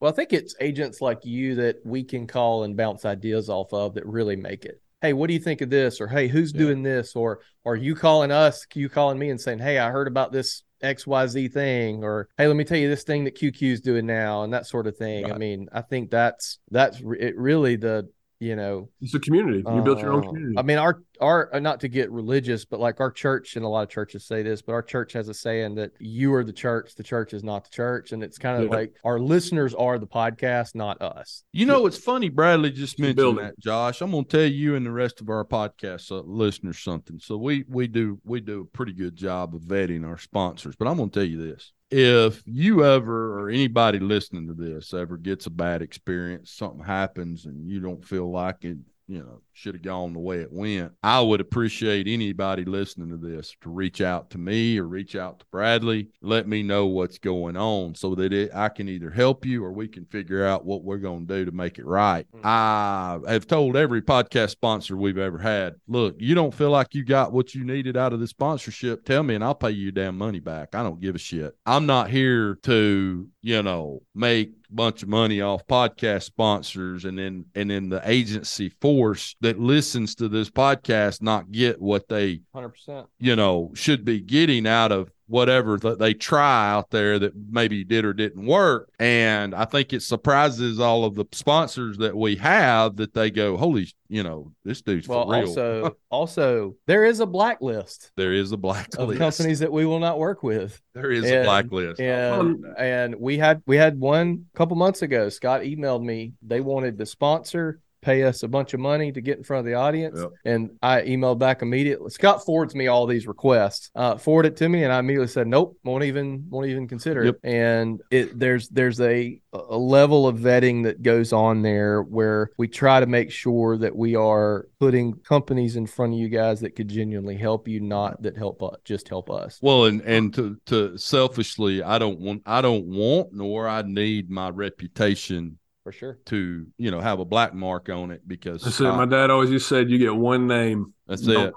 Well, 0.00 0.12
I 0.12 0.14
think 0.14 0.32
it's 0.32 0.54
agents 0.60 1.00
like 1.00 1.24
you 1.24 1.54
that 1.54 1.76
we 1.84 2.04
can 2.04 2.26
call 2.26 2.64
and 2.64 2.76
bounce 2.76 3.04
ideas 3.06 3.48
off 3.48 3.72
of 3.72 3.94
that 3.94 4.04
really 4.04 4.36
make 4.36 4.64
it. 4.64 4.80
Hey, 5.00 5.12
what 5.12 5.28
do 5.28 5.34
you 5.34 5.40
think 5.40 5.60
of 5.60 5.70
this? 5.70 6.00
Or 6.00 6.06
hey, 6.08 6.28
who's 6.28 6.52
Yeah. 6.52 6.58
doing 6.58 6.82
this? 6.82 7.16
Or 7.16 7.40
are 7.64 7.76
you 7.76 7.94
calling 7.94 8.30
us? 8.30 8.66
You 8.74 8.88
calling 8.88 9.18
me 9.18 9.30
and 9.30 9.40
saying, 9.40 9.60
hey, 9.60 9.78
I 9.78 9.90
heard 9.90 10.08
about 10.08 10.32
this 10.32 10.64
XYZ 10.82 11.48
thing, 11.48 12.04
or 12.04 12.28
hey, 12.36 12.46
let 12.46 12.56
me 12.56 12.64
tell 12.64 12.76
you 12.76 12.88
this 12.88 13.04
thing 13.04 13.24
that 13.24 13.36
QQ 13.36 13.72
is 13.72 13.80
doing 13.80 14.04
now, 14.04 14.42
and 14.42 14.52
that 14.52 14.66
sort 14.66 14.86
of 14.86 14.96
thing. 14.96 15.30
I 15.32 15.38
mean, 15.38 15.68
I 15.72 15.80
think 15.80 16.10
that's 16.10 16.58
that's 16.70 17.00
it 17.18 17.36
really 17.38 17.76
the 17.76 18.08
you 18.40 18.56
know 18.56 18.88
It's 19.00 19.14
a 19.14 19.20
community. 19.20 19.58
You 19.58 19.82
built 19.82 20.00
your 20.00 20.12
own 20.12 20.24
uh, 20.24 20.28
community. 20.28 20.54
I 20.58 20.62
mean, 20.62 20.78
our 20.78 21.00
our 21.20 21.54
uh, 21.54 21.58
not 21.58 21.80
to 21.80 21.88
get 21.88 22.10
religious, 22.10 22.64
but 22.64 22.80
like 22.80 23.00
our 23.00 23.10
church 23.10 23.56
and 23.56 23.64
a 23.64 23.68
lot 23.68 23.82
of 23.82 23.88
churches 23.88 24.24
say 24.26 24.42
this, 24.42 24.62
but 24.62 24.72
our 24.72 24.82
church 24.82 25.12
has 25.14 25.28
a 25.28 25.34
saying 25.34 25.74
that 25.76 25.92
you 25.98 26.32
are 26.34 26.44
the 26.44 26.52
church, 26.52 26.94
the 26.94 27.02
church 27.02 27.32
is 27.32 27.42
not 27.44 27.64
the 27.64 27.70
church, 27.70 28.12
and 28.12 28.22
it's 28.22 28.38
kind 28.38 28.62
of 28.62 28.70
Yeah. 28.70 28.76
like 28.76 28.94
our 29.04 29.18
listeners 29.18 29.74
are 29.74 29.98
the 29.98 30.06
podcast, 30.06 30.74
not 30.74 31.00
us. 31.02 31.44
You 31.52 31.66
know, 31.66 31.86
it's 31.86 31.98
funny. 31.98 32.28
Bradley 32.28 32.70
just 32.70 32.98
a 32.98 33.02
mentioned 33.02 33.16
building. 33.16 33.44
that, 33.44 33.58
Josh. 33.58 34.00
I'm 34.00 34.10
going 34.10 34.24
to 34.24 34.30
tell 34.30 34.46
you 34.46 34.74
and 34.76 34.84
the 34.86 34.90
rest 34.90 35.20
of 35.20 35.28
our 35.28 35.44
podcast 35.44 36.10
uh, 36.10 36.20
listeners 36.20 36.78
something. 36.78 37.18
So 37.18 37.36
we 37.36 37.64
we 37.68 37.86
do 37.86 38.20
we 38.24 38.40
do 38.40 38.60
a 38.60 38.64
pretty 38.64 38.92
good 38.92 39.16
job 39.16 39.54
of 39.54 39.62
vetting 39.62 40.06
our 40.06 40.18
sponsors. 40.18 40.76
But 40.76 40.88
I'm 40.88 40.96
going 40.96 41.10
to 41.10 41.20
tell 41.20 41.28
you 41.28 41.46
this: 41.46 41.72
if 41.90 42.42
you 42.46 42.84
ever 42.84 43.40
or 43.40 43.48
anybody 43.50 43.98
listening 43.98 44.48
to 44.48 44.54
this 44.54 44.92
ever 44.94 45.16
gets 45.16 45.46
a 45.46 45.50
bad 45.50 45.82
experience, 45.82 46.50
something 46.52 46.84
happens, 46.84 47.46
and 47.46 47.68
you 47.68 47.80
don't 47.80 48.04
feel 48.04 48.30
like 48.30 48.64
it, 48.64 48.78
you 49.08 49.18
know, 49.20 49.40
should 49.56 49.74
have 49.74 49.82
gone 49.82 50.12
the 50.12 50.18
way 50.18 50.40
it 50.40 50.52
went, 50.52 50.92
I 51.02 51.20
would 51.20 51.40
appreciate 51.40 52.06
anybody 52.06 52.64
listening 52.64 53.08
to 53.10 53.16
this 53.16 53.54
to 53.62 53.70
reach 53.70 54.00
out 54.00 54.30
to 54.30 54.38
me 54.38 54.78
or 54.78 54.84
reach 54.84 55.16
out 55.16 55.40
to 55.40 55.46
Bradley, 55.50 56.08
let 56.20 56.46
me 56.46 56.62
know 56.62 56.86
what's 56.86 57.18
going 57.18 57.56
on 57.56 57.94
so 57.94 58.14
that 58.16 58.32
it, 58.32 58.50
I 58.54 58.68
can 58.68 58.88
either 58.88 59.10
help 59.10 59.46
you 59.46 59.64
or 59.64 59.72
we 59.72 59.88
can 59.88 60.04
figure 60.04 60.44
out 60.44 60.66
what 60.66 60.84
we're 60.84 60.98
going 60.98 61.26
to 61.26 61.34
do 61.34 61.44
to 61.46 61.52
make 61.52 61.78
it 61.78 61.86
right. 61.86 62.26
Mhm. 62.34 62.40
I 62.44 63.18
have 63.32 63.46
told 63.46 63.76
every 63.76 64.02
podcast 64.02 64.50
sponsor 64.50 64.96
we've 64.96 65.16
ever 65.18 65.38
had, 65.38 65.74
look, 65.88 66.16
you 66.18 66.34
don't 66.34 66.54
feel 66.54 66.70
like 66.70 66.94
you 66.94 67.04
got 67.04 67.32
what 67.32 67.54
you 67.54 67.64
needed 67.64 67.96
out 67.96 68.12
of 68.12 68.20
the 68.20 68.26
sponsorship, 68.26 69.04
tell 69.04 69.22
me 69.22 69.34
and 69.34 69.42
I'll 69.44 69.54
pay 69.54 69.70
you 69.70 69.90
damn 69.90 70.18
money 70.18 70.40
back. 70.40 70.74
I 70.74 70.82
don't 70.82 71.00
give 71.00 71.14
a 71.14 71.18
shit. 71.18 71.54
I'm 71.64 71.86
not 71.86 72.10
here 72.10 72.58
to, 72.64 73.26
you 73.40 73.62
know, 73.62 74.02
make 74.14 74.50
a 74.70 74.74
bunch 74.74 75.02
of 75.02 75.08
money 75.08 75.40
off 75.40 75.66
podcast 75.66 76.24
sponsors 76.24 77.04
and 77.04 77.16
then 77.18 77.44
and 77.54 77.70
then 77.70 77.88
the 77.88 78.02
agency 78.04 78.68
force 78.68 79.36
that 79.46 79.60
listens 79.60 80.16
to 80.16 80.28
this 80.28 80.50
podcast 80.50 81.22
not 81.22 81.52
get 81.52 81.80
what 81.80 82.08
they 82.08 82.40
Hundred 82.52 82.70
percent. 82.70 83.06
you 83.20 83.36
know 83.36 83.70
should 83.74 84.04
be 84.04 84.20
getting 84.20 84.66
out 84.66 84.90
of 84.90 85.10
whatever 85.28 85.76
that 85.78 85.98
they 85.98 86.14
try 86.14 86.70
out 86.70 86.90
there 86.90 87.18
that 87.18 87.32
maybe 87.50 87.82
did 87.82 88.04
or 88.04 88.12
didn't 88.12 88.46
work 88.46 88.88
and 89.00 89.54
i 89.54 89.64
think 89.64 89.92
it 89.92 90.00
surprises 90.02 90.78
all 90.78 91.04
of 91.04 91.16
the 91.16 91.24
sponsors 91.32 91.98
that 91.98 92.16
we 92.16 92.36
have 92.36 92.96
that 92.96 93.12
they 93.12 93.28
go 93.28 93.56
holy 93.56 93.88
you 94.08 94.22
know 94.22 94.52
this 94.64 94.82
dude's 94.82 95.08
Well, 95.08 95.26
for 95.26 95.32
real 95.32 95.40
also, 95.48 95.96
also, 96.10 96.76
there 96.86 97.04
is 97.04 97.18
a 97.18 97.26
blacklist 97.26 98.12
there 98.16 98.32
is 98.32 98.52
a 98.52 98.56
blacklist 98.56 98.98
of 98.98 99.08
blacklist 99.08 99.38
companies 99.38 99.58
that 99.58 99.72
we 99.72 99.84
will 99.84 99.98
not 99.98 100.18
work 100.18 100.44
with, 100.44 100.80
there 100.94 101.10
is 101.10 101.24
a 101.24 101.42
blacklist 101.42 102.00
and 102.00 102.40
um, 102.40 102.64
and 102.78 103.16
we 103.16 103.36
had 103.38 103.62
we 103.66 103.76
had 103.76 103.98
one 103.98 104.46
a 104.54 104.56
couple 104.56 104.76
months 104.76 105.02
ago. 105.02 105.28
Scott 105.28 105.62
emailed 105.62 106.04
me. 106.04 106.34
They 106.42 106.60
wanted 106.60 106.98
to 106.98 107.06
sponsor, 107.06 107.80
pay 108.06 108.22
us 108.22 108.42
a 108.44 108.48
bunch 108.48 108.72
of 108.72 108.78
money 108.78 109.10
to 109.10 109.20
get 109.20 109.36
in 109.36 109.42
front 109.42 109.58
of 109.58 109.66
the 109.66 109.74
audience, 109.74 110.18
Yep. 110.20 110.30
and 110.44 110.70
I 110.80 111.02
emailed 111.02 111.38
back 111.40 111.60
immediately. 111.60 112.10
Scott 112.10 112.44
forwards 112.44 112.74
me 112.74 112.86
all 112.86 113.04
these 113.06 113.26
requests, 113.26 113.90
uh, 113.96 114.16
forward 114.16 114.46
it 114.46 114.56
to 114.58 114.68
me, 114.68 114.84
and 114.84 114.92
I 114.92 115.00
immediately 115.00 115.26
said, 115.26 115.48
"Nope, 115.48 115.76
won't 115.84 116.04
even 116.04 116.46
won't 116.48 116.66
even 116.68 116.86
consider 116.86 117.24
Yep. 117.24 117.34
it." 117.42 117.48
And 117.48 118.00
it 118.12 118.38
there's 118.38 118.68
there's 118.68 119.00
a 119.00 119.40
a 119.52 119.76
level 119.78 120.28
of 120.28 120.36
vetting 120.38 120.84
that 120.84 121.02
goes 121.02 121.32
on 121.32 121.62
there 121.62 122.02
where 122.02 122.50
we 122.58 122.68
try 122.68 123.00
to 123.00 123.06
make 123.06 123.30
sure 123.30 123.76
that 123.78 123.96
we 123.96 124.14
are 124.14 124.68
putting 124.78 125.14
companies 125.14 125.76
in 125.76 125.86
front 125.86 126.12
of 126.12 126.18
you 126.18 126.28
guys 126.28 126.60
that 126.60 126.76
could 126.76 126.88
genuinely 126.88 127.36
help 127.36 127.66
you, 127.66 127.80
not 127.80 128.20
that 128.22 128.36
help 128.36 128.62
us, 128.62 128.76
just 128.84 129.08
help 129.08 129.30
us. 129.30 129.58
Well, 129.62 129.86
and 129.86 130.00
and 130.02 130.32
to 130.34 130.56
to 130.66 130.96
selfishly, 130.96 131.82
I 131.82 131.98
don't 131.98 132.20
want 132.20 132.42
I 132.46 132.60
don't 132.60 132.86
want 132.86 133.32
nor 133.32 133.66
I 133.66 133.82
need 133.82 134.30
my 134.30 134.50
reputation 134.50 135.58
For 135.86 135.92
sure. 135.92 136.18
to 136.26 136.66
you 136.78 136.90
know 136.90 136.98
have 137.00 137.20
a 137.20 137.24
black 137.24 137.54
mark 137.54 137.88
on 137.90 138.10
it 138.10 138.26
because 138.26 138.62
That's 138.64 138.80
it. 138.80 138.86
I- 138.86 138.96
My 138.96 139.06
dad 139.06 139.30
always 139.30 139.50
used 139.50 139.66
said 139.66 139.88
"You 139.88 139.98
get 139.98 140.16
one 140.16 140.48
name." 140.48 140.92
that's 141.06 141.22
Don't- 141.22 141.46
it. 141.50 141.54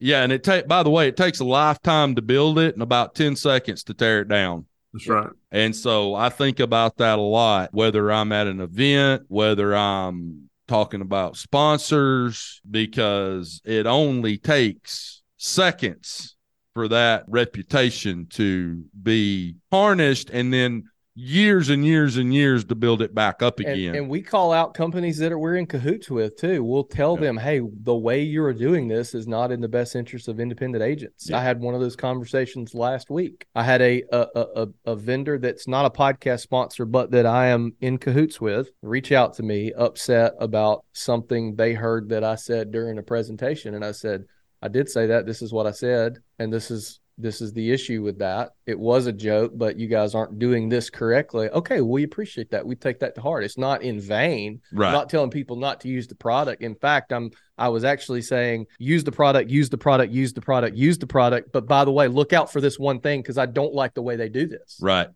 Yeah, 0.00 0.24
and 0.24 0.32
it 0.32 0.42
take 0.42 0.66
by 0.66 0.82
the 0.82 0.90
way, 0.90 1.06
it 1.06 1.16
takes 1.16 1.38
a 1.38 1.44
lifetime 1.44 2.16
to 2.16 2.22
build 2.22 2.58
it 2.58 2.74
and 2.74 2.82
about 2.82 3.14
ten 3.14 3.36
seconds 3.36 3.84
to 3.84 3.94
tear 3.94 4.22
it 4.22 4.28
down. 4.28 4.66
That's 4.92 5.06
right. 5.06 5.30
And 5.52 5.76
so 5.76 6.16
I 6.16 6.30
think 6.30 6.58
about 6.58 6.96
that 6.96 7.20
a 7.20 7.22
lot, 7.22 7.72
whether 7.72 8.10
I'm 8.10 8.32
at 8.32 8.48
an 8.48 8.60
event, 8.60 9.22
whether 9.28 9.72
I'm 9.76 10.50
talking 10.66 11.00
about 11.00 11.36
sponsors, 11.36 12.60
because 12.68 13.60
it 13.64 13.86
only 13.86 14.36
takes 14.36 15.22
seconds 15.36 16.34
for 16.74 16.88
that 16.88 17.22
reputation 17.28 18.26
to 18.30 18.82
be 19.00 19.54
tarnished 19.70 20.30
and 20.30 20.52
then 20.52 20.84
years 21.22 21.68
and 21.68 21.84
years 21.84 22.16
and 22.16 22.32
years 22.32 22.64
to 22.64 22.74
build 22.74 23.02
it 23.02 23.14
back 23.14 23.42
up 23.42 23.58
And, 23.60 23.68
again. 23.68 23.94
and 23.94 24.08
we 24.08 24.22
call 24.22 24.52
out 24.52 24.72
companies 24.72 25.18
that 25.18 25.30
are 25.32 25.38
we're 25.38 25.56
in 25.56 25.66
cahoots 25.66 26.10
with 26.10 26.36
too. 26.36 26.64
We'll 26.64 26.84
tell 26.84 27.14
Yeah. 27.16 27.20
them, 27.26 27.36
hey, 27.36 27.60
the 27.82 27.94
way 27.94 28.22
you're 28.22 28.54
doing 28.54 28.88
this 28.88 29.14
is 29.14 29.26
not 29.28 29.52
in 29.52 29.60
the 29.60 29.68
best 29.68 29.94
interest 29.96 30.28
of 30.28 30.40
independent 30.40 30.82
agents. 30.82 31.28
Yeah. 31.28 31.38
I 31.38 31.42
had 31.42 31.60
one 31.60 31.74
of 31.74 31.80
those 31.80 31.96
conversations 31.96 32.74
last 32.74 33.10
week. 33.10 33.46
I 33.54 33.62
had 33.64 33.82
a 33.82 34.02
a, 34.12 34.26
a 34.34 34.40
a 34.62 34.68
a 34.92 34.96
vendor 34.96 35.38
that's 35.38 35.68
not 35.68 35.84
a 35.84 35.90
podcast 35.90 36.40
sponsor, 36.40 36.86
but 36.86 37.10
that 37.10 37.26
I 37.26 37.48
am 37.48 37.74
in 37.80 37.98
cahoots 37.98 38.40
with, 38.40 38.70
reach 38.82 39.12
out 39.12 39.34
to 39.34 39.42
me, 39.42 39.72
upset 39.72 40.32
about 40.40 40.84
something 40.92 41.56
they 41.56 41.74
heard 41.74 42.08
that 42.10 42.24
I 42.24 42.36
said 42.36 42.70
during 42.70 42.98
a 42.98 43.02
presentation, 43.02 43.74
and 43.74 43.84
I 43.84 43.92
said, 43.92 44.24
I 44.62 44.68
did 44.68 44.88
say 44.88 45.06
that. 45.06 45.26
This 45.26 45.42
is 45.42 45.52
what 45.52 45.66
I 45.66 45.70
said, 45.72 46.18
and 46.38 46.52
this 46.52 46.70
is 46.70 46.99
this 47.20 47.40
is 47.40 47.52
the 47.52 47.70
issue 47.70 48.02
with 48.02 48.18
that. 48.18 48.50
It 48.66 48.78
was 48.78 49.06
a 49.06 49.12
joke, 49.12 49.52
but 49.54 49.78
you 49.78 49.86
guys 49.86 50.14
aren't 50.14 50.38
doing 50.38 50.68
this 50.68 50.90
correctly. 50.90 51.48
Okay, 51.50 51.80
we 51.80 52.04
appreciate 52.04 52.50
that. 52.50 52.66
We 52.66 52.76
take 52.76 53.00
that 53.00 53.14
to 53.16 53.20
heart. 53.20 53.44
It's 53.44 53.58
not 53.58 53.82
in 53.82 54.00
vain. 54.00 54.60
right. 54.72 54.88
I'm 54.88 54.92
not 54.94 55.08
telling 55.10 55.30
people 55.30 55.56
not 55.56 55.80
to 55.82 55.88
use 55.88 56.06
the 56.06 56.14
product. 56.14 56.62
In 56.62 56.74
fact, 56.74 57.12
I'm 57.12 57.30
I 57.58 57.68
was 57.68 57.84
actually 57.84 58.22
saying 58.22 58.66
use 58.78 59.04
the 59.04 59.12
product, 59.12 59.50
use 59.50 59.68
the 59.68 59.78
product, 59.78 60.12
use 60.12 60.32
the 60.32 60.40
product, 60.40 60.76
use 60.76 60.98
the 60.98 61.06
product. 61.06 61.52
But 61.52 61.66
by 61.66 61.84
the 61.84 61.92
way, 61.92 62.08
look 62.08 62.32
out 62.32 62.50
for 62.52 62.60
this 62.60 62.78
one 62.78 63.00
thing 63.00 63.20
because 63.20 63.38
I 63.38 63.46
don't 63.46 63.74
like 63.74 63.94
the 63.94 64.02
way 64.02 64.16
they 64.16 64.28
do 64.28 64.46
this. 64.46 64.78
right. 64.80 65.08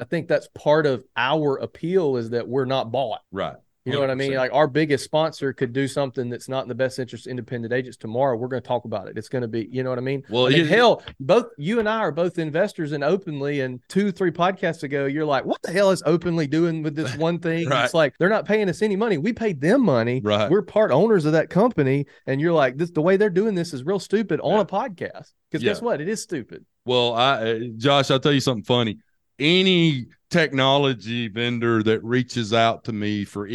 I 0.00 0.04
think 0.04 0.28
that's 0.28 0.48
part 0.54 0.86
of 0.86 1.04
our 1.16 1.56
appeal 1.56 2.16
is 2.16 2.30
that 2.30 2.48
we're 2.48 2.64
not 2.64 2.90
bought. 2.90 3.20
Right. 3.32 3.56
You 3.86 3.92
know 3.92 4.00
what 4.00 4.10
I 4.10 4.14
mean? 4.14 4.34
Like 4.34 4.52
our 4.52 4.66
biggest 4.66 5.04
sponsor 5.04 5.54
could 5.54 5.72
do 5.72 5.88
something 5.88 6.28
that's 6.28 6.48
not 6.50 6.62
in 6.64 6.68
the 6.68 6.74
best 6.74 6.98
interest 6.98 7.26
of 7.26 7.30
independent 7.30 7.72
agents 7.72 7.96
tomorrow. 7.96 8.36
We're 8.36 8.48
going 8.48 8.62
to 8.62 8.66
talk 8.68 8.84
about 8.84 9.08
it. 9.08 9.16
It's 9.16 9.30
going 9.30 9.40
to 9.42 9.48
be, 9.48 9.68
you 9.72 9.82
know 9.82 9.88
what 9.88 9.98
I 9.98 10.02
mean? 10.02 10.22
Well, 10.28 10.48
I 10.48 10.50
mean, 10.50 10.66
hell, 10.66 11.02
both 11.18 11.46
you 11.56 11.78
and 11.78 11.88
I 11.88 11.96
are 12.00 12.12
both 12.12 12.38
investors 12.38 12.92
and 12.92 13.02
Openly. 13.02 13.60
And 13.62 13.80
two, 13.88 14.12
three 14.12 14.30
podcasts 14.30 14.82
ago, 14.82 15.06
you're 15.06 15.24
like, 15.24 15.46
what 15.46 15.62
the 15.62 15.72
hell 15.72 15.90
is 15.92 16.02
Openly 16.04 16.46
doing 16.46 16.82
with 16.82 16.94
this 16.94 17.16
one 17.16 17.38
thing? 17.38 17.68
Right. 17.70 17.86
It's 17.86 17.94
like 17.94 18.14
they're 18.18 18.28
not 18.28 18.44
paying 18.44 18.68
us 18.68 18.82
any 18.82 18.96
money. 18.96 19.16
We 19.16 19.32
paid 19.32 19.62
them 19.62 19.82
money. 19.82 20.20
Right. 20.22 20.50
We're 20.50 20.60
part 20.62 20.90
owners 20.90 21.24
of 21.24 21.32
that 21.32 21.48
company. 21.48 22.04
And 22.26 22.38
you're 22.38 22.52
like, 22.52 22.76
this 22.76 22.90
the 22.90 23.00
way 23.00 23.16
they're 23.16 23.30
doing 23.30 23.54
this 23.54 23.72
is 23.72 23.82
real 23.82 23.98
stupid 23.98 24.40
on 24.40 24.56
Yeah. 24.56 24.60
a 24.60 24.64
podcast. 24.66 25.32
Because 25.50 25.62
Yeah. 25.64 25.70
guess 25.72 25.80
what? 25.80 26.02
It 26.02 26.08
is 26.08 26.20
stupid. 26.22 26.66
Well, 26.84 27.14
I, 27.14 27.32
uh, 27.52 27.58
Josh, 27.78 28.10
I'll 28.10 28.20
tell 28.20 28.32
you 28.32 28.40
something 28.40 28.64
funny. 28.64 28.98
Any 29.38 30.06
technology 30.30 31.28
vendor 31.28 31.82
that 31.82 32.02
reaches 32.04 32.52
out 32.52 32.84
to 32.84 32.92
me 32.92 33.24
for 33.24 33.46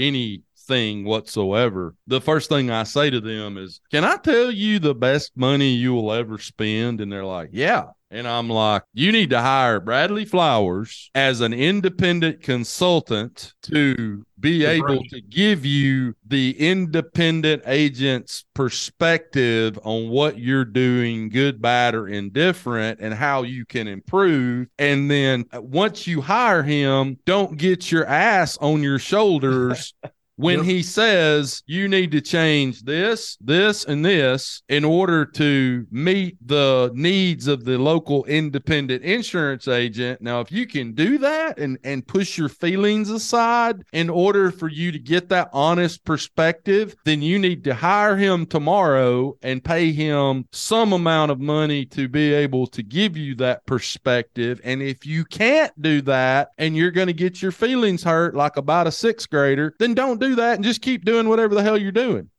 anything 0.70 1.05
whatsoever, 1.05 1.95
the 2.07 2.22
first 2.22 2.49
thing 2.49 2.72
I 2.72 2.84
say 2.84 3.09
to 3.09 3.22
them 3.22 3.57
is, 3.57 3.82
Can 3.91 4.03
I 4.03 4.18
tell 4.18 4.51
you 4.51 4.80
the 4.80 4.95
best 4.95 5.32
money 5.36 5.70
you 5.70 5.93
will 5.93 6.11
ever 6.11 6.38
spend? 6.38 7.01
And 7.01 7.11
they're 7.11 7.26
like, 7.26 7.49
Yeah. 7.51 7.88
And 8.11 8.28
I'm 8.28 8.49
like, 8.49 8.84
You 8.93 9.11
need 9.11 9.32
to 9.32 9.41
hire 9.41 9.80
Bradley 9.80 10.26
Flowers 10.26 11.09
as 11.16 11.41
an 11.41 11.53
independent 11.53 12.41
consultant 12.41 13.53
to 13.63 14.26
be 14.39 14.63
able 14.63 15.03
to 15.09 15.22
give 15.22 15.66
you 15.66 16.13
the 16.28 16.55
independent 16.59 17.63
agent's 17.66 18.45
perspective 18.53 19.80
on 19.84 20.09
what 20.09 20.38
you're 20.38 20.66
doing, 20.66 21.30
good, 21.30 21.61
bad, 21.61 21.95
or 21.95 22.07
indifferent, 22.07 22.99
and 22.99 23.13
how 23.13 23.41
you 23.41 23.66
can 23.66 23.88
improve. 23.88 24.68
And 24.78 25.09
then 25.09 25.45
uh, 25.51 25.61
once 25.61 26.05
you 26.05 26.22
hire 26.22 26.61
him, 26.61 27.18
don't 27.26 27.57
get 27.57 27.91
your 27.91 28.05
ass 28.05 28.57
on 28.57 28.84
your 28.84 28.99
shoulders. 28.99 29.93
When 30.38 30.57
Yep. 30.59 30.65
he 30.65 30.83
says 30.83 31.63
you 31.65 31.88
need 31.88 32.11
to 32.11 32.21
change 32.21 32.81
this, 32.81 33.38
this, 33.39 33.86
and 33.86 34.03
this 34.03 34.63
in 34.67 34.83
order 34.83 35.25
to 35.25 35.86
meet 35.91 36.36
the 36.45 36.91
needs 36.93 37.47
of 37.47 37.63
the 37.63 37.77
local 37.77 38.25
independent 38.25 39.03
insurance 39.03 39.67
agent. 39.67 40.21
Now, 40.21 40.41
if 40.41 40.51
you 40.51 40.67
can 40.67 40.93
do 40.93 41.17
that 41.19 41.57
and, 41.57 41.77
and 41.83 42.05
push 42.05 42.38
your 42.38 42.49
feelings 42.49 43.09
aside 43.09 43.83
in 43.93 44.09
order 44.09 44.51
for 44.51 44.67
you 44.67 44.91
to 44.91 44.99
get 44.99 45.29
that 45.29 45.49
honest 45.53 46.03
perspective, 46.03 46.95
then 47.05 47.21
you 47.21 47.39
need 47.39 47.63
to 47.63 47.73
hire 47.73 48.17
him 48.17 48.45
tomorrow 48.45 49.38
and 49.41 49.63
pay 49.63 49.91
him 49.93 50.45
some 50.51 50.91
amount 50.91 51.31
of 51.31 51.39
money 51.39 51.86
to 51.86 52.09
be 52.09 52.33
able 52.33 52.67
to 52.67 52.83
give 52.83 53.15
you 53.15 53.36
that 53.36 53.65
perspective. 53.65 54.59
And 54.63 54.81
if 54.81 55.05
you 55.05 55.23
can't 55.23 55.71
do 55.81 56.01
that 56.01 56.49
and 56.57 56.75
you're 56.75 56.91
going 56.91 57.07
to 57.07 57.13
get 57.13 57.41
your 57.41 57.51
feelings 57.51 58.03
hurt 58.03 58.36
like 58.36 58.57
about 58.57 58.88
a 58.88 58.91
sixth 58.91 59.29
grader, 59.29 59.73
then 59.79 59.93
don't 59.93 60.19
do 60.19 60.24
that 60.34 60.55
and 60.55 60.63
just 60.63 60.82
keep 60.82 61.05
doing 61.05 61.30
whatever 61.30 61.53
the 61.53 61.61
hell 61.61 61.78
you're 61.78 61.91
doing. 61.91 62.32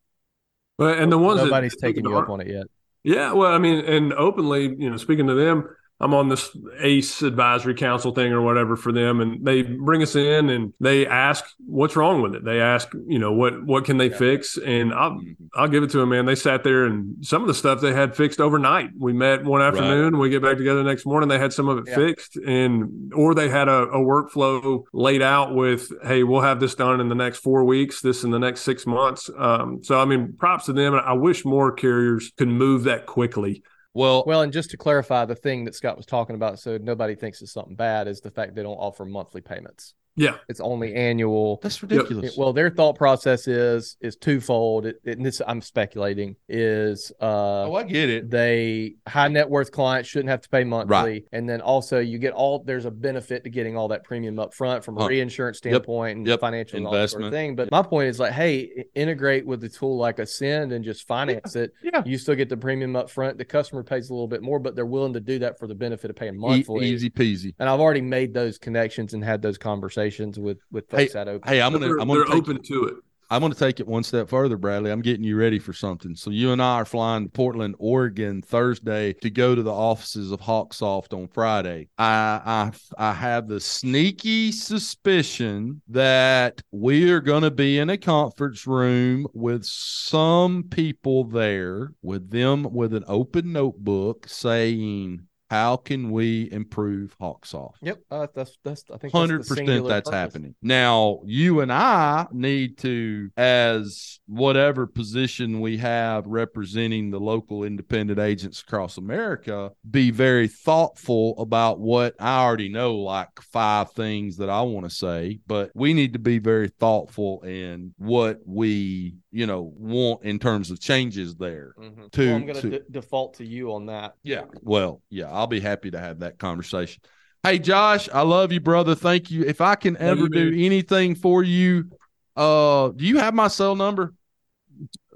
But 0.77 0.99
and 0.99 1.09
the 1.09 1.17
ones 1.17 1.41
Nobody's 1.41 1.71
that, 1.75 1.87
taking 1.87 2.03
you 2.03 2.17
up 2.17 2.27
on 2.29 2.41
it 2.41 2.47
yet. 2.47 2.67
Yeah, 3.03 3.31
well, 3.31 3.53
I 3.53 3.57
mean, 3.57 3.85
and 3.85 4.11
Openly, 4.11 4.75
you 4.77 4.89
know, 4.89 4.97
speaking 4.97 5.27
to 5.27 5.33
them, 5.33 5.69
I'm 5.99 6.13
on 6.13 6.29
this 6.29 6.55
ACE 6.79 7.23
advisory 7.23 7.73
council 7.73 8.11
thing 8.11 8.31
or 8.31 8.41
whatever 8.41 8.75
for 8.75 8.91
them, 8.91 9.19
and 9.19 9.43
they 9.43 9.63
bring 9.63 10.03
us 10.03 10.15
in 10.15 10.49
and 10.49 10.73
they 10.79 11.07
ask 11.07 11.43
what's 11.65 11.95
wrong 11.95 12.21
with 12.21 12.35
it. 12.35 12.45
They 12.45 12.61
ask, 12.61 12.93
you 13.07 13.17
know, 13.17 13.31
what 13.33 13.65
what 13.65 13.85
can 13.85 13.97
they 13.97 14.09
fix, 14.09 14.57
and 14.57 14.93
I'll 14.93 15.19
I'll 15.55 15.67
give 15.67 15.83
it 15.83 15.89
to 15.91 15.97
them, 15.97 16.09
man. 16.09 16.27
They 16.27 16.35
sat 16.35 16.63
there 16.63 16.85
and 16.85 17.25
some 17.25 17.41
of 17.41 17.47
the 17.47 17.55
stuff 17.55 17.81
they 17.81 17.93
had 17.93 18.15
fixed 18.15 18.39
overnight. 18.39 18.91
We 18.97 19.11
met 19.11 19.43
one 19.43 19.61
afternoon, 19.63 20.19
we 20.19 20.29
get 20.29 20.43
back 20.43 20.57
together 20.57 20.83
the 20.83 20.89
next 20.89 21.05
morning. 21.07 21.29
They 21.29 21.39
had 21.39 21.51
some 21.51 21.67
of 21.67 21.79
it 21.79 21.85
Yeah. 21.87 21.95
fixed, 21.95 22.35
and 22.37 23.11
or 23.15 23.33
they 23.33 23.49
had 23.49 23.67
a, 23.67 23.83
a 23.87 23.99
workflow 23.99 24.83
laid 24.93 25.23
out 25.23 25.55
with, 25.55 25.91
hey, 26.03 26.21
we'll 26.21 26.41
have 26.41 26.59
this 26.59 26.75
done 26.75 27.01
in 27.01 27.09
the 27.09 27.15
next 27.15 27.39
four 27.39 27.63
weeks, 27.63 28.01
this 28.01 28.23
in 28.23 28.29
the 28.29 28.39
next 28.39 28.61
six 28.61 28.85
months. 28.85 29.31
Um, 29.35 29.83
so 29.83 29.99
I 29.99 30.05
mean, 30.05 30.33
props 30.37 30.65
to 30.65 30.73
them. 30.73 30.93
I 30.93 31.13
wish 31.13 31.43
more 31.43 31.71
carriers 31.71 32.31
could 32.37 32.49
move 32.49 32.83
that 32.83 33.07
quickly. 33.07 33.63
Well, 33.97 34.23
Well, 34.27 34.43
and 34.43 34.53
just 34.53 34.69
to 34.69 34.77
clarify, 34.77 35.25
the 35.25 35.33
thing 35.33 35.63
that 35.65 35.73
Scott 35.73 35.97
was 35.97 36.05
talking 36.05 36.35
about, 36.35 36.59
so 36.59 36.77
nobody 36.77 37.15
thinks 37.15 37.41
it's 37.41 37.51
something 37.51 37.75
bad, 37.75 38.07
is 38.07 38.21
the 38.21 38.29
fact 38.29 38.53
they 38.53 38.61
don't 38.61 38.75
offer 38.75 39.05
monthly 39.05 39.41
payments. 39.41 39.95
Yeah. 40.17 40.37
It's 40.49 40.59
only 40.59 40.93
annual. 40.95 41.59
that's 41.61 41.81
ridiculous. 41.81 42.33
It- 42.33 42.37
well, 42.39 42.51
their 42.51 42.69
thought 42.71 42.93
process 42.97 43.47
is 43.47 43.95
is 44.01 44.15
twofold. 44.15 44.85
It, 44.87 44.95
it- 45.03 45.17
and 45.17 45.25
this 45.25 45.41
I'm 45.47 45.61
speculating 45.61 46.35
is 46.49 47.11
uh 47.21 47.65
oh, 47.69 47.75
I 47.75 47.83
get 47.83 48.09
it. 48.09 48.29
they 48.31 48.95
high 49.07 49.27
net 49.27 49.49
worth 49.49 49.71
clients 49.71 50.09
shouldn't 50.09 50.29
have 50.29 50.41
to 50.41 50.49
pay 50.49 50.63
monthly, 50.63 51.25
and 51.31 51.47
then 51.47 51.61
also 51.61 51.99
you 51.99 52.17
get 52.17 52.33
all 52.33 52.63
there's 52.63 52.85
a 52.85 52.91
benefit 52.91 53.43
to 53.43 53.49
getting 53.51 53.77
all 53.77 53.87
that 53.89 54.03
premium 54.03 54.39
up 54.39 54.53
front 54.55 54.83
from 54.83 54.97
a 54.97 55.01
Huh. 55.03 55.07
reinsurance 55.09 55.57
Yep. 55.63 55.71
standpoint 55.73 56.17
and 56.17 56.27
Yep. 56.27 56.39
financial 56.39 56.77
and 56.77 56.87
all 56.87 56.93
that 56.93 57.09
sort 57.11 57.21
of 57.21 57.27
Investment. 57.27 57.33
thing. 57.33 57.55
But 57.55 57.71
my 57.71 57.83
point 57.83 58.09
is 58.09 58.19
like, 58.19 58.33
hey, 58.33 58.85
integrate 58.95 59.45
with 59.45 59.61
the 59.61 59.69
tool 59.69 59.97
like 59.97 60.17
Ascend 60.19 60.71
and 60.71 60.83
just 60.83 61.05
finance 61.07 61.55
it. 61.55 61.73
Yeah. 61.83 62.01
You 62.05 62.17
still 62.17 62.35
get 62.35 62.49
the 62.49 62.57
premium 62.57 62.95
up 62.95 63.09
front. 63.11 63.37
The 63.37 63.45
customer 63.45 63.83
pays 63.83 64.09
a 64.09 64.13
little 64.13 64.27
bit 64.27 64.41
more, 64.41 64.57
but 64.59 64.75
they're 64.75 64.85
willing 64.85 65.13
to 65.13 65.19
do 65.19 65.37
that 65.39 65.59
for 65.59 65.67
the 65.67 65.75
benefit 65.75 66.09
of 66.09 66.15
paying 66.15 66.35
E- 66.35 66.37
monthly. 66.37 66.87
easy 66.87 67.09
peasy. 67.11 67.53
And 67.59 67.69
I've 67.69 67.79
already 67.79 68.01
made 68.01 68.33
those 68.33 68.57
connections 68.57 69.13
and 69.13 69.23
had 69.23 69.43
those 69.43 69.59
conversations 69.59 70.06
with 70.37 70.59
with 70.71 70.89
folks 70.89 71.15
at 71.15 71.27
Open. 71.27 71.47
Hey, 71.47 71.61
I'm 71.61 71.71
gonna 71.71 71.85
they're, 71.85 71.99
I'm 71.99 72.07
gonna 72.07 72.19
they're 72.19 72.25
take, 72.25 72.35
open 72.35 72.61
to 72.63 72.85
it. 72.85 72.95
I'm 73.29 73.41
gonna 73.41 73.55
take 73.55 73.81
it 73.81 73.87
one 73.87 74.03
step 74.03 74.29
further, 74.29 74.55
Bradley. 74.55 74.89
I'm 74.89 75.01
getting 75.01 75.23
you 75.23 75.35
ready 75.35 75.59
for 75.59 75.73
something. 75.73 76.15
So 76.15 76.29
you 76.29 76.53
and 76.53 76.61
I 76.61 76.75
are 76.75 76.85
flying 76.85 77.25
to 77.25 77.29
Portland, 77.29 77.75
Oregon 77.77 78.41
Thursday 78.41 79.13
to 79.13 79.29
go 79.29 79.53
to 79.53 79.61
the 79.61 79.73
offices 79.73 80.31
of 80.31 80.39
Hawksoft 80.39 81.13
on 81.13 81.27
Friday. 81.27 81.89
I 81.97 82.71
I 82.97 83.09
I 83.09 83.13
have 83.13 83.49
the 83.49 83.59
sneaky 83.59 84.53
suspicion 84.53 85.81
that 85.89 86.61
we 86.71 87.11
are 87.11 87.19
gonna 87.19 87.51
be 87.51 87.79
in 87.79 87.89
a 87.89 87.97
conference 87.97 88.65
room 88.65 89.27
with 89.33 89.65
some 89.65 90.63
people 90.63 91.25
there 91.25 91.91
with 92.01 92.29
them 92.29 92.63
with 92.71 92.93
an 92.93 93.03
open 93.07 93.51
notebook 93.51 94.27
saying 94.29 95.27
how 95.49 95.77
can 95.77 96.11
we 96.11 96.49
improve 96.51 97.15
Hawksoft? 97.19 97.75
Yep, 97.81 97.99
uh, 98.11 98.27
that's 98.33 98.57
that's 98.63 98.83
I 98.89 98.97
think 98.97 99.13
that's 99.13 99.13
hundred 99.13 99.37
percent 99.39 99.57
singular 99.67 99.89
that's 99.89 100.09
happening. 100.09 100.55
Now, 100.61 101.21
you 101.25 101.61
and 101.61 101.71
I 101.71 102.27
need 102.31 102.77
to, 102.79 103.29
as 103.37 104.19
whatever 104.27 104.87
position 104.87 105.61
we 105.61 105.77
have 105.77 106.27
representing 106.27 107.11
the 107.11 107.19
local 107.19 107.63
independent 107.63 108.19
agents 108.19 108.61
across 108.61 108.97
America, 108.97 109.71
be 109.89 110.11
very 110.11 110.47
thoughtful 110.47 111.35
about 111.39 111.79
what 111.79 112.15
I 112.19 112.39
already 112.43 112.69
know, 112.69 112.95
like 112.95 113.29
five 113.41 113.91
things 113.93 114.37
that 114.37 114.49
I 114.49 114.61
want 114.61 114.85
to 114.85 114.93
say, 114.93 115.39
but 115.47 115.71
we 115.73 115.93
need 115.93 116.13
to 116.13 116.19
be 116.19 116.39
very 116.39 116.67
thoughtful 116.67 117.41
in 117.43 117.93
what 117.97 118.39
we, 118.45 119.15
you 119.31 119.45
know, 119.47 119.71
want 119.77 120.23
in 120.23 120.39
terms 120.39 120.71
of 120.71 120.79
changes 120.79 121.35
there. 121.35 121.73
Mhm. 121.79 122.11
To- 122.11 122.25
well, 122.27 122.35
I'm 122.35 122.45
going 122.45 122.61
to- 122.61 122.69
to 122.71 122.79
default 122.91 123.35
to 123.35 123.45
you 123.45 123.73
on 123.73 123.85
that. 123.87 124.15
Yeah. 124.23 124.43
Well, 124.61 125.01
yeah, 125.09 125.29
I'll 125.37 125.47
be 125.47 125.59
happy 125.59 125.91
to 125.91 125.99
have 125.99 126.19
that 126.19 126.39
conversation. 126.39 127.01
Hey, 127.43 127.59
Josh, 127.59 128.09
I 128.11 128.21
love 128.21 128.51
you, 128.51 128.59
brother. 128.59 128.95
Thank 128.95 129.29
you. 129.29 129.43
If 129.43 129.61
I 129.61 129.75
can 129.75 129.95
ever 129.97 130.23
you, 130.23 130.29
do 130.29 130.65
anything 130.65 131.13
for 131.15 131.43
you, 131.43 131.91
uh, 132.35 132.89
do 132.89 133.05
you 133.05 133.19
have 133.19 133.33
my 133.33 133.47
cell 133.47 133.75
number? 133.75 134.13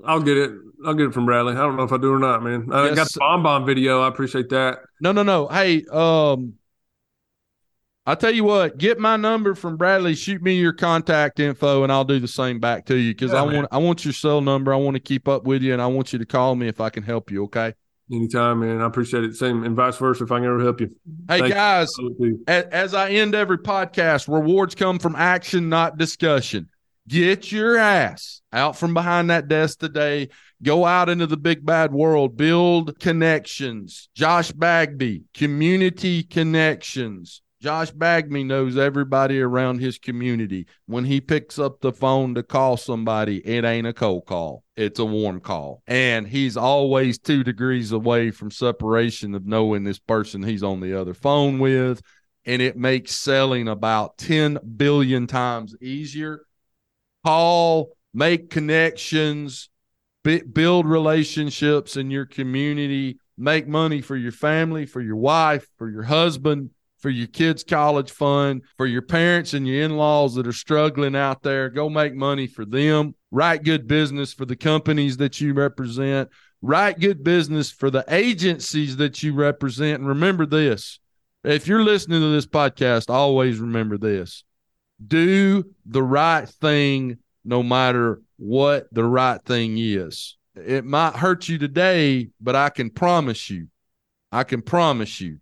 I'll 0.06 0.22
get 0.22 0.38
it. 0.38 0.52
I'll 0.86 0.94
get 0.94 1.08
it 1.08 1.14
from 1.14 1.26
Bradley. 1.26 1.54
I 1.54 1.58
don't 1.58 1.76
know 1.76 1.84
if 1.84 1.92
I 1.92 1.98
do 1.98 2.14
or 2.14 2.20
not, 2.20 2.44
man. 2.44 2.72
I 2.72 2.86
Yes. 2.86 2.96
got 2.96 3.12
the 3.14 3.20
BombBomb 3.20 3.66
video. 3.66 4.02
I 4.02 4.08
appreciate 4.08 4.50
that. 4.50 4.80
No, 5.00 5.12
no, 5.12 5.24
no. 5.24 5.48
Hey, 5.48 5.84
um, 5.92 6.54
I'll 8.06 8.16
tell 8.16 8.32
you 8.32 8.44
what, 8.44 8.78
get 8.80 8.98
my 9.00 9.16
number 9.16 9.54
from 9.54 9.78
Bradley, 9.78 10.16
shoot 10.16 10.42
me 10.42 10.56
your 10.56 10.74
contact 10.74 11.40
info, 11.40 11.84
and 11.84 11.92
I'll 11.92 12.04
do 12.04 12.20
the 12.20 12.28
same 12.28 12.60
back 12.60 12.86
to 12.88 12.96
you 12.96 13.14
because 13.14 13.32
Yeah, 13.32 13.42
I 13.42 13.46
man. 13.46 13.56
want 13.58 13.68
I 13.72 13.78
want 13.78 14.04
your 14.04 14.14
cell 14.14 14.42
number. 14.42 14.74
I 14.74 14.78
want 14.78 14.96
to 14.96 15.00
keep 15.00 15.28
up 15.28 15.44
with 15.44 15.62
you 15.62 15.74
and 15.74 15.82
I 15.82 15.88
want 15.88 16.12
you 16.12 16.20
to 16.20 16.26
call 16.26 16.56
me 16.56 16.68
if 16.68 16.82
I 16.82 16.90
can 16.90 17.04
help 17.04 17.30
you, 17.30 17.44
okay? 17.44 17.74
Anytime, 18.12 18.60
man. 18.60 18.82
I 18.82 18.86
appreciate 18.88 19.24
it. 19.24 19.36
Same 19.36 19.64
and 19.64 19.76
vice 19.76 19.98
versa. 19.98 20.24
If 20.26 20.32
I 20.32 20.40
can 20.40 20.46
ever 20.48 20.62
help 20.62 20.82
you. 20.82 20.88
Hey 21.30 21.40
Thank 21.40 21.54
guys, 21.54 21.90
I 21.98 22.04
will 22.04 22.16
too. 22.16 22.44
a- 22.48 22.74
as 22.76 22.94
I 22.94 23.12
end 23.12 23.36
every 23.36 23.58
podcast, 23.58 24.28
rewards 24.28 24.76
come 24.76 25.00
from 25.00 25.16
action, 25.16 25.70
not 25.70 25.98
discussion. 25.98 26.68
Get 27.08 27.52
your 27.52 27.78
ass 27.78 28.42
out 28.54 28.76
from 28.78 28.94
behind 28.94 29.30
that 29.30 29.48
desk 29.48 29.80
today. 29.80 30.30
Go 30.62 30.86
out 30.86 31.10
into 31.10 31.26
the 31.26 31.38
big 31.38 31.66
bad 31.66 31.92
world. 31.92 32.38
Build 32.38 33.00
connections. 33.00 34.10
Josh 34.14 34.52
Bagby, 34.52 35.24
community 35.34 36.22
connections. 36.24 37.41
Josh 37.62 37.92
Bagby 37.92 38.44
knows 38.44 38.76
everybody 38.76 39.40
around 39.40 39.80
his 39.80 40.00
community. 40.00 40.66
When 40.88 41.06
he 41.06 41.22
picks 41.22 41.60
up 41.60 41.80
the 41.80 41.94
phone 41.94 42.34
to 42.34 42.42
call 42.42 42.76
somebody, 42.76 43.38
it 43.46 43.64
ain't 43.64 43.86
a 43.86 43.94
cold 43.94 44.26
call. 44.26 44.64
It's 44.76 44.98
a 44.98 45.06
warm 45.06 45.42
call. 45.42 45.84
And 45.86 46.28
he's 46.28 46.58
always 46.58 47.20
two 47.20 47.44
degrees 47.44 47.92
away 47.92 48.32
from 48.32 48.50
separation 48.50 49.36
of 49.36 49.46
knowing 49.46 49.84
this 49.84 50.00
person 50.00 50.42
he's 50.42 50.64
on 50.64 50.80
the 50.80 51.00
other 51.00 51.14
phone 51.14 51.60
with 51.60 52.02
and 52.46 52.62
it 52.62 52.76
makes 52.76 53.16
selling 53.16 53.68
about 53.68 54.18
10 54.18 54.58
billion 54.76 55.28
times 55.28 55.76
easier. 55.82 56.42
Call, 57.24 57.96
make 58.14 58.50
connections, 58.50 59.70
build 60.24 60.88
relationships 60.88 61.96
in 61.96 62.10
your 62.10 62.26
community, 62.26 63.20
make 63.38 63.68
money 63.68 64.02
for 64.02 64.16
your 64.16 64.32
family, 64.32 64.88
for 64.88 65.02
your 65.02 65.16
wife, 65.16 65.68
for 65.78 65.90
your 65.90 66.04
husband, 66.04 66.72
for 67.02 67.10
your 67.10 67.28
kids' 67.28 67.64
college 67.64 68.12
fund, 68.12 68.62
for 68.78 68.86
your 68.86 69.02
parents 69.02 69.54
and 69.54 69.68
your 69.68 69.84
in 69.84 69.98
laws 69.98 70.36
that 70.36 70.48
are 70.48 70.54
struggling 70.54 71.16
out 71.16 71.42
there. 71.44 71.70
Go 71.70 71.90
make 71.90 72.14
money 72.14 72.48
for 72.48 72.66
them. 72.66 73.16
Write 73.32 73.64
good 73.64 73.88
business 73.88 74.34
for 74.34 74.46
the 74.46 74.56
companies 74.56 75.18
that 75.18 75.42
you 75.42 75.54
represent. 75.54 76.30
Write 76.62 77.00
good 77.00 77.24
business 77.24 77.72
for 77.72 77.90
the 77.90 78.06
agencies 78.08 78.98
that 78.98 79.24
you 79.24 79.34
represent. 79.34 80.00
And 80.00 80.08
remember 80.08 80.46
this 80.46 81.00
if 81.44 81.68
you're 81.68 81.84
listening 81.84 82.22
to 82.22 82.32
this 82.32 82.46
podcast, 82.46 83.10
always 83.10 83.58
remember 83.58 83.98
this 83.98 84.44
do 85.06 85.64
the 85.86 86.04
right 86.04 86.48
thing 86.48 87.18
no 87.44 87.64
matter 87.64 88.22
what 88.38 88.88
the 88.94 89.04
right 89.04 89.44
thing 89.44 89.76
is. 89.78 90.38
It 90.56 90.86
might 90.86 91.16
hurt 91.16 91.50
you 91.50 91.58
today, 91.58 92.30
but 92.40 92.56
I 92.56 92.70
can 92.70 92.90
promise 92.90 93.50
you, 93.50 93.68
I 94.32 94.44
can 94.44 94.62
promise 94.62 95.20
you, 95.20 95.40